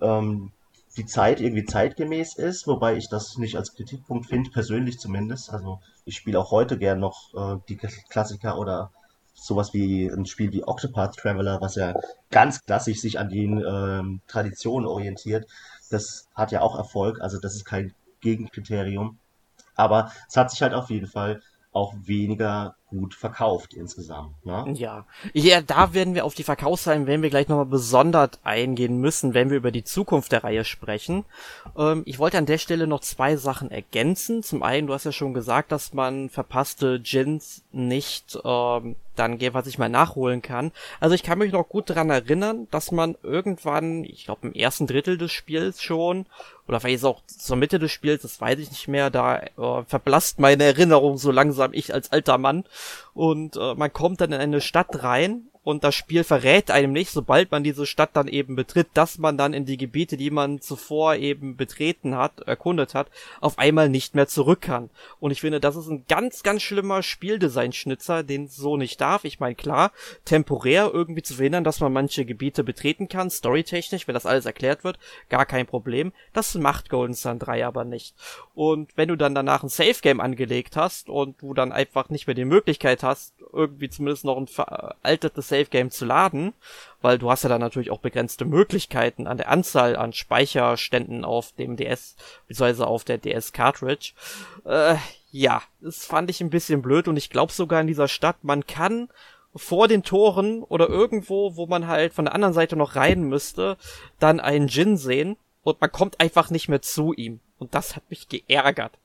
ähm, 0.01 0.53
die 0.97 1.07
Zeit 1.07 1.41
irgendwie 1.41 1.65
zeitgemäß 1.65 2.37
ist, 2.37 2.67
wobei 2.67 2.97
ich 2.97 3.09
das 3.09 3.39
nicht 3.39 3.57
als 3.57 3.75
Kritikpunkt 3.75 4.27
finde, 4.27 4.51
persönlich 4.51 4.99
zumindest. 4.99 5.51
Also 5.51 5.81
ich 6.05 6.17
spiele 6.17 6.39
auch 6.39 6.51
heute 6.51 6.79
gern 6.79 7.01
noch 7.01 7.33
äh, 7.35 7.61
die 7.69 7.77
Klassiker 7.77 8.59
oder 8.59 8.91
sowas 9.35 9.73
wie 9.75 10.09
ein 10.09 10.27
Spiel 10.27 10.53
wie 10.53 10.65
Octopath 10.65 11.17
Traveler, 11.17 11.61
was 11.61 11.75
ja 11.77 11.95
ganz 12.31 12.65
klassisch 12.65 13.01
sich 13.01 13.19
an 13.19 13.29
den 13.29 13.63
ähm, 13.67 14.21
Traditionen 14.27 14.87
orientiert, 14.87 15.47
das 15.91 16.29
hat 16.35 16.53
ja 16.53 16.61
auch 16.61 16.77
Erfolg, 16.77 17.21
also 17.21 17.39
das 17.39 17.55
ist 17.55 17.65
kein 17.65 17.95
Gegenkriterium. 18.21 19.19
Aber 19.75 20.13
es 20.29 20.37
hat 20.37 20.51
sich 20.51 20.63
halt 20.63 20.75
auf 20.75 20.91
jeden 20.91 21.07
Fall 21.07 21.43
auch 21.73 21.95
weniger 22.03 22.77
gut 22.93 23.15
verkauft 23.15 23.75
insgesamt. 23.75 24.35
Ne? 24.45 24.75
Ja. 24.77 25.07
ja, 25.33 25.61
da 25.61 25.95
werden 25.95 26.15
wir 26.15 26.25
auf 26.25 26.35
die 26.35 26.45
Verkaufszahlen, 26.45 27.07
werden 27.07 27.23
wir 27.23 27.31
gleich 27.31 27.49
nochmal 27.49 27.67
besonders 27.67 28.31
eingehen 28.45 28.99
müssen, 29.01 29.35
wenn 29.35 29.51
wir 29.51 29.57
über 29.57 29.73
die 29.73 29.85
Zukunft 29.85 30.33
der 30.33 30.45
Reihe 30.45 30.65
sprechen. 30.65 31.25
Ähm, 31.77 32.03
ich 32.07 32.19
wollte 32.19 32.39
an 32.39 32.47
der 32.47 32.59
Stelle 32.59 32.87
noch 32.87 33.01
zwei 33.01 33.37
Sachen 33.37 33.71
ergänzen. 33.71 34.43
Zum 34.43 34.63
einen, 34.63 34.87
du 34.87 34.95
hast 34.95 35.05
ja 35.05 35.13
schon 35.13 35.35
gesagt, 35.35 35.73
dass 35.73 35.93
man 35.93 36.29
verpasste 36.29 37.01
Gins 37.01 37.63
nicht 37.73 38.39
ähm, 38.45 38.97
dann 39.17 39.41
was 39.53 39.67
ich 39.67 39.79
mal 39.79 39.89
nachholen 39.89 40.43
kann. 40.43 40.73
Also 41.01 41.15
ich 41.15 41.23
kann 41.23 41.39
mich 41.39 41.53
noch 41.53 41.69
gut 41.69 41.91
daran 41.91 42.11
erinnern, 42.11 42.67
dass 42.71 42.93
man 42.93 43.17
irgendwann, 43.23 44.05
ich 44.05 44.25
glaube 44.25 44.49
im 44.49 44.55
ersten 44.55 44.87
Drittel 44.87 45.19
des 45.19 45.33
Spiels 45.33 45.83
schon, 45.83 46.27
oder 46.69 46.81
vielleicht 46.81 47.05
auch 47.05 47.21
zur 47.27 47.57
Mitte 47.57 47.79
des 47.79 47.91
Spiels, 47.91 48.23
das 48.23 48.41
weiß 48.41 48.59
ich 48.59 48.71
nicht 48.71 48.89
mehr, 48.89 49.11
da 49.11 49.41
äh, 49.41 49.85
verblasst 49.87 50.39
meine 50.39 50.65
Erinnerung 50.65 51.19
so 51.19 51.31
langsam 51.31 51.73
ich 51.75 51.93
als 51.93 52.13
alter 52.13 52.39
Mann. 52.39 52.65
Und 53.15 53.57
äh, 53.57 53.75
man 53.75 53.93
kommt 53.93 54.21
dann 54.21 54.33
in 54.33 54.41
eine 54.41 54.61
Stadt 54.61 55.03
rein 55.03 55.49
und 55.65 55.85
das 55.85 55.95
Spiel 55.95 56.25
verrät 56.25 56.71
einem 56.71 56.93
nicht, 56.93 57.11
sobald 57.11 57.51
man 57.51 57.63
diese 57.63 57.87
Stadt 57.87 58.11
dann 58.15 58.27
eben 58.27 58.57
betritt, 58.57 58.89
dass 58.95 59.19
man 59.19 59.39
dann 59.39 59.55
in 59.55 59.65
die 59.65 59.77
Gebiete, 59.77 60.17
die 60.17 60.31
man 60.31 60.61
zuvor 60.61 61.15
eben 61.17 61.57
betreten 61.57 62.17
hat, 62.17 62.41
erkundet 62.41 62.95
hat, 62.95 63.09
auf 63.41 63.59
einmal 63.59 63.89
nicht 63.89 64.15
mehr 64.15 64.27
zurück 64.27 64.63
kann. 64.63 64.91
Und 65.21 65.31
ich 65.31 65.41
finde, 65.41 65.61
das 65.61 65.77
ist 65.77 65.89
ein 65.89 66.05
ganz, 66.09 66.43
ganz 66.43 66.63
schlimmer 66.63 67.03
Spieldesign-Schnitzer, 67.03 68.25
den 68.25 68.49
so 68.49 68.77
nicht 68.77 69.01
darf. 69.01 69.25
Ich 69.25 69.39
meine, 69.39 69.55
klar, 69.55 69.93
temporär 70.25 70.91
irgendwie 70.93 71.23
zu 71.23 71.35
verhindern, 71.35 71.65
dass 71.65 71.81
man 71.81 71.93
manche 71.93 72.25
Gebiete 72.25 72.65
betreten 72.65 73.09
kann, 73.09 73.31
storytechnisch, 73.31 74.09
wenn 74.09 74.15
das 74.15 74.27
alles 74.27 74.47
erklärt 74.47 74.83
wird, 74.83 74.99
gar 75.29 75.47
kein 75.47 75.67
Problem. 75.67 76.13
Das 76.33 76.55
macht 76.57 76.91
Golden 76.91 77.15
Sun 77.15 77.39
3 77.39 77.67
aber 77.67 77.85
nicht. 77.85 78.17
Und 78.55 78.91
wenn 78.97 79.09
du 79.09 79.17
dann 79.17 79.35
danach 79.35 79.63
ein 79.63 79.69
Safe-Game 79.69 80.21
angelegt 80.21 80.77
hast 80.77 81.09
und 81.09 81.41
du 81.41 81.55
dann 81.55 81.71
einfach 81.71 82.11
nicht 82.11 82.27
mehr 82.27 82.35
die 82.35 82.45
Möglichkeit 82.45 83.05
hast, 83.05 83.35
irgendwie 83.53 83.89
zumindest 83.89 84.25
noch 84.25 84.37
ein 84.37 84.49
veraltetes 84.49 85.52
Save 85.53 85.67
Game 85.67 85.91
zu 85.91 86.07
laden, 86.07 86.55
weil 87.03 87.19
du 87.19 87.31
hast 87.31 87.43
ja 87.43 87.51
dann 87.51 87.61
natürlich 87.61 87.91
auch 87.91 88.01
begrenzte 88.01 88.47
Möglichkeiten 88.47 89.27
an 89.27 89.37
der 89.37 89.51
Anzahl 89.51 89.97
an 89.97 90.15
Speicherständen 90.15 91.27
auf 91.27 91.53
dem 91.53 91.77
DS, 91.77 92.17
beziehungsweise 92.49 92.87
auf 92.87 93.05
der 93.05 93.19
DS 93.19 93.53
Cartridge. 93.53 94.13
Äh, 94.65 94.97
ja, 95.31 95.63
das 95.83 96.07
fand 96.07 96.31
ich 96.31 96.41
ein 96.41 96.49
bisschen 96.49 96.81
blöd 96.81 97.07
und 97.07 97.19
ich 97.19 97.29
glaube 97.29 97.53
sogar 97.53 97.83
in 97.83 97.87
dieser 97.87 98.09
Stadt, 98.09 98.37
man 98.43 98.67
kann 98.67 99.11
vor 99.55 99.89
den 99.89 100.03
Toren 100.03 100.63
oder 100.63 100.89
irgendwo, 100.89 101.55
wo 101.57 101.67
man 101.67 101.87
halt 101.87 102.15
von 102.15 102.25
der 102.25 102.35
anderen 102.35 102.55
Seite 102.55 102.77
noch 102.77 102.97
rein 102.97 103.25
müsste, 103.25 103.77
dann 104.19 104.41
einen 104.41 104.69
Jin 104.69 104.97
sehen 104.97 105.37
und 105.63 105.83
man 105.83 105.93
kommt 105.93 106.19
einfach 106.19 106.49
nicht 106.49 106.71
mehr 106.71 106.81
zu 106.81 107.13
ihm. 107.13 107.41
Und 107.59 107.75
das 107.75 107.95
hat 107.95 108.09
mich 108.09 108.31
geärgert. 108.31 108.99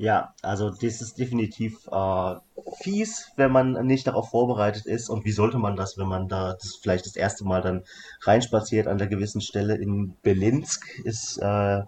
Ja, 0.00 0.32
also 0.42 0.70
das 0.70 1.00
ist 1.00 1.18
definitiv 1.18 1.88
äh, 1.90 2.34
fies, 2.82 3.32
wenn 3.34 3.50
man 3.50 3.72
nicht 3.84 4.06
darauf 4.06 4.30
vorbereitet 4.30 4.86
ist. 4.86 5.10
Und 5.10 5.24
wie 5.24 5.32
sollte 5.32 5.58
man 5.58 5.74
das, 5.74 5.98
wenn 5.98 6.06
man 6.06 6.28
da 6.28 6.52
das 6.52 6.78
vielleicht 6.80 7.04
das 7.04 7.16
erste 7.16 7.44
Mal 7.44 7.62
dann 7.62 7.82
reinspaziert 8.22 8.86
an 8.86 8.98
der 8.98 9.08
gewissen 9.08 9.40
Stelle 9.40 9.74
in 9.74 10.16
Belinsk 10.22 11.00
ist 11.00 11.38
äh, 11.38 11.82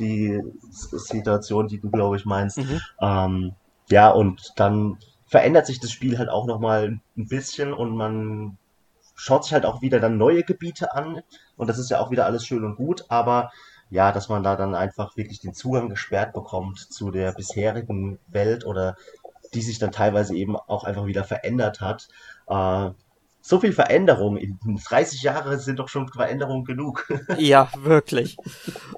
die 0.00 0.40
Situation, 0.70 1.68
die 1.68 1.78
du 1.78 1.88
glaube 1.88 2.16
ich 2.16 2.24
meinst. 2.24 2.58
Mhm. 2.58 2.80
Ähm, 3.00 3.54
ja, 3.90 4.10
und 4.10 4.52
dann 4.56 4.98
verändert 5.26 5.66
sich 5.66 5.78
das 5.78 5.92
Spiel 5.92 6.18
halt 6.18 6.30
auch 6.30 6.46
nochmal 6.46 6.98
ein 7.16 7.28
bisschen 7.28 7.72
und 7.72 7.96
man 7.96 8.58
schaut 9.14 9.44
sich 9.44 9.52
halt 9.52 9.66
auch 9.66 9.82
wieder 9.82 10.00
dann 10.00 10.18
neue 10.18 10.42
Gebiete 10.42 10.94
an. 10.94 11.22
Und 11.56 11.68
das 11.68 11.78
ist 11.78 11.90
ja 11.90 12.00
auch 12.00 12.10
wieder 12.10 12.26
alles 12.26 12.44
schön 12.44 12.64
und 12.64 12.74
gut, 12.74 13.04
aber 13.08 13.52
ja, 13.92 14.10
dass 14.10 14.30
man 14.30 14.42
da 14.42 14.56
dann 14.56 14.74
einfach 14.74 15.18
wirklich 15.18 15.40
den 15.40 15.52
Zugang 15.52 15.90
gesperrt 15.90 16.32
bekommt 16.32 16.78
zu 16.78 17.10
der 17.10 17.32
bisherigen 17.32 18.18
Welt 18.26 18.64
oder 18.64 18.96
die 19.52 19.60
sich 19.60 19.78
dann 19.78 19.92
teilweise 19.92 20.34
eben 20.34 20.56
auch 20.56 20.84
einfach 20.84 21.04
wieder 21.04 21.24
verändert 21.24 21.82
hat. 21.82 22.08
Äh, 22.48 22.90
so 23.42 23.60
viel 23.60 23.74
Veränderung. 23.74 24.38
In 24.38 24.58
30 24.88 25.22
Jahre 25.22 25.58
sind 25.58 25.78
doch 25.78 25.88
schon 25.88 26.08
Veränderungen 26.08 26.64
genug. 26.64 27.06
ja, 27.36 27.68
wirklich. 27.76 28.38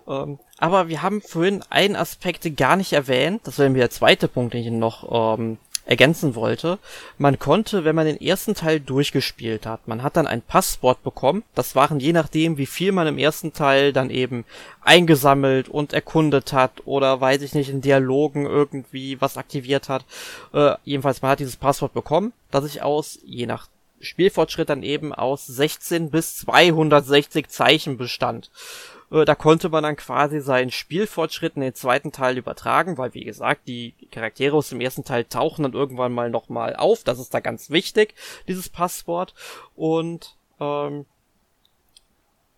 ähm, 0.07 0.39
aber 0.59 0.87
wir 0.87 1.03
haben 1.03 1.23
vorhin 1.23 1.65
einen 1.71 1.97
Aspekt 1.97 2.57
gar 2.57 2.77
nicht 2.77 2.93
erwähnt. 2.93 3.41
Das 3.45 3.59
wäre 3.59 3.73
der 3.73 3.91
zweite 3.91 4.29
Punkt, 4.29 4.55
den 4.55 4.63
ich 4.63 4.71
noch 4.71 5.37
ähm, 5.39 5.59
ergänzen 5.87 6.35
wollte. 6.35 6.79
Man 7.19 7.39
konnte, 7.39 7.85
wenn 7.85 7.95
man 7.95 8.07
den 8.07 8.21
ersten 8.21 8.55
Teil 8.55 8.81
durchgespielt 8.81 9.67
hat, 9.67 9.87
man 9.87 10.03
hat 10.03 10.17
dann 10.17 10.27
ein 10.27 10.43
Passwort 10.43 11.03
bekommen. 11.03 11.43
Das 11.55 11.75
waren 11.75 12.01
je 12.01 12.13
nachdem, 12.13 12.57
wie 12.57 12.67
viel 12.67 12.93
man 12.93 13.07
im 13.07 13.19
ersten 13.19 13.53
Teil 13.53 13.93
dann 13.93 14.11
eben 14.11 14.45
eingesammelt 14.83 15.69
und 15.69 15.93
erkundet 15.93 16.53
hat 16.53 16.87
oder 16.87 17.21
weiß 17.21 17.43
ich 17.43 17.55
nicht, 17.55 17.71
in 17.71 17.81
Dialogen 17.81 18.47
irgendwie 18.47 19.21
was 19.21 19.37
aktiviert 19.37 19.89
hat. 19.89 20.05
Äh, 20.53 20.75
jedenfalls, 20.85 21.23
man 21.23 21.33
hat 21.33 21.41
dieses 21.41 21.57
Passwort 21.57 21.93
bekommen, 21.93 22.33
das 22.51 22.65
sich 22.65 22.83
aus, 22.83 23.19
je 23.25 23.47
nach 23.47 23.69
Spielfortschritt 24.01 24.69
dann 24.69 24.83
eben 24.83 25.15
aus 25.15 25.47
16 25.47 26.11
bis 26.11 26.37
260 26.39 27.49
Zeichen 27.49 27.97
bestand. 27.97 28.51
Äh, 29.15 29.25
da 29.25 29.35
konnte 29.37 29.69
man 29.69 29.85
dann 29.85 29.97
quasi 29.97 30.41
seinen 30.41 30.73
Spielfortschritt 30.73 31.55
in 31.55 31.63
den 31.63 31.75
zweiten 31.75 32.11
Teil 32.11 32.37
übertragen, 32.37 32.99
weil 32.99 33.15
wie 33.15 33.25
gesagt, 33.25 33.69
die 33.69 33.95
Charaktere 34.11 34.57
aus 34.57 34.71
dem 34.71 34.81
ersten 34.81 35.05
Teil 35.05 35.25
tauchen 35.25 35.63
dann 35.63 35.73
irgendwann 35.73 36.13
mal 36.13 36.31
nochmal 36.31 36.75
auf. 36.75 37.05
Das 37.05 37.21
ist 37.21 37.33
da 37.33 37.41
ganz 37.41 37.71
wichtig, 37.71 38.15
dieses 38.49 38.69
Passwort. 38.69 39.35
Und 39.77 40.37
ähm, 40.61 41.07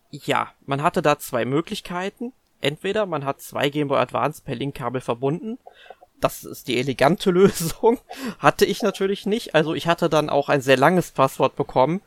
ja, 0.09 0.51
man 0.65 0.81
hatte 0.81 1.03
da 1.03 1.19
zwei 1.19 1.45
Möglichkeiten. 1.45 2.33
Entweder 2.59 3.05
man 3.05 3.23
hat 3.23 3.39
zwei 3.39 3.69
Game 3.69 3.89
Boy 3.89 3.99
Advance 3.99 4.41
per 4.43 4.55
Linkkabel 4.55 5.01
verbunden. 5.01 5.59
Das 6.19 6.43
ist 6.43 6.67
die 6.67 6.79
elegante 6.79 7.29
Lösung. 7.31 7.99
Hatte 8.39 8.65
ich 8.65 8.81
natürlich 8.81 9.27
nicht. 9.27 9.53
Also 9.53 9.75
ich 9.75 9.85
hatte 9.85 10.09
dann 10.09 10.31
auch 10.31 10.49
ein 10.49 10.61
sehr 10.61 10.77
langes 10.77 11.11
Passwort 11.11 11.55
bekommen. 11.55 12.01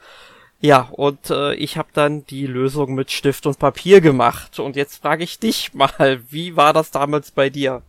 Ja, 0.63 0.89
und 0.93 1.31
äh, 1.31 1.55
ich 1.55 1.79
habe 1.79 1.89
dann 1.95 2.27
die 2.27 2.47
Lösung 2.47 2.95
mit 2.95 3.11
Stift 3.11 3.47
und 3.47 3.59
Papier 3.59 4.01
gemacht. 4.03 4.59
Und 4.59 4.77
jetzt 4.77 5.01
frage 5.03 5.25
ich 5.25 5.39
dich 5.39 5.73
mal, 5.75 6.21
wie 6.29 6.57
war 6.57 6.73
das 6.73 6.91
damals 6.91 7.31
bei 7.31 7.49
dir? 7.49 7.83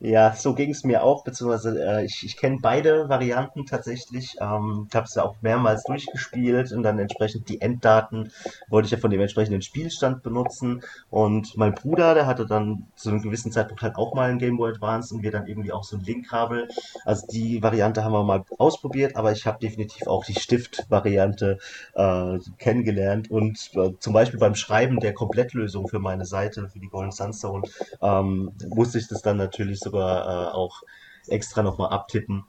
Ja, 0.00 0.32
so 0.32 0.54
ging 0.54 0.70
es 0.70 0.84
mir 0.84 1.02
auch, 1.02 1.24
beziehungsweise 1.24 1.76
äh, 1.84 2.04
ich, 2.04 2.22
ich 2.24 2.36
kenne 2.36 2.58
beide 2.62 3.08
Varianten 3.08 3.66
tatsächlich. 3.66 4.36
Ähm, 4.40 4.86
ich 4.88 4.94
habe 4.94 5.06
es 5.06 5.14
ja 5.16 5.24
auch 5.24 5.34
mehrmals 5.40 5.82
durchgespielt 5.82 6.70
und 6.70 6.84
dann 6.84 7.00
entsprechend 7.00 7.48
die 7.48 7.60
Enddaten 7.60 8.30
wollte 8.68 8.86
ich 8.86 8.92
ja 8.92 8.98
von 8.98 9.10
dem 9.10 9.20
entsprechenden 9.20 9.60
Spielstand 9.60 10.22
benutzen. 10.22 10.84
Und 11.10 11.56
mein 11.56 11.74
Bruder, 11.74 12.14
der 12.14 12.26
hatte 12.28 12.46
dann 12.46 12.86
zu 12.94 13.08
einem 13.08 13.22
gewissen 13.22 13.50
Zeitpunkt 13.50 13.82
halt 13.82 13.96
auch 13.96 14.14
mal 14.14 14.30
ein 14.30 14.38
Game 14.38 14.56
Boy 14.56 14.70
Advance 14.70 15.12
und 15.12 15.24
wir 15.24 15.32
dann 15.32 15.48
irgendwie 15.48 15.72
auch 15.72 15.82
so 15.82 15.96
ein 15.96 16.04
Linkkabel. 16.04 16.68
Also 17.04 17.26
die 17.26 17.60
Variante 17.60 18.04
haben 18.04 18.12
wir 18.12 18.22
mal 18.22 18.44
ausprobiert, 18.56 19.16
aber 19.16 19.32
ich 19.32 19.46
habe 19.46 19.58
definitiv 19.58 20.06
auch 20.06 20.24
die 20.24 20.38
Stift-Variante 20.38 21.58
äh, 21.94 22.38
kennengelernt 22.58 23.32
und 23.32 23.70
äh, 23.74 23.90
zum 23.98 24.12
Beispiel 24.12 24.38
beim 24.38 24.54
Schreiben 24.54 25.00
der 25.00 25.12
Komplettlösung 25.12 25.88
für 25.88 25.98
meine 25.98 26.24
Seite, 26.24 26.68
für 26.68 26.78
die 26.78 26.88
Golden 26.88 27.10
Sunstone, 27.10 27.64
ähm, 28.00 28.52
musste 28.68 28.98
ich 28.98 29.08
das 29.08 29.22
dann 29.22 29.38
natürlich 29.38 29.80
so 29.80 29.87
sogar 29.88 30.50
äh, 30.50 30.52
auch 30.52 30.82
extra 31.28 31.62
nochmal 31.62 31.90
abtippen. 31.90 32.44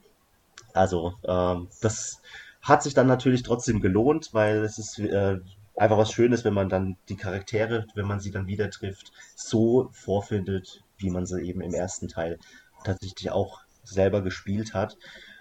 Also 0.73 1.13
ähm, 1.23 1.67
das 1.81 2.21
hat 2.61 2.83
sich 2.83 2.93
dann 2.93 3.07
natürlich 3.07 3.43
trotzdem 3.43 3.81
gelohnt, 3.81 4.29
weil 4.33 4.57
es 4.57 4.77
ist 4.77 4.99
äh, 4.99 5.39
einfach 5.75 5.97
was 5.97 6.11
Schönes, 6.11 6.43
wenn 6.43 6.53
man 6.53 6.69
dann 6.69 6.97
die 7.07 7.15
Charaktere, 7.15 7.85
wenn 7.95 8.07
man 8.07 8.19
sie 8.19 8.31
dann 8.31 8.47
wieder 8.47 8.69
trifft, 8.69 9.11
so 9.35 9.89
vorfindet, 9.91 10.83
wie 10.97 11.09
man 11.09 11.25
sie 11.25 11.41
eben 11.41 11.61
im 11.61 11.73
ersten 11.73 12.07
Teil 12.07 12.37
tatsächlich 12.83 13.31
auch 13.31 13.61
selber 13.83 14.21
gespielt 14.21 14.73
hat. 14.73 14.97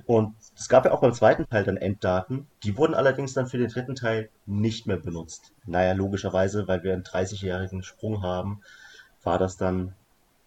Und 0.07 0.35
es 0.57 0.69
gab 0.69 0.87
ja 0.87 0.93
auch 0.93 1.01
beim 1.01 1.13
zweiten 1.13 1.47
Teil 1.49 1.65
dann 1.65 1.77
Enddaten. 1.77 2.47
Die 2.63 2.79
wurden 2.79 2.95
allerdings 2.95 3.35
dann 3.35 3.47
für 3.47 3.59
den 3.59 3.69
dritten 3.69 3.95
Teil 3.95 4.31
nicht 4.47 4.87
mehr 4.87 4.97
benutzt. 4.97 5.53
Naja, 5.67 5.93
logischerweise, 5.93 6.67
weil 6.67 6.83
wir 6.83 6.95
einen 6.95 7.03
30-jährigen 7.03 7.83
Sprung 7.83 8.23
haben, 8.23 8.63
war 9.23 9.39
das 9.39 9.57
dann 9.59 9.95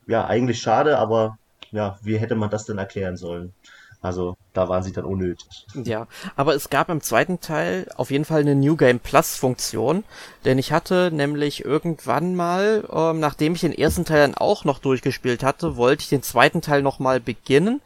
ja 0.07 0.25
eigentlich 0.25 0.59
schade, 0.59 0.97
aber 0.97 1.37
ja, 1.71 1.97
wie 2.01 2.17
hätte 2.17 2.35
man 2.35 2.49
das 2.49 2.65
denn 2.65 2.77
erklären 2.77 3.17
sollen? 3.17 3.53
Also 4.01 4.35
da 4.53 4.67
waren 4.67 4.81
sie 4.81 4.91
dann 4.91 5.05
unnötig. 5.05 5.67
Ja, 5.75 6.07
aber 6.35 6.55
es 6.55 6.71
gab 6.71 6.89
im 6.89 7.01
zweiten 7.01 7.39
Teil 7.39 7.87
auf 7.95 8.09
jeden 8.09 8.25
Fall 8.25 8.41
eine 8.41 8.55
New 8.55 8.75
Game 8.75 8.99
Plus 8.99 9.35
Funktion, 9.35 10.03
denn 10.43 10.57
ich 10.57 10.71
hatte 10.71 11.11
nämlich 11.13 11.63
irgendwann 11.63 12.35
mal, 12.35 12.83
ähm, 12.91 13.19
nachdem 13.19 13.53
ich 13.53 13.61
den 13.61 13.77
ersten 13.77 14.03
Teil 14.03 14.21
dann 14.21 14.33
auch 14.33 14.65
noch 14.65 14.79
durchgespielt 14.79 15.43
hatte, 15.43 15.77
wollte 15.77 16.01
ich 16.01 16.09
den 16.09 16.23
zweiten 16.23 16.61
Teil 16.61 16.81
nochmal 16.81 17.19
beginnen 17.19 17.79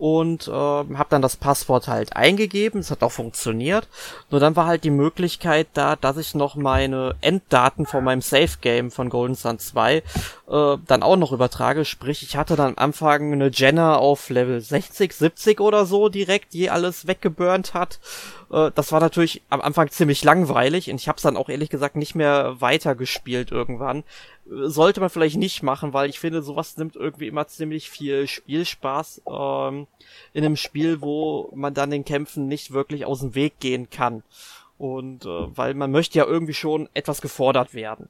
und 0.00 0.48
äh, 0.48 0.50
habe 0.50 1.06
dann 1.10 1.20
das 1.20 1.36
Passwort 1.36 1.86
halt 1.86 2.16
eingegeben. 2.16 2.80
Es 2.80 2.90
hat 2.90 3.02
auch 3.02 3.12
funktioniert. 3.12 3.86
Nur 4.30 4.40
dann 4.40 4.56
war 4.56 4.64
halt 4.64 4.82
die 4.84 4.90
Möglichkeit 4.90 5.68
da, 5.74 5.94
dass 5.94 6.16
ich 6.16 6.34
noch 6.34 6.56
meine 6.56 7.16
Enddaten 7.20 7.84
von 7.84 8.02
meinem 8.02 8.22
Safe 8.22 8.56
Game 8.62 8.90
von 8.90 9.10
Golden 9.10 9.34
Sun 9.34 9.58
2 9.58 9.96
äh, 9.96 10.02
dann 10.86 11.02
auch 11.02 11.16
noch 11.16 11.32
übertrage. 11.32 11.84
Sprich, 11.84 12.22
ich 12.22 12.38
hatte 12.38 12.56
dann 12.56 12.70
am 12.70 12.78
Anfang 12.78 13.30
eine 13.34 13.50
Jenna 13.52 13.96
auf 13.96 14.30
Level 14.30 14.58
60, 14.62 15.12
70 15.12 15.60
oder 15.60 15.84
so 15.84 16.08
direkt, 16.08 16.54
die 16.54 16.70
alles 16.70 17.06
weggeburnt 17.06 17.74
hat. 17.74 18.00
Äh, 18.50 18.70
das 18.74 18.92
war 18.92 19.00
natürlich 19.00 19.42
am 19.50 19.60
Anfang 19.60 19.90
ziemlich 19.90 20.24
langweilig 20.24 20.90
und 20.90 21.00
ich 21.00 21.08
habe 21.08 21.16
es 21.16 21.22
dann 21.22 21.36
auch 21.36 21.48
ehrlich 21.48 21.70
gesagt 21.70 21.96
nicht 21.96 22.14
mehr 22.14 22.60
weitergespielt 22.60 23.50
irgendwann. 23.52 24.04
Äh, 24.46 24.68
sollte 24.68 25.00
man 25.00 25.10
vielleicht 25.10 25.36
nicht 25.36 25.62
machen, 25.62 25.92
weil 25.92 26.10
ich 26.10 26.20
finde, 26.20 26.42
sowas 26.42 26.76
nimmt 26.76 26.96
irgendwie 26.96 27.28
immer 27.28 27.46
ziemlich 27.46 27.90
viel 27.90 28.26
Spielspaß 28.26 29.22
ähm, 29.26 29.86
in 30.32 30.44
einem 30.44 30.56
Spiel, 30.56 31.00
wo 31.00 31.50
man 31.54 31.74
dann 31.74 31.90
den 31.90 32.04
Kämpfen 32.04 32.46
nicht 32.46 32.72
wirklich 32.72 33.06
aus 33.06 33.20
dem 33.20 33.34
Weg 33.34 33.60
gehen 33.60 33.90
kann. 33.90 34.22
Und 34.78 35.26
äh, 35.26 35.56
weil 35.56 35.74
man 35.74 35.90
möchte 35.90 36.18
ja 36.18 36.24
irgendwie 36.24 36.54
schon 36.54 36.88
etwas 36.94 37.20
gefordert 37.20 37.74
werden. 37.74 38.08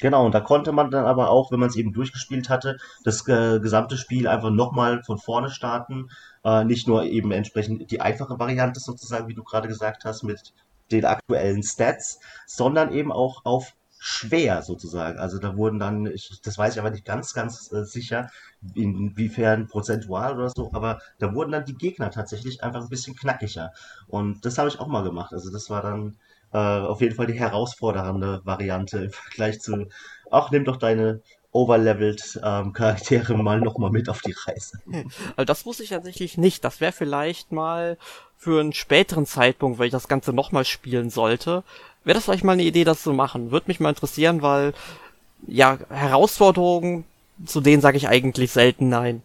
Genau, 0.00 0.26
und 0.26 0.34
da 0.34 0.40
konnte 0.40 0.72
man 0.72 0.90
dann 0.90 1.04
aber 1.04 1.30
auch, 1.30 1.52
wenn 1.52 1.60
man 1.60 1.68
es 1.68 1.76
eben 1.76 1.92
durchgespielt 1.92 2.48
hatte, 2.48 2.78
das 3.04 3.26
äh, 3.28 3.60
gesamte 3.60 3.96
Spiel 3.96 4.26
einfach 4.26 4.50
nochmal 4.50 5.02
von 5.04 5.18
vorne 5.18 5.50
starten. 5.50 6.10
Äh, 6.44 6.64
nicht 6.64 6.86
nur 6.86 7.04
eben 7.04 7.32
entsprechend 7.32 7.90
die 7.90 8.00
einfache 8.00 8.38
Variante 8.38 8.80
sozusagen, 8.80 9.28
wie 9.28 9.34
du 9.34 9.44
gerade 9.44 9.68
gesagt 9.68 10.04
hast, 10.04 10.22
mit 10.22 10.52
den 10.92 11.04
aktuellen 11.04 11.62
Stats, 11.62 12.20
sondern 12.46 12.92
eben 12.92 13.10
auch 13.10 13.44
auf 13.44 13.74
schwer 14.06 14.60
sozusagen. 14.60 15.18
Also 15.18 15.38
da 15.38 15.56
wurden 15.56 15.78
dann, 15.78 16.04
ich, 16.04 16.40
das 16.42 16.58
weiß 16.58 16.74
ich 16.74 16.80
aber 16.80 16.90
nicht 16.90 17.06
ganz, 17.06 17.32
ganz 17.32 17.72
äh, 17.72 17.84
sicher, 17.84 18.28
inwiefern 18.74 19.66
prozentual 19.66 20.34
oder 20.34 20.50
so, 20.54 20.70
aber 20.74 20.98
da 21.18 21.34
wurden 21.34 21.52
dann 21.52 21.64
die 21.64 21.74
Gegner 21.74 22.10
tatsächlich 22.10 22.62
einfach 22.62 22.82
ein 22.82 22.90
bisschen 22.90 23.16
knackiger. 23.16 23.72
Und 24.06 24.44
das 24.44 24.58
habe 24.58 24.68
ich 24.68 24.78
auch 24.78 24.88
mal 24.88 25.04
gemacht. 25.04 25.32
Also 25.32 25.50
das 25.50 25.70
war 25.70 25.80
dann 25.80 26.18
äh, 26.52 26.58
auf 26.58 27.00
jeden 27.00 27.14
Fall 27.14 27.26
die 27.26 27.38
herausfordernde 27.38 28.42
Variante 28.44 29.04
im 29.04 29.10
Vergleich 29.10 29.60
zu, 29.60 29.86
ach, 30.30 30.50
nimm 30.50 30.66
doch 30.66 30.76
deine 30.76 31.22
overleveled 31.54 32.40
ähm, 32.44 32.72
Charaktere 32.72 33.34
mal 33.36 33.60
nochmal 33.60 33.90
mit 33.90 34.08
auf 34.10 34.20
die 34.20 34.34
Reise. 34.46 34.78
Also 35.36 35.46
das 35.46 35.64
wusste 35.64 35.84
ich 35.84 35.90
tatsächlich 35.90 36.36
nicht. 36.36 36.64
Das 36.64 36.80
wäre 36.80 36.92
vielleicht 36.92 37.52
mal 37.52 37.96
für 38.36 38.60
einen 38.60 38.74
späteren 38.74 39.24
Zeitpunkt, 39.24 39.78
wenn 39.78 39.86
ich 39.86 39.92
das 39.92 40.08
Ganze 40.08 40.32
nochmal 40.32 40.66
spielen 40.66 41.08
sollte, 41.08 41.62
wäre 42.04 42.14
das 42.14 42.24
vielleicht 42.24 42.44
mal 42.44 42.52
eine 42.52 42.64
Idee, 42.64 42.84
das 42.84 43.02
zu 43.02 43.12
machen. 43.12 43.50
Würde 43.50 43.68
mich 43.68 43.80
mal 43.80 43.88
interessieren, 43.88 44.42
weil 44.42 44.74
ja, 45.46 45.78
Herausforderungen, 45.88 47.04
zu 47.46 47.60
denen 47.60 47.80
sage 47.80 47.96
ich 47.96 48.08
eigentlich 48.08 48.50
selten 48.50 48.88
nein. 48.88 49.22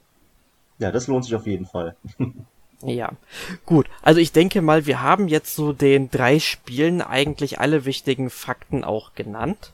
Ja, 0.77 0.91
das 0.91 1.07
lohnt 1.07 1.25
sich 1.25 1.35
auf 1.35 1.47
jeden 1.47 1.65
Fall. 1.65 1.95
Ja, 2.81 3.11
gut. 3.65 3.87
Also 4.01 4.21
ich 4.21 4.31
denke 4.31 4.61
mal, 4.61 4.85
wir 4.85 5.01
haben 5.01 5.27
jetzt 5.27 5.53
so 5.53 5.73
den 5.73 6.09
drei 6.09 6.39
Spielen 6.39 7.01
eigentlich 7.01 7.59
alle 7.59 7.83
wichtigen 7.83 8.29
Fakten 8.29 8.85
auch 8.85 9.15
genannt. 9.15 9.73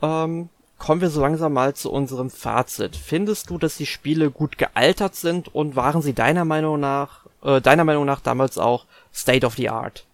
Ähm, 0.00 0.48
kommen 0.80 1.02
wir 1.02 1.10
so 1.10 1.20
langsam 1.20 1.52
mal 1.52 1.74
zu 1.74 1.92
unserem 1.92 2.30
Fazit. 2.30 2.96
Findest 2.96 3.50
du, 3.50 3.58
dass 3.58 3.76
die 3.76 3.86
Spiele 3.86 4.30
gut 4.30 4.58
gealtert 4.58 5.14
sind 5.14 5.54
und 5.54 5.76
waren 5.76 6.02
sie 6.02 6.14
deiner 6.14 6.44
Meinung 6.44 6.80
nach, 6.80 7.26
äh, 7.44 7.60
deiner 7.60 7.84
Meinung 7.84 8.06
nach 8.06 8.20
damals 8.20 8.58
auch 8.58 8.86
State 9.14 9.46
of 9.46 9.54
the 9.54 9.68
Art? 9.68 10.06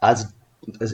Also 0.00 0.28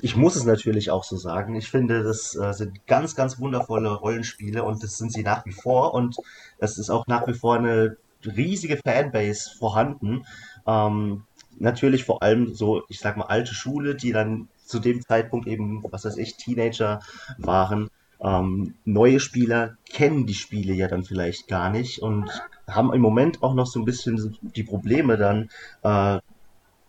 ich 0.00 0.16
muss 0.16 0.36
es 0.36 0.44
natürlich 0.44 0.90
auch 0.90 1.04
so 1.04 1.16
sagen. 1.16 1.54
Ich 1.54 1.70
finde, 1.70 2.02
das 2.02 2.34
äh, 2.34 2.52
sind 2.54 2.86
ganz, 2.86 3.14
ganz 3.14 3.38
wundervolle 3.38 3.92
Rollenspiele 3.92 4.64
und 4.64 4.82
das 4.82 4.96
sind 4.96 5.12
sie 5.12 5.22
nach 5.22 5.44
wie 5.44 5.52
vor 5.52 5.92
und 5.94 6.16
es 6.58 6.78
ist 6.78 6.90
auch 6.90 7.06
nach 7.06 7.26
wie 7.26 7.34
vor 7.34 7.56
eine 7.56 7.98
riesige 8.24 8.78
Fanbase 8.82 9.50
vorhanden. 9.58 10.24
Ähm, 10.66 11.24
natürlich 11.58 12.04
vor 12.04 12.22
allem 12.22 12.54
so, 12.54 12.82
ich 12.88 13.00
sag 13.00 13.18
mal, 13.18 13.26
alte 13.26 13.54
Schule, 13.54 13.94
die 13.94 14.12
dann 14.12 14.48
zu 14.64 14.78
dem 14.78 15.02
Zeitpunkt 15.02 15.46
eben, 15.46 15.82
was 15.90 16.04
weiß 16.04 16.16
ich, 16.16 16.36
Teenager 16.36 17.00
waren. 17.38 17.90
Ähm, 18.20 18.74
neue 18.84 19.20
Spieler 19.20 19.76
kennen 19.90 20.26
die 20.26 20.34
Spiele 20.34 20.72
ja 20.72 20.88
dann 20.88 21.04
vielleicht 21.04 21.48
gar 21.48 21.70
nicht 21.70 22.00
und 22.00 22.30
haben 22.68 22.92
im 22.92 23.00
Moment 23.00 23.42
auch 23.42 23.54
noch 23.54 23.66
so 23.66 23.80
ein 23.80 23.84
bisschen 23.84 24.38
die 24.40 24.62
Probleme 24.62 25.16
dann, 25.18 25.50
äh, 25.82 26.20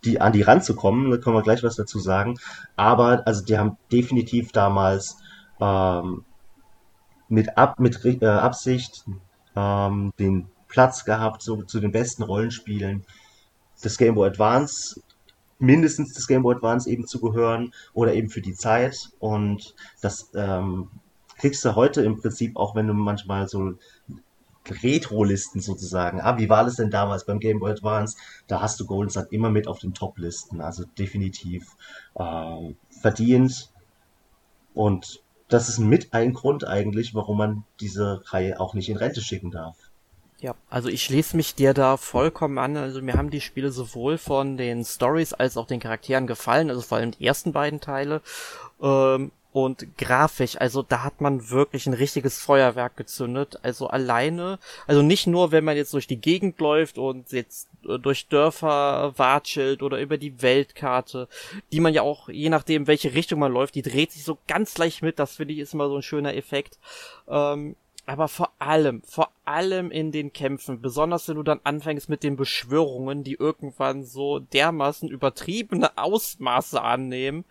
die 0.06 0.22
an 0.22 0.34
die 0.34 0.44
ranzukommen. 0.44 1.12
Da 1.12 1.18
können 1.18 1.36
wir 1.36 1.42
gleich 1.42 1.64
was 1.64 1.76
dazu 1.76 2.00
sagen. 2.00 2.38
Aber 2.76 3.26
also 3.26 3.44
die 3.44 3.58
haben 3.58 3.78
definitiv 3.92 4.52
damals 4.52 5.18
ähm, 5.60 6.24
mit, 7.28 7.58
Ab 7.58 7.80
mit 7.80 8.06
äh, 8.06 8.26
Absicht 8.26 9.04
ähm, 9.56 10.14
den 10.20 10.48
Platz 10.68 11.06
gehabt, 11.06 11.42
so 11.42 11.64
zu 11.64 11.80
den 11.80 11.92
besten 11.92 12.24
Rollenspielen 12.24 13.04
des 13.84 13.98
Game 13.98 14.16
Boy 14.16 14.30
Advance, 14.30 15.02
mindestens 15.60 16.14
des 16.14 16.28
Game 16.28 16.44
Boy 16.44 16.56
Advance 16.56 16.90
eben 16.90 17.08
zu 17.08 17.20
gehören 17.20 17.74
oder 17.94 18.14
eben 18.14 18.30
für 18.30 18.42
die 18.42 18.54
Zeit. 18.54 19.10
Und 19.20 19.76
das 20.02 20.32
ähm, 20.36 20.90
kriegst 21.38 21.64
du 21.66 21.76
heute 21.76 22.02
im 22.04 22.18
Prinzip 22.18 22.56
auch, 22.58 22.76
wenn 22.76 22.88
du 22.88 22.94
manchmal 22.94 23.48
so 23.48 23.74
Retro-Listen 24.68 25.62
sozusagen. 25.62 26.22
Ah, 26.22 26.38
wie 26.38 26.50
war 26.50 26.64
das 26.64 26.76
denn 26.76 26.90
damals 26.90 27.26
beim 27.26 27.40
Game 27.40 27.60
Boy 27.60 27.72
Advance? 27.72 28.18
Da 28.48 28.62
hast 28.62 28.80
du 28.80 28.86
Golden 28.86 29.10
Sun 29.10 29.28
immer 29.30 29.50
mit 29.50 29.68
auf 29.68 29.80
den 29.80 29.94
Top-Listen, 29.94 30.62
also 30.62 30.84
definitiv 30.98 31.76
äh, 32.16 32.74
verdient. 33.02 33.72
Und 34.74 35.24
das 35.48 35.70
ist 35.70 35.80
mit 35.80 36.14
ein 36.14 36.34
Grund 36.34 36.68
eigentlich, 36.68 37.14
warum 37.14 37.38
man 37.38 37.64
diese 37.80 38.22
Reihe 38.26 38.60
auch 38.60 38.74
nicht 38.74 38.90
in 38.90 38.98
Rente 38.98 39.22
schicken 39.22 39.52
darf. 39.52 39.85
Ja, 40.46 40.54
also 40.70 40.90
ich 40.90 41.04
schließe 41.04 41.36
mich 41.36 41.56
dir 41.56 41.74
da 41.74 41.98
vollkommen 41.98 42.60
an. 42.60 42.78
Also 42.78 43.02
mir 43.02 43.16
haben 43.16 43.32
die 43.32 43.42
Spiele 43.42 43.72
sowohl 43.72 44.20
von 44.20 44.58
den 44.58 44.86
Stories 44.86 45.34
als 45.34 45.58
auch 45.58 45.66
den 45.66 45.80
Charakteren 45.80 46.28
gefallen, 46.28 46.70
also 46.70 46.84
vor 46.84 47.00
allem 47.00 47.10
die 47.10 47.26
ersten 47.26 47.52
beiden 47.52 47.82
Teile. 47.82 48.22
Ähm, 48.80 49.32
und 49.54 49.98
grafisch, 49.98 50.56
also 50.62 50.84
da 50.84 51.02
hat 51.02 51.20
man 51.20 51.50
wirklich 51.50 51.88
ein 51.88 51.96
richtiges 51.96 52.38
Feuerwerk 52.38 52.96
gezündet. 52.96 53.58
Also 53.64 53.88
alleine, 53.88 54.60
also 54.86 55.02
nicht 55.02 55.26
nur, 55.26 55.52
wenn 55.52 55.64
man 55.64 55.78
jetzt 55.78 55.96
durch 55.96 56.06
die 56.06 56.22
Gegend 56.22 56.60
läuft 56.60 57.00
und 57.00 57.32
jetzt 57.32 57.68
äh, 57.90 57.98
durch 57.98 58.28
Dörfer 58.28 59.18
watschelt 59.18 59.82
oder 59.82 60.00
über 60.00 60.20
die 60.20 60.44
Weltkarte, 60.44 61.28
die 61.72 61.80
man 61.80 61.96
ja 61.96 62.04
auch, 62.04 62.30
je 62.30 62.50
nachdem, 62.50 62.86
welche 62.86 63.16
Richtung 63.16 63.40
man 63.40 63.52
läuft, 63.52 63.74
die 63.74 63.82
dreht 63.82 64.12
sich 64.12 64.24
so 64.24 64.38
ganz 64.48 64.78
leicht 64.78 65.02
mit. 65.02 65.18
Das 65.18 65.38
finde 65.38 65.56
ich 65.56 65.60
ist 65.62 65.74
immer 65.74 65.90
so 65.90 65.96
ein 65.96 66.04
schöner 66.04 66.36
Effekt. 66.36 66.78
Ähm, 67.28 67.76
aber 68.06 68.28
vor 68.28 68.52
allem, 68.60 69.02
vor 69.02 69.32
allem 69.46 69.92
in 69.92 70.12
den 70.12 70.34
Kämpfen, 70.34 70.82
besonders 70.82 71.28
wenn 71.28 71.36
du 71.36 71.44
dann 71.44 71.60
anfängst 71.64 72.10
mit 72.10 72.24
den 72.24 72.36
Beschwörungen, 72.36 73.24
die 73.24 73.36
irgendwann 73.36 74.04
so 74.04 74.40
dermaßen 74.40 75.10
übertriebene 75.10 75.98
Ausmaße 75.98 76.82
annehmen, 76.82 77.46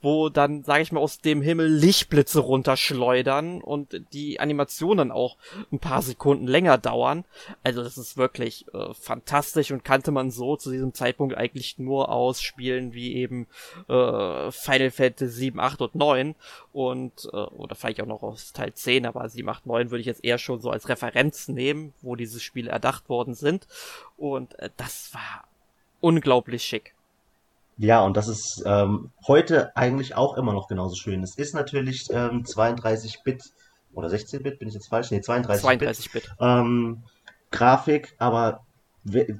wo 0.00 0.28
dann, 0.28 0.62
sag 0.62 0.80
ich 0.82 0.92
mal, 0.92 1.00
aus 1.00 1.20
dem 1.20 1.42
Himmel 1.42 1.68
Lichtblitze 1.68 2.40
runterschleudern 2.40 3.60
und 3.60 4.02
die 4.12 4.40
Animationen 4.40 5.10
auch 5.10 5.36
ein 5.72 5.78
paar 5.78 6.02
Sekunden 6.02 6.46
länger 6.46 6.78
dauern. 6.78 7.24
Also 7.62 7.82
das 7.82 7.98
ist 7.98 8.16
wirklich 8.16 8.66
äh, 8.72 8.94
fantastisch 8.94 9.72
und 9.72 9.84
kannte 9.84 10.12
man 10.12 10.30
so 10.30 10.56
zu 10.56 10.70
diesem 10.70 10.94
Zeitpunkt 10.94 11.36
eigentlich 11.36 11.78
nur 11.78 12.10
aus 12.10 12.40
Spielen 12.40 12.94
wie 12.94 13.14
eben 13.14 13.46
äh, 13.88 14.50
Final 14.50 14.90
Fantasy 14.90 15.40
7, 15.40 15.58
8 15.60 15.80
und 15.82 15.94
9 15.94 16.34
und 16.72 17.28
äh, 17.32 17.36
oder 17.36 17.74
vielleicht 17.74 18.00
auch 18.00 18.06
noch 18.06 18.22
aus 18.22 18.52
Teil 18.52 18.72
10, 18.72 19.06
aber 19.06 19.28
7, 19.28 19.48
8, 19.48 19.66
9 19.66 19.90
würde 19.90 20.00
ich 20.00 20.06
jetzt 20.06 20.24
eher 20.24 20.38
schon 20.38 20.60
so 20.60 20.70
als 20.70 20.88
Referenz 20.88 21.39
nehmen, 21.48 21.92
wo 22.02 22.16
diese 22.16 22.40
Spiele 22.40 22.70
erdacht 22.70 23.08
worden 23.08 23.34
sind. 23.34 23.66
Und 24.16 24.58
äh, 24.58 24.70
das 24.76 25.14
war 25.14 25.44
unglaublich 26.00 26.62
schick. 26.62 26.94
Ja, 27.78 28.02
und 28.02 28.16
das 28.16 28.28
ist 28.28 28.62
ähm, 28.66 29.10
heute 29.26 29.74
eigentlich 29.74 30.14
auch 30.14 30.36
immer 30.36 30.52
noch 30.52 30.68
genauso 30.68 30.96
schön. 30.96 31.22
Es 31.22 31.36
ist 31.36 31.54
natürlich 31.54 32.08
ähm, 32.10 32.44
32-Bit 32.44 33.42
oder 33.94 34.08
16-Bit, 34.08 34.58
bin 34.58 34.68
ich 34.68 34.74
jetzt 34.74 34.88
falsch? 34.88 35.10
Nee, 35.10 35.20
32-Bit. 35.20 35.60
32 35.60 36.12
Bit. 36.12 36.30
Ähm, 36.40 37.02
Grafik, 37.50 38.14
aber 38.18 38.64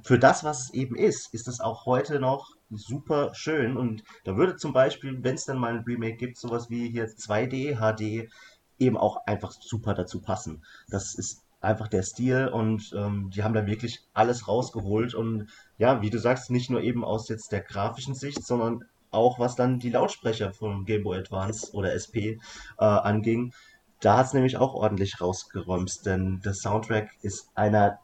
für 0.02 0.18
das, 0.18 0.42
was 0.42 0.64
es 0.64 0.74
eben 0.74 0.96
ist, 0.96 1.34
ist 1.34 1.48
es 1.48 1.60
auch 1.60 1.84
heute 1.84 2.18
noch 2.18 2.54
super 2.70 3.34
schön. 3.34 3.76
Und 3.76 4.02
da 4.24 4.36
würde 4.36 4.56
zum 4.56 4.72
Beispiel, 4.72 5.22
wenn 5.22 5.34
es 5.34 5.44
dann 5.44 5.58
mal 5.58 5.74
ein 5.74 5.84
Remake 5.84 6.16
gibt, 6.16 6.38
sowas 6.38 6.70
wie 6.70 6.88
hier 6.90 7.08
2D, 7.08 7.76
HD, 7.76 8.30
eben 8.78 8.96
auch 8.96 9.26
einfach 9.26 9.52
super 9.52 9.94
dazu 9.94 10.20
passen. 10.20 10.64
Das 10.88 11.14
ist 11.14 11.42
einfach 11.60 11.88
der 11.88 12.02
Stil 12.02 12.48
und 12.48 12.94
ähm, 12.96 13.30
die 13.34 13.42
haben 13.42 13.54
da 13.54 13.66
wirklich 13.66 14.00
alles 14.14 14.48
rausgeholt 14.48 15.14
und 15.14 15.48
ja, 15.78 16.00
wie 16.02 16.10
du 16.10 16.18
sagst, 16.18 16.50
nicht 16.50 16.70
nur 16.70 16.80
eben 16.80 17.04
aus 17.04 17.28
jetzt 17.28 17.52
der 17.52 17.60
grafischen 17.60 18.14
Sicht, 18.14 18.44
sondern 18.44 18.84
auch 19.10 19.38
was 19.38 19.56
dann 19.56 19.78
die 19.78 19.90
Lautsprecher 19.90 20.52
vom 20.52 20.84
Game 20.84 21.02
Boy 21.02 21.18
Advance 21.18 21.72
oder 21.72 21.92
SP 21.94 22.38
äh, 22.78 22.84
anging. 22.84 23.52
Da 24.00 24.16
hat 24.16 24.26
es 24.26 24.32
nämlich 24.32 24.56
auch 24.56 24.74
ordentlich 24.74 25.20
rausgeräumt, 25.20 26.06
denn 26.06 26.40
der 26.44 26.54
Soundtrack 26.54 27.10
ist 27.22 27.50
einer 27.54 27.98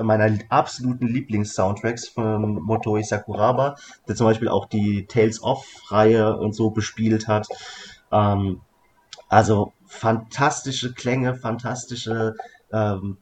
meiner 0.00 0.38
absoluten 0.48 1.06
Lieblings-Soundtracks 1.06 2.08
von 2.08 2.62
Motoi 2.62 3.02
Sakuraba, 3.02 3.76
der 4.08 4.16
zum 4.16 4.26
Beispiel 4.26 4.48
auch 4.48 4.66
die 4.66 5.06
Tales 5.06 5.42
of-Reihe 5.42 6.38
und 6.38 6.54
so 6.54 6.70
bespielt 6.70 7.28
hat. 7.28 7.46
Ähm, 8.10 8.62
also 9.28 9.74
fantastische 9.86 10.94
Klänge, 10.94 11.34
fantastische 11.34 12.34
ähm, 12.72 13.18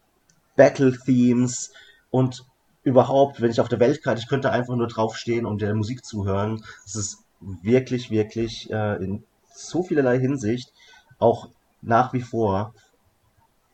Battle-Themes 0.57 1.73
und 2.11 2.45
überhaupt, 2.83 3.41
wenn 3.41 3.51
ich 3.51 3.61
auf 3.61 3.69
der 3.69 3.81
Weltkarte, 3.81 4.21
ich 4.21 4.29
könnte 4.29 4.51
einfach 4.51 4.77
nur 4.77 4.87
draufstehen 4.89 5.47
und 5.47 5.61
der 5.61 5.75
Musik 5.75 6.05
zuhören. 6.05 6.65
Es 6.85 6.97
ist 6.97 7.19
wirklich, 7.41 8.11
wirklich 8.11 8.71
äh, 8.71 9.03
in 9.03 9.25
so 9.55 9.83
vielerlei 9.83 10.19
Hinsicht 10.19 10.73
auch 11.19 11.49
nach 11.83 12.13
wie 12.13 12.23
vor 12.23 12.75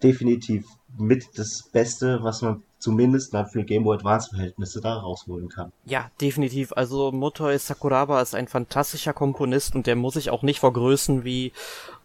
definitiv 0.03 0.67
mit 0.99 1.39
das 1.39 1.69
Beste, 1.73 2.23
was 2.23 2.43
man 2.43 2.63
zumindest 2.79 3.35
dann 3.35 3.47
für 3.47 3.65
Game 3.65 3.85
Boy 3.85 3.97
Advance 3.97 4.31
Verhältnisse 4.31 4.81
da 4.81 4.95
rausholen 4.95 5.49
kann. 5.49 5.73
Ja, 5.85 6.11
definitiv. 6.21 6.73
Also 6.73 7.11
Motoi 7.13 7.59
Sakuraba 7.59 8.21
ist 8.21 8.35
ein 8.35 8.49
fantastischer 8.49 9.13
Komponist 9.13 9.75
und 9.75 9.87
der 9.87 9.97
muss 9.97 10.15
sich 10.15 10.31
auch 10.31 10.43
nicht 10.43 10.61
vor 10.61 10.73
Größen 10.73 11.25
wie 11.25 11.53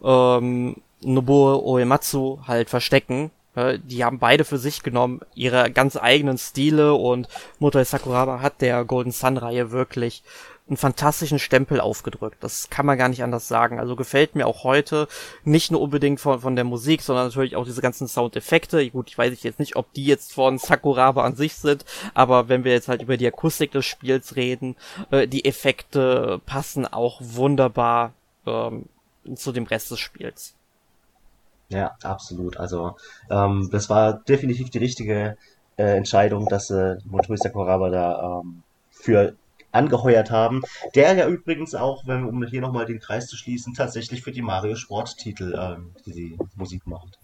ähm, 0.03 0.77
Nobuo 1.01 1.59
Uematsu 1.59 2.39
halt 2.47 2.69
verstecken. 2.69 3.31
Die 3.55 4.05
haben 4.05 4.19
beide 4.19 4.45
für 4.45 4.57
sich 4.57 4.81
genommen 4.81 5.19
ihre 5.35 5.71
ganz 5.71 5.97
eigenen 5.97 6.37
Stile 6.37 6.93
und 6.93 7.27
Motoi 7.59 7.83
Sakuraba 7.83 8.41
hat 8.41 8.61
der 8.61 8.85
Golden 8.85 9.11
Sun 9.11 9.35
Reihe 9.35 9.71
wirklich 9.71 10.23
einen 10.71 10.77
fantastischen 10.77 11.37
Stempel 11.37 11.81
aufgedrückt. 11.81 12.37
Das 12.39 12.69
kann 12.69 12.85
man 12.85 12.97
gar 12.97 13.09
nicht 13.09 13.23
anders 13.23 13.49
sagen. 13.49 13.77
Also 13.77 13.97
gefällt 13.97 14.35
mir 14.35 14.47
auch 14.47 14.63
heute 14.63 15.09
nicht 15.43 15.69
nur 15.69 15.81
unbedingt 15.81 16.21
von, 16.21 16.39
von 16.39 16.55
der 16.55 16.63
Musik, 16.63 17.01
sondern 17.01 17.27
natürlich 17.27 17.57
auch 17.57 17.65
diese 17.65 17.81
ganzen 17.81 18.07
Soundeffekte. 18.07 18.89
Gut, 18.89 19.09
ich 19.09 19.17
weiß 19.17 19.43
jetzt 19.43 19.59
nicht, 19.59 19.75
ob 19.75 19.91
die 19.93 20.05
jetzt 20.05 20.33
von 20.33 20.57
Sakuraba 20.57 21.25
an 21.25 21.35
sich 21.35 21.55
sind, 21.55 21.83
aber 22.13 22.47
wenn 22.47 22.63
wir 22.63 22.71
jetzt 22.71 22.87
halt 22.87 23.01
über 23.01 23.17
die 23.17 23.27
Akustik 23.27 23.71
des 23.71 23.85
Spiels 23.85 24.37
reden, 24.37 24.77
äh, 25.11 25.27
die 25.27 25.43
Effekte 25.43 26.39
passen 26.45 26.85
auch 26.85 27.19
wunderbar 27.21 28.13
ähm, 28.45 28.85
zu 29.35 29.51
dem 29.51 29.65
Rest 29.65 29.91
des 29.91 29.99
Spiels. 29.99 30.55
Ja, 31.71 31.95
absolut. 32.03 32.57
Also 32.57 32.97
ähm, 33.29 33.69
das 33.71 33.89
war 33.89 34.13
definitiv 34.13 34.69
die 34.69 34.77
richtige 34.77 35.37
äh, 35.77 35.95
Entscheidung, 35.97 36.47
dass 36.47 36.69
äh, 36.69 36.97
Motoi 37.05 37.37
Sakuraba 37.37 37.89
da 37.89 38.41
ähm, 38.41 38.63
für 38.91 39.35
angeheuert 39.71 40.31
haben. 40.31 40.63
Der 40.95 41.13
ja 41.13 41.27
übrigens 41.29 41.75
auch, 41.75 42.05
wenn, 42.05 42.25
um 42.25 42.43
hier 42.43 42.59
nochmal 42.59 42.85
den 42.85 42.99
Kreis 42.99 43.27
zu 43.27 43.37
schließen, 43.37 43.73
tatsächlich 43.73 44.21
für 44.21 44.33
die 44.33 44.41
Mario 44.41 44.75
Sporttitel 44.75 45.57
ähm, 45.57 45.91
die 46.05 46.37
Musik 46.55 46.85
macht. 46.85 47.17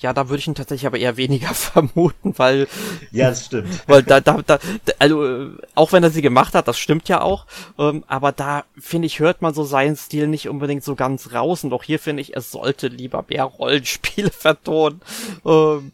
Ja, 0.00 0.14
da 0.14 0.30
würde 0.30 0.40
ich 0.40 0.46
ihn 0.46 0.54
tatsächlich 0.54 0.86
aber 0.86 0.98
eher 0.98 1.18
weniger 1.18 1.48
vermuten, 1.54 2.34
weil. 2.38 2.66
Ja, 3.12 3.30
das 3.30 3.46
stimmt. 3.46 3.68
Weil 3.86 4.02
da, 4.02 4.20
da, 4.20 4.40
da, 4.42 4.58
also, 4.98 5.50
auch 5.74 5.92
wenn 5.92 6.02
er 6.02 6.10
sie 6.10 6.22
gemacht 6.22 6.54
hat, 6.54 6.68
das 6.68 6.78
stimmt 6.78 7.08
ja 7.08 7.20
auch, 7.20 7.46
ähm, 7.78 8.04
aber 8.06 8.32
da, 8.32 8.64
finde 8.78 9.06
ich, 9.06 9.20
hört 9.20 9.42
man 9.42 9.52
so 9.52 9.62
seinen 9.64 9.96
Stil 9.96 10.26
nicht 10.26 10.48
unbedingt 10.48 10.84
so 10.84 10.94
ganz 10.94 11.34
raus 11.34 11.64
und 11.64 11.72
auch 11.74 11.82
hier 11.82 11.98
finde 11.98 12.22
ich, 12.22 12.34
es 12.34 12.50
sollte 12.50 12.88
lieber 12.88 13.24
mehr 13.28 13.44
Rollenspiele 13.44 14.30
vertonen. 14.36 15.02
Ähm, 15.44 15.92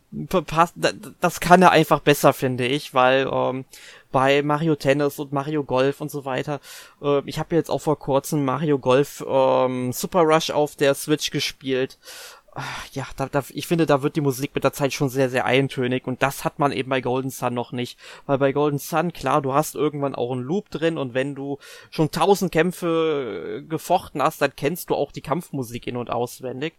das 1.21 1.41
kann 1.41 1.63
er 1.63 1.73
einfach 1.73 2.01
besser, 2.01 2.33
finde 2.33 2.67
ich, 2.67 2.95
weil, 2.95 3.29
ähm, 3.31 3.65
bei 4.13 4.43
Mario 4.43 4.77
Tennis 4.77 5.19
und 5.19 5.33
Mario 5.33 5.63
Golf 5.63 6.01
und 6.01 6.11
so 6.11 6.25
weiter. 6.25 6.61
Äh, 7.03 7.21
ich 7.27 7.39
habe 7.39 7.55
jetzt 7.55 7.71
auch 7.71 7.81
vor 7.83 7.99
kurzem 7.99 8.47
Mario 8.47 8.79
Golf 8.79 9.23
ähm, 9.29 9.93
Super 9.93 10.23
Rush 10.23 10.51
auf 10.51 10.75
der 10.77 10.95
Switch 10.95 11.31
gespielt 11.31 11.99
ja, 12.93 13.07
da, 13.17 13.27
da, 13.27 13.43
ich 13.51 13.67
finde, 13.67 13.87
da 13.87 14.03
wird 14.03 14.17
die 14.17 14.21
Musik 14.21 14.55
mit 14.55 14.65
der 14.65 14.73
Zeit 14.73 14.93
schon 14.93 15.09
sehr, 15.09 15.29
sehr 15.29 15.45
eintönig 15.45 16.07
und 16.07 16.23
das 16.23 16.45
hat 16.45 16.59
man 16.59 16.73
eben 16.73 16.89
bei 16.89 17.01
Golden 17.01 17.31
Sun 17.31 17.55
noch 17.55 17.73
nicht. 17.73 17.99
Weil 18.25 18.39
bei 18.39 18.53
Golden 18.53 18.79
Sun, 18.79 19.13
klar, 19.13 19.43
du 19.43 19.53
hast 19.53 19.75
irgendwann 19.75 20.15
auch 20.15 20.33
einen 20.33 20.43
Loop 20.43 20.71
drin 20.71 20.97
und 20.97 21.13
wenn 21.13 21.35
du 21.35 21.59
schon 21.91 22.11
tausend 22.11 22.53
Kämpfe 22.53 23.61
äh, 23.61 23.63
gefochten 23.63 24.23
hast, 24.23 24.41
dann 24.41 24.57
kennst 24.57 24.91
du 24.91 24.95
auch 24.95 25.13
die 25.13 25.21
Kampfmusik 25.21 25.87
in- 25.87 25.97
und 25.97 26.11
auswendig. 26.11 26.75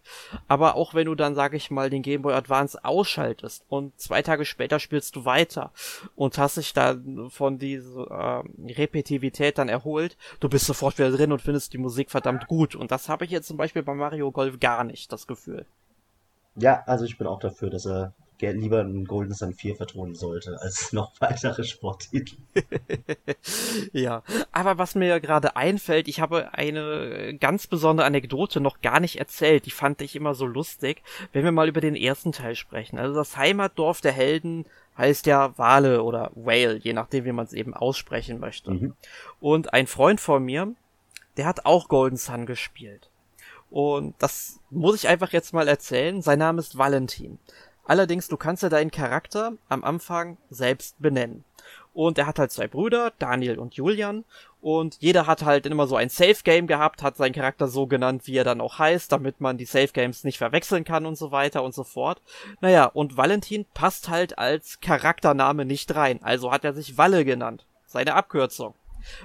Aber 0.48 0.74
auch 0.74 0.94
wenn 0.94 1.06
du 1.06 1.14
dann, 1.14 1.34
sag 1.34 1.54
ich 1.54 1.70
mal, 1.70 1.90
den 1.90 2.02
Game 2.02 2.22
Boy 2.22 2.34
Advance 2.34 2.84
ausschaltest 2.84 3.64
und 3.68 3.98
zwei 4.00 4.22
Tage 4.22 4.44
später 4.44 4.80
spielst 4.80 5.14
du 5.14 5.24
weiter 5.24 5.72
und 6.16 6.38
hast 6.38 6.56
dich 6.56 6.72
dann 6.72 7.30
von 7.30 7.58
dieser 7.58 8.44
äh, 8.56 8.72
Repetitivität 8.72 9.58
dann 9.58 9.68
erholt, 9.68 10.16
du 10.40 10.48
bist 10.48 10.66
sofort 10.66 10.98
wieder 10.98 11.12
drin 11.12 11.32
und 11.32 11.42
findest 11.42 11.72
die 11.72 11.78
Musik 11.78 12.10
verdammt 12.10 12.48
gut. 12.48 12.74
Und 12.74 12.90
das 12.90 13.08
habe 13.08 13.24
ich 13.24 13.30
jetzt 13.30 13.46
zum 13.46 13.56
Beispiel 13.56 13.82
bei 13.82 13.94
Mario 13.94 14.32
Golf 14.32 14.58
gar 14.58 14.82
nicht, 14.82 15.12
das 15.12 15.26
Gefühl. 15.26 15.67
Ja, 16.58 16.82
also 16.86 17.04
ich 17.04 17.18
bin 17.18 17.26
auch 17.26 17.40
dafür, 17.40 17.70
dass 17.70 17.86
er 17.86 18.12
lieber 18.40 18.80
einen 18.80 19.04
Golden 19.04 19.34
Sun 19.34 19.54
4 19.54 19.76
vertonen 19.76 20.14
sollte, 20.14 20.58
als 20.60 20.92
noch 20.92 21.12
weitere 21.20 21.64
Sporttitel. 21.64 22.36
ja, 23.92 24.22
aber 24.52 24.78
was 24.78 24.94
mir 24.94 25.20
gerade 25.20 25.56
einfällt, 25.56 26.08
ich 26.08 26.20
habe 26.20 26.54
eine 26.54 27.36
ganz 27.40 27.66
besondere 27.66 28.06
Anekdote 28.06 28.60
noch 28.60 28.80
gar 28.80 29.00
nicht 29.00 29.18
erzählt, 29.18 29.66
die 29.66 29.70
fand 29.70 30.00
ich 30.02 30.16
immer 30.16 30.34
so 30.34 30.46
lustig, 30.46 31.02
wenn 31.32 31.44
wir 31.44 31.52
mal 31.52 31.68
über 31.68 31.80
den 31.80 31.96
ersten 31.96 32.32
Teil 32.32 32.54
sprechen. 32.54 32.98
Also 32.98 33.14
das 33.14 33.36
Heimatdorf 33.36 34.00
der 34.00 34.12
Helden 34.12 34.66
heißt 34.96 35.26
ja 35.26 35.56
Wale 35.56 36.02
oder 36.02 36.30
Whale, 36.34 36.76
je 36.76 36.92
nachdem, 36.92 37.24
wie 37.24 37.32
man 37.32 37.46
es 37.46 37.52
eben 37.52 37.74
aussprechen 37.74 38.40
möchte. 38.40 38.70
Mhm. 38.72 38.94
Und 39.40 39.72
ein 39.72 39.86
Freund 39.86 40.20
von 40.20 40.44
mir, 40.44 40.74
der 41.36 41.46
hat 41.46 41.66
auch 41.66 41.88
Golden 41.88 42.16
Sun 42.16 42.46
gespielt. 42.46 43.07
Und 43.70 44.14
das 44.18 44.60
muss 44.70 44.96
ich 44.96 45.08
einfach 45.08 45.32
jetzt 45.32 45.52
mal 45.52 45.68
erzählen. 45.68 46.22
Sein 46.22 46.38
Name 46.38 46.60
ist 46.60 46.78
Valentin. 46.78 47.38
Allerdings, 47.84 48.28
du 48.28 48.36
kannst 48.36 48.62
ja 48.62 48.68
deinen 48.68 48.90
Charakter 48.90 49.52
am 49.68 49.82
Anfang 49.82 50.36
selbst 50.50 51.00
benennen. 51.00 51.44
Und 51.94 52.18
er 52.18 52.26
hat 52.26 52.38
halt 52.38 52.52
zwei 52.52 52.68
Brüder, 52.68 53.12
Daniel 53.18 53.58
und 53.58 53.74
Julian. 53.74 54.24
Und 54.60 54.98
jeder 55.00 55.26
hat 55.26 55.44
halt 55.44 55.66
immer 55.66 55.86
so 55.86 55.96
ein 55.96 56.10
Safe 56.10 56.36
Game 56.44 56.66
gehabt, 56.66 57.02
hat 57.02 57.16
seinen 57.16 57.32
Charakter 57.32 57.66
so 57.66 57.86
genannt, 57.86 58.22
wie 58.26 58.36
er 58.36 58.44
dann 58.44 58.60
auch 58.60 58.78
heißt, 58.78 59.10
damit 59.10 59.40
man 59.40 59.56
die 59.56 59.64
Safe 59.64 59.88
Games 59.88 60.22
nicht 60.22 60.38
verwechseln 60.38 60.84
kann 60.84 61.06
und 61.06 61.16
so 61.16 61.32
weiter 61.32 61.62
und 61.62 61.74
so 61.74 61.82
fort. 61.82 62.20
Naja, 62.60 62.84
und 62.84 63.16
Valentin 63.16 63.64
passt 63.74 64.08
halt 64.08 64.38
als 64.38 64.80
Charaktername 64.80 65.64
nicht 65.64 65.94
rein. 65.94 66.20
Also 66.22 66.52
hat 66.52 66.64
er 66.64 66.74
sich 66.74 66.98
Walle 66.98 67.24
genannt. 67.24 67.64
Seine 67.86 68.14
Abkürzung. 68.14 68.74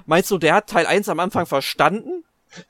Meinst 0.06 0.30
du, 0.30 0.38
der 0.38 0.54
hat 0.54 0.68
Teil 0.68 0.86
1 0.86 1.08
am 1.08 1.20
Anfang 1.20 1.46
verstanden? 1.46 2.24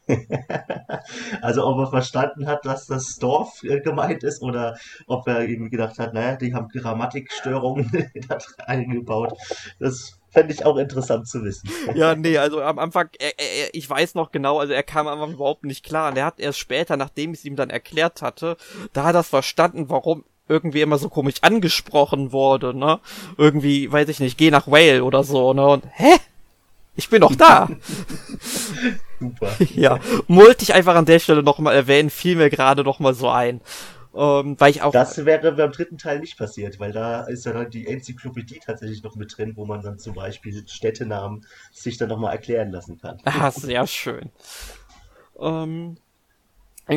also 1.43 1.66
ob 1.66 1.78
er 1.78 1.86
verstanden 1.89 2.47
hat, 2.47 2.65
dass 2.65 2.86
das 2.86 3.16
Dorf 3.16 3.62
äh, 3.62 3.81
gemeint 3.81 4.23
ist 4.23 4.43
oder 4.43 4.77
ob 5.06 5.27
er 5.28 5.48
irgendwie 5.48 5.70
gedacht 5.70 5.98
hat, 5.98 6.15
naja, 6.15 6.36
die 6.36 6.55
haben 6.55 6.69
Grammatikstörungen 6.69 8.11
da 8.28 8.39
eingebaut. 8.66 9.35
Das 9.78 10.19
fände 10.35 10.52
ich 10.52 10.65
auch 10.66 10.77
interessant 10.77 11.28
zu 11.28 11.43
wissen. 11.44 11.70
Ja, 11.94 12.15
nee, 12.15 12.36
also 12.39 12.61
am 12.61 12.78
Anfang, 12.78 13.09
er, 13.19 13.39
er, 13.39 13.73
ich 13.73 13.89
weiß 13.89 14.16
noch 14.16 14.32
genau, 14.32 14.59
also 14.59 14.73
er 14.73 14.82
kam 14.82 15.06
am 15.06 15.20
Anfang 15.20 15.36
überhaupt 15.36 15.65
nicht 15.65 15.85
klar. 15.85 16.11
Und 16.11 16.19
er 16.19 16.27
hat 16.27 16.40
erst 16.40 16.59
später, 16.59 16.97
nachdem 16.97 17.32
ich 17.32 17.40
es 17.40 17.44
ihm 17.44 17.56
dann 17.56 17.70
erklärt 17.70 18.20
hatte, 18.20 18.56
da 18.93 19.05
hat 19.05 19.15
er 19.15 19.23
verstanden, 19.23 19.89
warum 19.89 20.24
irgendwie 20.48 20.82
immer 20.82 20.98
so 20.98 21.09
komisch 21.09 21.36
angesprochen 21.40 22.32
wurde, 22.32 22.77
ne? 22.77 23.01
Irgendwie, 23.39 23.90
weiß 23.90 24.09
ich 24.09 24.20
nicht, 24.20 24.36
geh 24.36 24.51
nach 24.51 24.66
Whale 24.66 25.05
oder 25.05 25.24
so, 25.24 25.55
ne? 25.55 25.66
Und, 25.66 25.85
hä? 25.93 26.16
Ich 26.97 27.09
bin 27.09 27.23
doch 27.23 27.35
da. 27.35 27.69
Super. 29.30 29.56
ja, 29.74 29.98
wollte 30.28 30.62
ich 30.62 30.74
einfach 30.74 30.94
an 30.94 31.06
der 31.06 31.18
Stelle 31.18 31.42
nochmal 31.42 31.74
erwähnen, 31.74 32.10
fiel 32.10 32.36
mir 32.36 32.51
gerade 32.51 32.82
nochmal 32.82 33.14
so 33.14 33.28
ein. 33.28 33.60
Ähm, 34.16 34.55
weil 34.60 34.70
ich 34.70 34.82
auch. 34.82 34.92
Das 34.92 35.24
wäre 35.24 35.52
beim 35.52 35.72
dritten 35.72 35.98
Teil 35.98 36.20
nicht 36.20 36.38
passiert, 36.38 36.78
weil 36.78 36.92
da 36.92 37.24
ist 37.24 37.46
ja 37.46 37.52
dann 37.52 37.70
die 37.70 37.88
Enzyklopädie 37.88 38.60
tatsächlich 38.64 39.02
noch 39.02 39.16
mit 39.16 39.36
drin, 39.36 39.55
wo 39.56 39.66
man 39.66 39.82
dann 39.82 39.98
zum 39.98 40.14
Beispiel 40.14 40.64
Städtenamen 40.68 41.44
sich 41.72 41.96
dann 41.96 42.10
nochmal 42.10 42.32
erklären 42.32 42.70
lassen 42.70 43.01
kann. 43.01 43.18
Ah, 43.24 43.51
sehr 43.51 43.86
schön. 43.88 44.30
Ähm, 45.40 45.96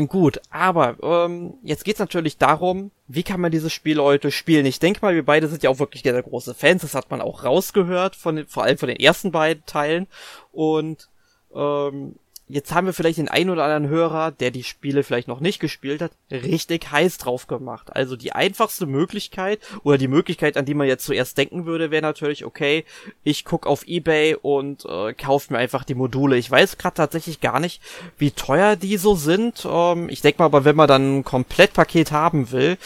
Gut, 0.09 0.41
aber 0.49 0.97
ähm, 1.01 1.53
jetzt 1.63 1.85
geht's 1.85 1.99
natürlich 1.99 2.37
darum, 2.37 2.91
wie 3.07 3.23
kann 3.23 3.39
man 3.39 3.53
dieses 3.53 3.71
Spiel 3.71 4.01
heute 4.01 4.31
spielen. 4.31 4.65
Ich 4.65 4.79
denke 4.79 4.99
mal, 5.01 5.15
wir 5.15 5.23
beide 5.23 5.47
sind 5.47 5.63
ja 5.63 5.69
auch 5.69 5.79
wirklich 5.79 6.03
sehr 6.03 6.21
große 6.21 6.53
Fans. 6.53 6.81
Das 6.81 6.93
hat 6.93 7.09
man 7.09 7.21
auch 7.21 7.45
rausgehört, 7.45 8.17
von 8.17 8.45
vor 8.47 8.63
allem 8.63 8.77
von 8.77 8.89
den 8.89 8.99
ersten 8.99 9.31
beiden 9.31 9.65
Teilen. 9.65 10.07
Und 10.51 11.07
ähm, 11.53 12.15
jetzt 12.49 12.73
haben 12.73 12.87
wir 12.87 12.93
vielleicht 12.93 13.17
den 13.17 13.27
einen 13.27 13.49
oder 13.49 13.65
anderen 13.65 13.89
Hörer, 13.89 14.31
der 14.31 14.51
die 14.51 14.63
Spiele 14.63 15.03
vielleicht 15.03 15.27
noch 15.27 15.41
nicht 15.41 15.59
gespielt 15.59 16.01
hat, 16.01 16.11
richtig 16.31 16.91
heiß 16.91 17.17
drauf 17.17 17.47
gemacht. 17.47 17.93
Also 17.93 18.15
die 18.15 18.31
einfachste 18.31 18.85
Möglichkeit 18.85 19.59
oder 19.83 19.97
die 19.97 20.07
Möglichkeit, 20.07 20.55
an 20.55 20.65
die 20.65 20.73
man 20.73 20.87
jetzt 20.87 21.05
zuerst 21.05 21.37
denken 21.37 21.65
würde, 21.65 21.91
wäre 21.91 22.01
natürlich, 22.01 22.45
okay, 22.45 22.85
ich 23.23 23.43
guck 23.43 23.67
auf 23.67 23.85
Ebay 23.85 24.35
und 24.41 24.85
äh, 24.85 25.13
kauf 25.13 25.49
mir 25.49 25.57
einfach 25.57 25.83
die 25.83 25.95
Module. 25.95 26.37
Ich 26.37 26.49
weiß 26.49 26.77
gerade 26.77 26.95
tatsächlich 26.95 27.41
gar 27.41 27.59
nicht, 27.59 27.81
wie 28.17 28.31
teuer 28.31 28.75
die 28.77 28.97
so 28.97 29.15
sind. 29.15 29.67
Ähm, 29.69 30.07
ich 30.09 30.21
denke 30.21 30.39
mal, 30.39 30.45
aber 30.45 30.63
wenn 30.63 30.75
man 30.75 30.87
dann 30.87 31.17
ein 31.17 31.23
Komplettpaket 31.23 32.11
haben 32.13 32.51
will, 32.51 32.77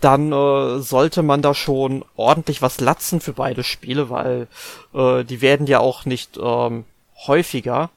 dann 0.00 0.32
äh, 0.32 0.78
sollte 0.80 1.22
man 1.22 1.42
da 1.42 1.54
schon 1.54 2.04
ordentlich 2.16 2.62
was 2.62 2.80
latzen 2.80 3.20
für 3.20 3.34
beide 3.34 3.64
Spiele, 3.64 4.08
weil 4.08 4.48
äh, 4.94 5.24
die 5.24 5.42
werden 5.42 5.66
ja 5.66 5.80
auch 5.80 6.06
nicht 6.06 6.38
ähm, 6.42 6.84
häufiger. 7.26 7.90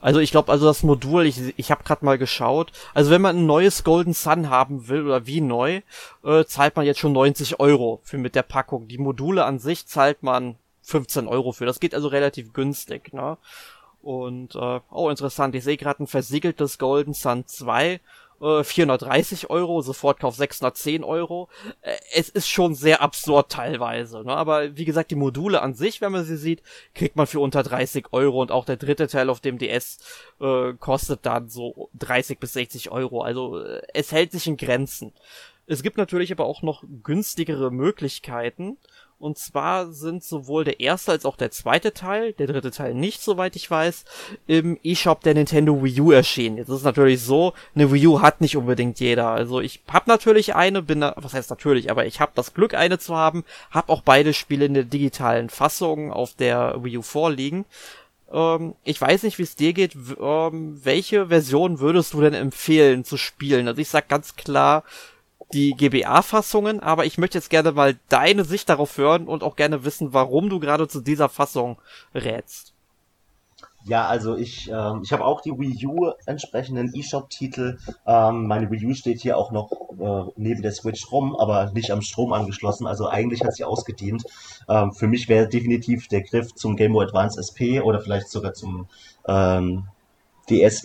Also 0.00 0.20
ich 0.20 0.30
glaube, 0.30 0.52
also 0.52 0.66
das 0.66 0.82
Modul, 0.82 1.26
ich, 1.26 1.54
ich 1.56 1.70
habe 1.70 1.82
gerade 1.82 2.04
mal 2.04 2.18
geschaut, 2.18 2.70
also 2.94 3.10
wenn 3.10 3.22
man 3.22 3.38
ein 3.38 3.46
neues 3.46 3.82
Golden 3.82 4.12
Sun 4.12 4.50
haben 4.50 4.88
will 4.88 5.04
oder 5.04 5.26
wie 5.26 5.40
neu, 5.40 5.80
äh, 6.22 6.44
zahlt 6.44 6.76
man 6.76 6.86
jetzt 6.86 7.00
schon 7.00 7.12
90 7.12 7.60
Euro 7.60 8.00
für 8.04 8.18
mit 8.18 8.34
der 8.34 8.42
Packung. 8.42 8.88
Die 8.88 8.98
Module 8.98 9.44
an 9.44 9.58
sich 9.58 9.86
zahlt 9.86 10.22
man 10.22 10.56
15 10.82 11.26
Euro 11.26 11.52
für. 11.52 11.66
Das 11.66 11.80
geht 11.80 11.94
also 11.94 12.08
relativ 12.08 12.52
günstig, 12.52 13.12
ne? 13.12 13.38
Und 14.02 14.54
äh, 14.54 14.80
oh 14.92 15.10
interessant, 15.10 15.56
ich 15.56 15.64
sehe 15.64 15.76
gerade 15.76 16.04
ein 16.04 16.06
versiegeltes 16.06 16.78
Golden 16.78 17.12
Sun 17.12 17.44
2 17.46 18.00
430 18.40 19.44
äh, 19.44 19.46
Euro, 19.48 19.80
Sofortkauf 19.82 20.36
610 20.36 21.04
Euro. 21.04 21.48
Äh, 21.80 21.96
es 22.14 22.28
ist 22.28 22.48
schon 22.48 22.74
sehr 22.74 23.00
absurd 23.00 23.50
teilweise. 23.50 24.22
Ne? 24.24 24.32
Aber 24.36 24.76
wie 24.76 24.84
gesagt, 24.84 25.10
die 25.10 25.16
Module 25.16 25.62
an 25.62 25.74
sich, 25.74 26.00
wenn 26.00 26.12
man 26.12 26.24
sie 26.24 26.36
sieht, 26.36 26.62
kriegt 26.94 27.16
man 27.16 27.26
für 27.26 27.40
unter 27.40 27.62
30 27.62 28.12
Euro 28.12 28.40
und 28.40 28.52
auch 28.52 28.64
der 28.64 28.76
dritte 28.76 29.06
Teil 29.06 29.30
auf 29.30 29.40
dem 29.40 29.58
DS 29.58 29.98
äh, 30.40 30.74
kostet 30.74 31.24
dann 31.24 31.48
so 31.48 31.90
30 31.94 32.38
bis 32.38 32.52
60 32.52 32.90
Euro. 32.90 33.22
Also 33.22 33.58
äh, 33.58 33.82
es 33.94 34.12
hält 34.12 34.32
sich 34.32 34.46
in 34.46 34.56
Grenzen. 34.56 35.12
Es 35.66 35.82
gibt 35.82 35.96
natürlich 35.98 36.30
aber 36.30 36.46
auch 36.46 36.62
noch 36.62 36.84
günstigere 37.02 37.72
Möglichkeiten. 37.72 38.78
Und 39.18 39.38
zwar 39.38 39.92
sind 39.92 40.22
sowohl 40.22 40.64
der 40.64 40.80
erste 40.80 41.12
als 41.12 41.24
auch 41.24 41.36
der 41.36 41.50
zweite 41.50 41.94
Teil, 41.94 42.34
der 42.34 42.46
dritte 42.46 42.70
Teil 42.70 42.92
nicht, 42.94 43.22
soweit 43.22 43.56
ich 43.56 43.70
weiß, 43.70 44.04
im 44.46 44.78
eShop 44.84 45.22
der 45.22 45.34
Nintendo 45.34 45.82
Wii 45.82 46.00
U 46.02 46.10
erschienen. 46.12 46.58
Jetzt 46.58 46.68
ist 46.68 46.76
es 46.76 46.84
natürlich 46.84 47.22
so, 47.22 47.54
eine 47.74 47.90
Wii 47.90 48.06
U 48.08 48.20
hat 48.20 48.42
nicht 48.42 48.58
unbedingt 48.58 49.00
jeder. 49.00 49.28
Also 49.28 49.60
ich 49.60 49.80
hab 49.90 50.06
natürlich 50.06 50.54
eine, 50.54 50.82
bin 50.82 51.00
da, 51.00 51.14
was 51.16 51.32
heißt 51.32 51.48
natürlich, 51.48 51.90
aber 51.90 52.04
ich 52.04 52.20
habe 52.20 52.32
das 52.34 52.52
Glück, 52.52 52.74
eine 52.74 52.98
zu 52.98 53.16
haben, 53.16 53.44
hab 53.70 53.88
auch 53.88 54.02
beide 54.02 54.34
Spiele 54.34 54.66
in 54.66 54.74
der 54.74 54.84
digitalen 54.84 55.48
Fassung 55.48 56.12
auf 56.12 56.34
der 56.34 56.84
Wii 56.84 56.98
U 56.98 57.02
vorliegen. 57.02 57.64
Ähm, 58.30 58.74
ich 58.84 59.00
weiß 59.00 59.22
nicht, 59.22 59.38
wie 59.38 59.44
es 59.44 59.56
dir 59.56 59.72
geht. 59.72 59.96
Ähm, 60.20 60.80
welche 60.84 61.28
Version 61.28 61.80
würdest 61.80 62.12
du 62.12 62.20
denn 62.20 62.34
empfehlen 62.34 63.04
zu 63.04 63.16
spielen? 63.16 63.66
Also 63.66 63.80
ich 63.80 63.88
sag 63.88 64.08
ganz 64.08 64.36
klar, 64.36 64.84
die 65.52 65.72
GBA-Fassungen, 65.72 66.80
aber 66.80 67.06
ich 67.06 67.18
möchte 67.18 67.38
jetzt 67.38 67.50
gerne 67.50 67.72
mal 67.72 67.96
deine 68.08 68.44
Sicht 68.44 68.68
darauf 68.68 68.96
hören 68.98 69.28
und 69.28 69.42
auch 69.42 69.56
gerne 69.56 69.84
wissen, 69.84 70.12
warum 70.12 70.48
du 70.48 70.58
gerade 70.58 70.88
zu 70.88 71.00
dieser 71.00 71.28
Fassung 71.28 71.78
rätst. 72.14 72.72
Ja, 73.86 74.08
also 74.08 74.36
ich, 74.36 74.68
ähm, 74.68 75.02
ich 75.04 75.12
habe 75.12 75.24
auch 75.24 75.40
die 75.40 75.52
Wii 75.52 75.86
U 75.86 76.10
entsprechenden 76.26 76.92
eShop-Titel. 76.92 77.78
Ähm, 78.04 78.48
meine 78.48 78.68
Wii 78.68 78.86
U 78.86 78.94
steht 78.94 79.20
hier 79.20 79.38
auch 79.38 79.52
noch 79.52 79.70
äh, 80.00 80.32
neben 80.34 80.60
der 80.60 80.72
Switch 80.72 81.12
rum, 81.12 81.36
aber 81.36 81.70
nicht 81.70 81.92
am 81.92 82.02
Strom 82.02 82.32
angeschlossen. 82.32 82.88
Also 82.88 83.06
eigentlich 83.08 83.44
hat 83.44 83.54
sie 83.54 83.62
ausgedient. 83.62 84.24
Ähm, 84.68 84.92
für 84.92 85.06
mich 85.06 85.28
wäre 85.28 85.48
definitiv 85.48 86.08
der 86.08 86.22
Griff 86.22 86.52
zum 86.56 86.74
Game 86.74 86.94
Boy 86.94 87.06
Advance 87.06 87.38
SP 87.38 87.78
oder 87.80 88.00
vielleicht 88.00 88.28
sogar 88.28 88.54
zum 88.54 88.88
ähm, 89.28 89.84
DS 90.50 90.82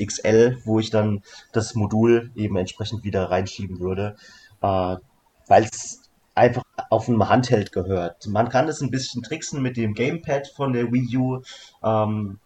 wo 0.66 0.80
ich 0.80 0.92
dann 0.92 1.24
das 1.54 1.74
Modul 1.74 2.30
eben 2.36 2.56
entsprechend 2.56 3.04
wieder 3.04 3.32
reinschieben 3.32 3.80
würde 3.80 4.16
äh, 4.62 4.96
weil 5.48 5.64
es 5.64 6.02
einfach 6.36 6.64
auf 6.90 7.08
einem 7.08 7.28
Handheld 7.28 7.72
gehört. 7.72 8.28
Man 8.28 8.50
kann 8.50 8.68
es 8.68 8.82
ein 8.82 8.92
bisschen 8.92 9.24
tricksen 9.24 9.62
mit 9.62 9.78
dem 9.78 9.94
Gamepad 9.94 10.48
von 10.48 10.74
der 10.74 10.92
Wii 10.92 11.18
U. 11.18 11.42
Ähm, 11.84 12.40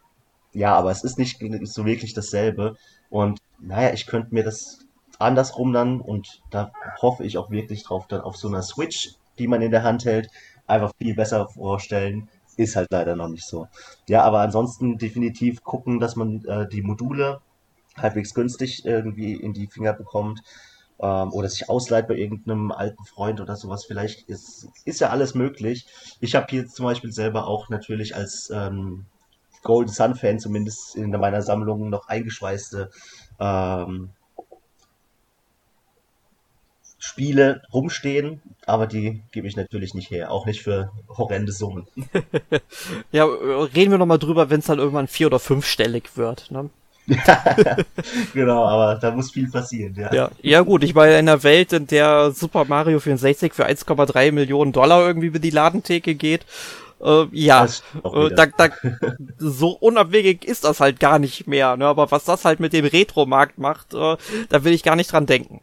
ja, 0.54 0.76
aber 0.76 0.92
es 0.92 1.04
ist 1.04 1.18
nicht 1.18 1.40
so 1.64 1.86
wirklich 1.86 2.14
dasselbe. 2.14 2.78
Und 3.10 3.40
naja, 3.60 3.94
ich 3.94 4.08
könnte 4.08 4.34
mir 4.34 4.44
das 4.44 4.80
andersrum 5.20 5.72
dann, 5.72 6.02
und 6.02 6.42
da 6.50 6.72
hoffe 7.02 7.24
ich 7.24 7.38
auch 7.38 7.52
wirklich 7.52 7.84
drauf, 7.84 8.08
dann 8.08 8.22
auf 8.22 8.38
so 8.38 8.48
einer 8.48 8.62
Switch, 8.62 9.16
die 9.38 9.48
man 9.48 9.62
in 9.62 9.72
der 9.72 9.84
Hand 9.84 10.06
hält, 10.06 10.30
einfach 10.68 10.92
viel 10.98 11.16
besser 11.16 11.48
vorstellen. 11.48 12.30
Ist 12.58 12.76
halt 12.76 12.88
leider 12.90 13.16
noch 13.16 13.28
nicht 13.28 13.46
so. 13.46 13.68
Ja, 14.08 14.24
aber 14.24 14.40
ansonsten 14.40 14.98
definitiv 14.98 15.62
gucken, 15.64 16.00
dass 16.00 16.16
man 16.16 16.44
äh, 16.46 16.68
die 16.70 16.82
Module 16.82 17.42
halbwegs 17.98 18.34
günstig 18.34 18.86
irgendwie 18.86 19.34
in 19.34 19.54
die 19.54 19.68
Finger 19.68 19.94
bekommt 19.94 20.42
ähm, 21.00 21.32
oder 21.34 21.50
sich 21.50 21.70
ausleiht 21.70 22.08
bei 22.08 22.16
irgendeinem 22.16 22.72
alten 22.72 23.04
Freund 23.06 23.42
oder 23.42 23.56
sowas. 23.56 23.86
Vielleicht 23.86 24.30
ist, 24.30 24.68
ist 24.86 25.00
ja 25.02 25.10
alles 25.10 25.36
möglich. 25.36 25.86
Ich 26.20 26.36
habe 26.36 26.48
hier 26.50 26.68
zum 26.68 26.86
Beispiel 26.86 27.12
selber 27.12 27.48
auch 27.48 27.70
natürlich 27.70 28.16
als 28.16 28.50
ähm, 28.54 29.06
Golden 29.64 29.92
Sun 29.92 30.16
Fan 30.16 30.40
zumindest 30.40 30.96
in 30.96 31.10
meiner 31.12 31.42
Sammlung 31.42 31.90
noch 31.90 32.08
eingeschweißte 32.08 32.92
ähm, 33.40 34.10
Spiele 36.98 37.62
rumstehen, 37.72 38.42
aber 38.66 38.88
die 38.88 39.22
gebe 39.32 39.48
ich 39.48 39.56
natürlich 39.56 39.94
nicht 39.94 40.10
her, 40.10 40.32
auch 40.32 40.48
nicht 40.48 40.64
für 40.64 40.92
horrende 41.08 41.52
Summen. 41.52 41.88
ja, 43.12 43.26
reden 43.26 43.92
wir 43.92 44.00
nochmal 44.00 44.18
drüber, 44.18 44.50
wenn 44.50 44.60
es 44.60 44.66
dann 44.66 44.80
irgendwann 44.80 45.08
vier- 45.08 45.28
oder 45.28 45.40
fünfstellig 45.40 46.18
wird. 46.18 46.50
Ne? 46.50 46.70
genau, 48.34 48.66
aber 48.66 48.96
da 48.96 49.12
muss 49.12 49.32
viel 49.32 49.50
passieren, 49.50 49.96
ja. 49.96 50.14
Ja, 50.14 50.32
ja 50.42 50.62
gut, 50.62 50.84
ich 50.84 50.96
war 50.96 51.08
in 51.08 51.14
einer 51.14 51.44
Welt, 51.44 51.74
in 51.74 51.88
der 51.88 52.32
Super 52.32 52.66
Mario 52.66 53.00
64 53.00 53.54
für 53.54 53.68
1,3 53.68 54.32
Millionen 54.32 54.72
Dollar 54.72 55.06
irgendwie 55.06 55.28
über 55.28 55.40
die 55.40 55.52
Ladentheke 55.52 56.16
geht. 56.16 56.46
Äh, 57.02 57.26
ja, 57.32 57.66
äh, 57.66 58.30
da, 58.30 58.46
da, 58.48 58.70
so 59.38 59.72
unabwegig 59.72 60.46
ist 60.46 60.64
das 60.64 60.80
halt 60.80 61.00
gar 61.00 61.20
nicht 61.20 61.48
mehr. 61.48 61.78
Ne? 61.78 61.86
Aber 61.86 62.10
was 62.12 62.24
das 62.24 62.46
halt 62.46 62.60
mit 62.60 62.74
dem 62.74 62.86
Retro-Markt 62.86 63.58
macht, 63.58 63.94
äh, 63.94 64.18
da 64.50 64.64
will 64.64 64.74
ich 64.74 64.84
gar 64.84 64.96
nicht 64.96 65.12
dran 65.12 65.26
denken. 65.26 65.62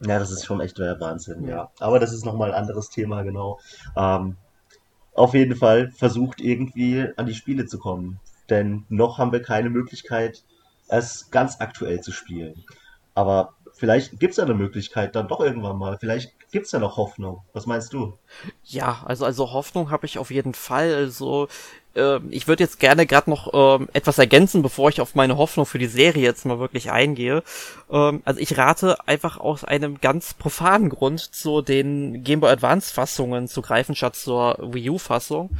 Ja, 0.00 0.18
das 0.18 0.30
ist 0.30 0.44
schon 0.44 0.60
echt 0.60 0.78
der 0.78 1.00
Wahnsinn, 1.00 1.46
ja. 1.46 1.70
Aber 1.78 1.98
das 2.00 2.12
ist 2.12 2.24
nochmal 2.24 2.52
ein 2.52 2.58
anderes 2.58 2.90
Thema, 2.90 3.22
genau. 3.22 3.60
Ähm, 3.96 4.36
auf 5.14 5.34
jeden 5.34 5.56
Fall 5.56 5.90
versucht 5.90 6.40
irgendwie 6.40 7.06
an 7.16 7.26
die 7.26 7.34
Spiele 7.34 7.66
zu 7.66 7.78
kommen. 7.78 8.20
Denn 8.50 8.84
noch 8.88 9.18
haben 9.18 9.32
wir 9.32 9.42
keine 9.42 9.70
Möglichkeit, 9.70 10.42
es 10.88 11.30
ganz 11.30 11.56
aktuell 11.60 12.00
zu 12.00 12.12
spielen. 12.12 12.64
Aber 13.14 13.54
vielleicht 13.72 14.18
gibt 14.18 14.32
es 14.32 14.38
eine 14.38 14.54
Möglichkeit 14.54 15.14
dann 15.16 15.28
doch 15.28 15.40
irgendwann 15.40 15.78
mal. 15.78 15.96
Vielleicht 15.98 16.34
gibt's 16.50 16.70
da 16.70 16.78
noch 16.78 16.96
Hoffnung? 16.96 17.42
Was 17.52 17.66
meinst 17.66 17.92
du? 17.92 18.18
Ja, 18.64 19.02
also 19.04 19.24
also 19.24 19.52
Hoffnung 19.52 19.90
habe 19.90 20.06
ich 20.06 20.18
auf 20.18 20.30
jeden 20.30 20.54
Fall. 20.54 20.94
Also 20.94 21.48
äh, 21.94 22.18
ich 22.30 22.48
würde 22.48 22.62
jetzt 22.62 22.78
gerne 22.78 23.06
gerade 23.06 23.30
noch 23.30 23.80
äh, 23.80 23.86
etwas 23.92 24.18
ergänzen, 24.18 24.62
bevor 24.62 24.88
ich 24.88 25.00
auf 25.00 25.14
meine 25.14 25.36
Hoffnung 25.36 25.66
für 25.66 25.78
die 25.78 25.86
Serie 25.86 26.22
jetzt 26.22 26.46
mal 26.46 26.58
wirklich 26.58 26.90
eingehe. 26.90 27.42
Ähm, 27.90 28.22
also 28.24 28.40
ich 28.40 28.56
rate 28.56 28.96
einfach 29.06 29.38
aus 29.38 29.64
einem 29.64 30.00
ganz 30.00 30.34
profanen 30.34 30.88
Grund 30.88 31.20
zu 31.20 31.62
den 31.62 32.22
Game 32.22 32.40
Boy 32.40 32.50
Advance 32.50 32.92
Fassungen 32.92 33.48
zu 33.48 33.62
greifen 33.62 33.94
statt 33.94 34.16
zur 34.16 34.58
Wii 34.60 34.90
U 34.90 34.98
Fassung, 34.98 35.50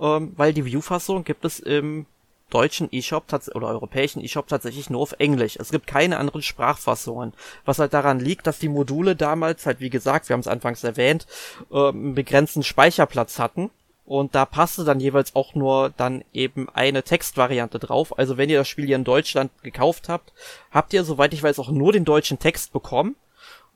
ähm, 0.00 0.32
weil 0.36 0.52
die 0.52 0.64
Wii 0.64 0.76
U 0.76 0.80
Fassung 0.80 1.24
gibt 1.24 1.44
es 1.44 1.60
im 1.60 2.06
deutschen 2.50 2.92
eShop 2.92 3.24
oder 3.54 3.68
europäischen 3.68 4.22
eShop 4.22 4.46
tatsächlich 4.48 4.90
nur 4.90 5.00
auf 5.00 5.14
Englisch. 5.18 5.56
Es 5.56 5.70
gibt 5.70 5.86
keine 5.86 6.18
anderen 6.18 6.42
Sprachfassungen. 6.42 7.32
Was 7.64 7.78
halt 7.78 7.94
daran 7.94 8.20
liegt, 8.20 8.46
dass 8.46 8.58
die 8.58 8.68
Module 8.68 9.16
damals 9.16 9.66
halt, 9.66 9.80
wie 9.80 9.90
gesagt, 9.90 10.28
wir 10.28 10.34
haben 10.34 10.40
es 10.40 10.48
anfangs 10.48 10.84
erwähnt, 10.84 11.26
äh, 11.72 11.88
einen 11.88 12.14
begrenzten 12.14 12.62
Speicherplatz 12.62 13.38
hatten. 13.38 13.70
Und 14.06 14.34
da 14.34 14.44
passte 14.44 14.84
dann 14.84 15.00
jeweils 15.00 15.34
auch 15.34 15.54
nur 15.54 15.90
dann 15.96 16.24
eben 16.34 16.68
eine 16.68 17.02
Textvariante 17.02 17.78
drauf. 17.78 18.18
Also 18.18 18.36
wenn 18.36 18.50
ihr 18.50 18.58
das 18.58 18.68
Spiel 18.68 18.86
hier 18.86 18.96
in 18.96 19.04
Deutschland 19.04 19.50
gekauft 19.62 20.08
habt, 20.10 20.32
habt 20.70 20.92
ihr, 20.92 21.04
soweit 21.04 21.32
ich 21.32 21.42
weiß, 21.42 21.58
auch 21.58 21.70
nur 21.70 21.92
den 21.92 22.04
deutschen 22.04 22.38
Text 22.38 22.72
bekommen. 22.72 23.16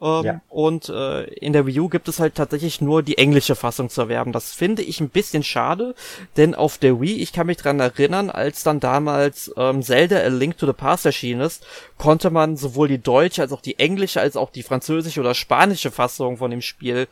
Ähm, 0.01 0.25
ja. 0.25 0.41
Und 0.49 0.89
äh, 0.89 1.25
in 1.25 1.53
der 1.53 1.67
Wii 1.67 1.81
U 1.81 1.89
gibt 1.89 2.09
es 2.09 2.21
halt 2.21 2.37
tatsächlich 2.37 2.81
nur 2.81 3.03
die 3.03 3.19
englische 3.19 3.57
Fassung 3.57 3.91
zu 3.91 4.03
erwerben. 4.03 4.33
Das 4.33 4.53
finde 4.53 4.83
ich 4.83 5.01
ein 5.01 5.09
bisschen 5.09 5.43
schade, 5.43 5.95
denn 6.37 6.55
auf 6.55 6.79
der 6.79 7.01
Wii, 7.01 7.21
ich 7.21 7.33
kann 7.33 7.49
mich 7.49 7.57
dran 7.57 7.81
erinnern, 7.81 8.31
als 8.31 8.63
dann 8.63 8.81
damals 8.81 9.53
ähm, 9.57 9.83
Zelda 9.83 10.19
A 10.19 10.29
Link 10.29 10.57
to 10.59 10.67
the 10.67 10.73
Past 10.73 11.07
erschienen 11.07 11.41
ist, 11.41 11.67
konnte 11.97 12.31
man 12.31 12.57
sowohl 12.57 12.89
die 12.89 13.03
deutsche 13.03 13.43
als 13.43 13.53
auch 13.53 13.61
die 13.61 13.79
englische 13.79 14.21
als 14.21 14.37
auch 14.37 14.51
die 14.51 14.63
französische 14.63 15.21
oder 15.21 15.35
spanische 15.35 15.91
Fassung 15.91 16.37
von 16.37 16.51
dem 16.51 16.63
Spiel 16.63 17.09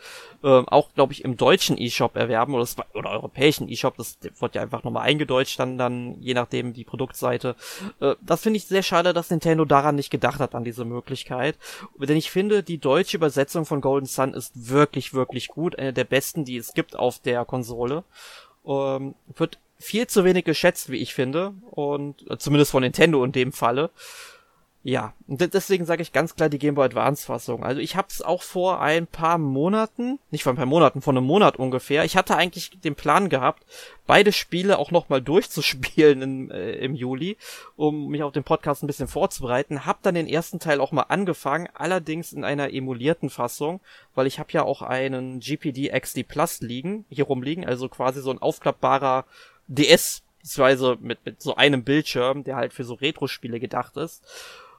ähm, 0.47 0.68
auch, 0.68 0.94
glaube 0.94 1.12
ich, 1.12 1.24
im 1.24 1.36
deutschen 1.36 1.77
E-Shop 1.77 2.14
erwerben 2.14 2.55
oder, 2.55 2.68
oder 2.94 3.10
europäischen 3.10 3.68
E-Shop. 3.68 3.97
Das 3.97 4.16
wird 4.39 4.55
ja 4.55 4.62
einfach 4.62 4.85
nochmal 4.85 5.02
eingedeutscht 5.02 5.59
dann, 5.59 5.77
dann 5.77 6.23
je 6.23 6.35
nachdem 6.35 6.73
die 6.73 6.85
Produktseite. 6.85 7.56
Äh, 8.01 8.14
das 8.20 8.43
finde 8.43 8.59
ich 8.59 8.66
sehr 8.66 8.85
schade, 8.85 9.12
dass 9.12 9.28
Nintendo 9.28 9.64
daran 9.64 9.97
nicht 9.97 10.10
gedacht 10.10 10.39
hat, 10.39 10.55
an 10.55 10.62
diese 10.62 10.85
Möglichkeit. 10.85 11.59
Denn 11.98 12.16
ich 12.16 12.31
finde, 12.31 12.62
die 12.62 12.78
deutsche 12.78 13.16
Übersetzung 13.16 13.66
von 13.66 13.81
Golden 13.81 14.06
Sun 14.06 14.35
ist 14.35 14.70
wirklich, 14.70 15.12
wirklich 15.12 15.48
gut. 15.48 15.77
Eine 15.81 15.93
der 15.93 16.05
besten, 16.05 16.44
die 16.44 16.56
es 16.56 16.74
gibt 16.74 16.94
auf 16.94 17.18
der 17.18 17.44
Konsole. 17.44 18.05
Ähm, 18.64 19.16
wird 19.35 19.59
viel 19.81 20.06
zu 20.06 20.24
wenig 20.24 20.44
geschätzt, 20.44 20.90
wie 20.90 20.98
ich 20.98 21.12
finde. 21.12 21.55
Und 21.73 22.31
äh, 22.31 22.39
zumindest 22.39 22.70
von 22.70 22.85
Nintendo 22.85 23.24
in 23.24 23.32
dem 23.32 23.51
Falle. 23.51 23.90
Ja, 24.88 25.14
deswegen 25.26 25.84
sage 25.84 26.00
ich 26.00 26.12
ganz 26.12 26.36
klar 26.36 26.48
die 26.48 26.60
Game 26.60 26.76
Boy 26.76 26.84
Advance 26.84 27.26
Fassung. 27.26 27.64
Also 27.64 27.80
ich 27.80 27.96
habe 27.96 28.06
es 28.08 28.22
auch 28.22 28.44
vor 28.44 28.80
ein 28.80 29.08
paar 29.08 29.36
Monaten, 29.36 30.20
nicht 30.30 30.44
vor 30.44 30.52
ein 30.52 30.56
paar 30.56 30.64
Monaten, 30.64 31.02
vor 31.02 31.12
einem 31.12 31.24
Monat 31.24 31.56
ungefähr. 31.56 32.04
Ich 32.04 32.16
hatte 32.16 32.36
eigentlich 32.36 32.70
den 32.84 32.94
Plan 32.94 33.28
gehabt, 33.28 33.64
beide 34.06 34.30
Spiele 34.30 34.78
auch 34.78 34.92
nochmal 34.92 35.20
durchzuspielen 35.22 36.22
im, 36.22 36.50
äh, 36.52 36.74
im 36.74 36.94
Juli, 36.94 37.36
um 37.74 38.06
mich 38.10 38.22
auf 38.22 38.30
den 38.30 38.44
Podcast 38.44 38.84
ein 38.84 38.86
bisschen 38.86 39.08
vorzubereiten. 39.08 39.86
Hab 39.86 40.02
dann 40.02 40.14
den 40.14 40.28
ersten 40.28 40.60
Teil 40.60 40.80
auch 40.80 40.92
mal 40.92 41.06
angefangen, 41.08 41.68
allerdings 41.74 42.32
in 42.32 42.44
einer 42.44 42.72
emulierten 42.72 43.28
Fassung, 43.28 43.80
weil 44.14 44.28
ich 44.28 44.38
habe 44.38 44.52
ja 44.52 44.62
auch 44.62 44.82
einen 44.82 45.40
GPD 45.40 45.88
XD 45.98 46.28
Plus 46.28 46.60
liegen, 46.60 47.04
hier 47.08 47.24
rumliegen, 47.24 47.66
also 47.66 47.88
quasi 47.88 48.20
so 48.20 48.30
ein 48.30 48.38
aufklappbarer 48.40 49.24
DS 49.66 50.22
beziehungsweise 50.42 50.96
mit, 51.00 51.26
mit 51.26 51.42
so 51.42 51.56
einem 51.56 51.82
Bildschirm, 51.82 52.44
der 52.44 52.54
halt 52.54 52.72
für 52.72 52.84
so 52.84 52.94
Retro-Spiele 52.94 53.58
gedacht 53.58 53.96
ist. 53.96 54.22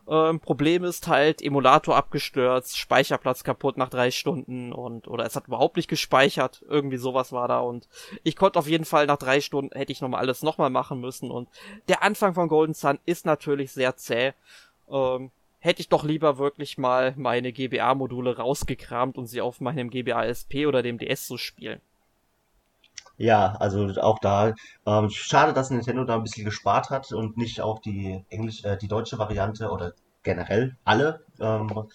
Ähm, 0.09 0.39
Problem 0.39 0.85
ist 0.85 1.07
halt, 1.07 1.41
Emulator 1.41 1.97
abgestürzt, 1.97 2.77
Speicherplatz 2.77 3.43
kaputt 3.43 3.77
nach 3.77 3.89
drei 3.89 4.09
Stunden 4.09 4.71
und 4.71 5.07
oder 5.07 5.25
es 5.25 5.35
hat 5.35 5.47
überhaupt 5.47 5.75
nicht 5.75 5.89
gespeichert, 5.89 6.63
irgendwie 6.69 6.97
sowas 6.97 7.34
war 7.34 7.49
da 7.49 7.59
und 7.59 7.89
ich 8.23 8.38
konnte 8.38 8.57
auf 8.57 8.69
jeden 8.69 8.85
Fall 8.85 9.05
nach 9.05 9.17
drei 9.17 9.41
Stunden 9.41 9.75
hätte 9.77 9.91
ich 9.91 9.99
nochmal 9.99 10.21
alles 10.21 10.43
nochmal 10.43 10.69
machen 10.69 11.01
müssen 11.01 11.29
und 11.29 11.49
der 11.89 12.03
Anfang 12.03 12.34
von 12.34 12.47
Golden 12.47 12.73
Sun 12.73 12.99
ist 13.05 13.25
natürlich 13.25 13.73
sehr 13.73 13.97
zäh. 13.97 14.31
Ähm, 14.89 15.31
hätte 15.59 15.81
ich 15.81 15.89
doch 15.89 16.05
lieber 16.05 16.38
wirklich 16.38 16.77
mal 16.77 17.13
meine 17.17 17.51
GBA-Module 17.51 18.38
rausgekramt 18.38 19.17
und 19.17 19.27
sie 19.27 19.41
auf 19.41 19.59
meinem 19.59 19.89
GBA 19.89 20.25
SP 20.31 20.67
oder 20.67 20.84
dem 20.84 20.97
DS 20.97 21.25
zu 21.27 21.38
spielen. 21.38 21.81
Ja, 23.18 23.53
also 23.60 23.88
auch 24.02 24.19
da, 24.19 24.53
ähm, 24.85 25.10
schade, 25.10 25.53
dass 25.53 25.72
Nintendo 25.72 26.03
da 26.03 26.15
ein 26.15 26.23
bisschen 26.23 26.45
gespart 26.45 26.89
hat 26.91 27.11
und 27.11 27.35
nicht 27.38 27.61
auch 27.61 27.80
die 27.80 28.23
Englisch, 28.30 28.64
äh, 28.64 28.77
die 28.77 28.88
deutsche 28.88 29.18
Variante 29.18 29.69
oder 29.72 29.94
generell 30.23 30.77
alle 30.84 31.22
ähm, 31.39 31.88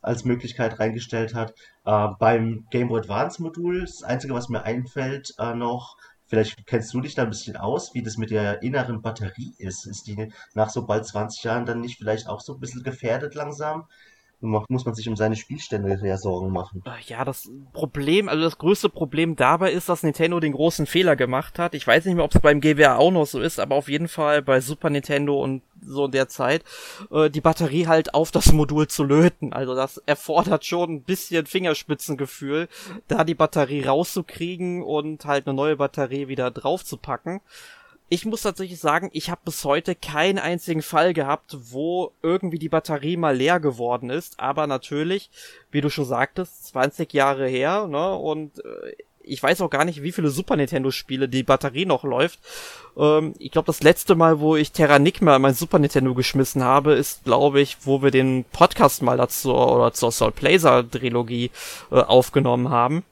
als 0.00 0.24
Möglichkeit 0.24 0.78
reingestellt 0.80 1.34
hat. 1.34 1.52
Äh, 1.84 2.08
beim 2.18 2.66
Game 2.70 2.88
Boy 2.88 3.00
Advance 3.00 3.42
Modul, 3.42 3.82
das 3.82 4.02
Einzige, 4.02 4.32
was 4.34 4.48
mir 4.48 4.62
einfällt 4.62 5.34
äh, 5.38 5.54
noch, 5.54 5.96
vielleicht 6.26 6.66
kennst 6.66 6.94
du 6.94 7.00
dich 7.02 7.14
da 7.14 7.24
ein 7.24 7.30
bisschen 7.30 7.56
aus, 7.58 7.92
wie 7.94 8.02
das 8.02 8.16
mit 8.16 8.30
der 8.30 8.62
inneren 8.62 9.02
Batterie 9.02 9.52
ist. 9.58 9.86
Ist 9.86 10.06
die 10.06 10.32
nach 10.54 10.70
so 10.70 10.86
bald 10.86 11.04
20 11.06 11.44
Jahren 11.44 11.66
dann 11.66 11.80
nicht 11.80 11.98
vielleicht 11.98 12.26
auch 12.26 12.40
so 12.40 12.54
ein 12.54 12.60
bisschen 12.60 12.82
gefährdet 12.82 13.34
langsam? 13.34 13.86
Muss 14.40 14.84
man 14.84 14.94
sich 14.94 15.08
um 15.08 15.16
seine 15.16 15.36
Spielstände 15.36 15.98
ja 16.02 16.16
Sorgen 16.16 16.50
machen. 16.50 16.82
Äh, 16.86 17.02
ja, 17.06 17.24
das 17.24 17.50
Problem, 17.72 18.28
also 18.28 18.42
das 18.42 18.58
größte 18.58 18.88
Problem 18.88 19.36
dabei 19.36 19.72
ist, 19.72 19.88
dass 19.88 20.02
Nintendo 20.02 20.40
den 20.40 20.52
großen 20.52 20.86
Fehler 20.86 21.16
gemacht 21.16 21.58
hat. 21.58 21.74
Ich 21.74 21.86
weiß 21.86 22.04
nicht 22.06 22.14
mehr, 22.14 22.24
ob 22.24 22.34
es 22.34 22.40
beim 22.40 22.60
GWA 22.60 22.96
auch 22.96 23.10
noch 23.10 23.26
so 23.26 23.40
ist, 23.40 23.60
aber 23.60 23.74
auf 23.74 23.88
jeden 23.88 24.08
Fall 24.08 24.42
bei 24.42 24.60
Super 24.60 24.90
Nintendo 24.90 25.42
und 25.42 25.62
so 25.82 26.06
in 26.06 26.12
der 26.12 26.28
Zeit, 26.28 26.64
äh, 27.10 27.30
die 27.30 27.40
Batterie 27.40 27.86
halt 27.86 28.14
auf 28.14 28.30
das 28.30 28.52
Modul 28.52 28.88
zu 28.88 29.04
löten. 29.04 29.52
Also 29.52 29.74
das 29.74 29.98
erfordert 29.98 30.64
schon 30.64 30.90
ein 30.94 31.02
bisschen 31.02 31.46
Fingerspitzengefühl, 31.46 32.68
da 33.08 33.24
die 33.24 33.34
Batterie 33.34 33.84
rauszukriegen 33.84 34.82
und 34.82 35.24
halt 35.24 35.46
eine 35.46 35.54
neue 35.54 35.76
Batterie 35.76 36.28
wieder 36.28 36.50
draufzupacken 36.50 37.40
ich 38.12 38.26
muss 38.26 38.42
tatsächlich 38.42 38.80
sagen, 38.80 39.08
ich 39.12 39.30
habe 39.30 39.40
bis 39.44 39.64
heute 39.64 39.94
keinen 39.94 40.40
einzigen 40.40 40.82
Fall 40.82 41.14
gehabt, 41.14 41.56
wo 41.70 42.10
irgendwie 42.22 42.58
die 42.58 42.68
Batterie 42.68 43.16
mal 43.16 43.36
leer 43.36 43.60
geworden 43.60 44.10
ist. 44.10 44.40
Aber 44.40 44.66
natürlich, 44.66 45.30
wie 45.70 45.80
du 45.80 45.90
schon 45.90 46.04
sagtest, 46.04 46.66
20 46.66 47.12
Jahre 47.12 47.46
her, 47.46 47.86
ne? 47.86 48.12
Und 48.16 48.58
äh, 48.64 48.96
ich 49.22 49.40
weiß 49.40 49.60
auch 49.60 49.70
gar 49.70 49.84
nicht, 49.84 50.02
wie 50.02 50.10
viele 50.10 50.30
Super 50.30 50.56
Nintendo-Spiele 50.56 51.28
die 51.28 51.44
Batterie 51.44 51.86
noch 51.86 52.02
läuft. 52.02 52.40
Ähm, 52.96 53.34
ich 53.38 53.52
glaube, 53.52 53.66
das 53.66 53.80
letzte 53.80 54.16
Mal, 54.16 54.40
wo 54.40 54.56
ich 54.56 54.72
Terranigma 54.72 55.38
mein 55.38 55.54
Super 55.54 55.78
Nintendo 55.78 56.12
geschmissen 56.12 56.64
habe, 56.64 56.94
ist, 56.94 57.22
glaube 57.22 57.60
ich, 57.60 57.76
wo 57.84 58.02
wir 58.02 58.10
den 58.10 58.44
Podcast 58.44 59.02
mal 59.02 59.18
dazu 59.18 59.54
oder 59.54 59.92
zur 59.92 60.10
Soul 60.10 60.32
Blazer 60.32 60.90
Trilogie 60.90 61.52
äh, 61.92 62.00
aufgenommen 62.00 62.70
haben 62.70 63.04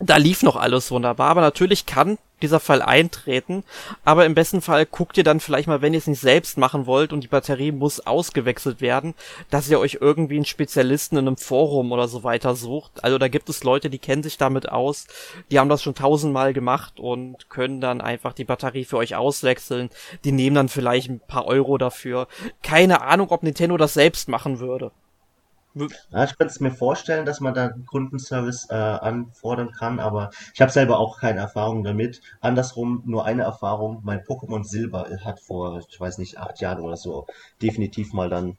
da 0.00 0.16
lief 0.16 0.42
noch 0.42 0.56
alles 0.56 0.90
wunderbar, 0.90 1.30
aber 1.30 1.40
natürlich 1.40 1.86
kann 1.86 2.18
dieser 2.42 2.60
Fall 2.60 2.82
eintreten, 2.82 3.64
aber 4.04 4.24
im 4.24 4.34
besten 4.34 4.60
Fall 4.60 4.86
guckt 4.86 5.16
ihr 5.16 5.24
dann 5.24 5.40
vielleicht 5.40 5.66
mal, 5.66 5.82
wenn 5.82 5.92
ihr 5.92 5.98
es 5.98 6.06
nicht 6.06 6.20
selbst 6.20 6.56
machen 6.56 6.86
wollt 6.86 7.12
und 7.12 7.24
die 7.24 7.28
Batterie 7.28 7.72
muss 7.72 8.06
ausgewechselt 8.06 8.80
werden, 8.80 9.14
dass 9.50 9.68
ihr 9.68 9.80
euch 9.80 9.98
irgendwie 10.00 10.36
einen 10.36 10.44
Spezialisten 10.44 11.16
in 11.16 11.26
einem 11.26 11.36
Forum 11.36 11.90
oder 11.90 12.06
so 12.06 12.22
weiter 12.22 12.54
sucht. 12.54 13.02
Also 13.02 13.18
da 13.18 13.28
gibt 13.28 13.48
es 13.48 13.64
Leute, 13.64 13.90
die 13.90 13.98
kennen 13.98 14.22
sich 14.22 14.38
damit 14.38 14.68
aus, 14.68 15.06
die 15.50 15.58
haben 15.58 15.68
das 15.68 15.82
schon 15.82 15.94
tausendmal 15.94 16.52
gemacht 16.52 17.00
und 17.00 17.50
können 17.50 17.80
dann 17.80 18.00
einfach 18.00 18.32
die 18.32 18.44
Batterie 18.44 18.84
für 18.84 18.98
euch 18.98 19.16
auswechseln. 19.16 19.90
Die 20.24 20.32
nehmen 20.32 20.54
dann 20.54 20.68
vielleicht 20.68 21.08
ein 21.08 21.20
paar 21.20 21.46
Euro 21.46 21.78
dafür. 21.78 22.28
Keine 22.62 23.02
Ahnung, 23.02 23.30
ob 23.30 23.42
Nintendo 23.42 23.76
das 23.76 23.94
selbst 23.94 24.28
machen 24.28 24.60
würde. 24.60 24.92
Ja, 26.10 26.24
ich 26.24 26.36
könnte 26.36 26.52
es 26.52 26.60
mir 26.60 26.70
vorstellen, 26.70 27.26
dass 27.26 27.40
man 27.40 27.54
da 27.54 27.66
einen 27.66 27.86
Kundenservice 27.86 28.68
äh, 28.70 28.74
anfordern 28.74 29.72
kann, 29.72 30.00
aber 30.00 30.30
ich 30.54 30.60
habe 30.60 30.72
selber 30.72 30.98
auch 30.98 31.20
keine 31.20 31.40
Erfahrung 31.40 31.84
damit. 31.84 32.20
Andersrum 32.40 33.02
nur 33.06 33.24
eine 33.24 33.42
Erfahrung. 33.42 34.00
Mein 34.02 34.20
Pokémon 34.20 34.64
Silber 34.64 35.08
hat 35.24 35.40
vor, 35.40 35.80
ich 35.88 36.00
weiß 36.00 36.18
nicht, 36.18 36.38
acht 36.38 36.60
Jahren 36.60 36.80
oder 36.80 36.96
so 36.96 37.26
definitiv 37.60 38.12
mal 38.12 38.28
dann 38.28 38.58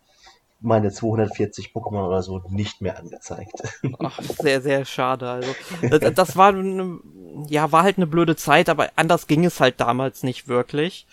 meine 0.61 0.91
240 0.91 1.71
Pokémon 1.73 2.05
oder 2.05 2.21
so 2.21 2.41
nicht 2.49 2.81
mehr 2.81 2.97
angezeigt. 2.97 3.61
Ach, 3.99 4.21
sehr, 4.21 4.61
sehr 4.61 4.85
schade. 4.85 5.29
Also, 5.29 5.55
das, 5.89 6.13
das 6.13 6.37
war, 6.37 6.49
eine, 6.49 6.99
ja, 7.47 7.71
war 7.71 7.83
halt 7.83 7.97
eine 7.97 8.07
blöde 8.07 8.35
Zeit, 8.35 8.69
aber 8.69 8.89
anders 8.95 9.27
ging 9.27 9.45
es 9.45 9.59
halt 9.59 9.79
damals 9.79 10.23
nicht 10.23 10.47
wirklich. 10.47 11.07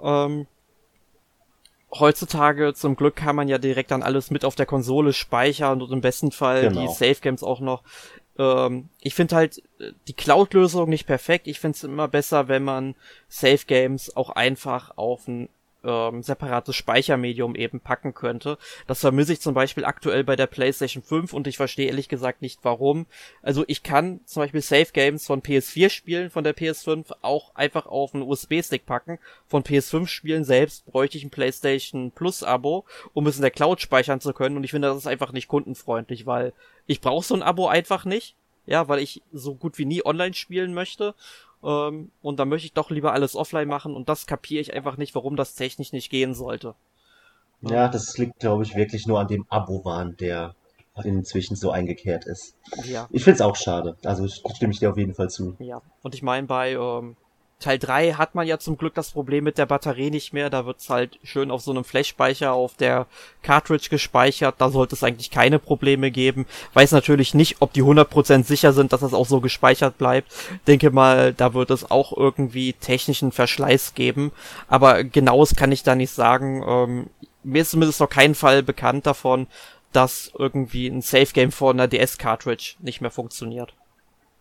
Ähm, 0.00 0.46
heutzutage 1.90 2.74
zum 2.74 2.96
Glück 2.96 3.16
kann 3.16 3.36
man 3.36 3.48
ja 3.48 3.58
direkt 3.58 3.90
dann 3.90 4.02
alles 4.02 4.30
mit 4.30 4.44
auf 4.44 4.54
der 4.54 4.66
Konsole 4.66 5.12
speichern 5.12 5.82
und 5.82 5.90
im 5.92 6.00
besten 6.00 6.32
Fall 6.32 6.68
genau. 6.68 6.82
die 6.82 6.88
Safe 6.88 7.20
Games 7.20 7.42
auch 7.42 7.60
noch. 7.60 7.82
Ähm, 8.38 8.88
ich 9.00 9.14
finde 9.14 9.36
halt 9.36 9.62
die 10.06 10.12
Cloud-Lösung 10.12 10.88
nicht 10.88 11.06
perfekt. 11.06 11.46
Ich 11.46 11.60
finde 11.60 11.76
es 11.76 11.84
immer 11.84 12.08
besser, 12.08 12.48
wenn 12.48 12.64
man 12.64 12.94
Safe 13.28 13.64
Games 13.66 14.16
auch 14.16 14.30
einfach 14.30 14.96
auf 14.96 15.26
ein 15.28 15.48
ähm, 15.84 16.22
separates 16.22 16.74
Speichermedium 16.74 17.54
eben 17.54 17.80
packen 17.80 18.14
könnte. 18.14 18.58
Das 18.86 19.00
vermisse 19.00 19.32
ich 19.32 19.40
zum 19.40 19.54
Beispiel 19.54 19.84
aktuell 19.84 20.24
bei 20.24 20.36
der 20.36 20.46
PlayStation 20.46 21.02
5 21.02 21.32
und 21.32 21.46
ich 21.46 21.56
verstehe 21.56 21.86
ehrlich 21.86 22.08
gesagt 22.08 22.42
nicht 22.42 22.60
warum. 22.62 23.06
Also 23.42 23.64
ich 23.68 23.82
kann 23.82 24.20
zum 24.24 24.42
Beispiel 24.42 24.62
Save 24.62 24.88
Games 24.92 25.26
von 25.26 25.42
PS4 25.42 25.90
Spielen 25.90 26.30
von 26.30 26.44
der 26.44 26.56
PS5 26.56 27.12
auch 27.22 27.54
einfach 27.54 27.86
auf 27.86 28.14
einen 28.14 28.24
USB-Stick 28.24 28.86
packen. 28.86 29.18
Von 29.46 29.62
PS5 29.62 30.06
Spielen 30.06 30.44
selbst 30.44 30.86
bräuchte 30.86 31.18
ich 31.18 31.24
ein 31.24 31.30
PlayStation 31.30 32.10
Plus 32.10 32.42
Abo, 32.42 32.84
um 33.14 33.26
es 33.26 33.36
in 33.36 33.42
der 33.42 33.50
Cloud 33.50 33.80
speichern 33.80 34.20
zu 34.20 34.32
können 34.32 34.56
und 34.56 34.64
ich 34.64 34.70
finde, 34.70 34.88
das 34.88 34.98
ist 34.98 35.06
einfach 35.06 35.32
nicht 35.32 35.48
kundenfreundlich, 35.48 36.26
weil 36.26 36.52
Ich 36.90 37.00
brauche 37.02 37.24
so 37.24 37.34
ein 37.34 37.42
Abo 37.42 37.68
einfach 37.68 38.04
nicht. 38.04 38.34
Ja, 38.66 38.86
weil 38.86 38.98
ich 38.98 39.22
so 39.32 39.54
gut 39.54 39.78
wie 39.78 39.86
nie 39.86 40.04
online 40.04 40.34
spielen 40.34 40.74
möchte. 40.74 41.14
Ähm, 41.62 42.10
und 42.22 42.38
dann 42.38 42.48
möchte 42.48 42.66
ich 42.66 42.72
doch 42.72 42.90
lieber 42.90 43.12
alles 43.12 43.34
offline 43.34 43.68
machen 43.68 43.94
und 43.94 44.08
das 44.08 44.26
kapiere 44.26 44.60
ich 44.60 44.74
einfach 44.74 44.96
nicht, 44.96 45.14
warum 45.14 45.36
das 45.36 45.54
technisch 45.54 45.92
nicht 45.92 46.10
gehen 46.10 46.34
sollte. 46.34 46.74
Ja, 47.60 47.88
das 47.88 48.16
liegt, 48.18 48.38
glaube 48.38 48.62
ich, 48.62 48.76
wirklich 48.76 49.06
nur 49.06 49.18
an 49.18 49.26
dem 49.26 49.44
Abo-Wahn, 49.48 50.16
der 50.16 50.54
inzwischen 51.04 51.56
so 51.56 51.70
eingekehrt 51.70 52.24
ist. 52.26 52.56
Ja. 52.84 53.08
Ich 53.10 53.24
finde 53.24 53.36
es 53.36 53.40
auch 53.40 53.56
schade. 53.56 53.96
Also 54.04 54.26
stimme 54.28 54.72
ich 54.72 54.78
dir 54.78 54.90
auf 54.90 54.96
jeden 54.96 55.14
Fall 55.14 55.30
zu. 55.30 55.56
Ja. 55.58 55.80
Und 56.02 56.14
ich 56.14 56.22
meine, 56.22 56.46
bei 56.46 56.72
ähm, 56.72 57.16
Teil 57.60 57.80
3 57.80 58.12
hat 58.12 58.36
man 58.36 58.46
ja 58.46 58.58
zum 58.58 58.78
Glück 58.78 58.94
das 58.94 59.10
Problem 59.10 59.42
mit 59.42 59.58
der 59.58 59.66
Batterie 59.66 60.10
nicht 60.10 60.32
mehr. 60.32 60.48
Da 60.48 60.64
wird's 60.64 60.88
halt 60.88 61.18
schön 61.24 61.50
auf 61.50 61.60
so 61.60 61.72
einem 61.72 61.82
Flash-Speicher 61.82 62.52
auf 62.52 62.76
der 62.76 63.06
Cartridge 63.42 63.88
gespeichert. 63.90 64.54
Da 64.58 64.70
sollte 64.70 64.94
es 64.94 65.02
eigentlich 65.02 65.32
keine 65.32 65.58
Probleme 65.58 66.12
geben. 66.12 66.46
Weiß 66.74 66.92
natürlich 66.92 67.34
nicht, 67.34 67.56
ob 67.58 67.72
die 67.72 67.82
100% 67.82 68.44
sicher 68.44 68.72
sind, 68.72 68.92
dass 68.92 69.00
das 69.00 69.12
auch 69.12 69.26
so 69.26 69.40
gespeichert 69.40 69.98
bleibt. 69.98 70.32
Denke 70.68 70.92
mal, 70.92 71.34
da 71.34 71.52
wird 71.52 71.70
es 71.70 71.90
auch 71.90 72.16
irgendwie 72.16 72.74
technischen 72.74 73.32
Verschleiß 73.32 73.94
geben. 73.94 74.30
Aber 74.68 75.02
genaues 75.02 75.56
kann 75.56 75.72
ich 75.72 75.82
da 75.82 75.96
nicht 75.96 76.12
sagen. 76.12 76.62
Ähm, 76.64 77.10
mir 77.42 77.62
ist 77.62 77.72
zumindest 77.72 77.98
noch 77.98 78.10
kein 78.10 78.36
Fall 78.36 78.62
bekannt 78.62 79.04
davon, 79.04 79.48
dass 79.92 80.30
irgendwie 80.38 80.86
ein 80.86 81.02
Safe 81.02 81.32
Game 81.32 81.50
vor 81.50 81.72
einer 81.72 81.88
DS-Cartridge 81.88 82.76
nicht 82.78 83.00
mehr 83.00 83.10
funktioniert. 83.10 83.74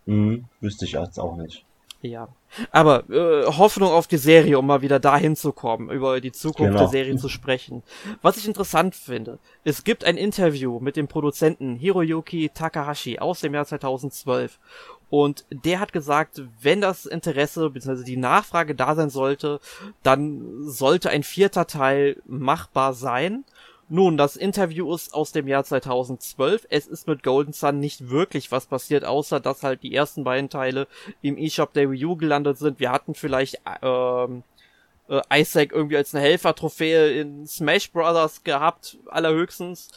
Mhm, 0.06 0.46
wüsste 0.62 0.86
ich 0.86 0.92
jetzt 0.92 1.20
auch 1.20 1.36
nicht. 1.36 1.64
Ja. 2.02 2.28
Aber 2.72 3.10
äh, 3.10 3.46
Hoffnung 3.46 3.92
auf 3.92 4.08
die 4.08 4.18
Serie, 4.18 4.58
um 4.60 4.66
mal 4.66 4.82
wieder 4.82 5.00
dahin 5.00 5.36
zu 5.36 5.52
kommen, 5.52 5.90
über 5.90 6.22
die 6.22 6.32
Zukunft 6.32 6.72
genau. 6.72 6.80
der 6.80 6.88
Serie 6.90 7.18
zu 7.18 7.30
sprechen. 7.30 7.84
Was 8.22 8.38
ich 8.38 8.48
interessant 8.48 8.96
finde, 8.96 9.40
es 9.64 9.84
gibt 9.84 10.04
ein 10.04 10.18
Interview 10.18 10.80
mit 10.80 10.96
dem 10.96 11.08
Produzenten 11.08 11.76
Hiroyuki 11.76 12.50
Takahashi 12.54 13.20
aus 13.20 13.42
dem 13.42 13.54
Jahr 13.54 13.66
2012. 13.66 14.60
Und 15.10 15.46
der 15.52 15.80
hat 15.80 15.94
gesagt, 15.94 16.42
wenn 16.62 16.82
das 16.82 17.06
Interesse 17.06 17.70
bzw. 17.70 18.04
die 18.04 18.18
Nachfrage 18.18 18.76
da 18.76 18.94
sein 18.96 19.10
sollte, 19.10 19.60
dann 20.04 20.64
sollte 20.64 21.10
ein 21.10 21.24
vierter 21.24 21.66
Teil 21.66 22.22
machbar 22.26 22.94
sein. 22.94 23.46
Nun, 23.90 24.18
das 24.18 24.36
Interview 24.36 24.94
ist 24.94 25.14
aus 25.14 25.32
dem 25.32 25.48
Jahr 25.48 25.64
2012. 25.64 26.68
Es 26.70 26.88
ist 26.88 27.08
mit 27.08 27.24
Golden 27.24 27.54
Sun 27.54 27.80
nicht 27.80 28.10
wirklich 28.10 28.52
was 28.52 28.66
passiert, 28.66 29.06
außer 29.06 29.40
dass 29.40 29.64
halt 29.64 29.82
die 29.82 29.96
ersten 29.96 30.26
beiden 30.26 30.50
Teile 30.50 30.88
im 31.22 31.38
eShop 31.38 31.72
der 31.72 31.90
Wii 31.90 32.06
U 32.06 32.16
gelandet 32.18 32.58
sind. 32.58 32.82
Wir 32.82 32.92
hatten 32.92 33.16
vielleicht 33.16 33.62
ähm, 33.82 34.44
äh, 35.08 35.22
Isaac 35.34 35.72
irgendwie 35.72 35.96
als 35.96 36.14
eine 36.14 36.24
Helfertrophäe 36.26 37.20
in 37.22 37.48
Smash 37.48 37.92
Brothers 37.92 38.44
gehabt, 38.44 38.98
allerhöchstens. 39.08 39.90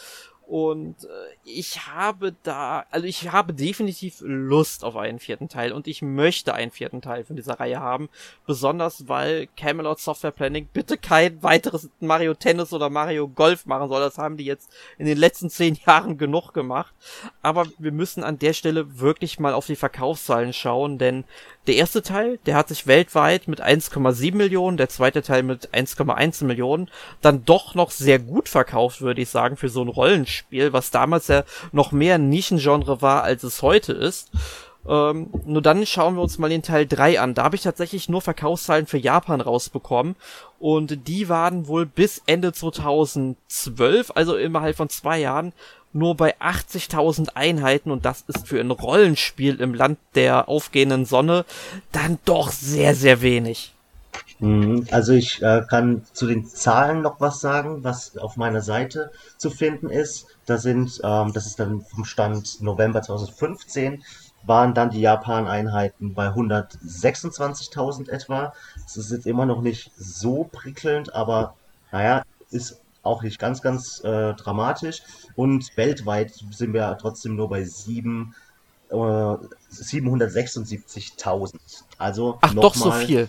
Und 0.50 1.04
äh, 1.04 1.08
ich 1.44 1.86
habe 1.86 2.34
da, 2.42 2.84
also 2.90 3.06
ich 3.06 3.30
habe 3.30 3.54
definitiv 3.54 4.16
Lust 4.18 4.82
auf 4.82 4.96
einen 4.96 5.20
vierten 5.20 5.48
Teil 5.48 5.70
und 5.70 5.86
ich 5.86 6.02
möchte 6.02 6.54
einen 6.54 6.72
vierten 6.72 7.00
Teil 7.00 7.22
von 7.22 7.36
dieser 7.36 7.60
Reihe 7.60 7.78
haben. 7.78 8.08
Besonders 8.48 9.06
weil 9.06 9.46
Camelot 9.56 10.00
Software 10.00 10.32
Planning 10.32 10.68
bitte 10.72 10.98
kein 10.98 11.40
weiteres 11.44 11.88
Mario 12.00 12.34
Tennis 12.34 12.72
oder 12.72 12.90
Mario 12.90 13.28
Golf 13.28 13.64
machen 13.66 13.88
soll. 13.88 14.00
Das 14.00 14.18
haben 14.18 14.36
die 14.36 14.44
jetzt 14.44 14.72
in 14.98 15.06
den 15.06 15.18
letzten 15.18 15.50
zehn 15.50 15.78
Jahren 15.86 16.18
genug 16.18 16.52
gemacht. 16.52 16.92
Aber 17.42 17.68
wir 17.78 17.92
müssen 17.92 18.24
an 18.24 18.40
der 18.40 18.52
Stelle 18.52 18.98
wirklich 18.98 19.38
mal 19.38 19.54
auf 19.54 19.66
die 19.66 19.76
Verkaufszahlen 19.76 20.52
schauen, 20.52 20.98
denn 20.98 21.22
der 21.70 21.76
erste 21.76 22.02
Teil, 22.02 22.40
der 22.46 22.56
hat 22.56 22.66
sich 22.66 22.88
weltweit 22.88 23.46
mit 23.46 23.62
1,7 23.62 24.34
Millionen, 24.34 24.76
der 24.76 24.88
zweite 24.88 25.22
Teil 25.22 25.44
mit 25.44 25.72
1,1 25.72 26.44
Millionen 26.44 26.90
dann 27.20 27.44
doch 27.44 27.76
noch 27.76 27.92
sehr 27.92 28.18
gut 28.18 28.48
verkauft, 28.48 29.02
würde 29.02 29.22
ich 29.22 29.28
sagen, 29.28 29.56
für 29.56 29.68
so 29.68 29.80
ein 29.80 29.88
Rollenspiel, 29.88 30.72
was 30.72 30.90
damals 30.90 31.28
ja 31.28 31.44
noch 31.70 31.92
mehr 31.92 32.18
Nischengenre 32.18 33.02
war, 33.02 33.22
als 33.22 33.44
es 33.44 33.62
heute 33.62 33.92
ist. 33.92 34.32
Ähm, 34.88 35.30
nur 35.44 35.62
dann 35.62 35.86
schauen 35.86 36.16
wir 36.16 36.22
uns 36.22 36.38
mal 36.38 36.50
den 36.50 36.62
Teil 36.64 36.88
3 36.88 37.20
an. 37.20 37.34
Da 37.34 37.44
habe 37.44 37.54
ich 37.54 37.62
tatsächlich 37.62 38.08
nur 38.08 38.20
Verkaufszahlen 38.20 38.88
für 38.88 38.98
Japan 38.98 39.40
rausbekommen. 39.40 40.16
Und 40.58 41.06
die 41.06 41.28
waren 41.28 41.68
wohl 41.68 41.86
bis 41.86 42.20
Ende 42.26 42.52
2012, 42.52 44.10
also 44.16 44.34
innerhalb 44.34 44.76
von 44.76 44.88
zwei 44.88 45.20
Jahren, 45.20 45.52
nur 45.92 46.16
bei 46.16 46.38
80.000 46.40 47.30
Einheiten 47.34 47.90
und 47.90 48.04
das 48.04 48.24
ist 48.26 48.46
für 48.46 48.60
ein 48.60 48.70
Rollenspiel 48.70 49.60
im 49.60 49.74
Land 49.74 49.98
der 50.14 50.48
aufgehenden 50.48 51.04
Sonne 51.04 51.44
dann 51.92 52.18
doch 52.24 52.50
sehr, 52.50 52.94
sehr 52.94 53.22
wenig. 53.22 53.74
Mhm. 54.38 54.86
Also 54.90 55.12
ich 55.12 55.42
äh, 55.42 55.62
kann 55.68 56.02
zu 56.12 56.26
den 56.26 56.46
Zahlen 56.46 57.02
noch 57.02 57.20
was 57.20 57.40
sagen, 57.40 57.84
was 57.84 58.16
auf 58.16 58.36
meiner 58.36 58.62
Seite 58.62 59.10
zu 59.36 59.50
finden 59.50 59.90
ist. 59.90 60.26
Da 60.46 60.58
sind, 60.58 61.00
ähm, 61.04 61.32
das 61.32 61.46
ist 61.46 61.60
dann 61.60 61.82
vom 61.82 62.04
Stand 62.04 62.60
November 62.62 63.02
2015, 63.02 64.02
waren 64.44 64.72
dann 64.72 64.90
die 64.90 65.00
Japan-Einheiten 65.00 66.14
bei 66.14 66.28
126.000 66.28 68.08
etwa. 68.08 68.54
Das 68.82 68.96
ist 68.96 69.12
jetzt 69.12 69.26
immer 69.26 69.44
noch 69.44 69.60
nicht 69.60 69.92
so 69.96 70.48
prickelnd, 70.50 71.14
aber 71.14 71.54
naja, 71.92 72.22
ist 72.50 72.80
auch 73.02 73.22
nicht 73.22 73.38
ganz, 73.38 73.62
ganz 73.62 74.04
äh, 74.04 74.34
dramatisch. 74.34 75.00
Und 75.36 75.74
weltweit 75.76 76.34
sind 76.50 76.74
wir 76.74 76.98
trotzdem 77.00 77.36
nur 77.36 77.48
bei 77.48 77.62
äh, 77.62 77.66
776.000. 78.92 81.54
Also 81.98 82.38
Ach, 82.40 82.52
doch 82.54 82.74
so 82.74 82.90
viel. 82.90 83.28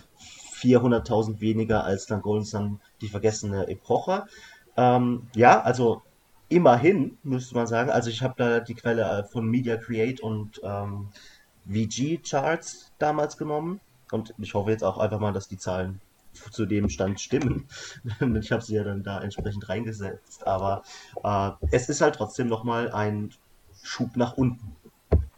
400.000 0.62 1.42
weniger 1.42 1.84
als 1.84 2.06
dann 2.06 2.22
Golden 2.22 2.46
Sun 2.46 2.80
die 3.02 3.10
vergessene 3.10 3.68
Epoche. 3.68 4.26
Ähm, 4.78 5.28
ja, 5.36 5.62
also 5.62 6.02
immerhin, 6.50 7.18
müsste 7.24 7.56
man 7.56 7.68
sagen. 7.68 7.90
Also 7.90 8.10
ich 8.10 8.22
habe 8.22 8.36
da 8.38 8.60
die 8.60 8.76
Quelle 8.76 9.04
äh, 9.04 9.24
von 9.24 9.48
Media 9.48 9.78
Create 9.78 10.22
und 10.22 10.62
ähm, 10.64 11.10
VG 11.68 12.22
Charts 12.24 12.92
damals 13.00 13.38
genommen. 13.38 13.80
Und 14.12 14.34
ich 14.38 14.54
hoffe 14.54 14.72
jetzt 14.72 14.84
auch 14.84 14.98
einfach 14.98 15.20
mal, 15.20 15.34
dass 15.34 15.48
die 15.48 15.58
Zahlen 15.58 16.02
zu 16.52 16.66
dem 16.66 16.90
Stand 16.90 17.20
stimmen. 17.20 17.68
ich 18.40 18.52
habe 18.52 18.62
sie 18.62 18.76
ja 18.76 18.84
dann 18.84 19.04
da 19.04 19.22
entsprechend 19.22 19.68
reingesetzt. 19.70 20.46
Aber 20.48 20.84
äh, 21.24 21.52
es 21.72 21.90
ist 21.90 22.02
halt 22.02 22.16
trotzdem 22.16 22.48
nochmal 22.48 22.92
ein 22.92 23.32
Schub 23.84 24.16
nach 24.16 24.38
unten. 24.38 24.76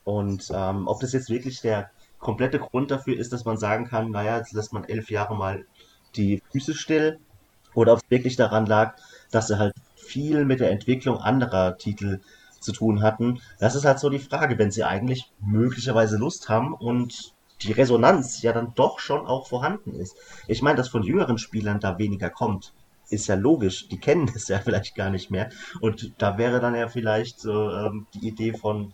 Und 0.04 0.52
ähm, 0.54 0.88
ob 0.88 1.00
das 1.00 1.14
jetzt 1.14 1.30
wirklich 1.30 1.62
der 1.62 1.90
komplette 2.20 2.60
Grund 2.60 2.92
dafür 2.92 3.18
ist, 3.18 3.34
dass 3.34 3.46
man 3.46 3.58
sagen 3.58 3.86
kann, 3.86 4.12
naja, 4.12 4.38
jetzt 4.38 4.54
lässt 4.54 4.74
man 4.74 4.84
elf 4.84 5.10
Jahre 5.10 5.36
mal 5.36 5.66
die 6.16 6.42
Füße 6.52 6.74
still, 6.74 7.20
oder 7.74 7.94
ob 7.94 8.00
es 8.00 8.10
wirklich 8.10 8.36
daran 8.36 8.66
lag, 8.66 8.96
dass 9.32 9.48
sie 9.48 9.58
halt 9.58 9.74
viel 9.96 10.46
mit 10.46 10.60
der 10.60 10.72
Entwicklung 10.72 11.18
anderer 11.18 11.78
Titel 11.78 12.20
zu 12.60 12.72
tun 12.72 13.02
hatten. 13.02 13.42
Das 13.60 13.76
ist 13.76 13.86
halt 13.86 14.00
so 14.00 14.10
die 14.10 14.20
Frage, 14.20 14.58
wenn 14.58 14.72
sie 14.72 14.84
eigentlich 14.84 15.32
möglicherweise 15.40 16.18
Lust 16.18 16.50
haben 16.50 16.74
und 16.74 17.33
die 17.64 17.72
Resonanz 17.72 18.42
ja 18.42 18.54
dann 18.54 18.74
doch 18.76 19.00
schon 19.00 19.26
auch 19.26 19.48
vorhanden 19.48 19.94
ist. 19.94 20.16
Ich 20.48 20.62
meine, 20.62 20.78
dass 20.78 20.90
von 20.90 21.04
jüngeren 21.04 21.38
Spielern 21.38 21.80
da 21.80 21.98
weniger 21.98 22.30
kommt, 22.30 22.74
ist 23.10 23.28
ja 23.28 23.36
logisch. 23.36 23.88
Die 23.88 24.00
kennen 24.00 24.30
es 24.36 24.48
ja 24.48 24.60
vielleicht 24.64 24.96
gar 24.96 25.10
nicht 25.10 25.32
mehr. 25.32 25.50
Und 25.82 26.14
da 26.18 26.38
wäre 26.38 26.60
dann 26.60 26.76
ja 26.76 26.88
vielleicht 26.88 27.40
so 27.40 27.72
ähm, 27.72 28.08
die 28.14 28.28
Idee 28.28 28.54
von 28.54 28.94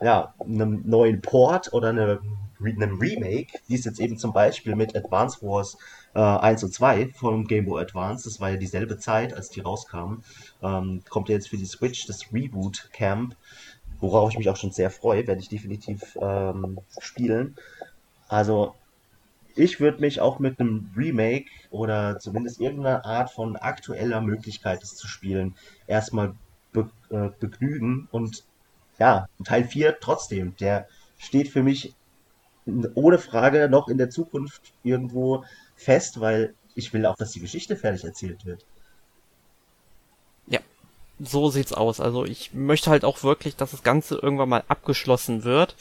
ja, 0.00 0.34
einem 0.40 0.82
neuen 0.84 1.20
Port 1.20 1.72
oder 1.72 1.88
eine, 1.88 2.20
einem 2.60 2.98
Remake, 2.98 3.58
wie 3.66 3.74
es 3.74 3.84
jetzt 3.84 4.00
eben 4.00 4.16
zum 4.16 4.32
Beispiel 4.32 4.76
mit 4.76 4.96
Advance 4.96 5.42
Wars 5.42 5.76
äh, 6.14 6.20
1 6.20 6.64
und 6.64 6.72
2 6.72 7.10
von 7.14 7.46
Game 7.46 7.66
Boy 7.66 7.82
Advance, 7.82 8.28
das 8.28 8.40
war 8.40 8.50
ja 8.50 8.56
dieselbe 8.56 8.98
Zeit, 8.98 9.34
als 9.34 9.50
die 9.50 9.60
rauskamen, 9.60 10.22
ähm, 10.62 11.02
kommt 11.08 11.28
ja 11.28 11.34
jetzt 11.34 11.48
für 11.48 11.56
die 11.56 11.66
Switch 11.66 12.06
das 12.06 12.32
Reboot 12.32 12.90
Camp, 12.92 13.36
worauf 14.00 14.30
ich 14.30 14.38
mich 14.38 14.48
auch 14.48 14.56
schon 14.56 14.70
sehr 14.70 14.90
freue, 14.90 15.26
werde 15.26 15.40
ich 15.40 15.48
definitiv 15.48 16.16
ähm, 16.20 16.78
spielen. 17.00 17.56
Also 18.28 18.74
ich 19.54 19.80
würde 19.80 20.00
mich 20.00 20.20
auch 20.20 20.38
mit 20.38 20.60
einem 20.60 20.90
Remake 20.96 21.46
oder 21.70 22.18
zumindest 22.20 22.60
irgendeiner 22.60 23.04
Art 23.04 23.30
von 23.30 23.56
aktueller 23.56 24.20
Möglichkeit, 24.20 24.82
es 24.82 24.94
zu 24.94 25.08
spielen, 25.08 25.56
erstmal 25.86 26.34
be 26.72 26.88
äh, 27.10 27.30
begnügen. 27.40 28.08
Und 28.12 28.44
ja, 28.98 29.26
Teil 29.44 29.64
4 29.64 29.98
trotzdem, 30.00 30.54
der 30.56 30.86
steht 31.18 31.48
für 31.48 31.62
mich 31.62 31.94
ohne 32.94 33.18
Frage 33.18 33.68
noch 33.68 33.88
in 33.88 33.98
der 33.98 34.10
Zukunft 34.10 34.74
irgendwo 34.84 35.44
fest, 35.74 36.20
weil 36.20 36.54
ich 36.74 36.92
will 36.92 37.06
auch, 37.06 37.16
dass 37.16 37.32
die 37.32 37.40
Geschichte 37.40 37.76
fertig 37.76 38.04
erzählt 38.04 38.44
wird. 38.44 38.64
Ja, 40.46 40.60
so 41.18 41.50
sieht's 41.50 41.72
aus. 41.72 41.98
Also 41.98 42.24
ich 42.24 42.54
möchte 42.54 42.90
halt 42.90 43.04
auch 43.04 43.22
wirklich, 43.22 43.56
dass 43.56 43.72
das 43.72 43.82
Ganze 43.82 44.16
irgendwann 44.16 44.48
mal 44.48 44.64
abgeschlossen 44.68 45.44
wird. 45.44 45.74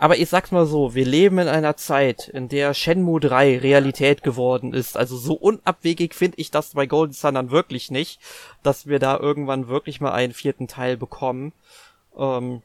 Aber 0.00 0.16
ich 0.16 0.28
sag's 0.28 0.52
mal 0.52 0.64
so, 0.64 0.94
wir 0.94 1.04
leben 1.04 1.40
in 1.40 1.48
einer 1.48 1.76
Zeit, 1.76 2.28
in 2.28 2.48
der 2.48 2.72
Shenmue 2.72 3.18
3 3.18 3.58
Realität 3.58 4.22
geworden 4.22 4.72
ist. 4.72 4.96
Also 4.96 5.16
so 5.16 5.34
unabwegig 5.34 6.14
finde 6.14 6.38
ich 6.38 6.52
das 6.52 6.74
bei 6.74 6.86
Golden 6.86 7.12
Sun 7.12 7.34
dann 7.34 7.50
wirklich 7.50 7.90
nicht, 7.90 8.20
dass 8.62 8.86
wir 8.86 9.00
da 9.00 9.18
irgendwann 9.18 9.66
wirklich 9.66 10.00
mal 10.00 10.12
einen 10.12 10.34
vierten 10.34 10.68
Teil 10.68 10.96
bekommen. 10.96 11.52
Ähm, 12.16 12.62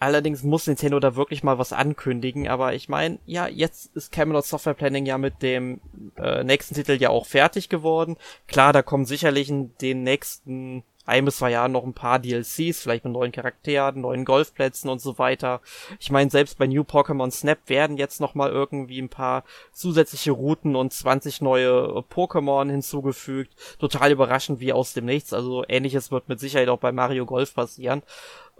allerdings 0.00 0.42
muss 0.42 0.66
Nintendo 0.66 0.98
da 0.98 1.14
wirklich 1.14 1.44
mal 1.44 1.56
was 1.56 1.72
ankündigen. 1.72 2.48
Aber 2.48 2.74
ich 2.74 2.88
meine, 2.88 3.20
ja, 3.26 3.46
jetzt 3.46 3.94
ist 3.94 4.10
Camelot 4.10 4.44
Software 4.44 4.74
Planning 4.74 5.06
ja 5.06 5.18
mit 5.18 5.42
dem 5.42 5.80
äh, 6.16 6.42
nächsten 6.42 6.74
Titel 6.74 7.00
ja 7.00 7.10
auch 7.10 7.26
fertig 7.26 7.68
geworden. 7.68 8.16
Klar, 8.48 8.72
da 8.72 8.82
kommen 8.82 9.06
sicherlich 9.06 9.52
den 9.80 10.02
nächsten 10.02 10.82
ein 11.06 11.24
bis 11.24 11.38
zwei 11.38 11.52
Jahren 11.52 11.72
noch 11.72 11.84
ein 11.84 11.94
paar 11.94 12.18
DLCs, 12.18 12.80
vielleicht 12.80 13.04
mit 13.04 13.12
neuen 13.12 13.32
Charakteren, 13.32 14.00
neuen 14.00 14.24
Golfplätzen 14.24 14.90
und 14.90 15.00
so 15.00 15.18
weiter. 15.18 15.60
Ich 16.00 16.10
meine, 16.10 16.30
selbst 16.30 16.58
bei 16.58 16.66
New 16.66 16.82
Pokémon 16.82 17.30
Snap 17.30 17.58
werden 17.68 17.96
jetzt 17.96 18.20
noch 18.20 18.34
mal 18.34 18.50
irgendwie 18.50 19.00
ein 19.00 19.08
paar 19.08 19.44
zusätzliche 19.72 20.32
Routen 20.32 20.76
und 20.76 20.92
20 20.92 21.40
neue 21.40 22.04
Pokémon 22.10 22.70
hinzugefügt. 22.70 23.54
Total 23.78 24.10
überraschend 24.10 24.60
wie 24.60 24.72
aus 24.72 24.92
dem 24.92 25.06
Nichts. 25.06 25.32
Also 25.32 25.64
ähnliches 25.68 26.10
wird 26.10 26.28
mit 26.28 26.40
Sicherheit 26.40 26.68
auch 26.68 26.80
bei 26.80 26.92
Mario 26.92 27.24
Golf 27.24 27.54
passieren. 27.54 28.02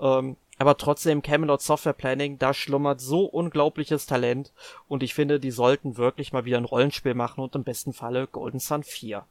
Ähm, 0.01 0.36
aber 0.59 0.77
trotzdem 0.78 1.20
Camelot 1.20 1.60
Software 1.60 1.93
Planning, 1.93 2.39
da 2.39 2.55
schlummert 2.55 3.01
so 3.01 3.24
unglaubliches 3.24 4.06
Talent 4.06 4.52
und 4.89 5.02
ich 5.02 5.12
finde, 5.12 5.39
die 5.39 5.51
sollten 5.51 5.98
wirklich 5.98 6.32
mal 6.32 6.47
wieder 6.47 6.56
ein 6.56 6.64
Rollenspiel 6.64 7.14
machen 7.14 7.43
und 7.43 7.55
im 7.55 7.64
besten 7.64 7.93
Falle 7.93 8.27
Golden 8.27 8.59
Sun 8.59 8.82
4. 8.82 9.27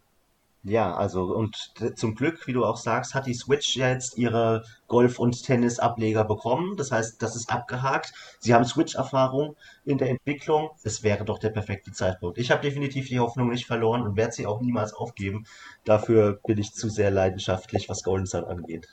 Ja, 0.68 0.96
also 0.96 1.26
und 1.26 1.74
zum 1.96 2.16
Glück, 2.16 2.48
wie 2.48 2.54
du 2.54 2.66
auch 2.66 2.78
sagst, 2.78 3.14
hat 3.14 3.28
die 3.28 3.36
Switch 3.36 3.76
ja 3.76 3.90
jetzt 3.90 4.18
ihre 4.18 4.64
Golf- 4.88 5.20
und 5.20 5.44
Tennis-Ableger 5.44 6.24
bekommen. 6.26 6.76
Das 6.76 6.92
heißt, 6.92 7.22
das 7.22 7.36
ist 7.36 7.52
abgehakt. 7.52 8.14
Sie 8.40 8.52
haben 8.52 8.66
Switch-Erfahrung 8.66 9.56
in 9.84 10.00
der 10.00 10.10
Entwicklung. 10.10 10.72
Es 10.82 11.04
wäre 11.04 11.24
doch 11.24 11.38
der 11.38 11.52
perfekte 11.52 11.92
Zeitpunkt. 11.92 12.40
Ich 12.40 12.50
habe 12.50 12.64
definitiv 12.64 13.10
die 13.10 13.20
Hoffnung 13.20 13.50
nicht 13.50 13.68
verloren 13.68 14.02
und 14.02 14.18
werde 14.18 14.34
sie 14.34 14.48
auch 14.48 14.60
niemals 14.60 14.94
aufgeben. 14.94 15.46
Dafür 15.84 16.40
bin 16.44 16.58
ich 16.58 16.74
zu 16.74 16.90
sehr 16.90 17.12
leidenschaftlich, 17.12 17.88
was 17.88 18.02
Golden 18.02 18.26
Sun 18.26 18.46
angeht. 18.46 18.88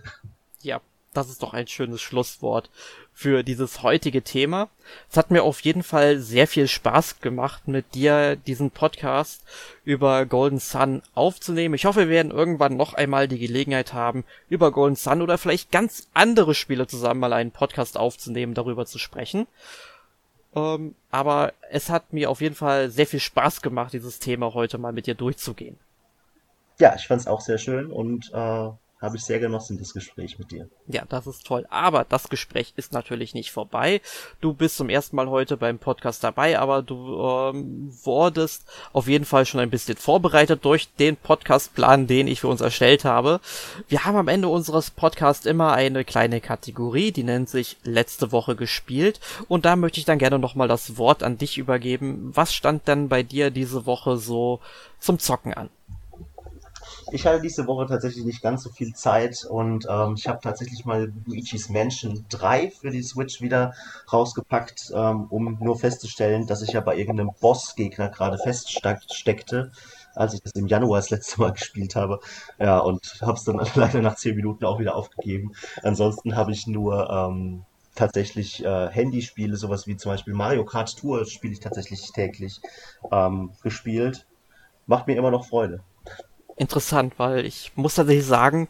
Ja, 0.61 0.83
das 1.15 1.29
ist 1.29 1.43
doch 1.43 1.53
ein 1.53 1.67
schönes 1.67 2.01
Schlusswort 2.01 2.71
für 3.13 3.43
dieses 3.43 3.83
heutige 3.83 4.23
Thema. 4.23 4.69
Es 5.11 5.17
hat 5.17 5.31
mir 5.31 5.43
auf 5.43 5.61
jeden 5.61 5.83
Fall 5.83 6.19
sehr 6.19 6.47
viel 6.47 6.69
Spaß 6.69 7.21
gemacht, 7.21 7.69
mit 7.69 7.95
dir 7.95 8.37
diesen 8.37 8.71
Podcast 8.71 9.43
über 9.85 10.25
Golden 10.27 10.59
Sun 10.59 11.03
aufzunehmen. 11.15 11.75
Ich 11.75 11.85
hoffe, 11.85 12.01
wir 12.01 12.09
werden 12.09 12.33
irgendwann 12.33 12.77
noch 12.77 12.95
einmal 12.95 13.29
die 13.29 13.39
Gelegenheit 13.39 13.93
haben, 13.93 14.25
über 14.49 14.73
Golden 14.73 14.97
Sun 14.97 15.23
oder 15.23 15.39
vielleicht 15.39 15.71
ganz 15.71 16.09
andere 16.15 16.55
Spiele 16.55 16.87
zusammen 16.87 17.21
mal 17.21 17.33
einen 17.33 17.51
Podcast 17.51 17.99
aufzunehmen, 17.99 18.55
darüber 18.55 18.87
zu 18.87 18.99
sprechen. 18.99 19.47
Ähm, 20.55 20.95
aber 21.11 21.53
es 21.71 21.91
hat 21.91 22.13
mir 22.13 22.31
auf 22.31 22.41
jeden 22.41 22.55
Fall 22.55 22.91
sehr 22.91 23.07
viel 23.07 23.21
Spaß 23.21 23.63
gemacht, 23.63 23.93
dieses 23.93 24.19
Thema 24.19 24.55
heute 24.55 24.79
mal 24.79 24.93
mit 24.93 25.07
dir 25.07 25.15
durchzugehen. 25.15 25.79
Ja, 26.79 26.95
ich 26.97 27.07
fand 27.07 27.21
es 27.21 27.27
auch 27.27 27.41
sehr 27.41 27.59
schön 27.59 27.91
und 27.91 28.33
äh, 28.33 28.71
habe 29.03 29.17
ich 29.17 29.25
sehr 29.25 29.41
genossen, 29.41 29.79
das 29.79 29.93
Gespräch 29.93 30.39
mit 30.39 30.53
dir. 30.53 30.69
Ja, 30.87 31.05
das 31.09 31.27
ist 31.27 31.45
toll. 31.45 31.67
Aber 31.71 32.05
das 32.05 32.29
Gespräch 32.29 32.73
ist 32.77 32.93
natürlich 32.93 33.35
nicht 33.35 33.51
vorbei. 33.51 34.01
Du 34.41 34.55
bist 34.55 34.77
zum 34.77 34.89
ersten 34.89 35.17
Mal 35.17 35.29
heute 35.29 35.57
beim 35.57 35.79
Podcast 35.79 36.23
dabei, 36.23 36.59
aber 36.59 36.83
du 36.83 36.97
ähm, 37.21 37.93
wurdest 38.05 38.65
auf 38.93 39.09
jeden 39.09 39.25
Fall 39.25 39.45
schon 39.45 39.61
ein 39.61 39.71
bisschen 39.71 39.97
vorbereitet 39.97 40.65
durch 40.65 40.89
den 40.95 41.17
Podcastplan, 41.17 42.07
den 42.07 42.29
ich 42.29 42.41
für 42.41 42.49
uns 42.49 42.61
erstellt 42.61 43.05
habe. 43.05 43.41
Wir 43.89 44.05
haben 44.05 44.17
am 44.17 44.29
Ende 44.29 44.49
unseres 44.49 44.93
Podcasts 44.93 45.47
immer 45.47 45.73
eine 45.73 46.05
kleine 46.05 46.41
Kategorie, 46.41 47.11
die 47.11 47.25
nennt 47.25 47.49
sich 47.49 47.79
letzte 47.83 48.31
Woche 48.31 48.55
gespielt. 48.55 49.19
Und 49.49 49.65
da 49.65 49.75
möchte 49.75 49.99
ich 49.99 50.07
dann 50.07 50.19
gerne 50.19 50.39
nochmal 50.39 50.69
das 50.69 50.97
Wort 50.97 51.25
an 51.25 51.39
dich 51.39 51.59
übergeben. 51.59 52.31
Was 52.35 52.55
stand 52.55 52.87
denn 52.87 53.09
bei 53.09 53.25
dir 53.25 53.51
diese 53.51 53.85
Woche 53.85 54.17
so 54.17 54.61
zum 55.01 55.19
Zocken 55.19 55.55
an? 55.55 55.69
Ich 57.11 57.27
hatte 57.27 57.41
diese 57.41 57.67
Woche 57.67 57.87
tatsächlich 57.87 58.25
nicht 58.25 58.43
ganz 58.43 58.63
so 58.63 58.71
viel 58.71 58.95
Zeit 58.95 59.45
und 59.45 59.87
ähm, 59.89 60.15
ich 60.17 60.29
habe 60.29 60.41
tatsächlich 60.41 60.85
mal 60.85 61.13
Luigi's 61.27 61.69
Mansion 61.69 62.25
3 62.29 62.71
für 62.71 62.91
die 62.91 63.03
Switch 63.03 63.41
wieder 63.41 63.75
rausgepackt, 64.13 64.93
ähm, 64.95 65.27
um 65.29 65.59
nur 65.61 65.79
festzustellen, 65.79 66.47
dass 66.47 66.63
ich 66.63 66.73
ja 66.73 66.81
bei 66.81 66.97
irgendeinem 66.97 67.33
Bossgegner 67.41 68.09
gerade 68.09 68.39
feststeckte, 68.39 69.73
als 70.15 70.35
ich 70.35 70.43
das 70.43 70.53
im 70.53 70.69
Januar 70.69 71.01
das 71.01 71.11
letzte 71.11 71.41
Mal 71.41 71.53
gespielt 71.53 71.97
habe. 71.97 72.21
Ja, 72.59 72.79
und 72.79 73.21
habe 73.21 73.35
es 73.35 73.45
dann 73.45 73.61
leider 73.75 74.01
nach 74.01 74.17
10 74.17 74.37
Minuten 74.37 74.65
auch 74.65 74.79
wieder 74.79 74.95
aufgegeben. 74.95 75.53
Ansonsten 75.83 76.37
habe 76.37 76.53
ich 76.53 76.67
nur 76.67 77.11
ähm, 77.11 77.65
tatsächlich 77.95 78.65
äh, 78.65 78.89
Handyspiele, 78.91 79.57
sowas 79.57 79.87
wie 79.87 79.97
zum 79.97 80.13
Beispiel 80.13 80.35
Mario 80.35 80.65
Kart 80.65 80.97
Tour 80.97 81.27
spiele 81.27 81.53
ich 81.53 81.61
tatsächlich 81.61 82.13
täglich 82.13 82.61
ähm, 83.11 83.51
gespielt. 83.63 84.27
Macht 84.87 85.07
mir 85.07 85.17
immer 85.17 85.31
noch 85.31 85.47
Freude 85.47 85.83
interessant, 86.57 87.15
weil 87.19 87.45
ich 87.47 87.73
muss 87.75 87.95
tatsächlich 87.95 88.27
sagen, 88.27 88.69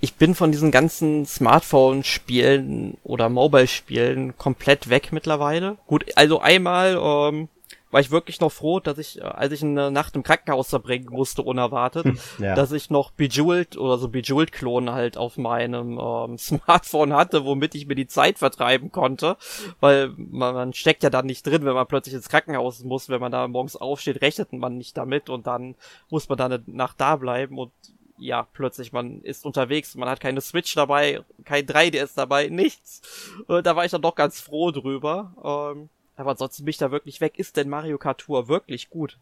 ich 0.00 0.14
bin 0.14 0.34
von 0.34 0.50
diesen 0.50 0.72
ganzen 0.72 1.26
Smartphone-Spielen 1.26 2.96
oder 3.04 3.28
Mobile-Spielen 3.28 4.36
komplett 4.36 4.90
weg 4.90 5.12
mittlerweile. 5.12 5.78
Gut, 5.86 6.04
also 6.16 6.40
einmal 6.40 6.98
ähm, 7.00 7.48
war 7.92 8.00
ich 8.00 8.10
wirklich 8.10 8.40
noch 8.40 8.50
froh, 8.50 8.80
dass 8.80 8.98
ich, 8.98 9.20
äh, 9.20 9.22
als 9.22 9.52
ich 9.52 9.62
eine 9.62 9.92
Nacht 9.92 10.16
im 10.16 10.24
Krankenhaus 10.24 10.70
verbringen 10.70 11.08
musste, 11.10 11.42
unerwartet, 11.42 12.06
ja. 12.38 12.54
dass 12.56 12.72
ich 12.72 12.90
noch 12.90 13.12
Bejeweled 13.12 13.76
oder 13.76 13.98
so 13.98 14.08
Bejeweled-Klon 14.08 14.90
halt 14.90 15.16
auf 15.16 15.36
meinem 15.36 16.00
ähm, 16.02 16.38
Smartphone 16.38 17.12
hatte, 17.12 17.44
womit 17.44 17.74
ich 17.76 17.86
mir 17.86 17.94
die 17.94 18.08
Zeit 18.08 18.38
vertreiben 18.38 18.90
konnte, 18.90 19.36
weil 19.78 20.12
man, 20.16 20.54
man 20.54 20.72
steckt 20.72 21.04
ja 21.04 21.10
dann 21.10 21.26
nicht 21.26 21.46
drin, 21.46 21.64
wenn 21.64 21.74
man 21.74 21.86
plötzlich 21.86 22.14
ins 22.14 22.28
Krankenhaus 22.28 22.82
muss, 22.82 23.08
wenn 23.08 23.20
man 23.20 23.30
da 23.30 23.46
morgens 23.46 23.76
aufsteht, 23.76 24.22
rechnet 24.22 24.52
man 24.52 24.78
nicht 24.78 24.96
damit 24.96 25.28
und 25.28 25.46
dann 25.46 25.76
muss 26.08 26.28
man 26.28 26.38
da 26.38 26.46
eine 26.46 26.62
Nacht 26.66 27.00
da 27.00 27.16
bleiben 27.16 27.58
und 27.58 27.72
ja, 28.18 28.46
plötzlich, 28.52 28.92
man 28.92 29.20
ist 29.22 29.44
unterwegs, 29.44 29.96
man 29.96 30.08
hat 30.08 30.20
keine 30.20 30.40
Switch 30.40 30.74
dabei, 30.74 31.22
kein 31.44 31.66
3DS 31.66 32.12
dabei, 32.14 32.48
nichts. 32.48 33.02
Äh, 33.48 33.62
da 33.62 33.74
war 33.74 33.84
ich 33.84 33.90
dann 33.90 34.02
doch 34.02 34.14
ganz 34.14 34.40
froh 34.40 34.70
drüber. 34.70 35.72
Ähm, 35.74 35.88
aber 36.22 36.30
ansonsten 36.30 36.64
bin 36.64 36.70
ich 36.70 36.78
da 36.78 36.90
wirklich 36.90 37.20
weg. 37.20 37.38
Ist 37.38 37.56
denn 37.56 37.68
Mario 37.68 37.98
Kart 37.98 38.20
Tour 38.22 38.48
wirklich 38.48 38.88
gut? 38.90 39.18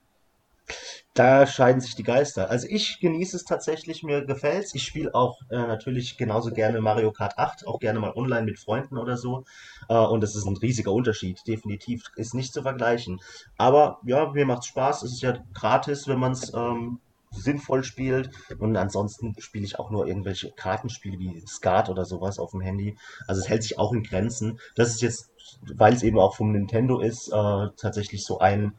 Da 1.15 1.47
scheiden 1.47 1.81
sich 1.81 1.97
die 1.97 2.05
Geister. 2.05 2.51
Also 2.51 2.69
ich 2.71 3.01
genieße 3.01 3.37
es 3.37 3.45
tatsächlich, 3.45 4.05
mir 4.05 4.25
gefällt's. 4.25 4.75
Ich 4.75 4.85
spiele 4.85 5.13
auch 5.15 5.41
äh, 5.51 5.57
natürlich 5.57 6.17
genauso 6.17 6.53
gerne 6.53 6.81
Mario 6.81 7.11
Kart 7.11 7.37
8, 7.37 7.67
auch 7.67 7.81
gerne 7.81 7.99
mal 7.99 8.13
online 8.15 8.45
mit 8.45 8.61
Freunden 8.61 8.97
oder 8.97 9.17
so. 9.17 9.45
Äh, 9.89 9.97
und 9.97 10.21
das 10.23 10.37
ist 10.37 10.45
ein 10.45 10.57
riesiger 10.57 10.93
Unterschied, 10.93 11.41
definitiv. 11.49 12.05
Ist 12.15 12.35
nicht 12.35 12.53
zu 12.53 12.63
vergleichen. 12.63 13.21
Aber 13.57 14.01
ja, 14.05 14.31
mir 14.31 14.47
macht's 14.47 14.67
Spaß. 14.67 15.03
Es 15.03 15.13
ist 15.13 15.23
ja 15.23 15.39
gratis, 15.53 16.07
wenn 16.07 16.21
man 16.21 16.33
es 16.33 16.55
ähm, 16.55 17.01
sinnvoll 17.31 17.85
spielt. 17.85 18.31
Und 18.59 18.77
ansonsten 18.77 19.35
spiele 19.39 19.65
ich 19.65 19.79
auch 19.79 19.91
nur 19.91 20.07
irgendwelche 20.07 20.51
Kartenspiele 20.51 21.19
wie 21.19 21.43
Skat 21.47 21.89
oder 21.89 22.05
sowas 22.05 22.39
auf 22.39 22.51
dem 22.51 22.61
Handy. 22.61 22.97
Also 23.27 23.41
es 23.41 23.49
hält 23.49 23.63
sich 23.63 23.79
auch 23.79 23.93
in 23.93 24.03
Grenzen. 24.03 24.59
Das 24.75 24.89
ist 24.91 25.03
jetzt 25.03 25.31
weil 25.75 25.95
es 25.95 26.03
eben 26.03 26.19
auch 26.19 26.37
vom 26.37 26.53
Nintendo 26.53 27.01
ist, 27.01 27.29
äh, 27.29 27.69
tatsächlich 27.77 28.25
so 28.25 28.39
ein 28.39 28.73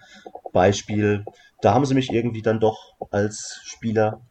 Beispiel. 0.54 1.26
Da 1.62 1.74
haben 1.74 1.86
sie 1.86 1.94
mich 1.94 2.12
irgendwie 2.12 2.42
dann 2.42 2.60
doch 2.60 2.94
als 3.12 3.62
Spieler 3.64 4.22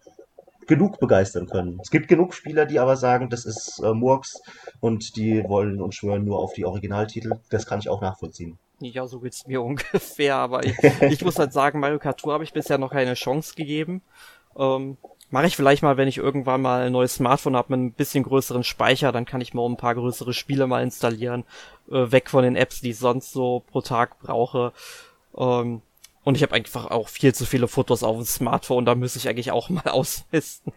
genug 0.67 1.01
begeistern 1.01 1.47
können. 1.47 1.79
Es 1.83 1.91
gibt 1.91 2.09
genug 2.09 2.35
Spieler, 2.35 2.67
die 2.67 2.79
aber 2.79 2.97
sagen, 2.97 3.29
das 3.29 3.45
ist 3.45 3.81
äh, 3.83 3.93
Murks 3.93 4.41
und 4.81 5.17
die 5.17 5.43
wollen 5.45 5.81
und 5.81 5.95
schwören 5.95 6.25
nur 6.25 6.39
auf 6.39 6.53
die 6.53 6.65
Originaltitel. 6.65 7.41
Das 7.51 7.67
kann 7.67 7.81
ich 7.81 7.89
auch 7.89 8.01
nachvollziehen. 8.01 8.59
Ja, 8.81 9.07
so 9.07 9.21
geht's 9.21 9.47
mir 9.47 9.63
ungefähr, 9.63 10.37
aber 10.37 10.65
ich, 10.65 10.77
ich 11.03 11.25
muss 11.25 11.39
halt 11.39 11.53
sagen, 11.53 11.81
Mario 11.81 11.99
Kart 11.99 12.21
Tour 12.21 12.33
habe 12.33 12.45
ich 12.45 12.53
bisher 12.53 12.79
noch 12.79 12.91
keine 12.91 13.15
Chance 13.15 13.55
gegeben. 13.55 14.03
Ähm, 14.57 14.97
Mache 15.33 15.47
ich 15.47 15.55
vielleicht 15.55 15.85
mal, 15.85 15.97
wenn 15.97 16.09
ich 16.09 16.19
irgendwann 16.19 16.61
mal 16.61 16.83
ein 16.83 16.93
neues 16.93 17.15
Smartphone 17.15 17.55
habe 17.55 17.77
mit 17.77 17.81
ein 17.81 17.93
bisschen 17.93 18.25
größeren 18.25 18.65
Speicher, 18.65 19.13
dann 19.13 19.27
kann 19.27 19.41
ich 19.41 19.55
mal 19.55 19.65
ein 19.65 19.77
paar 19.77 19.95
größere 19.95 20.35
Spiele 20.35 20.67
mal 20.67 20.83
installieren, 20.83 21.45
äh, 21.89 22.11
weg 22.11 22.31
von 22.31 22.43
den 22.43 22.57
Apps, 22.57 22.81
die 22.81 22.91
ich 22.91 22.99
sonst 22.99 23.33
so 23.33 23.63
pro 23.71 23.81
Tag 23.81 24.19
brauche. 24.19 24.73
Ähm, 25.37 25.83
und 26.25 26.35
ich 26.35 26.43
habe 26.43 26.55
einfach 26.55 26.91
auch 26.91 27.09
viel 27.09 27.33
zu 27.33 27.47
viele 27.47 27.69
Fotos 27.69 28.03
auf 28.03 28.17
dem 28.17 28.27
Smartphone, 28.27 28.85
da 28.85 28.97
müsste 28.97 29.21
ich 29.21 29.29
eigentlich 29.29 29.53
auch 29.53 29.69
mal 29.69 29.89
ausmisten. 29.89 30.73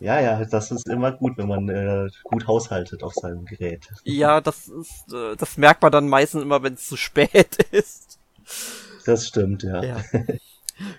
Ja, 0.00 0.20
ja, 0.20 0.44
das 0.44 0.70
ist 0.70 0.88
immer 0.88 1.12
gut, 1.12 1.36
wenn 1.36 1.48
man 1.48 1.68
äh, 1.68 2.08
gut 2.24 2.46
haushaltet 2.46 3.02
auf 3.02 3.14
seinem 3.14 3.44
Gerät. 3.44 3.88
Ja, 4.04 4.40
das 4.40 4.68
ist, 4.68 5.12
äh, 5.12 5.36
das 5.36 5.56
merkt 5.56 5.82
man 5.82 5.92
dann 5.92 6.08
meistens 6.08 6.42
immer, 6.42 6.62
wenn 6.62 6.74
es 6.74 6.86
zu 6.86 6.96
spät 6.96 7.56
ist. 7.70 8.18
Das 9.04 9.26
stimmt, 9.26 9.62
ja. 9.62 9.82
ja. 9.82 10.00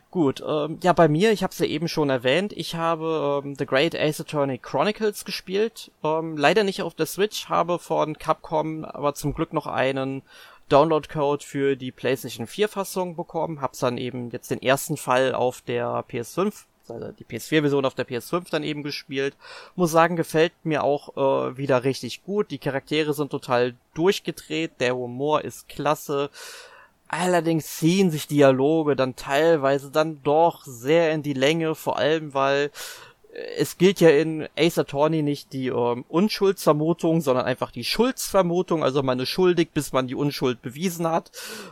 Gut, 0.10 0.44
ähm, 0.48 0.80
ja, 0.82 0.94
bei 0.94 1.08
mir, 1.08 1.32
ich 1.32 1.44
habe 1.44 1.52
es 1.52 1.60
ja 1.60 1.68
eben 1.68 1.88
schon 1.88 2.10
erwähnt, 2.10 2.52
ich 2.54 2.74
habe 2.76 3.44
ähm, 3.44 3.56
The 3.56 3.66
Great 3.66 3.94
Ace 3.94 4.22
Attorney 4.22 4.58
Chronicles 4.58 5.24
gespielt. 5.24 5.92
Ähm, 6.04 6.36
leider 6.36 6.64
nicht 6.64 6.82
auf 6.82 6.96
der 6.96 7.06
Switch, 7.06 7.50
habe 7.50 7.78
von 7.78 8.18
Capcom 8.18 8.86
aber 8.86 9.14
zum 9.14 9.34
Glück 9.34 9.54
noch 9.54 9.68
einen 9.68 10.24
Download-Code 10.70 11.46
für 11.46 11.76
die 11.76 11.92
PlayStation 11.92 12.48
4-Fassung 12.48 13.16
bekommen. 13.16 13.62
Hab's 13.62 13.80
dann 13.80 13.98
eben 13.98 14.32
jetzt 14.32 14.50
den 14.50 14.62
ersten 14.62 14.98
Fall 14.98 15.36
auf 15.36 15.62
der 15.62 16.04
PS5 16.10 16.44
also 16.46 16.52
die 16.90 17.26
PS4-Version 17.26 17.86
auf 17.86 17.96
der 17.96 18.08
PS5 18.08 18.50
dann 18.50 18.64
eben 18.64 18.84
gespielt. 18.84 19.36
Muss 19.76 19.92
sagen, 19.92 20.16
gefällt 20.16 20.54
mir 20.64 20.84
auch 20.84 21.16
äh, 21.18 21.58
wieder 21.58 21.84
richtig 21.84 22.24
gut. 22.24 22.52
Die 22.52 22.58
Charaktere 22.58 23.14
sind 23.14 23.32
total 23.32 23.76
durchgedreht, 23.94 24.72
der 24.80 24.96
Humor 24.96 25.44
ist 25.44 25.68
klasse. 25.70 26.30
Allerdings 27.08 27.78
ziehen 27.78 28.12
sich 28.12 28.28
Dialoge 28.28 28.96
dann 28.96 29.16
teilweise 29.16 29.92
dann 29.92 30.22
doch 30.24 30.66
sehr 30.66 31.14
in 31.14 31.24
die 31.24 31.34
Länge, 31.34 31.74
vor 31.74 31.98
allem 31.98 32.34
weil 32.34 32.70
äh, 33.34 33.40
es 33.58 33.78
gilt 33.78 34.02
ja 34.02 34.10
in 34.10 34.48
Ace 34.58 34.80
Attorney 34.80 35.22
nicht 35.22 35.54
die 35.54 35.68
ähm, 35.68 36.04
Unschuldsvermutung, 36.10 37.22
sondern 37.22 37.46
einfach 37.46 37.72
die 37.72 37.86
Schuldsvermutung, 37.86 38.84
also 38.84 39.04
man 39.04 39.20
ist 39.20 39.30
schuldig, 39.30 39.70
bis 39.74 39.94
man 39.94 40.08
die 40.08 40.16
Unschuld 40.16 40.62
bewiesen 40.62 41.08
hat. 41.08 41.32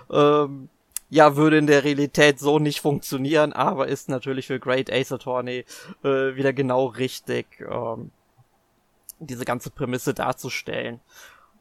Ähm, 0.09 0.69
ja, 1.15 1.37
würde 1.37 1.57
in 1.57 1.65
der 1.65 1.85
Realität 1.85 2.39
so 2.39 2.59
nicht 2.59 2.81
funktionieren, 2.81 3.53
aber 3.53 3.87
ist 3.87 4.09
natürlich 4.09 4.47
für 4.47 4.59
Great 4.59 4.91
Ace 4.91 5.13
Attorney 5.13 5.63
äh, 6.03 6.35
wieder 6.35 6.51
genau 6.51 6.87
richtig, 6.87 7.45
ähm, 7.61 8.11
diese 9.19 9.45
ganze 9.45 9.69
Prämisse 9.69 10.13
darzustellen. 10.13 10.99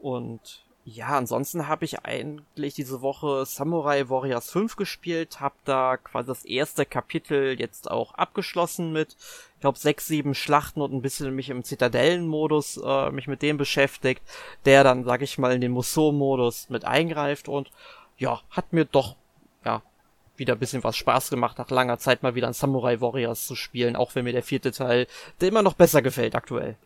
Und 0.00 0.64
ja, 0.84 1.16
ansonsten 1.16 1.68
habe 1.68 1.84
ich 1.84 2.04
eigentlich 2.04 2.74
diese 2.74 3.00
Woche 3.00 3.46
Samurai 3.46 4.08
Warriors 4.08 4.50
5 4.50 4.74
gespielt, 4.74 5.38
habe 5.38 5.54
da 5.64 5.98
quasi 5.98 6.26
das 6.26 6.44
erste 6.44 6.84
Kapitel 6.84 7.56
jetzt 7.56 7.88
auch 7.88 8.12
abgeschlossen 8.14 8.92
mit, 8.92 9.16
ich 9.54 9.60
glaube, 9.60 9.78
sechs, 9.78 10.08
sieben 10.08 10.34
Schlachten 10.34 10.80
und 10.80 10.92
ein 10.92 11.00
bisschen 11.00 11.32
mich 11.32 11.48
im 11.48 11.62
Zitadellenmodus 11.62 12.80
äh, 12.84 13.12
mich 13.12 13.28
mit 13.28 13.40
dem 13.40 13.56
beschäftigt, 13.56 14.22
der 14.64 14.82
dann, 14.82 15.04
sag 15.04 15.22
ich 15.22 15.38
mal, 15.38 15.52
in 15.52 15.60
den 15.60 15.70
Musou-Modus 15.70 16.70
mit 16.70 16.84
eingreift 16.84 17.48
und 17.48 17.70
ja, 18.18 18.40
hat 18.50 18.72
mir 18.72 18.84
doch, 18.84 19.14
ja, 19.64 19.82
wieder 20.36 20.54
ein 20.54 20.58
bisschen 20.58 20.84
was 20.84 20.96
Spaß 20.96 21.30
gemacht, 21.30 21.58
nach 21.58 21.70
langer 21.70 21.98
Zeit 21.98 22.22
mal 22.22 22.34
wieder 22.34 22.48
ein 22.48 22.52
Samurai 22.52 23.00
Warriors 23.00 23.46
zu 23.46 23.54
spielen, 23.54 23.96
auch 23.96 24.14
wenn 24.14 24.24
mir 24.24 24.32
der 24.32 24.42
vierte 24.42 24.72
Teil 24.72 25.06
der 25.40 25.48
immer 25.48 25.62
noch 25.62 25.74
besser 25.74 26.02
gefällt 26.02 26.34
aktuell. 26.34 26.76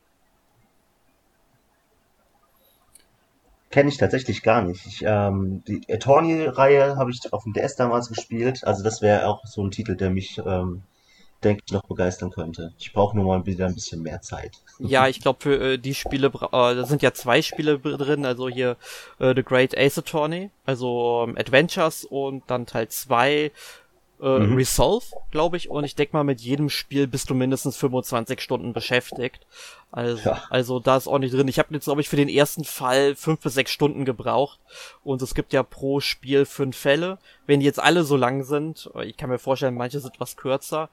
Kenne 3.71 3.91
ich 3.91 3.99
tatsächlich 3.99 4.43
gar 4.43 4.63
nicht. 4.63 4.87
Ich, 4.87 5.05
ähm, 5.07 5.63
die 5.69 5.83
Attorney-Reihe 5.93 6.97
habe 6.97 7.11
ich 7.11 7.33
auf 7.33 7.45
dem 7.45 7.53
DS 7.53 7.77
damals 7.77 8.09
gespielt. 8.09 8.65
Also 8.65 8.83
das 8.83 9.03
wäre 9.03 9.27
auch 9.27 9.45
so 9.45 9.63
ein 9.63 9.71
Titel, 9.71 9.95
der 9.95 10.09
mich, 10.09 10.41
ähm, 10.45 10.83
denke 11.45 11.63
ich, 11.67 11.73
noch 11.73 11.85
begeistern 11.85 12.31
könnte. 12.31 12.73
Ich 12.79 12.93
brauche 12.93 13.17
nur 13.17 13.27
mal 13.27 13.47
wieder 13.47 13.67
ein 13.67 13.75
bisschen 13.75 14.03
mehr 14.03 14.21
Zeit. 14.21 14.53
Ja, 14.81 15.09
ich 15.09 15.21
glaube 15.21 15.41
für 15.43 15.73
äh, 15.73 15.77
die 15.77 15.93
Spiele, 15.93 16.29
äh, 16.29 16.51
da 16.51 16.85
sind 16.85 17.03
ja 17.03 17.13
zwei 17.13 17.43
Spiele 17.43 17.81
drin, 17.81 18.25
also 18.25 18.49
hier 18.49 18.77
äh, 19.19 19.35
The 19.35 19.43
Great 19.43 19.77
Ace 19.77 19.99
Attorney, 19.99 20.51
also 20.67 21.25
ähm, 21.27 21.37
Adventures 21.37 22.05
und 22.05 22.45
dann 22.47 22.65
Teil 22.65 22.89
2 22.89 23.51
äh, 24.21 24.39
mhm. 24.39 24.55
Resolve, 24.55 25.07
glaube 25.31 25.57
ich. 25.57 25.71
Und 25.71 25.85
ich 25.85 25.95
denke 25.95 26.17
mal, 26.17 26.25
mit 26.25 26.41
jedem 26.41 26.71
Spiel 26.71 27.07
bist 27.07 27.31
du 27.31 27.35
mindestens 27.35 27.77
25 27.77 28.41
Stunden 28.41 28.73
beschäftigt. 28.73 29.47
Also, 29.91 30.29
ja. 30.29 30.43
also 30.51 30.81
da 30.81 30.97
ist 30.97 31.07
ordentlich 31.07 31.33
drin. 31.33 31.49
Ich 31.49 31.59
habe 31.59 31.73
jetzt, 31.75 31.85
glaube 31.85 32.01
ich, 32.01 32.09
für 32.09 32.17
den 32.17 32.29
ersten 32.29 32.65
Fall 32.65 33.15
fünf 33.15 33.41
bis 33.41 33.55
sechs 33.55 33.71
Stunden 33.71 34.05
gebraucht. 34.05 34.59
Und 35.03 35.23
es 35.23 35.35
gibt 35.35 35.53
ja 35.53 35.63
pro 35.63 36.01
Spiel 36.01 36.45
fünf 36.45 36.77
Fälle. 36.77 37.19
Wenn 37.47 37.61
die 37.61 37.67
jetzt 37.67 37.81
alle 37.81 38.05
so 38.05 38.17
lang 38.17 38.45
sind, 38.45 38.91
ich 39.03 39.17
kann 39.17 39.31
mir 39.31 39.39
vorstellen, 39.39 39.75
manche 39.75 40.01
sind 40.01 40.15
etwas 40.15 40.37
kürzer. 40.37 40.89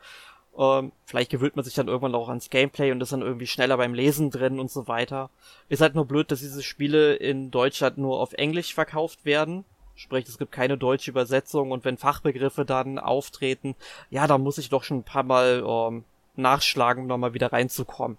Ähm, 0.58 0.92
vielleicht 1.06 1.32
gewöhnt 1.32 1.56
man 1.56 1.66
sich 1.66 1.74
dann 1.74 1.88
irgendwann 1.88 2.16
auch 2.16 2.30
ans 2.30 2.50
Gameplay 2.50 2.92
und 2.92 3.02
ist 3.02 3.12
dann 3.12 3.22
irgendwie 3.22 3.48
schneller 3.48 3.78
beim 3.78 3.94
Lesen 3.94 4.32
drin 4.32 4.60
und 4.60 4.72
so 4.72 4.88
weiter. 4.88 5.30
Ist 5.68 5.82
halt 5.82 5.96
nur 5.96 6.06
blöd, 6.06 6.32
dass 6.32 6.40
diese 6.40 6.64
Spiele 6.64 7.16
in 7.16 7.52
Deutschland 7.52 7.98
nur 7.98 8.20
auf 8.20 8.34
Englisch 8.34 8.74
verkauft 8.74 9.26
werden. 9.26 9.66
Sprich, 9.96 10.28
es 10.28 10.38
gibt 10.38 10.52
keine 10.52 10.78
deutsche 10.78 11.12
Übersetzung 11.12 11.72
und 11.72 11.86
wenn 11.86 11.98
Fachbegriffe 11.98 12.66
dann 12.66 13.00
auftreten, 13.00 13.76
ja, 14.10 14.28
da 14.28 14.38
muss 14.38 14.58
ich 14.58 14.70
doch 14.70 14.84
schon 14.84 15.00
ein 15.00 15.04
paar 15.04 15.24
Mal 15.24 15.64
ähm, 15.66 16.04
nachschlagen, 16.36 17.04
um 17.04 17.08
nochmal 17.08 17.34
wieder 17.34 17.52
reinzukommen. 17.52 18.18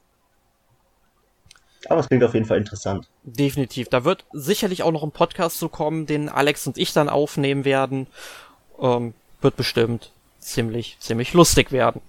Aber 1.89 2.01
es 2.01 2.09
klingt 2.09 2.25
auf 2.25 2.35
jeden 2.35 2.47
Fall 2.47 2.59
interessant. 2.59 3.09
Definitiv. 3.23 3.89
Da 3.89 4.05
wird 4.05 4.25
sicherlich 4.33 4.83
auch 4.83 4.91
noch 4.91 5.03
ein 5.03 5.13
Podcast 5.13 5.59
zu 5.59 5.69
kommen, 5.69 6.07
den 6.07 6.29
Alex 6.29 6.67
und 6.67 6.79
ich 6.79 6.93
dann 6.93 7.09
aufnehmen 7.09 7.65
werden. 7.65 8.07
Ähm, 8.81 9.15
wird 9.41 9.57
bestimmt 9.57 10.11
ziemlich, 10.39 10.97
ziemlich 11.01 11.33
lustig 11.35 11.73
werden. 11.73 12.01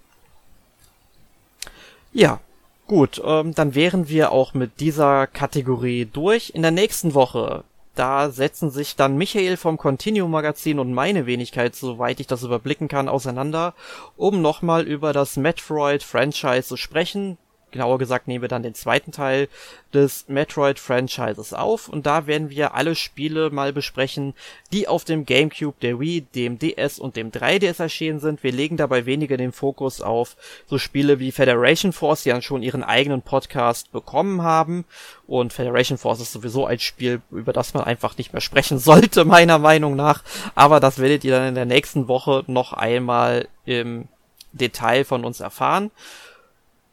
Ja, 2.18 2.40
gut. 2.88 3.22
Ähm, 3.24 3.54
dann 3.54 3.76
wären 3.76 4.10
wir 4.10 4.32
auch 4.32 4.56
mit 4.56 4.80
dieser 4.80 5.28
Kategorie 5.28 6.06
durch. 6.12 6.50
In 6.50 6.64
der 6.64 6.72
nächsten 6.72 7.14
Woche 7.14 7.64
da 7.94 8.32
setzen 8.32 8.72
sich 8.72 8.96
dann 8.96 9.18
Michael 9.18 9.56
vom 9.56 9.78
Continuum 9.78 10.32
Magazin 10.32 10.80
und 10.80 10.94
meine 10.94 11.28
Wenigkeit, 11.28 11.76
soweit 11.76 12.20
ich 12.20 12.26
das 12.26 12.42
überblicken 12.42 12.88
kann, 12.88 13.08
auseinander, 13.08 13.76
um 14.16 14.42
nochmal 14.42 14.88
über 14.88 15.14
das 15.14 15.38
Metroid 15.38 16.02
Franchise 16.02 16.64
zu 16.64 16.76
sprechen 16.76 17.38
genauer 17.78 17.98
gesagt 18.00 18.28
nehmen 18.28 18.42
wir 18.42 18.50
dann 18.50 18.64
den 18.64 18.74
zweiten 18.74 19.12
Teil 19.12 19.48
des 19.94 20.26
Metroid-Franchises 20.28 21.54
auf 21.54 21.88
und 21.88 22.06
da 22.06 22.28
werden 22.28 22.50
wir 22.50 22.74
alle 22.74 22.96
Spiele 22.96 23.50
mal 23.50 23.72
besprechen, 23.72 24.34
die 24.74 24.88
auf 24.88 25.06
dem 25.06 25.26
GameCube, 25.26 25.78
der 25.82 26.00
Wii, 26.00 26.22
dem 26.36 26.60
DS 26.60 27.00
und 27.00 27.16
dem 27.16 27.32
3DS 27.32 27.82
erschienen 27.82 28.20
sind. 28.20 28.44
Wir 28.44 28.52
legen 28.52 28.78
dabei 28.78 29.06
weniger 29.06 29.38
den 29.38 29.52
Fokus 29.52 30.02
auf 30.02 30.36
so 30.68 30.78
Spiele 30.78 31.20
wie 31.20 31.32
Federation 31.32 31.94
Force, 31.94 32.24
die 32.24 32.30
dann 32.30 32.42
schon 32.42 32.64
ihren 32.64 32.84
eigenen 32.84 33.22
Podcast 33.22 33.92
bekommen 33.92 34.42
haben 34.42 34.86
und 35.28 35.54
Federation 35.54 35.98
Force 35.98 36.22
ist 36.22 36.32
sowieso 36.32 36.66
ein 36.66 36.80
Spiel, 36.80 37.22
über 37.32 37.54
das 37.54 37.74
man 37.74 37.84
einfach 37.84 38.18
nicht 38.18 38.34
mehr 38.34 38.42
sprechen 38.42 38.80
sollte, 38.80 39.26
meiner 39.26 39.60
Meinung 39.60 39.96
nach, 39.96 40.24
aber 40.56 40.80
das 40.80 41.00
werdet 41.00 41.24
ihr 41.24 41.32
dann 41.32 41.50
in 41.50 41.56
der 41.56 41.66
nächsten 41.66 42.08
Woche 42.08 42.44
noch 42.48 42.74
einmal 42.74 43.48
im 43.66 44.08
Detail 44.54 45.04
von 45.04 45.26
uns 45.26 45.40
erfahren. 45.40 45.92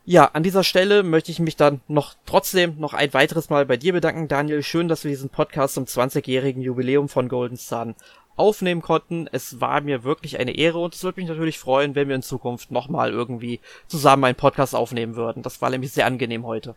Ja, 0.07 0.27
an 0.27 0.43
dieser 0.43 0.65
Stelle 0.65 1.03
möchte 1.03 1.31
ich 1.31 1.39
mich 1.39 1.57
dann 1.57 1.81
noch 1.89 2.15
trotzdem 2.27 2.79
noch 2.79 2.93
ein 2.93 3.15
weiteres 3.15 3.49
Mal 3.49 3.65
bei 3.65 3.79
dir 3.79 3.95
bedanken, 3.95 4.29
Daniel. 4.29 4.63
Schön, 4.63 4.87
dass 4.87 5.03
wir 5.03 5.11
diesen 5.11 5.31
Podcast 5.31 5.75
zum 5.75 5.85
20-jährigen 5.85 6.61
Jubiläum 6.61 7.09
von 7.09 7.27
Golden 7.27 7.57
Sun 7.57 7.95
aufnehmen 8.37 8.83
konnten. 8.83 9.29
Es 9.33 9.63
war 9.63 9.81
mir 9.81 10.05
wirklich 10.05 10.39
eine 10.39 10.55
Ehre 10.57 10.79
und 10.79 10.95
es 10.95 11.03
würde 11.05 11.23
mich 11.23 11.31
natürlich 11.31 11.59
freuen, 11.59 11.95
wenn 11.95 12.09
wir 12.09 12.17
in 12.17 12.23
Zukunft 12.23 12.71
nochmal 12.71 13.13
irgendwie 13.13 13.61
zusammen 13.87 14.25
einen 14.25 14.37
Podcast 14.37 14.75
aufnehmen 14.75 15.17
würden. 15.17 15.43
Das 15.43 15.63
war 15.63 15.71
nämlich 15.71 15.93
sehr 15.93 16.05
angenehm 16.05 16.45
heute. 16.45 16.75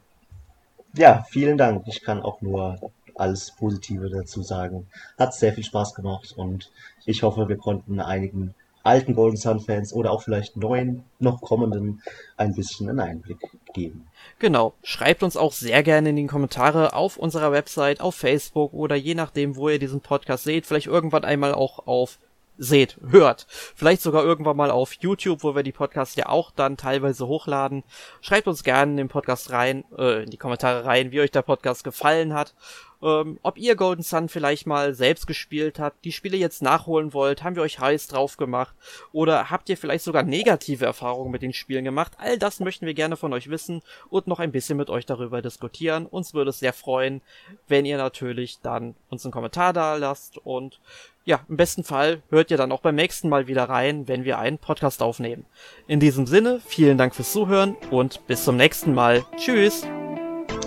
Ja, 0.94 1.26
vielen 1.30 1.58
Dank. 1.58 1.86
Ich 1.88 2.04
kann 2.04 2.22
auch 2.22 2.42
nur 2.42 2.80
alles 3.16 3.52
Positive 3.52 4.10
dazu 4.10 4.42
sagen. 4.42 4.88
Hat 5.20 5.34
sehr 5.34 5.52
viel 5.52 5.66
Spaß 5.66 5.96
gemacht 5.96 6.34
und 6.38 6.72
ich 7.06 7.24
hoffe, 7.24 7.50
wir 7.50 7.58
konnten 7.58 8.00
einigen 8.00 8.56
alten 8.88 9.14
Golden 9.14 9.38
Sun 9.38 9.60
Fans 9.60 9.94
oder 9.94 10.12
auch 10.12 10.24
vielleicht 10.24 10.58
neuen, 10.58 11.04
noch 11.20 11.42
kommenden 11.42 12.02
ein 12.38 12.56
bisschen 12.56 12.90
einen 12.90 13.00
Einblick 13.00 13.40
geben. 13.74 14.08
Genau. 14.40 14.74
Schreibt 14.82 15.24
uns 15.24 15.38
auch 15.38 15.52
sehr 15.52 15.84
gerne 15.84 16.10
in 16.10 16.16
die 16.16 16.28
Kommentare 16.28 16.94
auf 16.94 17.18
unserer 17.18 17.52
Website, 17.52 18.02
auf 18.02 18.16
Facebook 18.16 18.74
oder 18.74 18.96
je 18.96 19.16
nachdem, 19.16 19.56
wo 19.56 19.70
ihr 19.70 19.80
diesen 19.80 20.02
Podcast 20.02 20.46
seht. 20.46 20.66
Vielleicht 20.66 20.88
irgendwann 20.88 21.26
einmal 21.26 21.54
auch 21.54 21.86
auf 21.86 22.18
seht, 22.60 22.98
hört. 23.08 23.46
Vielleicht 23.48 24.02
sogar 24.02 24.24
irgendwann 24.24 24.58
mal 24.58 24.72
auf 24.72 24.94
YouTube, 24.94 25.44
wo 25.44 25.56
wir 25.56 25.62
die 25.62 25.72
Podcasts 25.72 26.16
ja 26.16 26.28
auch 26.28 26.50
dann 26.50 26.76
teilweise 26.76 27.28
hochladen. 27.28 27.84
Schreibt 28.22 28.48
uns 28.48 28.64
gerne 28.64 28.92
in 28.92 28.98
den 28.98 29.08
Podcast 29.10 29.52
rein, 29.52 29.84
äh, 29.96 30.24
in 30.24 30.32
die 30.32 30.38
Kommentare 30.38 30.86
rein, 30.86 31.12
wie 31.12 31.22
euch 31.22 31.30
der 31.30 31.44
Podcast 31.44 31.84
gefallen 31.84 32.34
hat 32.34 32.56
ähm, 33.02 33.40
ob 33.44 33.58
ihr 33.58 33.76
Golden 33.76 34.04
Sun 34.04 34.30
vielleicht 34.30 34.66
mal 34.66 34.94
selbst 34.94 35.28
gespielt 35.28 35.80
habt, 35.80 36.04
die 36.06 36.12
Spiele 36.12 36.38
jetzt 36.38 36.62
nachholen 36.62 37.14
wollt, 37.14 37.44
haben 37.44 37.56
wir 37.56 37.64
euch 37.64 37.80
heiß 37.80 38.08
drauf 38.08 38.38
gemacht 38.38 38.76
oder 39.12 39.50
habt 39.50 39.70
ihr 39.70 39.78
vielleicht 39.78 40.04
sogar 40.04 40.24
negative 40.24 40.86
Erfahrungen 40.86 41.32
mit 41.32 41.42
den 41.42 41.54
Spielen 41.54 41.84
gemacht? 41.84 42.14
All 42.18 42.38
das 42.38 42.60
möchten 42.60 42.86
wir 42.86 42.94
gerne 42.94 43.18
von 43.18 43.34
euch 43.34 43.50
wissen 43.50 43.82
und 44.10 44.28
noch 44.28 44.40
ein 44.40 44.52
bisschen 44.52 44.78
mit 44.78 44.90
euch 44.90 45.06
darüber 45.06 45.42
diskutieren. 45.42 46.06
Uns 46.06 46.34
würde 46.34 46.50
es 46.50 46.60
sehr 46.60 46.74
freuen, 46.74 47.22
wenn 47.68 47.86
ihr 47.86 47.98
natürlich 47.98 48.60
dann 48.62 48.96
uns 49.10 49.26
einen 49.26 49.32
Kommentar 49.32 49.74
da 49.74 49.96
lasst 49.96 50.38
und 50.38 50.80
ja, 51.26 51.42
im 51.50 51.58
besten 51.58 51.84
Fall 51.84 52.22
hört 52.30 52.52
ihr 52.52 52.58
dann 52.58 52.72
auch 52.72 52.80
beim 52.80 52.96
nächsten 52.96 53.28
Mal 53.28 53.48
wieder 53.48 53.66
rein, 53.66 54.08
wenn 54.08 54.24
wir 54.24 54.40
einen 54.40 54.58
Podcast 54.58 55.04
aufnehmen. 55.04 55.46
In 55.86 56.00
diesem 56.00 56.26
Sinne, 56.26 56.62
vielen 56.66 56.98
Dank 56.98 57.14
fürs 57.14 57.34
Zuhören 57.34 57.76
und 57.92 58.26
bis 58.28 58.46
zum 58.46 58.56
nächsten 58.56 58.94
Mal. 58.94 59.26
Tschüss. 59.36 59.86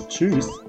Tschüss. 0.08 0.59